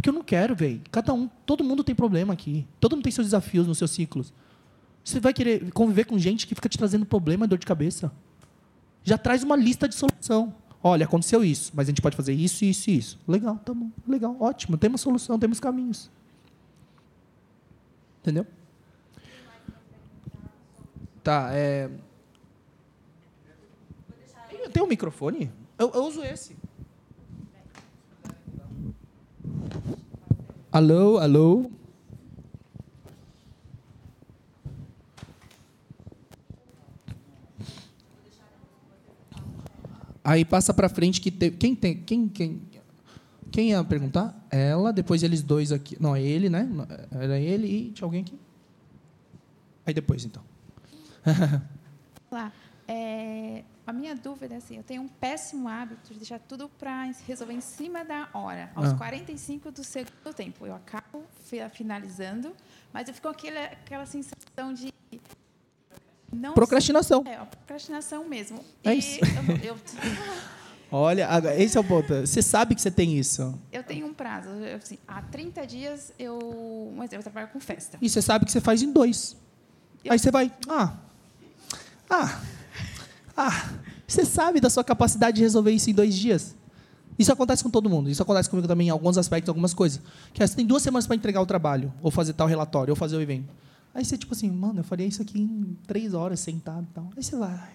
Porque 0.00 0.08
eu 0.08 0.14
não 0.14 0.22
quero, 0.22 0.56
velho. 0.56 0.80
Cada 0.90 1.12
um, 1.12 1.28
todo 1.44 1.62
mundo 1.62 1.84
tem 1.84 1.94
problema 1.94 2.32
aqui. 2.32 2.66
Todo 2.80 2.96
mundo 2.96 3.02
tem 3.02 3.12
seus 3.12 3.26
desafios 3.26 3.66
nos 3.66 3.76
seus 3.76 3.90
ciclos. 3.90 4.32
Você 5.04 5.20
vai 5.20 5.34
querer 5.34 5.70
conviver 5.72 6.06
com 6.06 6.18
gente 6.18 6.46
que 6.46 6.54
fica 6.54 6.70
te 6.70 6.78
trazendo 6.78 7.04
problema 7.04 7.44
e 7.44 7.48
dor 7.48 7.58
de 7.58 7.66
cabeça. 7.66 8.10
Já 9.04 9.18
traz 9.18 9.42
uma 9.42 9.54
lista 9.54 9.86
de 9.86 9.94
solução. 9.94 10.54
Olha, 10.82 11.04
aconteceu 11.04 11.44
isso, 11.44 11.70
mas 11.74 11.86
a 11.86 11.90
gente 11.90 12.00
pode 12.00 12.16
fazer 12.16 12.32
isso, 12.32 12.64
isso 12.64 12.88
e 12.88 12.96
isso. 12.96 13.20
Legal, 13.28 13.58
tá 13.58 13.74
bom, 13.74 13.90
legal, 14.08 14.34
ótimo. 14.40 14.78
Temos 14.78 15.02
solução, 15.02 15.38
temos 15.38 15.60
caminhos. 15.60 16.10
Entendeu? 18.22 18.46
Tá, 21.22 21.50
é. 21.52 21.90
Tem 24.72 24.82
um 24.82 24.86
microfone? 24.86 25.52
Eu, 25.78 25.90
eu 25.90 26.04
uso 26.04 26.24
esse. 26.24 26.56
Alô, 30.72 31.18
alô. 31.18 31.68
Aí 40.22 40.44
passa 40.44 40.72
para 40.72 40.88
frente 40.88 41.20
que 41.20 41.32
quem 41.32 41.74
tem 41.74 41.96
quem 42.02 42.28
quem 42.28 42.62
quem 43.50 43.70
ia 43.70 43.82
perguntar? 43.82 44.46
Ela, 44.48 44.92
depois 44.92 45.24
eles 45.24 45.42
dois 45.42 45.72
aqui. 45.72 46.00
Não, 46.00 46.14
é 46.14 46.22
ele, 46.22 46.48
né? 46.48 46.68
Era 47.10 47.40
ele 47.40 47.66
e 47.66 47.90
tinha 47.90 48.06
alguém 48.06 48.20
aqui. 48.20 48.38
Aí 49.84 49.92
depois, 49.92 50.24
então. 50.24 50.44
Olá. 52.30 52.52
É, 52.86 53.64
a 53.86 53.92
minha 53.92 54.14
dúvida 54.14 54.54
é 54.54 54.58
assim, 54.58 54.76
eu 54.76 54.82
tenho 54.82 55.02
um 55.02 55.08
péssimo 55.08 55.68
hábito 55.68 56.12
de 56.12 56.18
deixar 56.18 56.38
tudo 56.38 56.68
para 56.68 57.10
resolver 57.26 57.54
em 57.54 57.60
cima 57.60 58.04
da 58.04 58.28
hora, 58.32 58.70
aos 58.74 58.90
ah. 58.90 58.96
45 58.96 59.70
do 59.72 59.82
segundo 59.82 60.34
tempo. 60.34 60.66
Eu 60.66 60.74
acabo 60.74 61.24
finalizando, 61.72 62.54
mas 62.92 63.08
eu 63.08 63.14
fico 63.14 63.28
com 63.28 63.32
aquela, 63.32 63.64
aquela 63.64 64.06
sensação 64.06 64.72
de 64.74 64.92
não 66.32 66.54
procrastinação. 66.54 67.24
É, 67.26 67.36
procrastinação 67.36 68.28
mesmo. 68.28 68.64
É 68.84 68.94
isso. 68.94 69.18
Eu, 69.62 69.74
eu... 69.74 69.78
Olha, 70.92 71.28
esse 71.56 71.76
é 71.76 71.80
o 71.80 71.84
ponto. 71.84 72.26
Você 72.26 72.42
sabe 72.42 72.74
que 72.74 72.80
você 72.80 72.90
tem 72.90 73.16
isso. 73.16 73.56
Eu 73.72 73.82
tenho 73.82 74.06
um 74.06 74.14
prazo. 74.14 74.48
Eu, 74.48 74.76
assim, 74.76 74.98
há 75.06 75.22
30 75.22 75.66
dias 75.66 76.12
eu, 76.18 76.92
mas 76.96 77.12
eu 77.12 77.22
trabalho 77.22 77.48
com 77.48 77.60
festa. 77.60 77.96
E 78.02 78.08
você 78.08 78.20
sabe 78.20 78.44
que 78.44 78.50
você 78.50 78.60
faz 78.60 78.82
em 78.82 78.92
dois. 78.92 79.36
Eu... 80.04 80.12
Aí 80.12 80.18
você 80.18 80.30
vai, 80.32 80.52
ah, 80.68 80.96
ah, 82.08 82.40
ah. 83.36 83.70
Você 84.06 84.24
sabe 84.24 84.60
da 84.60 84.68
sua 84.68 84.82
capacidade 84.82 85.36
de 85.36 85.42
resolver 85.42 85.70
isso 85.70 85.88
em 85.88 85.94
dois 85.94 86.14
dias? 86.14 86.56
Isso 87.18 87.32
acontece 87.32 87.62
com 87.62 87.70
todo 87.70 87.88
mundo. 87.88 88.08
Isso 88.10 88.22
acontece 88.22 88.48
comigo 88.48 88.66
também 88.66 88.88
em 88.88 88.90
alguns 88.90 89.18
aspectos, 89.18 89.48
algumas 89.48 89.74
coisas. 89.74 90.00
Que 90.32 90.44
você 90.44 90.56
tem 90.56 90.66
duas 90.66 90.82
semanas 90.82 91.06
para 91.06 91.16
entregar 91.16 91.40
o 91.40 91.46
trabalho, 91.46 91.92
ou 92.02 92.10
fazer 92.10 92.32
tal 92.32 92.46
relatório, 92.46 92.92
ou 92.92 92.96
fazer 92.96 93.16
o 93.16 93.20
evento. 93.20 93.52
Aí 93.94 94.04
você, 94.04 94.16
tipo 94.16 94.32
assim, 94.32 94.50
mano, 94.50 94.80
eu 94.80 94.84
faria 94.84 95.06
isso 95.06 95.20
aqui 95.20 95.40
em 95.40 95.76
três 95.86 96.14
horas 96.14 96.40
sentado 96.40 96.86
e 96.90 96.94
tal. 96.94 97.10
Aí 97.16 97.22
você 97.22 97.36
vai, 97.36 97.70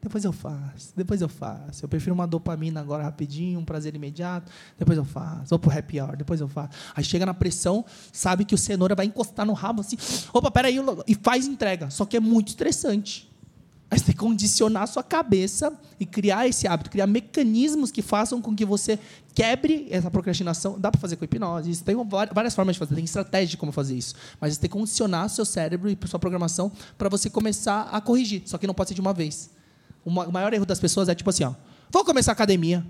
depois 0.00 0.24
eu 0.24 0.32
faço, 0.32 0.92
depois 0.96 1.20
eu 1.20 1.28
faço. 1.28 1.84
Eu 1.84 1.88
prefiro 1.88 2.14
uma 2.14 2.26
dopamina 2.26 2.80
agora 2.80 3.02
rapidinho, 3.02 3.58
um 3.58 3.64
prazer 3.64 3.94
imediato, 3.94 4.50
depois 4.78 4.96
eu 4.96 5.04
faço. 5.04 5.50
Vou 5.50 5.58
pro 5.58 5.76
happy 5.76 6.00
hour, 6.00 6.16
depois 6.16 6.40
eu 6.40 6.48
faço. 6.48 6.70
Aí 6.94 7.02
chega 7.02 7.26
na 7.26 7.34
pressão, 7.34 7.84
sabe 8.12 8.44
que 8.44 8.54
o 8.54 8.58
cenoura 8.58 8.94
vai 8.94 9.06
encostar 9.06 9.44
no 9.44 9.52
rabo 9.52 9.80
assim, 9.80 9.96
opa, 10.32 10.50
peraí, 10.50 10.76
e 11.06 11.14
faz 11.16 11.46
entrega. 11.46 11.90
Só 11.90 12.06
que 12.06 12.16
é 12.16 12.20
muito 12.20 12.48
estressante. 12.48 13.28
Aí 13.90 13.98
você 13.98 14.12
condicionar 14.12 14.82
a 14.82 14.86
sua 14.86 15.02
cabeça 15.02 15.72
e 15.98 16.04
criar 16.04 16.46
esse 16.46 16.68
hábito, 16.68 16.90
criar 16.90 17.06
mecanismos 17.06 17.90
que 17.90 18.02
façam 18.02 18.40
com 18.42 18.54
que 18.54 18.64
você 18.64 18.98
quebre 19.34 19.86
essa 19.90 20.10
procrastinação. 20.10 20.78
Dá 20.78 20.90
para 20.90 21.00
fazer 21.00 21.16
com 21.16 21.24
hipnose, 21.24 21.82
tem 21.82 21.96
várias 22.34 22.54
formas 22.54 22.76
de 22.76 22.80
fazer, 22.80 22.94
tem 22.94 23.04
estratégia 23.04 23.48
de 23.48 23.56
como 23.56 23.72
fazer 23.72 23.96
isso. 23.96 24.14
Mas 24.38 24.54
você 24.54 24.60
tem 24.60 24.68
que 24.68 24.76
condicionar 24.76 25.30
seu 25.30 25.44
cérebro 25.44 25.90
e 25.90 25.98
sua 26.06 26.18
programação 26.18 26.70
para 26.98 27.08
você 27.08 27.30
começar 27.30 27.88
a 27.90 27.98
corrigir. 28.00 28.42
Só 28.44 28.58
que 28.58 28.66
não 28.66 28.74
pode 28.74 28.88
ser 28.88 28.94
de 28.94 29.00
uma 29.00 29.14
vez. 29.14 29.50
O 30.04 30.10
maior 30.10 30.52
erro 30.52 30.66
das 30.66 30.78
pessoas 30.78 31.08
é 31.08 31.14
tipo 31.14 31.30
assim: 31.30 31.44
ó, 31.44 31.54
vou 31.90 32.04
começar 32.04 32.32
a 32.32 32.34
academia, 32.34 32.86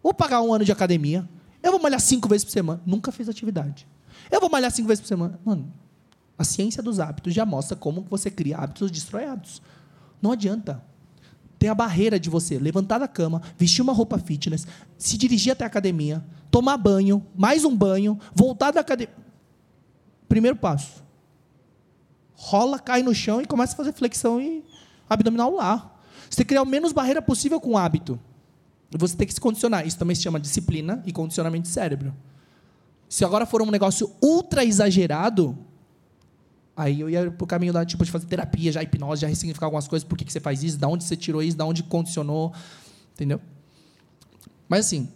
vou 0.00 0.14
pagar 0.14 0.42
um 0.42 0.54
ano 0.54 0.64
de 0.64 0.70
academia, 0.70 1.28
eu 1.60 1.72
vou 1.72 1.80
malhar 1.80 2.00
cinco 2.00 2.28
vezes 2.28 2.44
por 2.44 2.52
semana. 2.52 2.80
Nunca 2.86 3.10
fez 3.10 3.28
atividade. 3.28 3.86
Eu 4.30 4.40
vou 4.40 4.48
malhar 4.48 4.70
cinco 4.70 4.86
vezes 4.86 5.00
por 5.00 5.08
semana. 5.08 5.40
Mano, 5.44 5.72
a 6.38 6.44
ciência 6.44 6.80
dos 6.82 7.00
hábitos 7.00 7.34
já 7.34 7.44
mostra 7.44 7.76
como 7.76 8.06
você 8.08 8.30
cria 8.30 8.58
hábitos 8.58 8.92
destrói 8.92 9.24
hábitos. 9.24 9.60
Não 10.20 10.32
adianta. 10.32 10.82
Tem 11.58 11.70
a 11.70 11.74
barreira 11.74 12.20
de 12.20 12.28
você 12.28 12.58
levantar 12.58 12.98
da 12.98 13.08
cama, 13.08 13.40
vestir 13.56 13.82
uma 13.82 13.92
roupa 13.92 14.18
fitness, 14.18 14.66
se 14.98 15.16
dirigir 15.16 15.52
até 15.52 15.64
a 15.64 15.66
academia, 15.66 16.24
tomar 16.50 16.76
banho, 16.76 17.24
mais 17.34 17.64
um 17.64 17.74
banho, 17.74 18.18
voltar 18.34 18.70
da 18.70 18.80
academia. 18.80 19.14
Primeiro 20.28 20.56
passo. 20.56 21.02
Rola, 22.34 22.78
cai 22.78 23.02
no 23.02 23.14
chão 23.14 23.40
e 23.40 23.46
começa 23.46 23.72
a 23.72 23.76
fazer 23.76 23.92
flexão 23.92 24.40
e 24.40 24.62
abdominal 25.08 25.54
lá. 25.54 25.94
Você 26.28 26.44
criar 26.44 26.62
o 26.62 26.66
menos 26.66 26.92
barreira 26.92 27.22
possível 27.22 27.60
com 27.60 27.70
o 27.70 27.78
hábito. 27.78 28.20
Você 28.90 29.16
tem 29.16 29.26
que 29.26 29.32
se 29.32 29.40
condicionar. 29.40 29.86
Isso 29.86 29.98
também 29.98 30.14
se 30.14 30.22
chama 30.22 30.38
disciplina 30.38 31.02
e 31.06 31.12
condicionamento 31.12 31.62
de 31.62 31.68
cérebro. 31.68 32.14
Se 33.08 33.24
agora 33.24 33.46
for 33.46 33.62
um 33.62 33.70
negócio 33.70 34.12
ultra 34.20 34.64
exagerado, 34.64 35.56
Aí 36.76 37.00
eu 37.00 37.08
ia 37.08 37.30
pro 37.30 37.46
caminho 37.46 37.72
da 37.72 37.84
tipo 37.86 38.04
de 38.04 38.10
fazer 38.10 38.26
terapia, 38.26 38.70
já 38.70 38.82
hipnose, 38.82 39.22
já 39.22 39.28
ressignificar 39.28 39.66
algumas 39.66 39.88
coisas, 39.88 40.06
por 40.06 40.18
que, 40.18 40.24
que 40.24 40.32
você 40.32 40.40
faz 40.40 40.62
isso, 40.62 40.78
da 40.78 40.86
onde 40.86 41.04
você 41.04 41.16
tirou 41.16 41.42
isso, 41.42 41.56
da 41.56 41.64
onde 41.64 41.82
condicionou, 41.82 42.52
entendeu? 43.14 43.40
Mas 44.68 44.86
assim, 44.86 45.08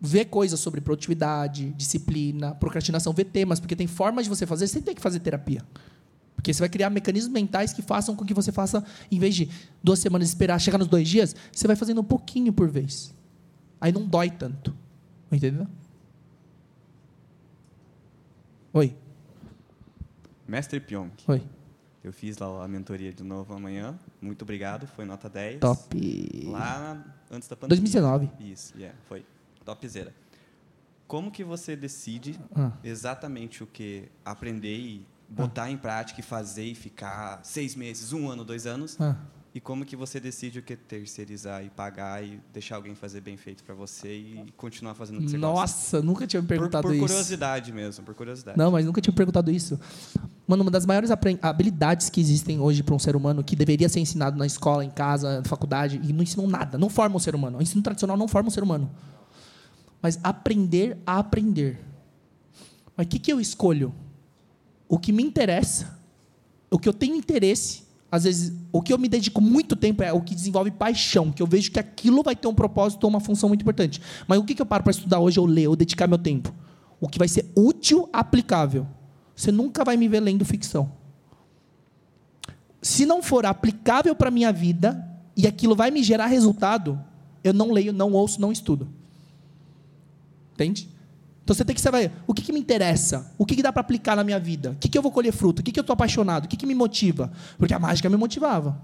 ver 0.00 0.26
coisas 0.26 0.58
sobre 0.58 0.80
produtividade, 0.80 1.72
disciplina, 1.72 2.54
procrastinação, 2.54 3.12
ver 3.12 3.24
temas, 3.24 3.60
porque 3.60 3.76
tem 3.76 3.86
formas 3.86 4.24
de 4.24 4.30
você 4.30 4.46
fazer, 4.46 4.66
você 4.66 4.80
tem 4.80 4.94
que 4.94 5.02
fazer 5.02 5.20
terapia. 5.20 5.62
Porque 6.34 6.54
você 6.54 6.60
vai 6.60 6.68
criar 6.68 6.88
mecanismos 6.88 7.32
mentais 7.32 7.72
que 7.72 7.82
façam 7.82 8.14
com 8.14 8.24
que 8.24 8.32
você 8.32 8.52
faça, 8.52 8.82
em 9.10 9.18
vez 9.18 9.34
de 9.34 9.50
duas 9.82 9.98
semanas 9.98 10.28
esperar 10.28 10.58
chegar 10.58 10.78
nos 10.78 10.86
dois 10.86 11.06
dias, 11.06 11.34
você 11.52 11.66
vai 11.66 11.76
fazendo 11.76 12.00
um 12.00 12.04
pouquinho 12.04 12.52
por 12.52 12.70
vez. 12.70 13.12
Aí 13.80 13.92
não 13.92 14.06
dói 14.06 14.30
tanto. 14.30 14.74
Entendeu? 15.30 15.66
Oi. 18.72 18.94
Mestre 20.48 20.80
Pionk. 20.80 21.30
Oi. 21.30 21.42
Eu 22.02 22.10
fiz 22.10 22.38
lá 22.38 22.64
a 22.64 22.66
mentoria 22.66 23.12
de 23.12 23.22
novo 23.22 23.52
amanhã. 23.52 23.98
Muito 24.18 24.42
obrigado, 24.42 24.86
foi 24.86 25.04
nota 25.04 25.28
10. 25.28 25.60
Top. 25.60 26.46
Lá 26.46 27.04
antes 27.30 27.46
da 27.46 27.54
pandemia. 27.54 27.82
2019. 27.82 28.30
Isso, 28.40 28.74
yeah, 28.74 28.96
foi 29.06 29.26
topzera. 29.62 30.14
Como 31.06 31.30
que 31.30 31.44
você 31.44 31.76
decide 31.76 32.40
ah. 32.56 32.72
exatamente 32.82 33.62
o 33.62 33.66
que 33.66 34.08
aprender 34.24 34.74
e 34.74 35.06
botar 35.28 35.64
ah. 35.64 35.70
em 35.70 35.76
prática 35.76 36.20
e 36.20 36.22
fazer 36.22 36.64
e 36.64 36.74
ficar 36.74 37.44
seis 37.44 37.74
meses, 37.74 38.14
um 38.14 38.30
ano, 38.30 38.42
dois 38.42 38.66
anos, 38.66 38.98
ah. 38.98 39.16
E 39.54 39.60
como 39.60 39.84
que 39.84 39.96
você 39.96 40.20
decide 40.20 40.58
o 40.58 40.62
que 40.62 40.76
terceirizar 40.76 41.64
e 41.64 41.70
pagar 41.70 42.22
e 42.22 42.38
deixar 42.52 42.76
alguém 42.76 42.94
fazer 42.94 43.22
bem 43.22 43.36
feito 43.36 43.64
para 43.64 43.74
você 43.74 44.14
e 44.14 44.52
continuar 44.56 44.94
fazendo 44.94 45.18
o 45.18 45.22
que 45.22 45.30
você 45.30 45.38
Nossa, 45.38 45.60
gosta? 45.96 46.02
nunca 46.02 46.26
tinha 46.26 46.42
me 46.42 46.46
perguntado 46.46 46.82
por, 46.82 46.88
por 46.88 46.94
isso. 46.94 47.04
Por 47.04 47.08
curiosidade 47.08 47.72
mesmo, 47.72 48.04
por 48.04 48.14
curiosidade. 48.14 48.58
Não, 48.58 48.70
mas 48.70 48.84
nunca 48.84 49.00
tinha 49.00 49.10
me 49.10 49.16
perguntado 49.16 49.50
isso. 49.50 49.80
Mano, 50.46 50.62
uma 50.62 50.70
das 50.70 50.84
maiores 50.84 51.10
habilidades 51.10 52.10
que 52.10 52.20
existem 52.20 52.60
hoje 52.60 52.82
para 52.82 52.94
um 52.94 52.98
ser 52.98 53.16
humano, 53.16 53.42
que 53.42 53.56
deveria 53.56 53.88
ser 53.88 54.00
ensinado 54.00 54.36
na 54.36 54.46
escola, 54.46 54.84
em 54.84 54.90
casa, 54.90 55.38
na 55.38 55.44
faculdade, 55.44 56.00
e 56.04 56.12
não 56.12 56.22
ensinam 56.22 56.46
nada, 56.46 56.76
não 56.76 56.90
forma 56.90 57.16
um 57.16 57.18
ser 57.18 57.34
humano. 57.34 57.58
O 57.58 57.62
ensino 57.62 57.82
tradicional 57.82 58.16
não 58.16 58.28
forma 58.28 58.48
um 58.48 58.52
ser 58.52 58.62
humano. 58.62 58.90
Mas 60.02 60.20
aprender 60.22 60.98
a 61.06 61.18
aprender. 61.18 61.80
Mas 62.96 63.06
o 63.06 63.08
que, 63.08 63.18
que 63.18 63.32
eu 63.32 63.40
escolho? 63.40 63.94
O 64.86 64.98
que 64.98 65.10
me 65.10 65.22
interessa, 65.22 65.98
o 66.70 66.78
que 66.78 66.88
eu 66.88 66.92
tenho 66.92 67.16
interesse, 67.16 67.87
às 68.10 68.24
vezes, 68.24 68.52
o 68.72 68.80
que 68.80 68.92
eu 68.92 68.98
me 68.98 69.08
dedico 69.08 69.40
muito 69.40 69.76
tempo 69.76 70.02
é 70.02 70.12
o 70.12 70.20
que 70.20 70.34
desenvolve 70.34 70.70
paixão, 70.70 71.30
que 71.30 71.42
eu 71.42 71.46
vejo 71.46 71.70
que 71.70 71.78
aquilo 71.78 72.22
vai 72.22 72.34
ter 72.34 72.48
um 72.48 72.54
propósito 72.54 73.04
ou 73.04 73.10
uma 73.10 73.20
função 73.20 73.50
muito 73.50 73.60
importante. 73.60 74.00
Mas 74.26 74.38
o 74.38 74.44
que, 74.44 74.60
eu 74.60 74.64
paro 74.64 74.82
para 74.82 74.90
estudar 74.90 75.18
hoje 75.18 75.38
ou 75.38 75.44
ler, 75.44 75.68
ou 75.68 75.76
dedicar 75.76 76.06
meu 76.06 76.16
tempo? 76.16 76.54
O 76.98 77.06
que 77.06 77.18
vai 77.18 77.28
ser 77.28 77.50
útil, 77.54 78.08
aplicável. 78.12 78.86
Você 79.36 79.52
nunca 79.52 79.84
vai 79.84 79.96
me 79.96 80.08
ver 80.08 80.20
lendo 80.20 80.44
ficção. 80.44 80.90
Se 82.80 83.04
não 83.04 83.22
for 83.22 83.44
aplicável 83.44 84.14
para 84.14 84.28
a 84.28 84.32
minha 84.32 84.52
vida 84.52 85.06
e 85.36 85.46
aquilo 85.46 85.76
vai 85.76 85.90
me 85.90 86.02
gerar 86.02 86.26
resultado, 86.26 86.98
eu 87.44 87.52
não 87.52 87.70
leio, 87.70 87.92
não 87.92 88.12
ouço, 88.12 88.40
não 88.40 88.50
estudo. 88.50 88.88
Entende? 90.54 90.88
Então 91.48 91.56
você 91.56 91.64
tem 91.64 91.74
que 91.74 91.80
saber 91.80 92.12
o 92.26 92.34
que, 92.34 92.42
que 92.42 92.52
me 92.52 92.60
interessa, 92.60 93.32
o 93.38 93.46
que, 93.46 93.56
que 93.56 93.62
dá 93.62 93.72
para 93.72 93.80
aplicar 93.80 94.14
na 94.14 94.22
minha 94.22 94.38
vida, 94.38 94.72
o 94.72 94.74
que, 94.74 94.86
que 94.86 94.98
eu 94.98 95.00
vou 95.00 95.10
colher 95.10 95.32
fruto, 95.32 95.60
o 95.60 95.64
que, 95.64 95.72
que 95.72 95.80
eu 95.80 95.82
estou 95.82 95.94
apaixonado, 95.94 96.44
o 96.44 96.48
que, 96.48 96.58
que 96.58 96.66
me 96.66 96.74
motiva. 96.74 97.32
Porque 97.56 97.72
a 97.72 97.78
mágica 97.78 98.10
me 98.10 98.18
motivava. 98.18 98.78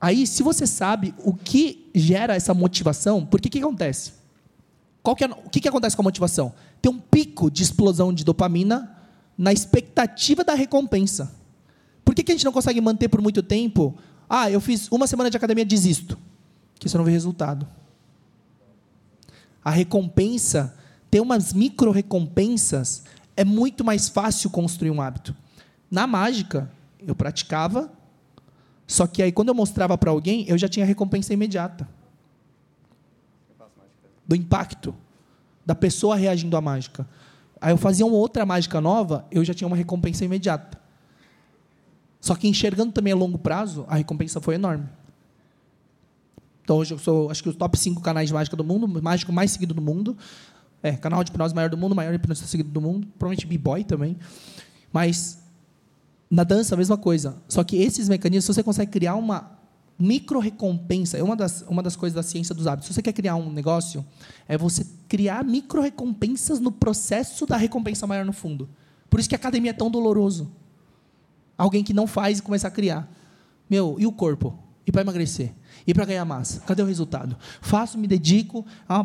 Aí, 0.00 0.26
se 0.26 0.42
você 0.42 0.66
sabe 0.66 1.14
o 1.18 1.32
que 1.32 1.88
gera 1.94 2.34
essa 2.34 2.52
motivação, 2.52 3.24
por 3.24 3.40
que 3.40 3.48
que 3.48 3.60
acontece? 3.60 4.14
Que 5.16 5.24
é, 5.24 5.28
o 5.28 5.48
que, 5.48 5.60
que 5.60 5.68
acontece 5.68 5.94
com 5.94 6.02
a 6.02 6.10
motivação? 6.10 6.52
Tem 6.82 6.90
um 6.90 6.98
pico 6.98 7.48
de 7.48 7.62
explosão 7.62 8.12
de 8.12 8.24
dopamina 8.24 8.92
na 9.38 9.52
expectativa 9.52 10.42
da 10.42 10.54
recompensa. 10.54 11.32
Por 12.04 12.12
que, 12.12 12.24
que 12.24 12.32
a 12.32 12.34
gente 12.34 12.44
não 12.44 12.52
consegue 12.52 12.80
manter 12.80 13.06
por 13.06 13.22
muito 13.22 13.40
tempo? 13.40 13.96
Ah, 14.28 14.50
eu 14.50 14.60
fiz 14.60 14.90
uma 14.90 15.06
semana 15.06 15.30
de 15.30 15.36
academia, 15.36 15.64
desisto. 15.64 16.18
Porque 16.74 16.88
você 16.88 16.98
não 16.98 17.04
vê 17.04 17.12
resultado. 17.12 17.68
A 19.64 19.70
recompensa, 19.70 20.74
ter 21.10 21.20
umas 21.20 21.52
micro 21.52 21.90
recompensas, 21.90 23.04
é 23.36 23.44
muito 23.44 23.84
mais 23.84 24.08
fácil 24.08 24.50
construir 24.50 24.90
um 24.90 25.00
hábito. 25.00 25.34
Na 25.90 26.06
mágica, 26.06 26.70
eu 27.06 27.14
praticava, 27.14 27.90
só 28.86 29.06
que 29.06 29.22
aí 29.22 29.32
quando 29.32 29.48
eu 29.48 29.54
mostrava 29.54 29.96
para 29.96 30.10
alguém, 30.10 30.44
eu 30.48 30.58
já 30.58 30.68
tinha 30.68 30.84
recompensa 30.84 31.32
imediata 31.32 31.88
do 34.26 34.36
impacto 34.36 34.94
da 35.64 35.74
pessoa 35.74 36.16
reagindo 36.16 36.56
à 36.56 36.60
mágica. 36.60 37.08
Aí 37.60 37.72
eu 37.72 37.78
fazia 37.78 38.04
uma 38.04 38.16
outra 38.16 38.44
mágica 38.44 38.80
nova, 38.80 39.26
eu 39.30 39.44
já 39.44 39.54
tinha 39.54 39.66
uma 39.66 39.76
recompensa 39.76 40.24
imediata. 40.24 40.78
Só 42.20 42.34
que 42.34 42.46
enxergando 42.46 42.92
também 42.92 43.12
a 43.12 43.16
longo 43.16 43.38
prazo, 43.38 43.84
a 43.88 43.96
recompensa 43.96 44.40
foi 44.40 44.56
enorme. 44.56 44.86
Então 46.62 46.76
hoje 46.76 46.92
eu 46.92 46.98
sou, 46.98 47.30
acho 47.30 47.42
que 47.42 47.48
os 47.48 47.56
top 47.56 47.78
5 47.78 48.02
canais 48.02 48.28
de 48.28 48.34
mágica 48.34 48.54
do 48.54 48.62
mundo, 48.62 48.86
mágico 49.02 49.32
mais 49.32 49.50
seguido 49.50 49.72
do 49.72 49.80
mundo. 49.80 50.16
É, 50.82 50.92
canal 50.92 51.24
de 51.24 51.30
hipnose 51.30 51.54
maior 51.54 51.68
do 51.68 51.76
mundo, 51.76 51.94
maior 51.94 52.14
hipnose 52.14 52.46
seguido 52.46 52.70
do 52.70 52.80
mundo, 52.80 53.06
provavelmente 53.18 53.46
B-boy 53.46 53.84
também. 53.84 54.16
Mas 54.92 55.38
na 56.30 56.44
dança 56.44 56.74
a 56.74 56.78
mesma 56.78 56.96
coisa. 56.96 57.36
Só 57.48 57.64
que 57.64 57.76
esses 57.76 58.08
mecanismos 58.08 58.54
você 58.54 58.62
consegue 58.62 58.90
criar 58.90 59.14
uma 59.14 59.58
micro 59.98 60.38
recompensa 60.38 61.18
é 61.18 61.22
uma 61.22 61.34
das, 61.34 61.62
uma 61.62 61.82
das 61.82 61.96
coisas 61.96 62.14
da 62.14 62.22
ciência 62.22 62.54
dos 62.54 62.66
hábitos. 62.66 62.86
Se 62.86 62.94
você 62.94 63.02
quer 63.02 63.12
criar 63.12 63.34
um 63.34 63.50
negócio, 63.50 64.06
é 64.46 64.56
você 64.56 64.86
criar 65.08 65.44
micro 65.44 65.82
recompensas 65.82 66.60
no 66.60 66.70
processo 66.70 67.44
da 67.46 67.56
recompensa 67.56 68.06
maior 68.06 68.24
no 68.24 68.32
fundo. 68.32 68.68
Por 69.10 69.18
isso 69.18 69.28
que 69.28 69.34
a 69.34 69.38
academia 69.38 69.70
é 69.70 69.74
tão 69.74 69.90
doloroso. 69.90 70.50
Alguém 71.56 71.82
que 71.82 71.92
não 71.92 72.06
faz 72.06 72.38
e 72.38 72.42
começar 72.42 72.68
a 72.68 72.70
criar. 72.70 73.10
Meu, 73.68 73.96
e 73.98 74.06
o 74.06 74.12
corpo? 74.12 74.56
E 74.86 74.92
para 74.92 75.02
emagrecer? 75.02 75.52
E 75.86 75.92
para 75.92 76.04
ganhar 76.04 76.24
massa? 76.24 76.60
Cadê 76.60 76.82
o 76.82 76.86
resultado? 76.86 77.36
Faço, 77.60 77.98
me 77.98 78.06
dedico 78.06 78.64
a 78.88 79.04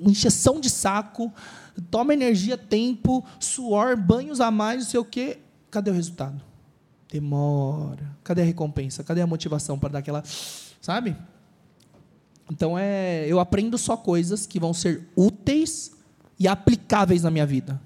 injeção 0.00 0.60
de 0.60 0.70
saco, 0.70 1.32
toma 1.90 2.12
energia, 2.12 2.56
tempo, 2.56 3.24
suor, 3.38 3.96
banhos 3.96 4.40
a 4.40 4.50
mais, 4.50 4.84
não 4.84 4.90
sei 4.90 5.00
o 5.00 5.04
quê. 5.04 5.38
Cadê 5.70 5.90
o 5.90 5.94
resultado? 5.94 6.40
Demora. 7.10 8.16
Cadê 8.24 8.42
a 8.42 8.44
recompensa? 8.44 9.04
Cadê 9.04 9.20
a 9.20 9.26
motivação 9.26 9.78
para 9.78 9.90
dar 9.90 9.98
aquela. 10.00 10.22
Sabe? 10.80 11.16
Então 12.50 12.78
é, 12.78 13.26
eu 13.26 13.40
aprendo 13.40 13.76
só 13.76 13.96
coisas 13.96 14.46
que 14.46 14.60
vão 14.60 14.72
ser 14.72 15.08
úteis 15.16 15.92
e 16.38 16.46
aplicáveis 16.46 17.22
na 17.22 17.30
minha 17.30 17.46
vida. 17.46 17.80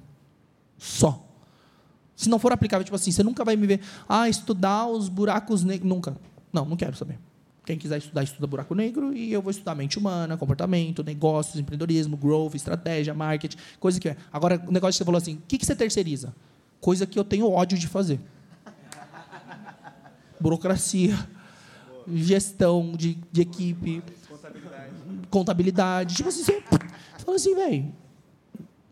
Só. 0.79 1.27
Se 2.15 2.29
não 2.29 2.39
for 2.39 2.53
aplicável, 2.53 2.85
tipo 2.85 2.97
assim, 2.97 3.11
você 3.11 3.23
nunca 3.23 3.45
vai 3.45 3.57
me 3.57 3.67
ver, 3.67 3.81
ah, 4.09 4.29
estudar 4.29 4.87
os 4.87 5.09
buracos 5.09 5.65
negros. 5.65 5.89
Nunca. 5.89 6.17
Não, 6.53 6.65
não 6.65 6.77
quero 6.77 6.95
saber. 6.97 7.19
Quem 7.71 7.79
quiser 7.79 7.99
estudar, 7.99 8.25
estuda 8.25 8.49
buraco 8.49 8.75
negro 8.75 9.16
e 9.16 9.33
eu 9.33 9.41
vou 9.41 9.53
estudar 9.53 9.77
mente 9.77 9.97
humana, 9.97 10.37
comportamento, 10.37 11.05
negócios, 11.05 11.55
empreendedorismo, 11.55 12.16
growth, 12.16 12.57
estratégia, 12.57 13.14
marketing, 13.14 13.57
coisa 13.79 14.01
que 14.01 14.09
é. 14.09 14.16
Agora, 14.33 14.61
o 14.66 14.73
negócio 14.73 14.95
que 14.95 14.99
você 14.99 15.05
falou 15.05 15.18
assim, 15.18 15.35
o 15.37 15.43
que, 15.47 15.57
que 15.57 15.64
você 15.64 15.77
terceiriza? 15.77 16.35
Coisa 16.81 17.07
que 17.07 17.16
eu 17.16 17.23
tenho 17.23 17.49
ódio 17.49 17.79
de 17.79 17.87
fazer 17.87 18.18
burocracia, 20.41 21.16
gestão 22.09 22.93
de, 22.97 23.18
de 23.31 23.43
equipe, 23.43 24.03
contabilidade. 24.29 24.93
contabilidade. 25.31 26.14
Tipo 26.16 26.29
assim, 26.29 26.43
você, 26.43 26.61
fala 27.18 27.37
assim, 27.37 27.55
velho, 27.55 27.93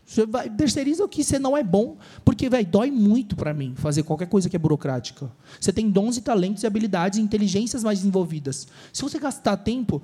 você 0.09 0.25
vai, 0.25 0.49
terceiriza 0.49 1.05
o 1.05 1.09
que 1.09 1.23
você 1.23 1.39
não 1.39 1.55
é 1.55 1.63
bom, 1.63 1.99
porque, 2.25 2.49
velho, 2.49 2.67
dói 2.67 2.91
muito 2.91 3.37
para 3.37 3.53
mim 3.53 3.75
fazer 3.77 4.05
qualquer 4.05 4.27
coisa 4.27 4.49
que 4.49 4.57
é 4.57 4.59
burocrática. 4.59 5.31
Você 5.61 5.71
tem 5.71 5.91
dons 5.91 6.17
e 6.17 6.23
talentos 6.23 6.63
e 6.63 6.67
habilidades 6.67 7.19
e 7.19 7.23
inteligências 7.23 7.85
mais 7.85 7.99
desenvolvidas. 7.99 8.67
Se 8.91 9.03
você 9.03 9.19
gastar 9.19 9.59
tempo... 9.59 10.03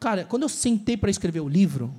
Cara, 0.00 0.24
quando 0.24 0.44
eu 0.44 0.48
sentei 0.48 0.96
para 0.96 1.10
escrever 1.10 1.40
o 1.40 1.48
livro, 1.48 1.92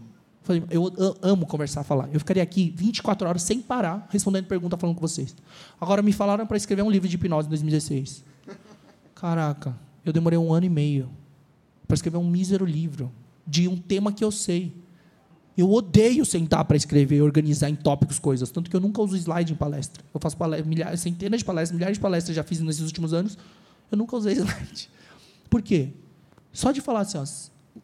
eu 0.72 0.92
amo 1.22 1.46
conversar, 1.46 1.84
falar. 1.84 2.10
Eu 2.12 2.20
ficaria 2.20 2.42
aqui 2.42 2.74
24 2.76 3.28
horas 3.28 3.44
sem 3.44 3.62
parar, 3.62 4.08
respondendo 4.10 4.46
pergunta, 4.46 4.76
falando 4.76 4.96
com 4.96 5.02
vocês. 5.02 5.36
Agora, 5.80 6.02
me 6.02 6.12
falaram 6.12 6.48
para 6.48 6.58
escrever 6.58 6.82
um 6.82 6.90
livro 6.90 7.08
de 7.08 7.16
hipnose 7.16 7.48
em 7.48 7.50
2016. 7.50 8.24
Caraca, 9.14 9.78
eu 10.04 10.12
demorei 10.12 10.38
um 10.38 10.52
ano 10.52 10.66
e 10.66 10.70
meio 10.70 11.12
para 11.88 11.94
escrever 11.94 12.18
um 12.18 12.28
mísero 12.28 12.66
livro 12.66 13.12
de 13.46 13.68
um 13.68 13.78
tema 13.78 14.12
que 14.12 14.24
eu 14.24 14.32
sei. 14.32 14.74
Eu 15.58 15.72
odeio 15.72 16.26
sentar 16.26 16.66
para 16.66 16.76
escrever, 16.76 17.22
organizar 17.22 17.70
em 17.70 17.76
tópicos 17.76 18.20
coisas, 18.20 18.52
tanto 18.52 18.70
que 18.70 18.76
eu 18.76 18.82
nunca 18.82 19.02
uso 19.02 19.16
slide 19.16 19.54
em 19.54 19.56
palestra. 19.56 20.04
Eu 20.14 20.20
faço 20.20 20.36
palestra, 20.36 20.68
milhares, 20.68 21.00
centenas 21.00 21.40
de 21.40 21.46
palestras, 21.46 21.78
milhares 21.78 21.98
de 21.98 22.02
palestras 22.02 22.36
já 22.36 22.44
fiz 22.44 22.60
nesses 22.60 22.82
últimos 22.82 23.14
anos. 23.14 23.38
Eu 23.90 23.98
nunca 23.98 24.18
usei 24.18 24.34
slide. 24.36 24.90
Por 25.50 25.62
quê? 25.62 25.94
Só 26.52 26.72
de 26.72 26.82
falar 26.82 27.02
assim, 27.02 27.18
ó, 27.18 27.26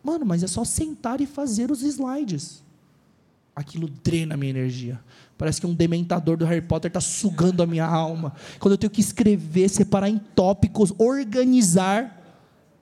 mano, 0.03 0.25
mas 0.25 0.43
é 0.43 0.47
só 0.47 0.65
sentar 0.65 1.21
e 1.21 1.25
fazer 1.25 1.71
os 1.71 1.81
slides. 1.81 2.61
Aquilo 3.55 3.89
drena 3.89 4.33
a 4.33 4.37
minha 4.37 4.49
energia. 4.49 4.99
Parece 5.37 5.59
que 5.59 5.67
um 5.67 5.73
dementador 5.73 6.37
do 6.37 6.45
Harry 6.45 6.61
Potter 6.61 6.89
está 6.89 7.01
sugando 7.01 7.63
a 7.63 7.67
minha 7.67 7.85
alma. 7.85 8.33
Quando 8.59 8.73
eu 8.73 8.77
tenho 8.77 8.91
que 8.91 9.01
escrever, 9.01 9.69
separar 9.69 10.09
em 10.09 10.17
tópicos, 10.17 10.93
organizar, 10.97 12.21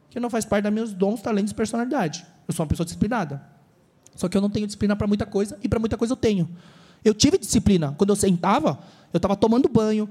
que 0.09 0.19
não 0.19 0.29
faz 0.29 0.45
parte 0.45 0.63
dos 0.63 0.73
meus 0.73 0.93
dons, 0.93 1.21
talentos 1.21 1.51
e 1.51 1.55
personalidade. 1.55 2.25
Eu 2.47 2.53
sou 2.53 2.63
uma 2.63 2.69
pessoa 2.69 2.85
disciplinada. 2.85 3.58
Só 4.19 4.27
que 4.27 4.35
eu 4.35 4.41
não 4.41 4.49
tenho 4.49 4.67
disciplina 4.67 4.97
para 4.97 5.07
muita 5.07 5.25
coisa 5.25 5.57
e 5.63 5.69
para 5.69 5.79
muita 5.79 5.95
coisa 5.95 6.11
eu 6.11 6.17
tenho. 6.17 6.49
Eu 7.05 7.13
tive 7.13 7.37
disciplina. 7.37 7.95
Quando 7.97 8.09
eu 8.09 8.15
sentava, 8.17 8.77
eu 9.13 9.17
estava 9.17 9.33
tomando 9.33 9.69
banho, 9.69 10.09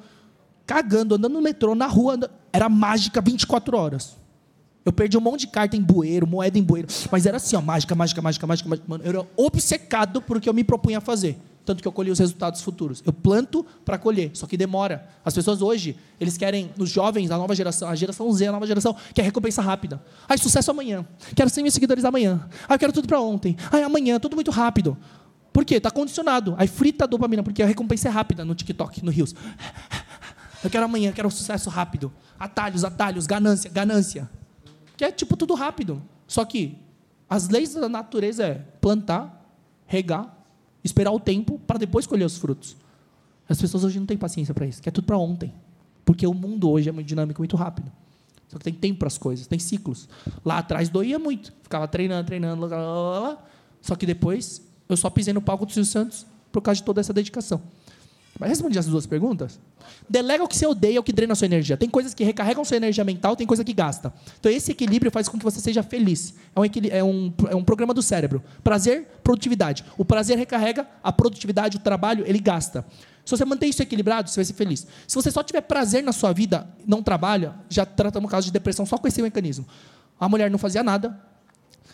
cagando, 0.65 1.17
andando 1.17 1.35
no 1.35 1.43
metrô, 1.43 1.75
na 1.75 1.87
rua. 1.87 2.15
Andando... 2.15 2.31
Era 2.51 2.71
mágica 2.71 3.21
24 3.21 3.77
horas. 3.77 4.17
Eu 4.83 4.93
perdi 4.95 5.19
um 5.19 5.21
monte 5.21 5.41
de 5.41 5.49
carta 5.49 5.77
em 5.77 5.83
bueiro, 5.83 6.27
moeda 6.27 6.59
em 6.59 6.63
bueiro. 6.63 6.89
Mas 7.13 7.27
era 7.27 7.37
assim, 7.37 7.55
ó, 7.55 7.61
mágica, 7.61 7.95
mágica, 7.95 8.23
mágica, 8.23 8.47
mágica. 8.47 8.67
mágica. 8.67 8.89
Mano, 8.89 9.05
eu 9.05 9.11
era 9.11 9.29
obcecado 9.37 10.23
por 10.23 10.41
que 10.41 10.49
eu 10.49 10.55
me 10.55 10.65
propunha 10.65 10.97
a 10.97 11.03
fazer 11.03 11.39
tanto 11.69 11.83
que 11.83 11.89
eu 11.89 11.93
colhi 11.93 12.11
os 12.11 12.19
resultados 12.19 12.63
futuros. 12.63 13.03
Eu 13.05 13.13
planto 13.13 13.63
para 13.85 13.99
colher, 13.99 14.31
só 14.33 14.47
que 14.47 14.57
demora. 14.57 15.07
As 15.23 15.35
pessoas 15.35 15.61
hoje, 15.61 15.99
eles 16.19 16.39
querem, 16.39 16.71
os 16.79 16.89
jovens, 16.89 17.31
a 17.31 17.37
nova 17.37 17.55
geração, 17.55 17.87
a 17.91 17.95
geração 17.95 18.33
Z, 18.33 18.47
a 18.47 18.53
nova 18.53 18.67
geração, 18.67 18.97
quer 19.13 19.21
recompensa 19.21 19.61
rápida. 19.61 20.03
Ai, 20.27 20.39
sucesso 20.39 20.71
amanhã. 20.71 21.07
Quero 21.37 21.51
100 21.51 21.63
mil 21.65 21.71
seguidores 21.71 22.07
amanhã. 22.07 22.49
Ai, 22.67 22.77
eu 22.77 22.79
quero 22.79 22.91
tudo 22.91 23.07
para 23.07 23.21
ontem. 23.21 23.55
Ai, 23.71 23.83
amanhã, 23.83 24.19
tudo 24.19 24.35
muito 24.35 24.51
rápido. 24.51 24.97
Por 25.53 25.63
quê? 25.63 25.75
Está 25.75 25.91
condicionado. 25.91 26.55
Aí 26.57 26.67
frita 26.67 27.05
a 27.05 27.07
dopamina, 27.07 27.43
porque 27.43 27.63
a 27.63 27.67
recompensa 27.67 28.09
é 28.09 28.11
rápida 28.11 28.47
no 28.47 28.55
TikTok, 28.55 29.05
no 29.05 29.11
Rios. 29.11 29.35
Eu 30.65 30.71
quero 30.71 30.87
amanhã, 30.87 31.11
eu 31.11 31.13
quero 31.13 31.31
sucesso 31.31 31.69
rápido. 31.69 32.11
Atalhos, 32.41 32.83
atalhos, 32.83 33.27
ganância, 33.27 33.71
ganância. 33.71 34.31
Que 34.97 35.05
é 35.05 35.13
tipo 35.13 35.37
tudo 35.37 35.53
rápido. 35.53 36.03
Só 36.27 36.47
que 36.47 36.79
as 37.29 37.51
leis 37.51 37.75
da 37.75 37.91
natureza 37.91 38.43
é 38.43 38.55
plantar, 38.81 39.45
regar, 39.87 40.38
esperar 40.89 41.13
o 41.13 41.21
tempo 41.21 41.59
para 41.67 41.79
depois 41.79 42.07
colher 42.07 42.25
os 42.25 42.37
frutos. 42.37 42.77
As 43.49 43.61
pessoas 43.61 43.85
hoje 43.85 43.99
não 43.99 44.07
têm 44.07 44.17
paciência 44.17 44.53
para 44.53 44.67
isso, 44.67 44.83
quer 44.83 44.91
tudo 44.91 45.05
para 45.05 45.17
ontem. 45.17 45.53
Porque 46.05 46.27
o 46.27 46.35
mundo 46.35 46.71
hoje 46.71 46.89
é 46.89 46.93
muito 46.93 47.07
dinâmico, 47.07 47.41
muito 47.41 47.57
rápido. 47.57 47.91
Só 48.49 48.57
que 48.57 48.65
tem 48.65 48.73
tempo 48.73 48.99
para 49.01 49.09
as 49.09 49.19
coisas, 49.19 49.47
tem 49.47 49.59
ciclos. 49.59 50.09
Lá 50.45 50.59
atrás 50.59 50.89
doía 50.89 51.19
muito. 51.19 51.53
Ficava 51.63 51.87
treinando, 51.87 52.27
treinando, 52.27 52.69
só 53.83 53.95
que 53.95 54.07
depois 54.07 54.63
eu 54.89 54.97
só 54.97 55.11
pisei 55.11 55.35
no 55.35 55.43
palco 55.43 55.67
do 55.67 55.73
Silvio 55.73 55.91
Santos 55.91 56.27
por 56.51 56.63
causa 56.63 56.81
de 56.81 56.85
toda 56.85 57.01
essa 57.01 57.13
dedicação. 57.13 57.61
Mas 58.39 58.51
respondi 58.51 58.79
as 58.79 58.87
duas 58.87 59.07
perguntas? 59.07 59.59
Delega 60.09 60.45
o 60.45 60.49
que 60.49 60.57
você 60.57 60.67
odeia, 60.67 61.01
o 61.01 61.03
que 61.03 61.13
drena 61.13 61.33
a 61.33 61.37
sua 61.37 61.47
energia. 61.47 61.77
Tem 61.77 61.89
coisas 61.89 62.15
que 62.15 62.23
recarregam 62.23 62.65
sua 62.65 62.77
energia 62.77 63.05
mental, 63.05 63.35
tem 63.35 63.47
coisa 63.47 63.65
que 63.65 63.73
gasta. 63.73 64.13
Então, 64.39 64.51
esse 64.51 64.71
equilíbrio 64.71 65.11
faz 65.11 65.29
com 65.29 65.37
que 65.39 65.45
você 65.45 65.61
seja 65.61 65.83
feliz. 65.83 66.35
É 66.55 66.61
um, 66.61 66.65
é 66.91 67.05
um, 67.05 67.33
é 67.51 67.57
um 67.57 67.65
programa 67.65 67.93
do 67.93 68.01
cérebro. 68.01 68.43
Prazer, 68.63 69.09
produtividade. 69.25 69.85
O 69.97 70.05
prazer 70.05 70.39
recarrega, 70.39 70.87
a 71.03 71.11
produtividade, 71.11 71.77
o 71.77 71.81
trabalho, 71.81 72.25
ele 72.27 72.39
gasta. 72.39 72.87
Se 73.25 73.37
você 73.37 73.45
manter 73.45 73.67
isso 73.67 73.83
equilibrado, 73.83 74.31
você 74.31 74.37
vai 74.37 74.45
ser 74.45 74.55
feliz. 74.55 74.87
Se 75.07 75.15
você 75.15 75.31
só 75.31 75.43
tiver 75.43 75.61
prazer 75.63 76.03
na 76.03 76.13
sua 76.13 76.33
vida, 76.33 76.67
não 76.87 77.03
trabalha, 77.03 77.55
já 77.69 77.85
tratamos 77.85 78.31
caso 78.31 78.47
de 78.47 78.53
depressão 78.53 78.87
só 78.87 78.97
com 78.97 79.07
esse 79.09 79.21
mecanismo. 79.21 79.67
A 80.19 80.29
mulher 80.29 80.51
não 80.51 80.59
fazia 80.59 80.83
nada, 80.83 81.21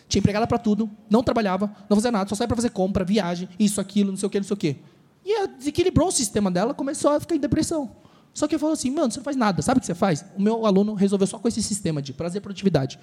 tinha 0.07 0.19
empregada 0.19 0.47
para 0.47 0.57
tudo, 0.57 0.89
não 1.09 1.23
trabalhava, 1.23 1.75
não 1.89 1.97
fazia 1.97 2.11
nada, 2.11 2.29
só 2.29 2.35
saía 2.35 2.47
para 2.47 2.55
fazer 2.55 2.69
compra, 2.69 3.03
viagem, 3.03 3.49
isso, 3.59 3.81
aquilo, 3.81 4.11
não 4.11 4.17
sei 4.17 4.27
o 4.27 4.29
que, 4.29 4.39
não 4.39 4.47
sei 4.47 4.53
o 4.53 4.57
que. 4.57 4.77
E 5.25 5.47
desequilibrou 5.47 6.09
o 6.09 6.11
sistema 6.11 6.51
dela, 6.51 6.73
começou 6.73 7.11
a 7.11 7.19
ficar 7.19 7.35
em 7.35 7.39
depressão. 7.39 7.89
Só 8.31 8.47
que 8.47 8.53
eu 8.53 8.59
falo 8.59 8.73
assim, 8.73 8.91
mano, 8.91 9.11
você 9.11 9.17
não 9.17 9.23
faz 9.23 9.35
nada. 9.35 9.61
Sabe 9.61 9.79
o 9.79 9.81
que 9.81 9.87
você 9.87 9.95
faz? 9.95 10.23
O 10.37 10.41
meu 10.41 10.65
aluno 10.65 10.93
resolveu 10.93 11.25
só 11.25 11.39
com 11.39 11.47
esse 11.47 11.63
sistema 11.63 12.01
de 12.01 12.13
prazer 12.13 12.39
e 12.39 12.43
produtividade. 12.43 12.99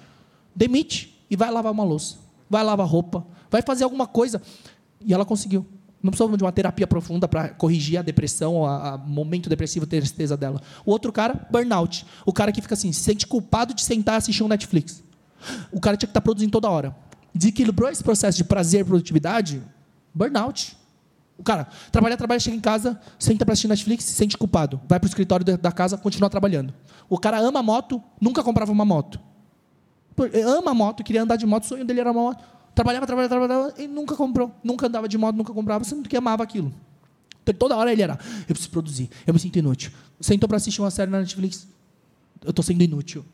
Demite 0.55 1.25
e 1.29 1.35
vai 1.35 1.51
lavar 1.51 1.71
uma 1.73 1.83
louça. 1.83 2.17
Vai 2.49 2.63
lavar 2.63 2.87
roupa. 2.87 3.25
Vai 3.49 3.61
fazer 3.61 3.83
alguma 3.83 4.07
coisa. 4.07 4.41
E 5.01 5.13
ela 5.13 5.25
conseguiu. 5.25 5.65
Não 6.01 6.11
precisava 6.11 6.37
de 6.37 6.43
uma 6.43 6.51
terapia 6.51 6.85
profunda 6.85 7.27
para 7.27 7.49
corrigir 7.49 7.97
a 7.97 8.01
depressão, 8.01 8.57
o 8.57 8.97
momento 9.07 9.49
depressivo, 9.49 9.87
tristeza 9.87 10.37
dela. 10.37 10.61
O 10.85 10.91
outro 10.91 11.11
cara, 11.11 11.47
burnout. 11.49 12.05
O 12.25 12.31
cara 12.31 12.51
que 12.51 12.61
fica 12.61 12.75
assim, 12.75 12.91
se 12.91 13.01
sente 13.01 13.25
culpado 13.25 13.73
de 13.73 13.81
sentar 13.81 14.15
e 14.15 14.17
assistir 14.17 14.43
um 14.43 14.47
Netflix. 14.47 15.03
O 15.71 15.79
cara 15.79 15.97
tinha 15.97 16.07
que 16.07 16.11
estar 16.11 16.21
tá 16.21 16.23
produzindo 16.23 16.51
toda 16.51 16.69
hora. 16.69 16.95
Desequilibrou 17.33 17.89
esse 17.89 18.03
processo 18.03 18.37
de 18.37 18.43
prazer 18.43 18.81
e 18.81 18.83
produtividade, 18.83 19.63
burnout. 20.13 20.77
O 21.37 21.43
cara 21.43 21.67
trabalha, 21.91 22.15
trabalha, 22.15 22.39
chega 22.39 22.55
em 22.55 22.59
casa, 22.59 22.99
senta 23.17 23.43
para 23.45 23.53
assistir 23.53 23.67
Netflix, 23.67 24.03
se 24.03 24.13
sente 24.13 24.37
culpado. 24.37 24.79
Vai 24.87 24.99
para 24.99 25.07
o 25.07 25.09
escritório 25.09 25.45
da 25.57 25.71
casa, 25.71 25.97
continua 25.97 26.29
trabalhando. 26.29 26.73
O 27.09 27.17
cara 27.17 27.39
ama 27.39 27.61
moto, 27.63 28.01
nunca 28.21 28.43
comprava 28.43 28.71
uma 28.71 28.85
moto. 28.85 29.19
Ama 30.45 30.73
moto, 30.73 31.03
queria 31.03 31.23
andar 31.23 31.35
de 31.35 31.45
moto, 31.45 31.63
o 31.63 31.67
sonho 31.67 31.85
dele 31.85 31.99
era 31.99 32.11
uma 32.11 32.21
moto. 32.21 32.43
Trabalhava, 32.75 33.05
trabalhava, 33.05 33.29
trabalhava 33.29 33.73
e 33.81 33.87
nunca 33.87 34.15
comprou. 34.15 34.51
Nunca 34.63 34.87
andava 34.87 35.07
de 35.07 35.17
moto, 35.17 35.35
nunca 35.35 35.53
comprava, 35.53 35.83
sendo 35.83 36.07
que 36.07 36.15
amava 36.15 36.43
aquilo. 36.43 36.73
Então, 37.41 37.53
toda 37.53 37.75
hora 37.75 37.91
ele 37.91 38.01
era, 38.01 38.17
eu 38.41 38.47
preciso 38.47 38.69
produzir, 38.69 39.09
eu 39.27 39.33
me 39.33 39.39
sinto 39.39 39.59
inútil. 39.59 39.91
Sentou 40.19 40.47
para 40.47 40.57
assistir 40.57 40.81
uma 40.81 40.89
série 40.89 41.11
na 41.11 41.19
Netflix, 41.19 41.67
eu 42.41 42.51
estou 42.51 42.63
sendo 42.63 42.81
inútil. 42.81 43.25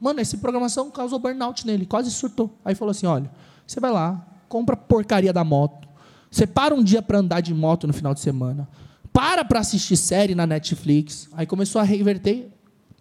Mano, 0.00 0.20
essa 0.20 0.36
programação 0.36 0.88
causou 0.90 1.18
burnout 1.18 1.66
nele, 1.66 1.84
quase 1.84 2.10
surtou. 2.12 2.56
Aí 2.64 2.76
falou 2.76 2.92
assim: 2.92 3.06
olha, 3.06 3.28
você 3.66 3.80
vai 3.80 3.90
lá, 3.90 4.24
compra 4.48 4.74
a 4.74 4.78
porcaria 4.78 5.32
da 5.32 5.42
moto, 5.42 5.87
você 6.30 6.46
para 6.46 6.74
um 6.74 6.82
dia 6.82 7.00
para 7.00 7.18
andar 7.18 7.40
de 7.40 7.54
moto 7.54 7.86
no 7.86 7.92
final 7.92 8.14
de 8.14 8.20
semana, 8.20 8.68
para 9.12 9.44
para 9.44 9.60
assistir 9.60 9.96
série 9.96 10.34
na 10.34 10.46
Netflix. 10.46 11.28
Aí 11.32 11.46
começou 11.46 11.80
a 11.80 11.84
reverter 11.84 12.50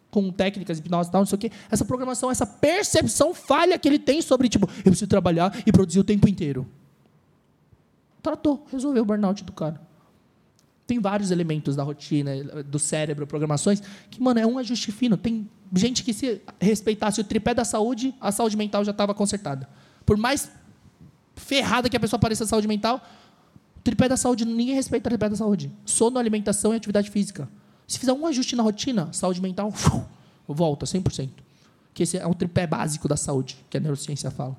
com 0.09 0.31
técnicas, 0.31 0.79
hipnose 0.79 1.09
e 1.09 1.11
tal, 1.11 1.21
não 1.21 1.25
sei 1.25 1.35
o 1.35 1.39
quê. 1.39 1.51
Essa 1.69 1.85
programação, 1.85 2.31
essa 2.31 2.45
percepção 2.45 3.33
falha 3.33 3.77
que 3.77 3.87
ele 3.87 3.99
tem 3.99 4.21
sobre, 4.21 4.49
tipo, 4.49 4.67
eu 4.77 4.83
preciso 4.83 5.07
trabalhar 5.07 5.55
e 5.65 5.71
produzir 5.71 5.99
o 5.99 6.03
tempo 6.03 6.27
inteiro. 6.27 6.67
Tratou, 8.21 8.65
resolveu 8.71 9.03
o 9.03 9.05
burnout 9.05 9.43
do 9.43 9.51
cara. 9.51 9.79
Tem 10.87 10.99
vários 10.99 11.31
elementos 11.31 11.75
da 11.75 11.83
rotina, 11.83 12.31
do 12.63 12.79
cérebro, 12.79 13.27
programações, 13.27 13.81
que, 14.09 14.21
mano, 14.21 14.39
é 14.39 14.47
um 14.47 14.57
ajuste 14.57 14.91
fino. 14.91 15.17
Tem 15.17 15.47
gente 15.75 16.01
que 16.01 16.13
se 16.13 16.41
respeitasse 16.59 17.19
o 17.19 17.23
tripé 17.23 17.53
da 17.53 17.65
saúde, 17.65 18.15
a 18.21 18.31
saúde 18.31 18.55
mental 18.55 18.85
já 18.85 18.91
estava 18.91 19.13
consertada. 19.13 19.67
Por 20.05 20.15
mais 20.15 20.49
ferrada 21.35 21.89
que 21.89 21.97
a 21.97 21.99
pessoa 21.99 22.19
pareça 22.19 22.45
saúde 22.45 22.67
mental, 22.67 23.05
tripé 23.87 24.09
da 24.09 24.17
saúde, 24.17 24.43
ninguém 24.43 24.75
respeita 24.75 25.07
o 25.07 25.09
tripé 25.09 25.29
da 25.29 25.35
saúde. 25.37 25.71
Sono, 25.85 26.19
alimentação 26.19 26.73
e 26.73 26.77
atividade 26.77 27.09
física. 27.09 27.47
Se 27.87 27.97
fizer 27.97 28.11
um 28.11 28.27
ajuste 28.27 28.53
na 28.53 28.61
rotina, 28.61 29.07
saúde 29.13 29.41
mental, 29.41 29.73
volta 30.45 30.85
100%. 30.85 31.29
Que 31.93 32.03
esse 32.03 32.17
é 32.17 32.27
o 32.27 32.33
tripé 32.33 32.67
básico 32.67 33.07
da 33.07 33.15
saúde, 33.15 33.57
que 33.69 33.77
a 33.77 33.79
neurociência 33.79 34.29
fala. 34.29 34.57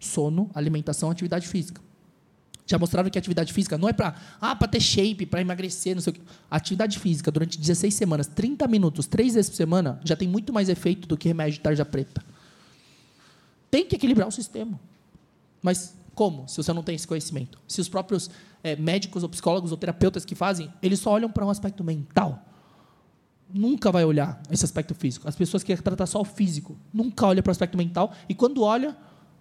Sono, 0.00 0.50
alimentação, 0.54 1.10
atividade 1.10 1.46
física. 1.46 1.78
Já 2.66 2.78
mostraram 2.78 3.10
que 3.10 3.18
a 3.18 3.20
atividade 3.20 3.52
física 3.52 3.76
não 3.76 3.86
é 3.86 3.92
para 3.92 4.16
ah, 4.40 4.56
ter 4.56 4.80
shape, 4.80 5.26
para 5.26 5.42
emagrecer, 5.42 5.94
não 5.94 6.00
sei 6.00 6.12
o 6.12 6.14
quê. 6.14 6.22
atividade 6.50 6.98
física 6.98 7.30
durante 7.30 7.58
16 7.58 7.92
semanas, 7.92 8.26
30 8.28 8.66
minutos, 8.66 9.06
três 9.06 9.34
vezes 9.34 9.50
por 9.50 9.56
semana, 9.56 10.00
já 10.02 10.16
tem 10.16 10.26
muito 10.26 10.54
mais 10.54 10.70
efeito 10.70 11.06
do 11.06 11.18
que 11.18 11.28
remédio 11.28 11.54
de 11.54 11.60
tarja 11.60 11.84
preta. 11.84 12.24
Tem 13.70 13.84
que 13.84 13.94
equilibrar 13.94 14.26
o 14.26 14.32
sistema. 14.32 14.80
Mas 15.60 15.94
como, 16.14 16.48
se 16.48 16.56
você 16.56 16.72
não 16.72 16.82
tem 16.82 16.94
esse 16.94 17.06
conhecimento? 17.06 17.58
Se 17.66 17.80
os 17.80 17.88
próprios 17.88 18.30
é, 18.64 18.74
médicos 18.74 19.22
ou 19.22 19.28
psicólogos 19.28 19.70
ou 19.70 19.76
terapeutas 19.76 20.24
que 20.24 20.34
fazem, 20.34 20.72
eles 20.82 20.98
só 20.98 21.10
olham 21.10 21.30
para 21.30 21.44
um 21.44 21.50
aspecto 21.50 21.84
mental. 21.84 22.42
Nunca 23.52 23.92
vai 23.92 24.04
olhar 24.04 24.42
esse 24.50 24.64
aspecto 24.64 24.94
físico. 24.94 25.28
As 25.28 25.36
pessoas 25.36 25.62
que 25.62 25.66
querem 25.68 25.82
tratar 25.82 26.06
só 26.06 26.20
o 26.20 26.24
físico, 26.24 26.74
nunca 26.92 27.26
olham 27.26 27.42
para 27.42 27.50
o 27.50 27.52
aspecto 27.52 27.76
mental 27.76 28.12
e 28.26 28.34
quando 28.34 28.62
olha, 28.62 28.96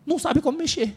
não 0.05 0.19
sabe 0.19 0.41
como 0.41 0.57
mexer. 0.57 0.95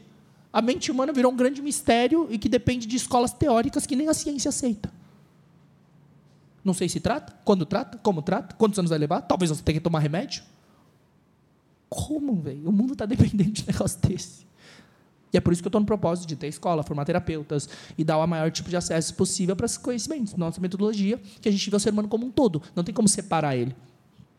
A 0.53 0.61
mente 0.61 0.91
humana 0.91 1.13
virou 1.13 1.33
um 1.33 1.37
grande 1.37 1.63
mistério 1.63 2.27
e 2.29 2.37
que 2.37 2.49
depende 2.49 2.87
de 2.87 2.97
escolas 2.97 3.33
teóricas 3.33 3.87
que 3.87 3.95
nem 3.95 4.09
a 4.09 4.15
ciência 4.15 4.49
aceita. 4.49 4.93
Não 6.65 6.75
sei 6.75 6.89
se 6.89 6.99
trata, 6.99 7.33
quando 7.45 7.65
trata, 7.65 7.97
como 7.99 8.23
trata, 8.23 8.57
quantos 8.57 8.77
anos 8.79 8.91
vai 8.91 8.99
levar. 8.99 9.21
Talvez 9.21 9.51
você 9.51 9.63
tenha 9.63 9.79
que 9.79 9.85
tomar 9.85 10.01
remédio. 10.01 10.43
Como, 11.89 12.35
velho? 12.35 12.69
O 12.69 12.73
mundo 12.73 12.95
está 12.95 13.07
dependente 13.07 13.63
de 13.63 13.63
um 13.63 13.67
negócio 13.73 14.01
desse. 14.01 14.46
E 15.33 15.37
é 15.37 15.41
por 15.41 15.53
isso 15.53 15.63
que 15.63 15.67
eu 15.67 15.71
estou 15.71 15.81
no 15.81 15.87
propósito 15.87 16.27
de 16.27 16.37
ter 16.37 16.47
escola, 16.47 16.83
formar 16.83 17.05
terapeutas 17.05 17.69
e 17.99 18.05
dar 18.05 18.19
o 18.19 18.27
maior 18.27 18.51
tipo 18.51 18.71
de 18.71 18.77
acesso 18.77 19.15
possível 19.15 19.57
para 19.57 19.67
esses 19.67 19.79
conhecimentos. 19.79 20.35
Nossa 20.35 20.61
metodologia, 20.61 21.21
que 21.41 21.49
a 21.49 21.53
gente 21.53 21.69
vê 21.69 21.77
o 21.77 21.81
ser 21.81 21.91
humano 21.91 22.09
como 22.09 22.27
um 22.27 22.31
todo. 22.31 22.63
Não 22.75 22.85
tem 22.85 22.95
como 22.95 23.09
separar 23.09 23.57
ele. 23.57 23.75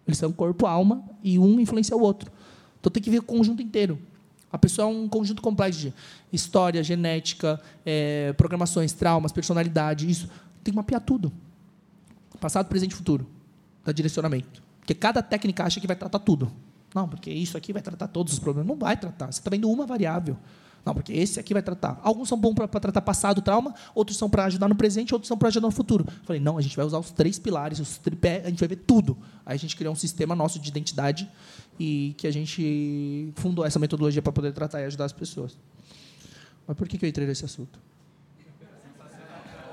Eles 0.08 0.18
são 0.18 0.32
corpo, 0.32 0.66
alma 0.66 1.04
e 1.22 1.38
um 1.38 1.60
influencia 1.60 1.96
o 1.96 2.02
outro. 2.02 2.32
Então 2.80 2.90
tem 2.90 3.04
que 3.04 3.10
ver 3.10 3.20
o 3.20 3.24
conjunto 3.24 3.62
inteiro. 3.62 4.00
A 4.52 4.58
pessoa 4.58 4.88
é 4.88 4.92
um 4.92 5.10
conjunto 5.10 5.42
complexo 5.42 5.80
de 5.80 5.94
história, 6.32 6.82
genética, 6.82 7.62
é, 7.86 8.34
programações, 8.34 8.94
traumas, 8.94 9.32
personalidade, 9.32 10.10
isso. 10.10 10.30
Tem 10.64 10.72
que 10.72 10.76
mapear 10.76 11.02
tudo. 11.02 11.32
Passado, 12.40 12.68
presente 12.68 12.92
e 12.92 12.96
futuro. 12.96 13.28
Dá 13.84 13.92
direcionamento. 13.92 14.64
Porque 14.80 14.94
cada 14.94 15.22
técnica 15.22 15.66
acha 15.66 15.82
que 15.82 15.88
vai 15.88 15.96
tratar 15.96 16.20
tudo. 16.20 16.52
Não, 16.96 17.08
porque 17.10 17.30
isso 17.30 17.58
aqui 17.58 17.74
vai 17.74 17.82
tratar 17.82 18.08
todos 18.08 18.34
os 18.34 18.40
problemas. 18.40 18.68
Não 18.68 18.78
vai 18.78 18.96
tratar. 18.96 19.32
Você 19.32 19.40
está 19.40 19.50
vendo 19.50 19.70
uma 19.70 19.86
variável. 19.86 20.38
Não, 20.88 20.94
porque 20.94 21.12
esse 21.12 21.38
aqui 21.38 21.54
vai 21.54 21.62
tratar. 21.62 22.00
Alguns 22.02 22.30
são 22.30 22.40
bons 22.40 22.54
para 22.54 22.80
tratar 22.80 23.02
passado, 23.02 23.42
trauma, 23.42 23.76
outros 23.94 24.18
são 24.18 24.30
para 24.30 24.46
ajudar 24.46 24.70
no 24.70 24.76
presente, 24.76 25.14
outros 25.14 25.28
são 25.28 25.38
para 25.38 25.50
ajudar 25.50 25.68
no 25.68 25.72
futuro. 25.72 26.06
Falei, 26.24 26.42
não, 26.42 26.58
a 26.58 26.62
gente 26.62 26.78
vai 26.78 26.86
usar 26.86 26.98
os 26.98 27.12
três 27.12 27.38
pilares, 27.38 27.78
os 27.82 27.98
tripé, 27.98 28.42
a 28.46 28.50
gente 28.50 28.60
vai 28.60 28.70
ver 28.70 28.78
tudo. 28.78 29.18
Aí 29.46 29.56
a 29.56 29.60
gente 29.60 29.76
criou 29.76 29.92
um 29.92 29.98
sistema 29.98 30.34
nosso 30.34 30.60
de 30.60 30.70
identidade 30.70 31.30
e 31.78 32.16
que 32.18 32.26
a 32.26 32.32
gente 32.32 33.34
fundou 33.36 33.66
essa 33.66 33.78
metodologia 33.78 34.22
para 34.22 34.32
poder 34.32 34.54
tratar 34.54 34.80
e 34.80 34.86
ajudar 34.86 35.04
as 35.04 35.12
pessoas. 35.12 35.58
Mas 36.66 36.78
por 36.78 36.88
que, 36.88 36.98
que 36.98 37.04
eu 37.04 37.10
entrei 37.10 37.28
nesse 37.28 37.44
assunto? 37.44 37.78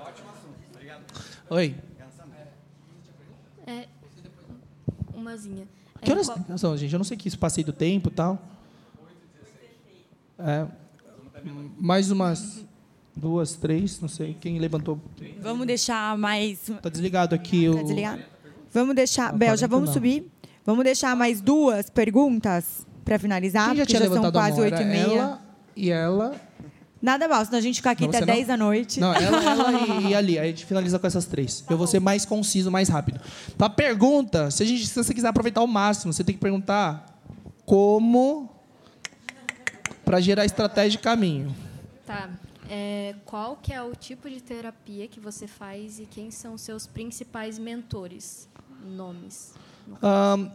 Ótimo 0.05 0.31
assunto. 0.31 0.59
Obrigado. 0.73 1.05
Oi. 1.49 1.77
É, 3.69 3.86
umazinha. 5.15 5.69
Que 6.03 6.11
horas 6.11 6.28
é, 6.28 6.57
são, 6.59 6.77
gente? 6.77 6.93
Eu 6.93 6.99
não 6.99 7.05
sei 7.05 7.16
que 7.16 7.28
isso 7.28 7.39
passei 7.39 7.62
do 7.62 7.73
tempo 7.73 8.09
e 8.09 8.12
tal. 8.12 8.43
É, 10.36 10.66
mais 11.78 12.10
umas 12.10 12.64
duas, 13.16 13.54
três, 13.54 14.00
não 14.00 14.08
sei. 14.08 14.36
Quem 14.40 14.58
levantou? 14.58 15.00
Vamos 15.40 15.66
deixar 15.66 16.16
mais. 16.18 16.68
Está 16.68 16.88
desligado 16.88 17.34
aqui. 17.34 17.64
Está 17.64 17.82
desligado? 17.82 18.22
Vamos 18.72 18.94
deixar. 18.94 19.32
Bel, 19.32 19.56
já 19.56 19.66
vamos 19.66 19.90
subir. 19.90 20.30
Vamos 20.64 20.84
deixar 20.84 21.14
mais 21.14 21.40
duas 21.40 21.90
perguntas 21.90 22.86
para 23.04 23.18
finalizar, 23.18 23.68
Quem 23.68 23.76
já 23.76 23.84
porque 23.84 23.98
já 23.98 24.10
são 24.10 24.32
quase 24.32 24.60
oito 24.60 24.80
e 24.80 24.84
meia. 24.84 25.12
Ela 25.12 25.44
e 25.76 25.90
ela. 25.90 26.34
Nada 27.02 27.28
mal, 27.28 27.44
senão 27.44 27.58
a 27.58 27.60
gente 27.60 27.76
ficar 27.76 27.90
aqui 27.90 28.04
não, 28.04 28.10
até 28.10 28.24
10 28.24 28.46
da 28.46 28.56
noite. 28.56 28.98
Não, 28.98 29.12
ela, 29.12 29.44
ela 29.44 29.72
e, 29.72 30.06
e, 30.08 30.14
ali. 30.14 30.38
Aí 30.38 30.46
a 30.46 30.50
gente 30.50 30.64
finaliza 30.64 30.98
com 30.98 31.06
essas 31.06 31.26
três. 31.26 31.62
Eu 31.68 31.76
vou 31.76 31.86
ser 31.86 32.00
mais 32.00 32.24
conciso, 32.24 32.70
mais 32.70 32.88
rápido. 32.88 33.20
Para 33.58 33.68
pergunta, 33.68 34.50
se, 34.50 34.62
a 34.62 34.66
gente, 34.66 34.86
se 34.86 34.94
você 34.94 35.12
quiser 35.12 35.28
aproveitar 35.28 35.60
ao 35.60 35.66
máximo, 35.66 36.14
você 36.14 36.24
tem 36.24 36.34
que 36.34 36.40
perguntar 36.40 37.20
como 37.66 38.48
para 40.05 40.20
gerar 40.20 40.44
estratégia 40.44 40.93
de 40.93 40.98
caminho. 40.98 41.55
Tá. 42.06 42.31
É, 42.68 43.14
qual 43.24 43.56
que 43.56 43.72
é 43.72 43.82
o 43.82 43.94
tipo 43.94 44.28
de 44.28 44.40
terapia 44.40 45.06
que 45.06 45.20
você 45.20 45.47
faz 45.47 45.98
e 45.98 46.06
quem 46.06 46.31
são 46.31 46.55
os 46.55 46.62
seus 46.62 46.86
principais 46.86 47.59
mentores? 47.59 48.48
Nomes 48.85 49.55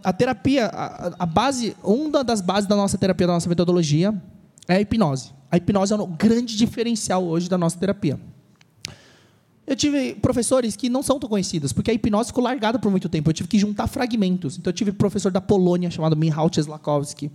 a 0.04 0.14
terapia, 0.14 0.68
a, 0.68 1.14
a, 1.20 1.26
base, 1.26 1.76
uma 1.84 2.24
das 2.24 2.42
bases 2.42 2.68
da 2.68 2.76
nossa 2.76 2.98
terapia, 2.98 3.28
da 3.28 3.34
nossa 3.34 3.50
metodologia, 3.50 4.14
é 4.68 4.76
a 4.76 4.82
hipnose. 4.82 5.32
A 5.52 5.58
hipnose 5.58 5.94
é 5.94 5.96
um 5.96 6.12
grande 6.12 6.56
diferencial 6.56 7.24
hoje 7.24 7.50
da 7.50 7.58
nossa 7.58 7.78
terapia. 7.78 8.20
Eu 9.70 9.76
tive 9.76 10.16
professores 10.16 10.76
que 10.76 10.90
não 10.90 11.04
são 11.04 11.20
tão 11.20 11.30
conhecidos, 11.30 11.72
porque 11.72 11.92
a 11.92 11.94
hipnose 11.94 12.30
ficou 12.30 12.44
largada 12.44 12.80
por 12.80 12.90
muito 12.90 13.08
tempo. 13.08 13.30
Eu 13.30 13.34
tive 13.36 13.48
que 13.48 13.60
juntar 13.60 13.86
fragmentos. 13.86 14.58
Então, 14.58 14.72
eu 14.72 14.76
tive 14.76 14.92
professor 14.92 15.32
da 15.32 15.40
Polônia, 15.40 15.92
chamado 15.92 16.18
Michał 16.18 16.50
Czeslakowski. 16.50 17.30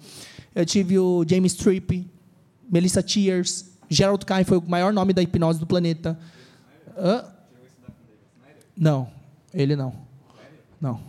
Eu 0.52 0.66
tive 0.66 0.98
o 0.98 1.24
James 1.28 1.55
Tripp, 1.55 2.05
Melissa 2.69 3.05
Tears, 3.05 3.70
Gerald 3.89 4.27
Kai 4.27 4.43
foi 4.43 4.59
o 4.59 4.62
maior 4.66 4.93
nome 4.93 5.12
da 5.12 5.23
hipnose 5.23 5.61
do 5.61 5.66
planeta. 5.66 6.19
Hã? 6.98 7.24
Não, 8.77 9.09
ele 9.52 9.77
não. 9.77 9.94
Não. 10.81 11.01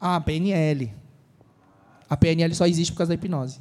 Ah, 0.00 0.20
PNL. 0.20 0.92
A 2.08 2.16
PNL 2.16 2.54
só 2.54 2.68
existe 2.68 2.92
por 2.92 2.98
causa 2.98 3.08
da 3.08 3.14
hipnose. 3.14 3.58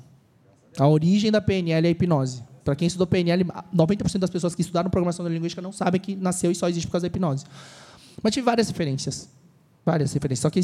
A 0.77 0.87
origem 0.87 1.31
da 1.31 1.41
PNL 1.41 1.87
é 1.87 1.89
a 1.89 1.91
hipnose. 1.91 2.43
Para 2.65 2.75
quem 2.75 2.87
estudou 2.87 3.05
PNL, 3.05 3.45
90% 3.45 4.17
das 4.17 4.29
pessoas 4.31 4.55
que 4.55 4.61
estudaram 4.61 4.89
programação 4.89 5.23
neurolinguística 5.23 5.61
não 5.61 5.71
sabem 5.71 6.01
que 6.01 6.15
nasceu 6.15 6.51
e 6.51 6.55
só 6.55 6.67
existe 6.67 6.87
por 6.87 6.93
causa 6.93 7.03
da 7.03 7.07
hipnose. 7.07 7.45
Mas 8.23 8.33
tive 8.33 8.43
várias 8.43 8.67
referências. 8.67 9.29
Várias 9.85 10.11
referências. 10.11 10.39
Só 10.39 10.49
que 10.49 10.59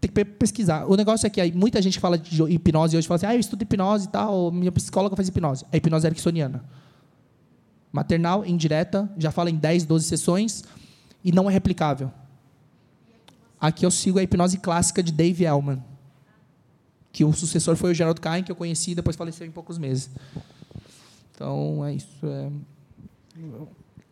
tem 0.00 0.08
que 0.08 0.24
pesquisar. 0.24 0.86
O 0.86 0.94
negócio 0.94 1.26
é 1.26 1.30
que 1.30 1.52
muita 1.52 1.82
gente 1.82 1.98
fala 1.98 2.16
de 2.16 2.40
hipnose 2.44 2.96
hoje 2.96 3.08
fala 3.08 3.16
assim: 3.16 3.26
ah, 3.26 3.34
eu 3.34 3.40
estudo 3.40 3.62
hipnose 3.62 4.06
e 4.06 4.10
tal, 4.10 4.52
minha 4.52 4.70
psicóloga 4.70 5.16
faz 5.16 5.26
hipnose. 5.26 5.66
É 5.72 5.76
hipnose 5.76 6.06
ericksoniana. 6.06 6.64
Maternal, 7.90 8.46
indireta, 8.46 9.10
já 9.18 9.32
fala 9.32 9.50
em 9.50 9.56
10, 9.56 9.84
12 9.84 10.06
sessões 10.06 10.62
e 11.24 11.32
não 11.32 11.50
é 11.50 11.52
replicável. 11.52 12.12
Aqui 13.60 13.84
eu 13.84 13.90
sigo 13.90 14.20
a 14.20 14.22
hipnose 14.22 14.56
clássica 14.56 15.02
de 15.02 15.10
Dave 15.10 15.44
Elman, 15.44 15.82
que 17.10 17.24
o 17.24 17.32
sucessor 17.32 17.74
foi 17.74 17.90
o 17.90 17.94
Gerald 17.94 18.20
Cain, 18.20 18.44
que 18.44 18.52
eu 18.52 18.56
conheci 18.56 18.92
e 18.92 18.94
depois 18.94 19.16
faleceu 19.16 19.44
em 19.44 19.50
poucos 19.50 19.78
meses. 19.78 20.08
Então, 21.42 21.84
é 21.84 21.94
isso. 21.94 22.24
É... 22.24 22.52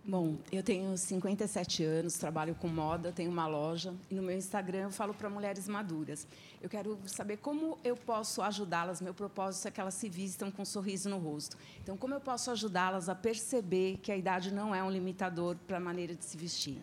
Bom, 0.05 0.35
eu 0.51 0.65
tenho 0.65 0.99
57 0.99 1.85
anos, 1.85 2.15
trabalho 2.15 2.57
com 2.57 2.67
moda, 2.67 3.13
tenho 3.13 3.31
uma 3.31 3.47
loja 3.47 3.95
e 4.11 4.15
no 4.17 4.23
meu 4.23 4.37
Instagram 4.37 4.81
eu 4.81 4.91
falo 4.91 5.15
para 5.15 5.31
mulheres 5.31 5.69
maduras. 5.69 6.27
Eu 6.61 6.69
quero 6.69 6.99
saber 7.07 7.37
como 7.37 7.79
eu 7.85 7.97
posso 7.97 8.43
ajudá-las. 8.43 9.01
Meu 9.01 9.15
propósito 9.15 9.69
é 9.69 9.71
que 9.71 9.81
elas 9.81 9.95
se 9.95 10.09
vistam 10.09 10.51
com 10.51 10.63
um 10.63 10.65
sorriso 10.65 11.09
no 11.09 11.19
rosto. 11.19 11.57
Então, 11.81 11.97
como 11.97 12.15
eu 12.15 12.21
posso 12.21 12.51
ajudá-las 12.51 13.09
a 13.09 13.15
perceber 13.15 13.99
que 14.03 14.11
a 14.11 14.17
idade 14.17 14.53
não 14.53 14.75
é 14.75 14.83
um 14.83 14.91
limitador 14.91 15.55
para 15.69 15.77
a 15.77 15.81
maneira 15.81 16.17
de 16.17 16.25
se 16.25 16.37
vestir? 16.37 16.79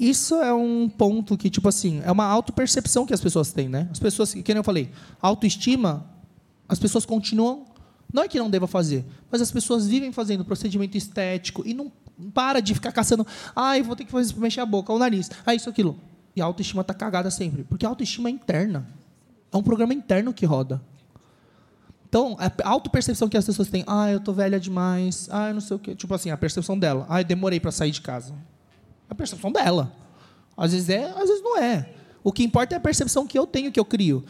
Isso 0.00 0.36
é 0.36 0.54
um 0.54 0.88
ponto 0.88 1.36
que, 1.36 1.50
tipo 1.50 1.68
assim, 1.68 2.00
é 2.02 2.10
uma 2.10 2.24
autopercepção 2.24 3.04
que 3.04 3.12
as 3.12 3.20
pessoas 3.20 3.52
têm, 3.52 3.68
né? 3.68 3.88
As 3.90 3.98
pessoas, 3.98 4.32
que 4.32 4.50
eu 4.50 4.64
falei, 4.64 4.90
autoestima, 5.20 6.10
as 6.66 6.78
pessoas 6.78 7.04
continuam 7.04 7.66
não 8.12 8.22
é 8.22 8.28
que 8.28 8.38
não 8.38 8.50
deva 8.50 8.66
fazer, 8.66 9.04
mas 9.30 9.40
as 9.40 9.50
pessoas 9.50 9.86
vivem 9.86 10.12
fazendo 10.12 10.44
procedimento 10.44 10.96
estético 10.96 11.62
e 11.66 11.72
não 11.72 11.90
para 12.34 12.60
de 12.60 12.74
ficar 12.74 12.92
caçando. 12.92 13.26
Ah, 13.54 13.80
vou 13.82 13.96
ter 13.96 14.04
que 14.04 14.12
fazer, 14.12 14.34
mexer 14.36 14.60
a 14.60 14.66
boca, 14.66 14.92
o 14.92 14.98
nariz. 14.98 15.30
Ah, 15.46 15.54
isso, 15.54 15.68
aquilo. 15.68 15.98
E 16.36 16.42
a 16.42 16.44
autoestima 16.44 16.82
está 16.82 16.94
cagada 16.94 17.30
sempre. 17.30 17.64
Porque 17.64 17.86
a 17.86 17.88
autoestima 17.88 18.28
é 18.28 18.32
interna. 18.32 18.86
É 19.50 19.56
um 19.56 19.62
programa 19.62 19.92
interno 19.92 20.32
que 20.32 20.46
roda. 20.46 20.80
Então, 22.08 22.36
a 22.38 22.68
autopercepção 22.68 23.26
que 23.26 23.38
as 23.38 23.46
pessoas 23.46 23.68
têm, 23.68 23.84
ah, 23.86 24.10
eu 24.10 24.20
tô 24.20 24.34
velha 24.34 24.60
demais, 24.60 25.28
ah, 25.30 25.48
eu 25.48 25.54
não 25.54 25.62
sei 25.62 25.76
o 25.76 25.78
quê. 25.78 25.94
Tipo 25.94 26.14
assim, 26.14 26.30
a 26.30 26.36
percepção 26.36 26.78
dela, 26.78 27.06
ah, 27.08 27.22
eu 27.22 27.24
demorei 27.24 27.58
para 27.58 27.72
sair 27.72 27.90
de 27.90 28.02
casa. 28.02 28.34
A 29.08 29.14
percepção 29.14 29.50
dela. 29.50 29.90
Às 30.54 30.72
vezes 30.72 30.90
é, 30.90 31.04
às 31.04 31.28
vezes 31.28 31.42
não 31.42 31.58
é. 31.58 31.88
O 32.22 32.30
que 32.30 32.44
importa 32.44 32.74
é 32.74 32.76
a 32.76 32.80
percepção 32.80 33.26
que 33.26 33.38
eu 33.38 33.46
tenho, 33.46 33.72
que 33.72 33.80
eu 33.80 33.84
crio. 33.84 34.22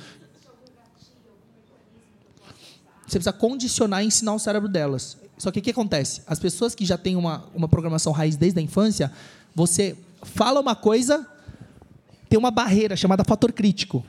Você 3.06 3.18
precisa 3.18 3.32
condicionar 3.32 4.02
e 4.02 4.06
ensinar 4.06 4.34
o 4.34 4.38
cérebro 4.38 4.68
delas. 4.68 5.16
Só 5.36 5.50
que 5.50 5.58
o 5.58 5.62
que 5.62 5.70
acontece? 5.70 6.22
As 6.26 6.38
pessoas 6.38 6.74
que 6.74 6.84
já 6.84 6.96
têm 6.96 7.16
uma, 7.16 7.44
uma 7.54 7.68
programação 7.68 8.12
raiz 8.12 8.36
desde 8.36 8.60
a 8.60 8.62
infância, 8.62 9.12
você 9.54 9.96
fala 10.22 10.60
uma 10.60 10.76
coisa, 10.76 11.26
tem 12.28 12.38
uma 12.38 12.50
barreira 12.50 12.96
chamada 12.96 13.24
fator 13.24 13.52
crítico. 13.52 14.04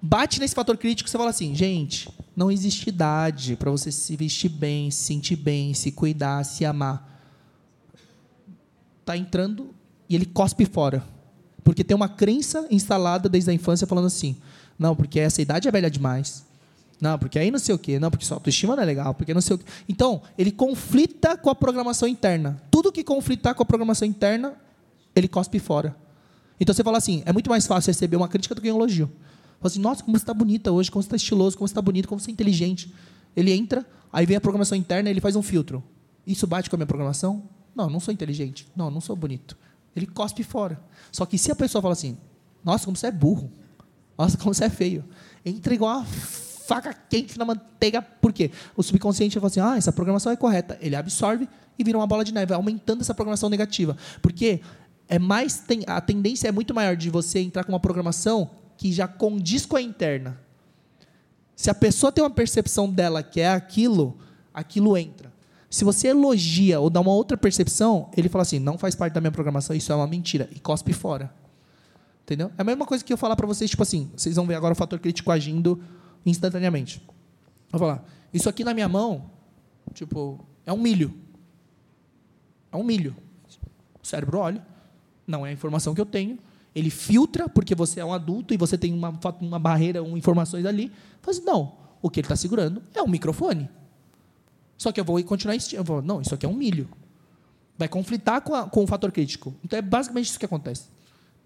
Bate 0.00 0.40
nesse 0.40 0.54
fator 0.54 0.76
crítico, 0.78 1.10
você 1.10 1.18
fala 1.18 1.30
assim, 1.30 1.54
gente, 1.54 2.08
não 2.34 2.50
existe 2.50 2.88
idade 2.88 3.56
para 3.56 3.70
você 3.70 3.90
se 3.90 4.16
vestir 4.16 4.48
bem, 4.48 4.90
se 4.90 5.04
sentir 5.04 5.36
bem, 5.36 5.74
se 5.74 5.90
cuidar, 5.90 6.44
se 6.44 6.64
amar. 6.64 7.20
Tá 9.04 9.16
entrando 9.16 9.74
e 10.08 10.14
ele 10.14 10.26
cospe 10.26 10.64
fora. 10.64 11.04
Porque 11.64 11.82
tem 11.82 11.94
uma 11.96 12.08
crença 12.08 12.66
instalada 12.70 13.28
desde 13.28 13.50
a 13.50 13.52
infância 13.52 13.86
falando 13.86 14.06
assim: 14.06 14.36
não, 14.78 14.94
porque 14.94 15.18
essa 15.18 15.42
idade 15.42 15.66
é 15.66 15.70
velha 15.70 15.90
demais. 15.90 16.45
Não, 17.00 17.18
porque 17.18 17.38
aí 17.38 17.50
não 17.50 17.58
sei 17.58 17.74
o 17.74 17.78
quê. 17.78 17.98
Não, 17.98 18.10
porque 18.10 18.24
sua 18.24 18.36
autoestima 18.36 18.74
não 18.74 18.82
é 18.82 18.86
legal. 18.86 19.14
Porque 19.14 19.34
não 19.34 19.40
sei 19.40 19.56
o 19.56 19.58
quê. 19.58 19.64
Então, 19.88 20.22
ele 20.36 20.50
conflita 20.50 21.36
com 21.36 21.50
a 21.50 21.54
programação 21.54 22.08
interna. 22.08 22.62
Tudo 22.70 22.90
que 22.90 23.04
conflitar 23.04 23.54
com 23.54 23.62
a 23.62 23.66
programação 23.66 24.08
interna, 24.08 24.54
ele 25.14 25.28
cospe 25.28 25.58
fora. 25.58 25.94
Então, 26.58 26.74
você 26.74 26.82
fala 26.82 26.98
assim, 26.98 27.22
é 27.26 27.32
muito 27.32 27.50
mais 27.50 27.66
fácil 27.66 27.90
receber 27.90 28.16
uma 28.16 28.28
crítica 28.28 28.54
do 28.54 28.62
que 28.62 28.70
um 28.70 28.76
elogio. 28.76 29.10
Fala 29.60 29.70
assim, 29.70 29.80
nossa, 29.80 30.02
como 30.02 30.16
você 30.16 30.22
está 30.22 30.32
bonita 30.32 30.72
hoje, 30.72 30.90
como 30.90 31.02
você 31.02 31.06
está 31.06 31.16
estiloso, 31.16 31.56
como 31.56 31.68
você 31.68 31.72
está 31.72 31.82
bonito, 31.82 32.08
como 32.08 32.20
você 32.20 32.30
é 32.30 32.32
inteligente. 32.32 32.92
Ele 33.34 33.52
entra, 33.52 33.84
aí 34.12 34.24
vem 34.24 34.36
a 34.36 34.40
programação 34.40 34.76
interna 34.76 35.10
ele 35.10 35.20
faz 35.20 35.36
um 35.36 35.42
filtro. 35.42 35.82
Isso 36.26 36.46
bate 36.46 36.70
com 36.70 36.76
a 36.76 36.78
minha 36.78 36.86
programação? 36.86 37.42
Não, 37.74 37.90
não 37.90 38.00
sou 38.00 38.12
inteligente. 38.12 38.66
Não, 38.74 38.90
não 38.90 39.00
sou 39.00 39.14
bonito. 39.14 39.56
Ele 39.94 40.06
cospe 40.06 40.42
fora. 40.42 40.80
Só 41.12 41.26
que 41.26 41.36
se 41.36 41.52
a 41.52 41.56
pessoa 41.56 41.82
fala 41.82 41.92
assim, 41.92 42.16
nossa, 42.64 42.84
como 42.84 42.96
você 42.96 43.08
é 43.08 43.10
burro. 43.10 43.50
Nossa, 44.16 44.36
como 44.38 44.52
você 44.52 44.64
é 44.64 44.70
feio. 44.70 45.04
Entra 45.44 45.74
igual 45.74 45.98
uma 45.98 46.06
faca 46.66 46.92
quente 46.92 47.38
na 47.38 47.44
manteiga. 47.44 48.02
Por 48.02 48.32
quê? 48.32 48.50
O 48.76 48.82
subconsciente 48.82 49.34
fala 49.36 49.46
assim: 49.46 49.60
ah, 49.60 49.76
essa 49.76 49.92
programação 49.92 50.32
é 50.32 50.36
correta. 50.36 50.76
Ele 50.80 50.96
absorve 50.96 51.48
e 51.78 51.84
vira 51.84 51.96
uma 51.96 52.06
bola 52.06 52.24
de 52.24 52.32
neve, 52.32 52.52
aumentando 52.52 53.02
essa 53.02 53.14
programação 53.14 53.48
negativa. 53.48 53.96
Porque 54.20 54.60
é 55.08 55.18
mais 55.18 55.64
a 55.86 56.00
tendência 56.00 56.48
é 56.48 56.52
muito 56.52 56.74
maior 56.74 56.96
de 56.96 57.08
você 57.10 57.38
entrar 57.38 57.64
com 57.64 57.72
uma 57.72 57.80
programação 57.80 58.50
que 58.76 58.92
já 58.92 59.06
condiz 59.06 59.64
com 59.64 59.76
a 59.76 59.82
interna. 59.82 60.38
Se 61.54 61.70
a 61.70 61.74
pessoa 61.74 62.12
tem 62.12 62.22
uma 62.22 62.30
percepção 62.30 62.90
dela 62.90 63.22
que 63.22 63.40
é 63.40 63.48
aquilo, 63.48 64.18
aquilo 64.52 64.96
entra. 64.96 65.32
Se 65.70 65.84
você 65.84 66.08
elogia 66.08 66.80
ou 66.80 66.90
dá 66.90 67.00
uma 67.00 67.12
outra 67.12 67.36
percepção, 67.36 68.10
ele 68.16 68.28
fala 68.28 68.42
assim: 68.42 68.58
não 68.58 68.76
faz 68.76 68.94
parte 68.94 69.14
da 69.14 69.20
minha 69.20 69.32
programação, 69.32 69.74
isso 69.74 69.92
é 69.92 69.94
uma 69.94 70.06
mentira, 70.06 70.48
e 70.54 70.58
cospe 70.58 70.92
fora. 70.92 71.32
Entendeu? 72.24 72.50
É 72.58 72.62
a 72.62 72.64
mesma 72.64 72.84
coisa 72.84 73.04
que 73.04 73.12
eu 73.12 73.16
falar 73.16 73.36
para 73.36 73.46
vocês, 73.46 73.70
tipo 73.70 73.82
assim, 73.84 74.10
vocês 74.16 74.34
vão 74.34 74.46
ver 74.46 74.56
agora 74.56 74.72
o 74.72 74.76
fator 74.76 74.98
crítico 74.98 75.30
agindo 75.30 75.80
instantaneamente. 76.26 77.00
Vou 77.70 77.78
falar, 77.78 78.04
isso 78.32 78.48
aqui 78.48 78.64
na 78.64 78.74
minha 78.74 78.88
mão, 78.88 79.30
tipo, 79.94 80.44
é 80.64 80.72
um 80.72 80.78
milho. 80.78 81.14
É 82.70 82.76
um 82.76 82.82
milho. 82.82 83.16
O 84.02 84.06
cérebro 84.06 84.38
olha, 84.38 84.64
não 85.26 85.46
é 85.46 85.50
a 85.50 85.52
informação 85.52 85.94
que 85.94 86.00
eu 86.00 86.06
tenho. 86.06 86.38
Ele 86.74 86.90
filtra, 86.90 87.48
porque 87.48 87.74
você 87.74 88.00
é 88.00 88.04
um 88.04 88.12
adulto 88.12 88.52
e 88.52 88.56
você 88.56 88.76
tem 88.76 88.92
uma, 88.92 89.18
uma 89.40 89.58
barreira, 89.58 90.02
um, 90.02 90.16
informações 90.16 90.66
ali. 90.66 90.92
Faz, 91.22 91.38
assim, 91.38 91.46
não, 91.46 91.76
o 92.02 92.10
que 92.10 92.20
ele 92.20 92.26
está 92.26 92.36
segurando 92.36 92.82
é 92.92 93.02
um 93.02 93.08
microfone. 93.08 93.70
Só 94.76 94.92
que 94.92 95.00
eu 95.00 95.04
vou 95.04 95.22
continuar 95.24 95.56
insistindo. 95.56 95.82
Vou, 95.82 96.02
não, 96.02 96.20
isso 96.20 96.34
aqui 96.34 96.44
é 96.44 96.48
um 96.48 96.54
milho. 96.54 96.88
Vai 97.78 97.88
conflitar 97.88 98.42
com, 98.42 98.54
a, 98.54 98.68
com 98.68 98.84
o 98.84 98.86
fator 98.86 99.10
crítico. 99.10 99.54
Então 99.64 99.78
é 99.78 99.82
basicamente 99.82 100.26
isso 100.26 100.38
que 100.38 100.44
acontece. 100.44 100.88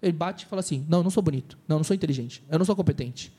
Ele 0.01 0.11
bate 0.11 0.45
e 0.45 0.47
fala 0.49 0.59
assim: 0.59 0.85
não, 0.89 0.99
eu 0.99 1.03
não 1.03 1.11
sou 1.11 1.23
bonito, 1.23 1.57
não, 1.67 1.75
eu 1.75 1.79
não 1.79 1.83
sou 1.83 1.95
inteligente, 1.95 2.43
eu 2.49 2.57
não 2.57 2.65
sou 2.65 2.75
competente 2.75 3.31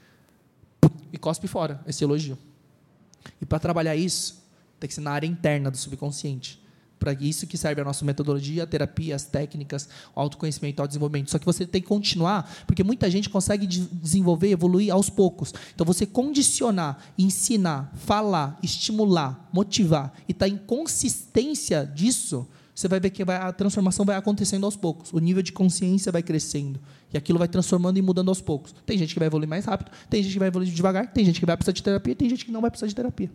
e 1.12 1.18
cospe 1.18 1.46
fora 1.46 1.80
esse 1.86 2.02
elogio. 2.02 2.38
E 3.40 3.46
para 3.46 3.58
trabalhar 3.58 3.96
isso, 3.96 4.42
tem 4.78 4.88
que 4.88 4.94
ser 4.94 5.00
na 5.00 5.12
área 5.12 5.26
interna 5.26 5.70
do 5.70 5.76
subconsciente. 5.76 6.60
Para 6.98 7.12
isso 7.14 7.48
que 7.48 7.58
serve 7.58 7.80
a 7.80 7.84
nossa 7.84 8.04
metodologia, 8.04 8.62
a 8.62 8.66
terapia, 8.66 9.16
as 9.16 9.24
técnicas, 9.24 9.88
autoconhecimento, 10.14 10.80
o 10.80 10.86
desenvolvimento. 10.86 11.32
Só 11.32 11.38
que 11.38 11.44
você 11.44 11.66
tem 11.66 11.82
que 11.82 11.88
continuar, 11.88 12.48
porque 12.64 12.84
muita 12.84 13.10
gente 13.10 13.28
consegue 13.28 13.66
desenvolver, 13.66 14.50
evoluir 14.50 14.92
aos 14.92 15.10
poucos. 15.10 15.52
Então, 15.74 15.84
você 15.84 16.06
condicionar, 16.06 16.98
ensinar, 17.18 17.92
falar, 17.96 18.56
estimular, 18.62 19.48
motivar 19.52 20.14
e 20.28 20.32
estar 20.32 20.46
tá 20.46 20.48
em 20.48 20.56
consistência 20.56 21.84
disso, 21.84 22.46
você 22.72 22.86
vai 22.86 23.00
ver 23.00 23.10
que 23.10 23.24
vai, 23.24 23.36
a 23.36 23.52
transformação 23.52 24.04
vai 24.04 24.16
acontecendo 24.16 24.64
aos 24.64 24.76
poucos. 24.76 25.12
O 25.12 25.18
nível 25.18 25.42
de 25.42 25.50
consciência 25.50 26.12
vai 26.12 26.22
crescendo. 26.22 26.80
E 27.12 27.18
aquilo 27.18 27.38
vai 27.38 27.48
transformando 27.48 27.98
e 27.98 28.02
mudando 28.02 28.28
aos 28.28 28.40
poucos. 28.40 28.74
Tem 28.86 28.96
gente 28.96 29.12
que 29.12 29.18
vai 29.18 29.26
evoluir 29.26 29.48
mais 29.48 29.64
rápido, 29.64 29.90
tem 30.08 30.22
gente 30.22 30.32
que 30.32 30.38
vai 30.38 30.48
evoluir 30.48 30.72
devagar, 30.72 31.12
tem 31.12 31.24
gente 31.24 31.38
que 31.38 31.46
vai 31.46 31.56
precisar 31.56 31.72
de 31.72 31.82
terapia, 31.82 32.14
tem 32.14 32.28
gente 32.28 32.44
que 32.44 32.50
não 32.50 32.60
vai 32.60 32.70
precisar 32.70 32.86
de 32.86 32.94
terapia. 32.94 33.30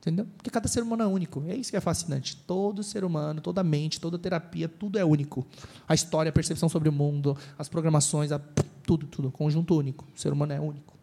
Entendeu? 0.00 0.26
Porque 0.36 0.50
cada 0.50 0.68
ser 0.68 0.82
humano 0.82 1.02
é 1.02 1.06
único. 1.06 1.42
É 1.48 1.56
isso 1.56 1.70
que 1.70 1.76
é 1.78 1.80
fascinante. 1.80 2.36
Todo 2.36 2.82
ser 2.82 3.04
humano, 3.04 3.40
toda 3.40 3.64
mente, 3.64 3.98
toda 3.98 4.18
terapia, 4.18 4.68
tudo 4.68 4.98
é 4.98 5.04
único. 5.04 5.46
A 5.88 5.94
história, 5.94 6.28
a 6.28 6.32
percepção 6.32 6.68
sobre 6.68 6.90
o 6.90 6.92
mundo, 6.92 7.36
as 7.58 7.70
programações, 7.70 8.30
a, 8.30 8.38
tudo, 8.82 9.06
tudo. 9.06 9.32
Conjunto 9.32 9.74
único. 9.74 10.04
O 10.14 10.20
ser 10.20 10.30
humano 10.30 10.52
é 10.52 10.60
único. 10.60 10.94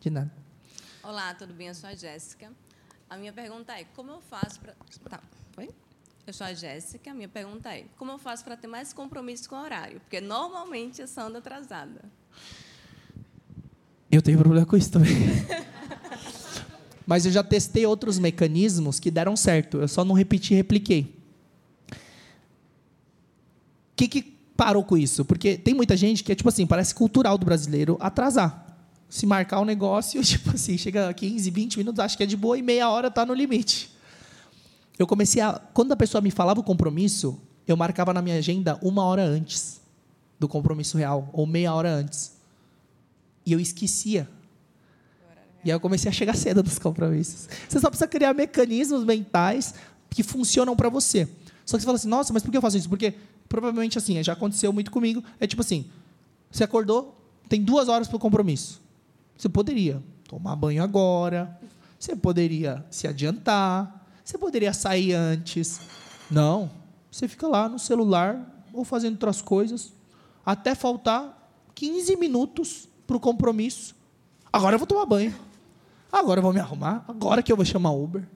De 0.00 0.10
nada. 0.10 0.32
Olá, 1.02 1.34
tudo 1.34 1.52
bem? 1.52 1.66
Eu 1.66 1.74
sou 1.74 1.90
a 1.90 1.94
Jéssica. 1.94 2.52
A 3.10 3.16
minha 3.16 3.32
pergunta 3.32 3.72
é: 3.72 3.82
como 3.96 4.12
eu 4.12 4.20
faço 4.20 4.60
para. 4.60 4.74
Tá, 5.10 5.20
foi? 5.52 5.68
Eu 6.28 6.34
sou 6.34 6.46
a 6.46 6.52
Jéssica. 6.52 7.14
Minha 7.14 7.26
pergunta 7.26 7.70
é: 7.70 7.86
como 7.96 8.12
eu 8.12 8.18
faço 8.18 8.44
para 8.44 8.54
ter 8.54 8.66
mais 8.66 8.92
compromisso 8.92 9.48
com 9.48 9.56
o 9.56 9.62
horário? 9.62 9.98
Porque 10.00 10.20
normalmente 10.20 11.00
eu 11.00 11.08
só 11.08 11.22
ando 11.22 11.38
atrasada. 11.38 12.04
Eu 14.12 14.20
tenho 14.20 14.36
problema 14.36 14.66
com 14.66 14.76
isso 14.76 14.92
também. 14.92 15.14
Mas 17.06 17.24
eu 17.24 17.32
já 17.32 17.42
testei 17.42 17.86
outros 17.86 18.18
mecanismos 18.18 19.00
que 19.00 19.10
deram 19.10 19.34
certo. 19.36 19.78
Eu 19.78 19.88
só 19.88 20.04
não 20.04 20.14
repeti 20.14 20.52
e 20.52 20.56
repliquei. 20.58 21.16
O 21.92 21.96
que, 23.96 24.06
que 24.06 24.22
parou 24.54 24.84
com 24.84 24.98
isso? 24.98 25.24
Porque 25.24 25.56
tem 25.56 25.72
muita 25.72 25.96
gente 25.96 26.22
que 26.22 26.30
é 26.30 26.34
tipo 26.34 26.50
assim, 26.50 26.66
parece 26.66 26.94
cultural 26.94 27.38
do 27.38 27.46
brasileiro 27.46 27.96
atrasar. 28.00 28.76
Se 29.08 29.24
marcar 29.24 29.60
um 29.60 29.64
negócio, 29.64 30.20
tipo 30.22 30.50
assim, 30.50 30.76
chega 30.76 31.08
a 31.08 31.14
15, 31.14 31.50
20 31.50 31.78
minutos, 31.78 32.00
acha 32.00 32.14
que 32.14 32.22
é 32.22 32.26
de 32.26 32.36
boa 32.36 32.58
e 32.58 32.60
meia 32.60 32.90
hora 32.90 33.08
está 33.08 33.24
no 33.24 33.32
limite. 33.32 33.96
Eu 34.98 35.06
comecei 35.06 35.40
a. 35.40 35.60
Quando 35.72 35.92
a 35.92 35.96
pessoa 35.96 36.20
me 36.20 36.30
falava 36.30 36.60
o 36.60 36.64
compromisso, 36.64 37.40
eu 37.66 37.76
marcava 37.76 38.12
na 38.12 38.20
minha 38.20 38.36
agenda 38.36 38.78
uma 38.82 39.04
hora 39.04 39.22
antes 39.22 39.80
do 40.38 40.48
compromisso 40.48 40.96
real, 40.96 41.28
ou 41.32 41.46
meia 41.46 41.72
hora 41.72 41.90
antes. 41.90 42.36
E 43.44 43.52
eu 43.52 43.60
esquecia. 43.60 44.28
E 45.64 45.70
aí 45.70 45.76
eu 45.76 45.80
comecei 45.80 46.08
a 46.08 46.12
chegar 46.12 46.34
cedo 46.36 46.62
dos 46.62 46.78
compromissos. 46.78 47.48
Você 47.68 47.80
só 47.80 47.88
precisa 47.88 48.08
criar 48.08 48.34
mecanismos 48.34 49.04
mentais 49.04 49.74
que 50.10 50.22
funcionam 50.22 50.74
para 50.74 50.88
você. 50.88 51.28
Só 51.64 51.76
que 51.76 51.82
você 51.82 51.86
fala 51.86 51.96
assim, 51.96 52.08
nossa, 52.08 52.32
mas 52.32 52.42
por 52.42 52.50
que 52.50 52.56
eu 52.56 52.62
faço 52.62 52.78
isso? 52.78 52.88
Porque 52.88 53.14
provavelmente 53.48 53.98
assim, 53.98 54.22
já 54.22 54.32
aconteceu 54.32 54.72
muito 54.72 54.90
comigo. 54.90 55.22
É 55.38 55.46
tipo 55.46 55.62
assim, 55.62 55.86
você 56.50 56.64
acordou, 56.64 57.20
tem 57.48 57.62
duas 57.62 57.88
horas 57.88 58.08
para 58.08 58.16
o 58.16 58.20
compromisso. 58.20 58.80
Você 59.36 59.48
poderia 59.48 60.02
tomar 60.26 60.56
banho 60.56 60.82
agora, 60.82 61.58
você 61.98 62.16
poderia 62.16 62.84
se 62.90 63.06
adiantar, 63.06 63.97
você 64.28 64.36
poderia 64.36 64.74
sair 64.74 65.14
antes. 65.14 65.80
Não, 66.30 66.70
você 67.10 67.26
fica 67.26 67.48
lá 67.48 67.66
no 67.66 67.78
celular 67.78 68.62
ou 68.74 68.84
fazendo 68.84 69.14
outras 69.14 69.40
coisas, 69.40 69.94
até 70.44 70.74
faltar 70.74 71.50
15 71.74 72.14
minutos 72.16 72.86
para 73.06 73.16
o 73.16 73.20
compromisso. 73.20 73.96
Agora 74.52 74.74
eu 74.74 74.78
vou 74.78 74.86
tomar 74.86 75.06
banho. 75.06 75.34
Agora 76.12 76.40
eu 76.40 76.42
vou 76.42 76.52
me 76.52 76.60
arrumar. 76.60 77.06
Agora 77.08 77.42
que 77.42 77.50
eu 77.50 77.56
vou 77.56 77.64
chamar 77.64 77.92
Uber. 77.92 78.28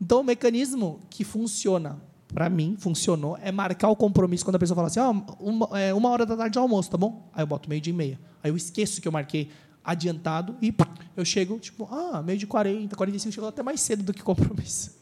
Então, 0.00 0.22
o 0.22 0.24
mecanismo 0.24 0.98
que 1.08 1.22
funciona, 1.22 2.02
para 2.26 2.50
mim, 2.50 2.76
funcionou, 2.76 3.38
é 3.40 3.52
marcar 3.52 3.90
o 3.90 3.94
compromisso 3.94 4.44
quando 4.44 4.56
a 4.56 4.58
pessoa 4.58 4.74
fala 4.74 4.88
assim: 4.88 4.98
ah, 4.98 5.10
uma, 5.38 5.78
é, 5.78 5.94
uma 5.94 6.08
hora 6.08 6.26
da 6.26 6.36
tarde 6.36 6.54
de 6.54 6.58
almoço, 6.58 6.90
tá 6.90 6.98
bom? 6.98 7.30
Aí 7.32 7.44
eu 7.44 7.46
boto 7.46 7.68
meio 7.68 7.80
dia 7.80 7.92
e 7.92 7.96
meia. 7.96 8.20
Aí 8.42 8.50
eu 8.50 8.56
esqueço 8.56 9.00
que 9.00 9.06
eu 9.06 9.12
marquei 9.12 9.52
adiantado 9.84 10.56
e 10.60 10.74
eu 11.16 11.24
chego, 11.24 11.60
tipo, 11.60 11.88
ah, 11.92 12.20
meio 12.22 12.38
de 12.40 12.46
40, 12.48 12.96
45, 12.96 13.32
chego 13.32 13.46
até 13.46 13.62
mais 13.62 13.80
cedo 13.80 14.02
do 14.02 14.12
que 14.12 14.20
compromisso. 14.20 15.01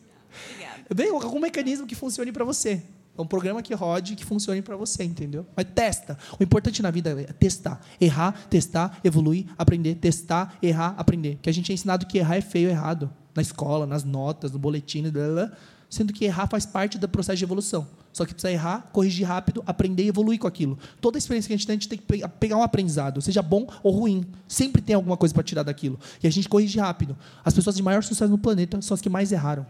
Obrigada. 0.90 1.24
Algum 1.24 1.40
mecanismo 1.40 1.86
que 1.86 1.94
funcione 1.94 2.32
para 2.32 2.44
você. 2.44 2.82
É 3.20 3.22
um 3.22 3.26
programa 3.26 3.60
que 3.60 3.74
rode, 3.74 4.16
que 4.16 4.24
funcione 4.24 4.62
para 4.62 4.76
você, 4.76 5.04
entendeu? 5.04 5.46
Mas 5.54 5.66
testa. 5.74 6.16
O 6.38 6.42
importante 6.42 6.80
na 6.80 6.90
vida 6.90 7.10
é 7.10 7.32
testar. 7.32 7.80
Errar, 8.00 8.32
testar, 8.48 8.98
evoluir, 9.04 9.46
aprender, 9.58 9.96
testar, 9.96 10.56
errar, 10.62 10.94
aprender. 10.96 11.38
Que 11.42 11.50
a 11.50 11.52
gente 11.52 11.70
é 11.70 11.74
ensinado 11.74 12.06
que 12.06 12.16
errar 12.16 12.36
é 12.36 12.40
feio, 12.40 12.70
errado. 12.70 13.10
Na 13.34 13.42
escola, 13.42 13.86
nas 13.86 14.04
notas, 14.04 14.52
no 14.52 14.58
boletim, 14.58 15.02
blá, 15.10 15.28
blá, 15.28 15.52
sendo 15.88 16.12
que 16.12 16.24
errar 16.24 16.46
faz 16.48 16.64
parte 16.64 16.98
do 16.98 17.08
processo 17.08 17.36
de 17.36 17.44
evolução. 17.44 17.86
Só 18.12 18.24
que 18.24 18.32
precisa 18.32 18.50
errar, 18.50 18.88
corrigir 18.92 19.26
rápido, 19.26 19.62
aprender 19.66 20.04
e 20.04 20.08
evoluir 20.08 20.38
com 20.38 20.46
aquilo. 20.46 20.78
Toda 21.00 21.18
experiência 21.18 21.48
que 21.48 21.54
a 21.54 21.56
gente 21.56 21.66
tem, 21.66 21.74
a 21.74 21.78
gente 21.78 21.88
tem 21.88 21.98
que 21.98 22.28
pegar 22.40 22.56
um 22.56 22.62
aprendizado, 22.62 23.20
seja 23.20 23.42
bom 23.42 23.68
ou 23.82 23.92
ruim. 23.92 24.24
Sempre 24.48 24.80
tem 24.80 24.96
alguma 24.96 25.16
coisa 25.16 25.34
para 25.34 25.44
tirar 25.44 25.62
daquilo. 25.62 25.98
E 26.22 26.26
a 26.26 26.30
gente 26.30 26.48
corrige 26.48 26.78
rápido. 26.78 27.16
As 27.44 27.54
pessoas 27.54 27.76
de 27.76 27.82
maior 27.82 28.02
sucesso 28.02 28.30
no 28.30 28.38
planeta 28.38 28.80
são 28.80 28.94
as 28.94 29.00
que 29.00 29.10
mais 29.10 29.30
erraram 29.30 29.66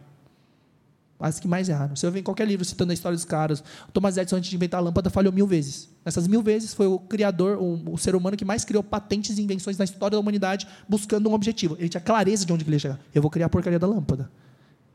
as 1.20 1.38
que 1.38 1.46
mais 1.46 1.68
erraram. 1.68 1.94
Você 1.94 2.10
vê 2.10 2.20
em 2.20 2.22
qualquer 2.22 2.46
livro 2.46 2.64
citando 2.64 2.90
a 2.90 2.94
história 2.94 3.14
dos 3.14 3.24
caras. 3.24 3.62
Thomas 3.92 4.16
Edison, 4.16 4.36
antes 4.36 4.48
de 4.48 4.56
inventar 4.56 4.80
a 4.80 4.82
lâmpada, 4.82 5.10
falhou 5.10 5.32
mil 5.32 5.46
vezes. 5.46 5.88
Essas 6.04 6.26
mil 6.26 6.42
vezes 6.42 6.72
foi 6.72 6.86
o 6.86 6.98
criador, 6.98 7.58
o, 7.58 7.92
o, 7.92 7.98
ser 7.98 8.14
humano 8.14 8.36
que 8.36 8.44
mais 8.44 8.64
criou 8.64 8.82
patentes 8.82 9.38
e 9.38 9.42
invenções 9.42 9.76
na 9.76 9.84
história 9.84 10.16
da 10.16 10.20
humanidade, 10.20 10.66
buscando 10.88 11.28
um 11.28 11.34
objetivo. 11.34 11.76
Ele 11.78 11.88
tinha 11.88 12.00
clareza 12.00 12.46
de 12.46 12.52
onde 12.52 12.64
ele 12.64 12.72
ia 12.72 12.78
chegar. 12.78 13.00
Eu 13.14 13.20
vou 13.20 13.30
criar 13.30 13.46
a 13.46 13.50
porcaria 13.50 13.78
da 13.78 13.86
lâmpada. 13.86 14.30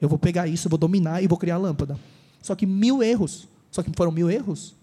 Eu 0.01 0.09
vou 0.09 0.17
pegar 0.17 0.47
isso, 0.47 0.67
vou 0.67 0.77
dominar 0.77 1.21
e 1.21 1.27
vou 1.27 1.37
criar 1.37 1.55
a 1.55 1.59
lâmpada. 1.59 1.97
Só 2.41 2.55
que 2.55 2.65
mil 2.65 3.03
erros. 3.03 3.47
Só 3.71 3.83
que 3.83 3.91
foram 3.95 4.11
mil 4.11 4.29
erros 4.29 4.75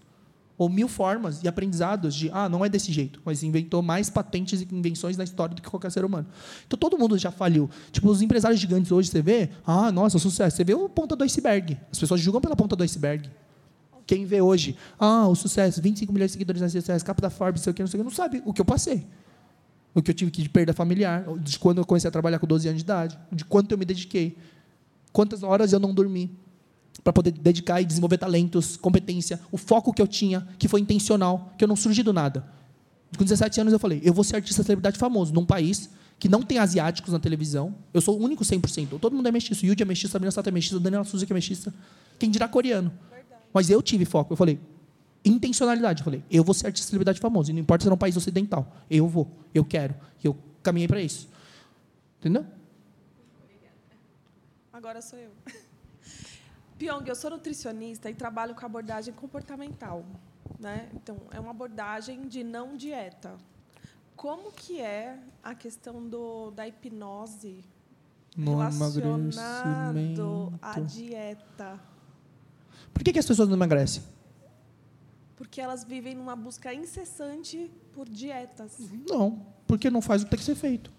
ou 0.57 0.69
mil 0.69 0.87
formas 0.87 1.41
e 1.43 1.47
aprendizados 1.47 2.13
de, 2.13 2.29
ah, 2.31 2.47
não 2.47 2.63
é 2.63 2.69
desse 2.69 2.91
jeito, 2.91 3.21
mas 3.25 3.43
inventou 3.43 3.81
mais 3.81 4.09
patentes 4.09 4.61
e 4.61 4.67
invenções 4.71 5.17
na 5.17 5.23
história 5.23 5.55
do 5.55 5.61
que 5.61 5.69
qualquer 5.69 5.91
ser 5.91 6.05
humano. 6.05 6.27
Então 6.67 6.77
todo 6.77 6.97
mundo 6.97 7.17
já 7.17 7.31
faliu. 7.31 7.69
Tipo, 7.91 8.09
os 8.09 8.21
empresários 8.21 8.59
gigantes 8.59 8.91
hoje, 8.91 9.09
você 9.09 9.21
vê, 9.21 9.49
ah, 9.65 9.91
nossa, 9.91 10.19
sucesso. 10.19 10.55
Você 10.55 10.63
vê 10.63 10.73
a 10.73 10.89
ponta 10.89 11.15
do 11.15 11.23
iceberg. 11.23 11.77
As 11.91 11.99
pessoas 11.99 12.21
julgam 12.21 12.39
pela 12.39 12.55
ponta 12.55 12.75
do 12.75 12.83
iceberg. 12.83 13.29
Quem 14.05 14.25
vê 14.25 14.41
hoje, 14.41 14.77
ah, 14.99 15.27
o 15.27 15.35
sucesso, 15.35 15.81
25 15.81 16.11
milhões 16.13 16.29
de 16.29 16.33
seguidores 16.33 16.61
nas 16.61 16.73
redes 16.73 16.83
sociais, 16.83 17.03
capa 17.03 17.21
da 17.21 17.29
Forbes, 17.29 17.61
sei 17.61 17.71
o 17.71 17.73
que, 17.73 17.81
não 17.81 17.87
sei 17.87 17.99
o 17.99 18.03
que, 18.03 18.09
não 18.09 18.15
sabe 18.15 18.43
o 18.45 18.53
que 18.53 18.61
eu 18.61 18.65
passei. 18.65 19.07
O 19.93 20.01
que 20.01 20.11
eu 20.11 20.15
tive 20.15 20.29
de 20.31 20.49
perda 20.49 20.73
familiar, 20.73 21.23
de 21.39 21.57
quando 21.57 21.77
eu 21.77 21.85
comecei 21.85 22.07
a 22.07 22.11
trabalhar 22.11 22.39
com 22.39 22.47
12 22.47 22.67
anos 22.67 22.79
de 22.79 22.83
idade, 22.83 23.17
de 23.31 23.45
quanto 23.45 23.71
eu 23.71 23.77
me 23.77 23.85
dediquei, 23.85 24.35
quantas 25.11 25.43
horas 25.43 25.71
eu 25.71 25.79
não 25.79 25.93
dormi, 25.93 26.35
para 27.03 27.11
poder 27.11 27.31
dedicar 27.31 27.81
e 27.81 27.85
desenvolver 27.85 28.17
talentos, 28.17 28.77
competência, 28.77 29.39
o 29.51 29.57
foco 29.57 29.91
que 29.93 30.01
eu 30.01 30.07
tinha, 30.07 30.47
que 30.57 30.67
foi 30.67 30.79
intencional, 30.79 31.53
que 31.57 31.63
eu 31.63 31.67
não 31.67 31.75
surgi 31.75 32.01
do 32.01 32.13
nada. 32.13 32.45
Com 33.17 33.23
17 33.23 33.61
anos 33.61 33.73
eu 33.73 33.79
falei, 33.79 34.01
eu 34.03 34.13
vou 34.13 34.23
ser 34.23 34.37
artista 34.37 34.63
celebridade 34.63 34.97
famoso 34.97 35.33
num 35.33 35.45
país 35.45 35.89
que 36.17 36.29
não 36.29 36.41
tem 36.41 36.57
asiáticos 36.57 37.11
na 37.11 37.19
televisão. 37.19 37.75
Eu 37.93 38.01
sou 38.01 38.17
o 38.17 38.23
único 38.23 38.43
100%. 38.43 38.99
Todo 38.99 39.13
mundo 39.15 39.27
é 39.27 39.31
mestiço. 39.31 39.65
Yuji 39.65 39.81
é 39.81 39.85
mestiço, 39.85 40.13
Sabrina 40.13 40.31
Sato 40.31 40.47
é 40.47 40.51
mestiça, 40.51 40.79
Daniela 40.79 41.03
Souza 41.03 41.25
é 41.29 41.33
mestiça. 41.33 41.73
Quem 42.17 42.31
dirá 42.31 42.47
coreano. 42.47 42.91
Mas 43.53 43.69
eu 43.69 43.81
tive 43.81 44.05
foco. 44.05 44.33
Eu 44.33 44.37
falei, 44.37 44.59
intencionalidade. 45.25 46.01
Eu 46.01 46.05
falei, 46.05 46.23
eu 46.31 46.43
vou 46.43 46.53
ser 46.53 46.67
artista 46.67 46.87
celebridade 46.87 47.19
famoso. 47.19 47.51
E 47.51 47.53
não 47.53 47.59
importa 47.59 47.83
se 47.83 47.89
é 47.89 47.93
um 47.93 47.97
país 47.97 48.15
ocidental. 48.15 48.73
Eu 48.89 49.07
vou. 49.07 49.27
Eu 49.53 49.65
quero. 49.65 49.93
Eu 50.23 50.37
caminhei 50.63 50.87
para 50.87 51.01
isso. 51.01 51.27
Entendeu? 52.19 52.45
Agora 54.71 55.01
sou 55.01 55.19
eu. 55.19 55.31
Pyong, 56.77 57.07
eu 57.07 57.15
sou 57.15 57.29
nutricionista 57.29 58.09
e 58.09 58.13
trabalho 58.15 58.55
com 58.55 58.65
abordagem 58.65 59.13
comportamental. 59.13 60.05
Né? 60.59 60.89
Então, 60.93 61.17
é 61.31 61.39
uma 61.39 61.51
abordagem 61.51 62.27
de 62.27 62.43
não 62.43 62.75
dieta. 62.75 63.37
Como 64.15 64.51
que 64.51 64.79
é 64.79 65.19
a 65.41 65.53
questão 65.55 66.07
do, 66.07 66.51
da 66.51 66.67
hipnose 66.67 67.63
no 68.37 68.57
relacionado 68.57 70.53
à 70.61 70.79
dieta? 70.79 71.79
Por 72.93 73.03
que, 73.03 73.11
que 73.11 73.19
as 73.19 73.25
pessoas 73.25 73.49
não 73.49 73.55
emagrecem? 73.55 74.03
Porque 75.35 75.59
elas 75.59 75.83
vivem 75.83 76.15
numa 76.15 76.35
busca 76.35 76.73
incessante 76.73 77.71
por 77.91 78.07
dietas. 78.07 78.77
Não, 79.09 79.45
porque 79.67 79.89
não 79.89 80.01
faz 80.01 80.21
o 80.21 80.25
que 80.25 80.31
tem 80.31 80.39
que 80.39 80.45
ser 80.45 80.55
feito. 80.55 80.91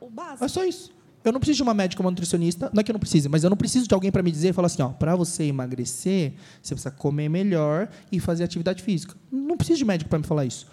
O 0.00 0.08
básico. 0.08 0.44
É 0.44 0.48
só 0.48 0.64
isso. 0.64 0.92
Eu 1.22 1.32
não 1.32 1.40
preciso 1.40 1.56
de 1.56 1.62
uma 1.62 1.74
médica, 1.74 2.02
uma 2.02 2.10
nutricionista. 2.10 2.70
Não 2.72 2.80
é 2.80 2.84
que 2.84 2.90
eu 2.90 2.94
não 2.94 3.00
precise, 3.00 3.28
mas 3.28 3.44
eu 3.44 3.50
não 3.50 3.56
preciso 3.56 3.86
de 3.86 3.92
alguém 3.92 4.10
para 4.10 4.22
me 4.22 4.30
dizer, 4.30 4.54
falar 4.54 4.66
assim, 4.66 4.82
ó, 4.82 4.88
para 4.88 5.14
você 5.14 5.44
emagrecer, 5.44 6.32
você 6.62 6.74
precisa 6.74 6.90
comer 6.90 7.28
melhor 7.28 7.88
e 8.10 8.18
fazer 8.18 8.44
atividade 8.44 8.82
física. 8.82 9.14
Não 9.30 9.56
preciso 9.56 9.78
de 9.78 9.84
médico 9.84 10.08
para 10.08 10.18
me 10.18 10.24
falar 10.24 10.46
isso. 10.46 10.66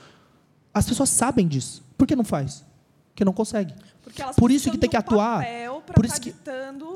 As 0.73 0.85
pessoas 0.85 1.09
sabem 1.09 1.47
disso. 1.47 1.83
Por 1.97 2.07
que 2.07 2.15
não 2.15 2.23
faz? 2.23 2.63
Porque 3.09 3.25
não 3.25 3.33
consegue. 3.33 3.73
por 4.37 4.49
isso 4.49 4.71
que 4.71 4.77
tem 4.77 4.89
que 4.89 4.95
atuar. 4.95 5.45
Por 5.93 6.05
isso 6.05 6.21
que 6.21 6.33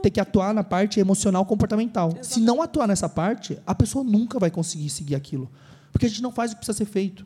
tem 0.01 0.11
que 0.11 0.19
atuar 0.19 0.53
na 0.53 0.63
parte 0.63 0.99
emocional 0.99 1.45
comportamental. 1.45 2.07
Exatamente. 2.07 2.33
Se 2.33 2.39
não 2.39 2.61
atuar 2.61 2.87
nessa 2.87 3.09
parte, 3.09 3.59
a 3.65 3.75
pessoa 3.75 4.03
nunca 4.03 4.39
vai 4.39 4.49
conseguir 4.49 4.89
seguir 4.89 5.15
aquilo. 5.15 5.49
Porque 5.91 6.05
a 6.05 6.09
gente 6.09 6.21
não 6.21 6.31
faz 6.31 6.51
o 6.51 6.55
que 6.55 6.59
precisa 6.59 6.77
ser 6.77 6.85
feito. 6.85 7.25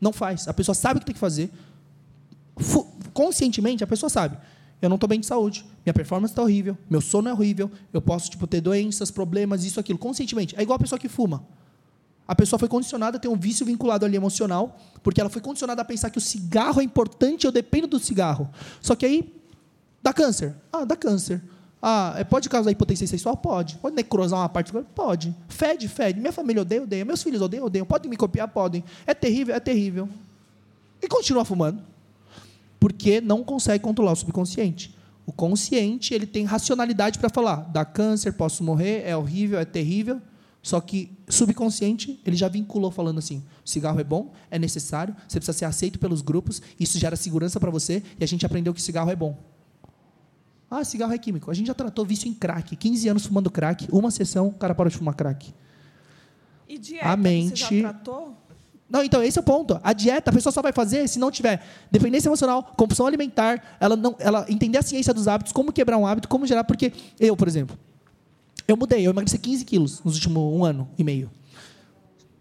Não 0.00 0.12
faz. 0.12 0.48
A 0.48 0.54
pessoa 0.54 0.74
sabe 0.74 0.96
o 0.96 1.00
que 1.00 1.06
tem 1.06 1.14
que 1.14 1.20
fazer. 1.20 1.50
Conscientemente, 3.12 3.84
a 3.84 3.86
pessoa 3.86 4.10
sabe 4.10 4.38
eu 4.80 4.88
não 4.88 4.96
estou 4.96 5.08
bem 5.08 5.18
de 5.18 5.26
saúde, 5.26 5.64
minha 5.84 5.94
performance 5.94 6.32
está 6.32 6.42
horrível, 6.42 6.76
meu 6.88 7.00
sono 7.00 7.28
é 7.28 7.32
horrível, 7.32 7.70
eu 7.92 8.02
posso 8.02 8.30
tipo, 8.30 8.46
ter 8.46 8.60
doenças, 8.60 9.10
problemas, 9.10 9.64
isso, 9.64 9.80
aquilo, 9.80 9.98
conscientemente. 9.98 10.54
É 10.56 10.62
igual 10.62 10.76
a 10.76 10.78
pessoa 10.78 10.98
que 10.98 11.08
fuma. 11.08 11.44
A 12.28 12.34
pessoa 12.34 12.58
foi 12.58 12.68
condicionada 12.68 13.16
a 13.16 13.20
ter 13.20 13.28
um 13.28 13.36
vício 13.36 13.64
vinculado 13.64 14.04
ali 14.04 14.16
emocional, 14.16 14.78
porque 15.02 15.20
ela 15.20 15.30
foi 15.30 15.40
condicionada 15.40 15.80
a 15.80 15.84
pensar 15.84 16.10
que 16.10 16.18
o 16.18 16.20
cigarro 16.20 16.80
é 16.80 16.84
importante, 16.84 17.46
eu 17.46 17.52
dependo 17.52 17.86
do 17.86 17.98
cigarro. 17.98 18.50
Só 18.82 18.94
que 18.94 19.06
aí 19.06 19.32
dá 20.02 20.12
câncer. 20.12 20.54
Ah, 20.72 20.84
dá 20.84 20.96
câncer. 20.96 21.40
Ah, 21.80 22.14
é, 22.18 22.24
pode 22.24 22.48
causar 22.48 22.70
hipotensão 22.70 23.06
sexual? 23.06 23.36
Pode. 23.36 23.76
Pode 23.76 23.94
necrosar 23.94 24.40
uma 24.40 24.48
parte 24.48 24.68
do 24.68 24.72
corpo? 24.72 24.90
Pode. 24.92 25.34
Fede, 25.48 25.86
fede. 25.88 26.18
Minha 26.18 26.32
família 26.32 26.62
odeia, 26.62 26.82
odeia. 26.82 27.04
Meus 27.04 27.22
filhos 27.22 27.40
odeiam, 27.40 27.64
odeiam. 27.64 27.86
Podem 27.86 28.10
me 28.10 28.16
copiar? 28.16 28.48
Podem. 28.48 28.82
É 29.06 29.14
terrível, 29.14 29.54
é 29.54 29.60
terrível. 29.60 30.08
E 31.00 31.06
continua 31.06 31.44
fumando 31.44 31.80
porque 32.78 33.20
não 33.20 33.42
consegue 33.42 33.82
controlar 33.82 34.12
o 34.12 34.16
subconsciente. 34.16 34.96
O 35.26 35.32
consciente 35.32 36.14
ele 36.14 36.26
tem 36.26 36.44
racionalidade 36.44 37.18
para 37.18 37.28
falar, 37.28 37.56
dá 37.72 37.84
câncer, 37.84 38.32
posso 38.32 38.62
morrer, 38.62 39.02
é 39.04 39.16
horrível, 39.16 39.58
é 39.58 39.64
terrível. 39.64 40.20
Só 40.62 40.80
que 40.80 41.16
subconsciente 41.28 42.20
ele 42.24 42.36
já 42.36 42.48
vinculou 42.48 42.90
falando 42.90 43.18
assim: 43.18 43.42
cigarro 43.64 44.00
é 44.00 44.04
bom, 44.04 44.32
é 44.50 44.58
necessário, 44.58 45.14
você 45.26 45.38
precisa 45.38 45.58
ser 45.58 45.64
aceito 45.64 45.98
pelos 45.98 46.22
grupos, 46.22 46.62
isso 46.78 46.98
gera 46.98 47.16
segurança 47.16 47.58
para 47.58 47.70
você 47.70 48.02
e 48.18 48.24
a 48.24 48.26
gente 48.26 48.44
aprendeu 48.46 48.72
que 48.72 48.82
cigarro 48.82 49.10
é 49.10 49.16
bom. 49.16 49.36
Ah, 50.70 50.84
cigarro 50.84 51.12
é 51.12 51.18
químico. 51.18 51.50
A 51.50 51.54
gente 51.54 51.68
já 51.68 51.74
tratou 51.74 52.04
vício 52.04 52.28
em 52.28 52.34
crack. 52.34 52.74
15 52.74 53.08
anos 53.08 53.26
fumando 53.26 53.50
crack, 53.50 53.86
uma 53.92 54.10
sessão, 54.10 54.48
o 54.48 54.52
cara 54.52 54.74
parou 54.74 54.90
de 54.90 54.96
fumar 54.96 55.14
crack. 55.14 55.54
E 56.68 56.78
dieta, 56.78 57.08
a 57.08 57.16
mente, 57.16 57.64
você 57.64 57.80
já 57.80 57.92
tratou? 57.92 58.36
Não, 58.88 59.02
então, 59.02 59.22
esse 59.22 59.36
é 59.36 59.40
o 59.40 59.44
ponto. 59.44 59.80
A 59.82 59.92
dieta, 59.92 60.30
a 60.30 60.32
pessoa 60.32 60.52
só 60.52 60.62
vai 60.62 60.72
fazer 60.72 61.08
se 61.08 61.18
não 61.18 61.30
tiver 61.30 61.64
dependência 61.90 62.28
emocional, 62.28 62.62
compulsão 62.76 63.06
alimentar, 63.06 63.76
ela, 63.80 63.96
não, 63.96 64.14
ela 64.18 64.46
entender 64.48 64.78
a 64.78 64.82
ciência 64.82 65.12
dos 65.12 65.26
hábitos, 65.26 65.52
como 65.52 65.72
quebrar 65.72 65.98
um 65.98 66.06
hábito, 66.06 66.28
como 66.28 66.46
gerar. 66.46 66.62
Porque 66.62 66.92
eu, 67.18 67.36
por 67.36 67.48
exemplo, 67.48 67.76
eu 68.68 68.76
mudei, 68.76 69.06
eu 69.06 69.10
emagreci 69.10 69.38
15 69.38 69.64
quilos 69.64 70.02
nos 70.04 70.14
últimos 70.14 70.54
um 70.54 70.64
ano 70.64 70.88
e 70.96 71.02
meio. 71.02 71.30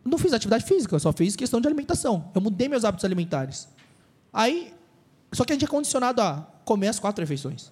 Não 0.03 0.19
fiz 0.19 0.33
atividade 0.33 0.65
física, 0.65 0.95
eu 0.95 0.99
só 0.99 1.11
fiz 1.11 1.35
questão 1.35 1.59
de 1.59 1.67
alimentação. 1.67 2.29
Eu 2.35 2.41
mudei 2.41 2.69
meus 2.69 2.85
hábitos 2.85 3.03
alimentares. 3.03 3.67
Aí, 4.31 4.71
só 5.31 5.43
que 5.43 5.51
a 5.51 5.55
gente 5.55 5.65
é 5.65 5.67
condicionado 5.67 6.21
a 6.21 6.47
comer 6.63 6.89
as 6.89 6.99
quatro 6.99 7.23
refeições. 7.23 7.71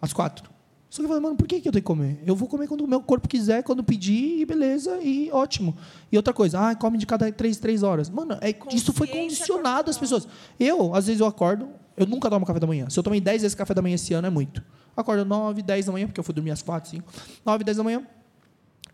As 0.00 0.12
quatro. 0.12 0.51
Só 0.92 0.98
que 0.98 1.06
eu 1.06 1.08
falei, 1.08 1.22
mano, 1.22 1.36
por 1.36 1.48
que, 1.48 1.58
que 1.58 1.66
eu 1.66 1.72
tenho 1.72 1.82
que 1.82 1.86
comer? 1.86 2.22
Eu 2.26 2.36
vou 2.36 2.46
comer 2.46 2.68
quando 2.68 2.82
o 2.82 2.86
meu 2.86 3.00
corpo 3.00 3.26
quiser, 3.26 3.62
quando 3.62 3.82
pedir, 3.82 4.40
e 4.40 4.44
beleza, 4.44 5.02
e 5.02 5.30
ótimo. 5.32 5.74
E 6.12 6.18
outra 6.18 6.34
coisa, 6.34 6.68
ah, 6.68 6.74
come 6.74 6.98
de 6.98 7.06
cada 7.06 7.32
três, 7.32 7.56
três 7.56 7.82
horas. 7.82 8.10
Mano, 8.10 8.36
é, 8.42 8.54
isso 8.70 8.92
foi 8.92 9.06
condicionado 9.06 9.88
às 9.88 9.96
pessoas. 9.96 10.28
Eu, 10.60 10.94
às 10.94 11.06
vezes, 11.06 11.22
eu 11.22 11.26
acordo, 11.26 11.70
eu 11.96 12.04
nunca 12.04 12.28
tomo 12.28 12.44
café 12.44 12.60
da 12.60 12.66
manhã. 12.66 12.90
Se 12.90 12.98
eu 12.98 13.02
tomei 13.02 13.22
dez 13.22 13.40
vezes 13.40 13.54
café 13.54 13.72
da 13.72 13.80
manhã 13.80 13.94
esse 13.94 14.12
ano, 14.12 14.26
é 14.26 14.30
muito. 14.30 14.62
Acordo 14.94 15.24
nove, 15.24 15.62
dez 15.62 15.86
da 15.86 15.92
manhã, 15.92 16.06
porque 16.06 16.20
eu 16.20 16.24
fui 16.24 16.34
dormir 16.34 16.50
às 16.50 16.60
quatro, 16.60 16.90
cinco. 16.90 17.10
Nove, 17.42 17.64
dez 17.64 17.78
da 17.78 17.82
manhã. 17.82 18.06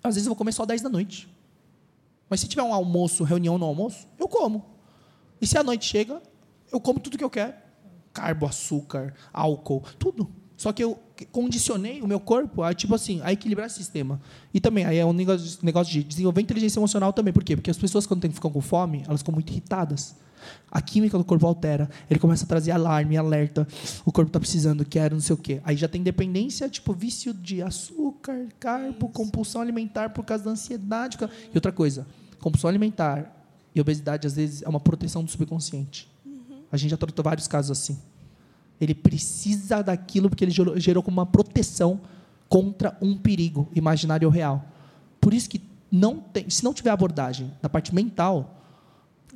Às 0.01 0.15
vezes 0.15 0.29
eu 0.29 0.31
vou 0.31 0.37
comer 0.37 0.53
só 0.53 0.65
dez 0.65 0.81
da 0.81 0.89
noite. 0.89 1.29
Mas 2.31 2.39
se 2.39 2.47
tiver 2.47 2.63
um 2.63 2.73
almoço, 2.73 3.25
reunião 3.25 3.59
no 3.59 3.65
almoço, 3.67 4.07
eu 4.21 4.29
como. 4.29 4.65
E 5.41 5.49
se 5.49 5.59
a 5.59 5.65
noite 5.65 5.85
chega, 5.85 6.23
eu 6.71 6.81
como 6.81 7.01
tudo 7.01 7.19
que 7.19 7.25
eu 7.25 7.31
quero. 7.31 7.55
Carbo, 8.13 8.47
açúcar, 8.47 9.15
álcool, 9.33 9.83
tudo. 9.99 10.38
Só 10.59 10.73
que 10.73 10.83
eu 10.83 10.99
condicionei 11.31 12.03
o 12.03 12.07
meu 12.09 12.19
corpo 12.19 12.65
a, 12.65 12.75
tipo 12.75 12.93
assim, 12.93 13.21
a 13.23 13.33
equilibrar 13.33 13.69
esse 13.69 13.77
sistema. 13.77 14.21
E 14.53 14.59
também, 14.61 14.85
aí 14.85 14.99
é 14.99 15.07
um 15.07 15.13
negócio, 15.13 15.57
de 15.85 16.03
desenvolver 16.03 16.41
inteligência 16.41 16.81
emocional 16.81 17.13
também. 17.13 17.33
Por 17.33 17.45
quê? 17.45 17.55
Porque 17.55 17.71
as 17.71 17.79
pessoas, 17.79 18.09
quando 18.09 18.29
ficam 18.29 18.51
com 18.51 18.61
fome, 18.61 19.05
elas 19.07 19.21
ficam 19.21 19.33
muito 19.33 19.51
irritadas. 19.51 20.17
A 20.69 20.83
química 20.83 21.17
do 21.17 21.25
corpo 21.25 21.47
altera. 21.47 21.89
Ele 22.11 22.19
começa 22.19 22.45
a 22.45 22.49
trazer 22.49 22.73
alarme, 22.73 23.17
alerta. 23.17 23.69
O 24.05 24.11
corpo 24.11 24.31
está 24.31 24.41
precisando, 24.41 24.85
quer, 24.85 25.13
não 25.13 25.21
sei 25.21 25.35
o 25.35 25.37
quê. 25.37 25.61
Aí 25.63 25.77
já 25.77 25.87
tem 25.87 26.03
dependência, 26.03 26.69
tipo 26.69 26.93
vício 26.93 27.33
de 27.33 27.63
açúcar, 27.63 28.49
carbo, 28.59 29.09
compulsão 29.11 29.63
alimentar 29.63 30.11
por 30.11 30.25
causa 30.25 30.43
da 30.43 30.51
ansiedade. 30.51 31.17
E 31.23 31.57
outra 31.57 31.71
coisa, 31.71 32.05
compulsão 32.41 32.69
alimentar 32.69 33.33
e 33.73 33.81
obesidade, 33.81 34.27
às 34.27 34.35
vezes, 34.35 34.63
é 34.63 34.69
uma 34.69 34.81
proteção 34.81 35.23
do 35.23 35.31
subconsciente. 35.31 36.11
A 36.73 36.77
gente 36.77 36.91
já 36.91 36.97
tratou 36.97 37.25
vários 37.25 37.47
casos 37.47 37.71
assim. 37.71 37.97
Ele 38.81 38.95
precisa 38.95 39.83
daquilo 39.83 40.29
porque 40.29 40.45
ele 40.45 40.53
gerou, 40.53 40.79
gerou 40.79 41.03
como 41.03 41.19
uma 41.19 41.27
proteção 41.27 42.01
contra 42.49 42.97
um 43.01 43.17
perigo 43.17 43.69
imaginário 43.75 44.27
ou 44.27 44.33
real. 44.33 44.65
Por 45.21 45.35
isso 45.35 45.49
que 45.49 45.61
não 45.91 46.19
tem, 46.19 46.49
se 46.49 46.65
não 46.65 46.73
tiver 46.73 46.91
abordagem 46.91 47.53
na 47.63 47.69
parte 47.69 47.95
mental, 47.95 48.59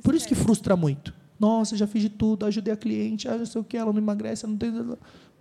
por 0.01 0.15
isso 0.15 0.27
que 0.27 0.35
frustra 0.35 0.75
muito. 0.75 1.13
Nossa, 1.39 1.75
já 1.75 1.85
fiz 1.85 2.01
de 2.01 2.09
tudo, 2.09 2.45
ajudei 2.45 2.73
a 2.73 2.77
cliente, 2.77 3.27
ah, 3.27 3.37
não 3.37 3.45
sei 3.45 3.59
o 3.59 3.63
que, 3.63 3.75
ela 3.75 3.91
não 3.91 3.99
emagrece, 3.99 4.47
não 4.47 4.55
tem. 4.55 4.71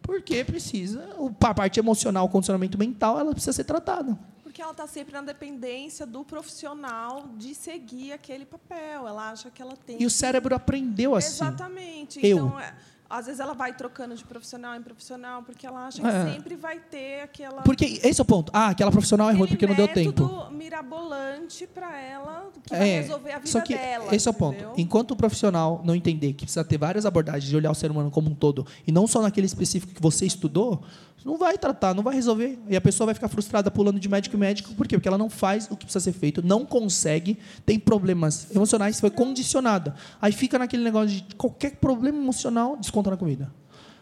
Porque 0.01 0.43
precisa, 0.45 1.09
a 1.41 1.55
parte 1.55 1.79
emocional, 1.79 2.27
o 2.27 2.29
condicionamento 2.29 2.77
mental, 2.77 3.20
ela 3.20 3.31
precisa 3.33 3.53
ser 3.53 3.65
tratada. 3.65 4.19
Porque 4.43 4.61
ela 4.61 4.73
está 4.73 4.87
sempre 4.87 5.15
na 5.15 5.23
dependência 5.23 6.05
do 6.05 6.24
profissional 6.24 7.29
de 7.39 7.55
seguir 7.55 8.12
aquele 8.12 8.45
papel. 8.45 9.09
Ela 9.09 9.31
acha 9.31 9.51
que 9.51 9.62
ela 9.62 9.77
tem. 9.77 10.03
E 10.03 10.05
o 10.05 10.11
cérebro 10.11 10.55
aprendeu 10.55 11.15
assim. 11.15 11.37
Exatamente. 11.37 12.19
Eu. 12.23 12.37
Então, 12.37 12.61
é, 12.61 12.74
às 13.12 13.26
vezes 13.26 13.40
ela 13.40 13.52
vai 13.52 13.74
trocando 13.74 14.14
de 14.14 14.24
profissional 14.24 14.74
em 14.74 14.82
profissional 14.82 15.43
porque 15.43 15.66
ela 15.66 15.86
acha 15.86 16.01
que 16.01 16.06
É. 16.09 16.32
sempre 16.32 16.56
vai 16.56 16.78
ter 16.80 17.20
aquela 17.22 17.62
Porque 17.62 18.01
esse 18.02 18.20
é 18.20 18.22
o 18.22 18.24
ponto. 18.24 18.51
Ah, 18.55 18.68
aquela 18.68 18.90
profissional 18.90 19.28
é 19.30 19.34
ruim 19.34 19.48
porque 19.48 19.66
não 19.66 19.74
deu 19.74 19.86
tempo. 19.89 20.51
mirabolante 20.51 21.66
para 21.66 21.98
ela 22.01 22.51
que 22.66 22.70
vai 22.74 22.89
resolver 22.89 23.32
a 23.32 23.39
vida 23.39 23.48
É, 23.48 23.52
só 23.52 23.60
que 23.60 23.74
dela. 23.76 24.14
esse 24.14 24.26
é 24.26 24.30
o 24.30 24.34
ponto. 24.34 24.64
Enquanto 24.76 25.10
o 25.12 25.16
profissional 25.16 25.80
não 25.84 25.94
entender 25.94 26.32
que 26.32 26.44
precisa 26.44 26.64
ter 26.64 26.78
várias 26.78 27.05
abordagens 27.06 27.44
de 27.48 27.56
olhar 27.56 27.70
o 27.70 27.74
ser 27.74 27.90
humano 27.90 28.10
como 28.10 28.30
um 28.30 28.34
todo 28.34 28.66
e 28.86 28.93
não 28.93 29.06
só 29.06 29.20
naquele 29.22 29.47
específico 29.47 29.93
que 29.93 30.02
você 30.02 30.24
estudou, 30.26 30.82
não 31.24 31.39
vai 31.39 31.57
tratar, 31.57 31.94
não 31.94 32.03
vai 32.03 32.15
resolver. 32.15 32.59
E 32.69 32.77
a 32.77 32.81
pessoa 32.81 33.07
vai 33.07 33.15
ficar 33.15 33.28
frustrada 33.28 33.70
pulando 33.70 34.01
de 34.01 34.09
médico 34.09 34.36
em 34.36 34.39
médico. 34.39 34.74
Por 34.74 34.86
quê? 34.86 34.97
Porque 34.97 35.09
ela 35.09 35.19
não 35.19 35.31
faz 35.31 35.66
o 35.70 35.77
que 35.77 35.85
precisa 35.85 36.05
ser 36.05 36.12
feito, 36.12 36.43
não 36.44 36.65
consegue, 36.65 37.39
tem 37.65 37.78
problemas 37.78 38.55
emocionais, 38.55 39.01
foi 39.01 39.11
condicionada. 39.11 39.94
Aí 40.20 40.32
fica 40.32 40.59
naquele 40.59 40.82
negócio 40.82 41.16
de 41.16 41.35
qualquer 41.36 41.77
problema 41.77 42.19
emocional, 42.19 42.77
desconta 42.77 43.11
na 43.11 43.16
comida. 43.16 43.53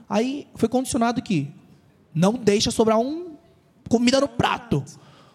Aí 0.08 0.46
foi 0.54 0.68
condicionado 0.68 1.22
que 1.22 1.52
não 2.14 2.34
deixa 2.34 2.70
sobrar 2.70 2.98
um 2.98 3.36
comida 3.88 4.20
no 4.20 4.28
prato. 4.28 4.84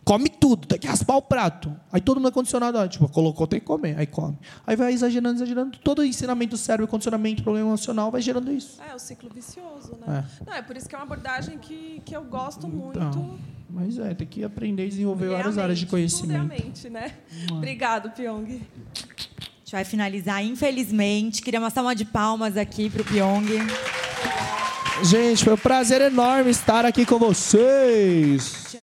Come 0.06 0.30
tudo, 0.30 0.68
tem 0.68 0.78
que 0.78 0.86
raspar 0.86 1.16
o 1.16 1.22
prato. 1.22 1.76
Aí 1.92 2.00
todo 2.00 2.18
mundo 2.18 2.28
é 2.28 2.32
condicionado, 2.32 2.78
ó, 2.78 2.88
tipo, 2.88 3.10
colocou, 3.10 3.48
tem 3.48 3.60
que 3.60 3.66
comer, 3.66 3.98
aí 3.98 4.06
come. 4.06 4.38
Aí 4.66 4.76
vai 4.76 4.94
exagerando, 4.94 5.38
exagerando. 5.38 5.80
Todo 5.80 6.00
o 6.00 6.06
ensinamento 6.06 6.52
do 6.52 6.58
cérebro, 6.58 6.88
condicionamento, 6.88 7.42
problema 7.42 7.70
emocional, 7.70 8.12
vai 8.12 8.22
gerando 8.22 8.52
isso. 8.52 8.80
É 8.88 8.94
o 8.94 9.00
ciclo 9.00 9.32
vicioso, 9.34 9.98
né? 10.06 10.24
Não, 10.46 10.54
é 10.54 10.62
por 10.62 10.78
isso 10.78 10.88
que 10.88 10.94
é 10.94 10.98
uma 11.00 11.06
abordagem 11.06 11.58
que, 11.58 12.04
que 12.06 12.16
eu 12.16 12.24
gosto 12.24 12.68
muito. 12.68 13.00
Então, 13.00 13.36
mas 13.68 13.98
é, 13.98 14.14
tem 14.14 14.28
que 14.28 14.44
aprender 14.44 14.86
e 14.86 14.90
desenvolver 14.90 15.28
várias 15.28 15.58
áreas 15.58 15.80
de 15.80 15.86
Tudo 15.86 15.96
é 15.96 15.98
conhecimento. 15.98 16.46
mente, 16.46 16.88
né? 16.88 17.16
Obrigado, 17.52 18.12
Pyong. 18.12 18.46
A 18.46 19.60
gente 19.60 19.72
vai 19.72 19.84
finalizar, 19.84 20.46
infelizmente. 20.46 21.42
Queria 21.42 21.60
uma 21.60 21.72
salva 21.72 21.96
de 21.96 22.06
palmas 22.06 22.58
aqui 22.58 22.92
para 22.92 23.02
o 23.02 23.06
Pyong. 23.06 23.48
Gente, 25.04 25.44
foi 25.44 25.54
um 25.54 25.58
prazer 25.58 26.00
enorme 26.00 26.52
estar 26.52 26.86
aqui 26.86 27.08
com 27.08 27.18
vocês. 27.18 28.66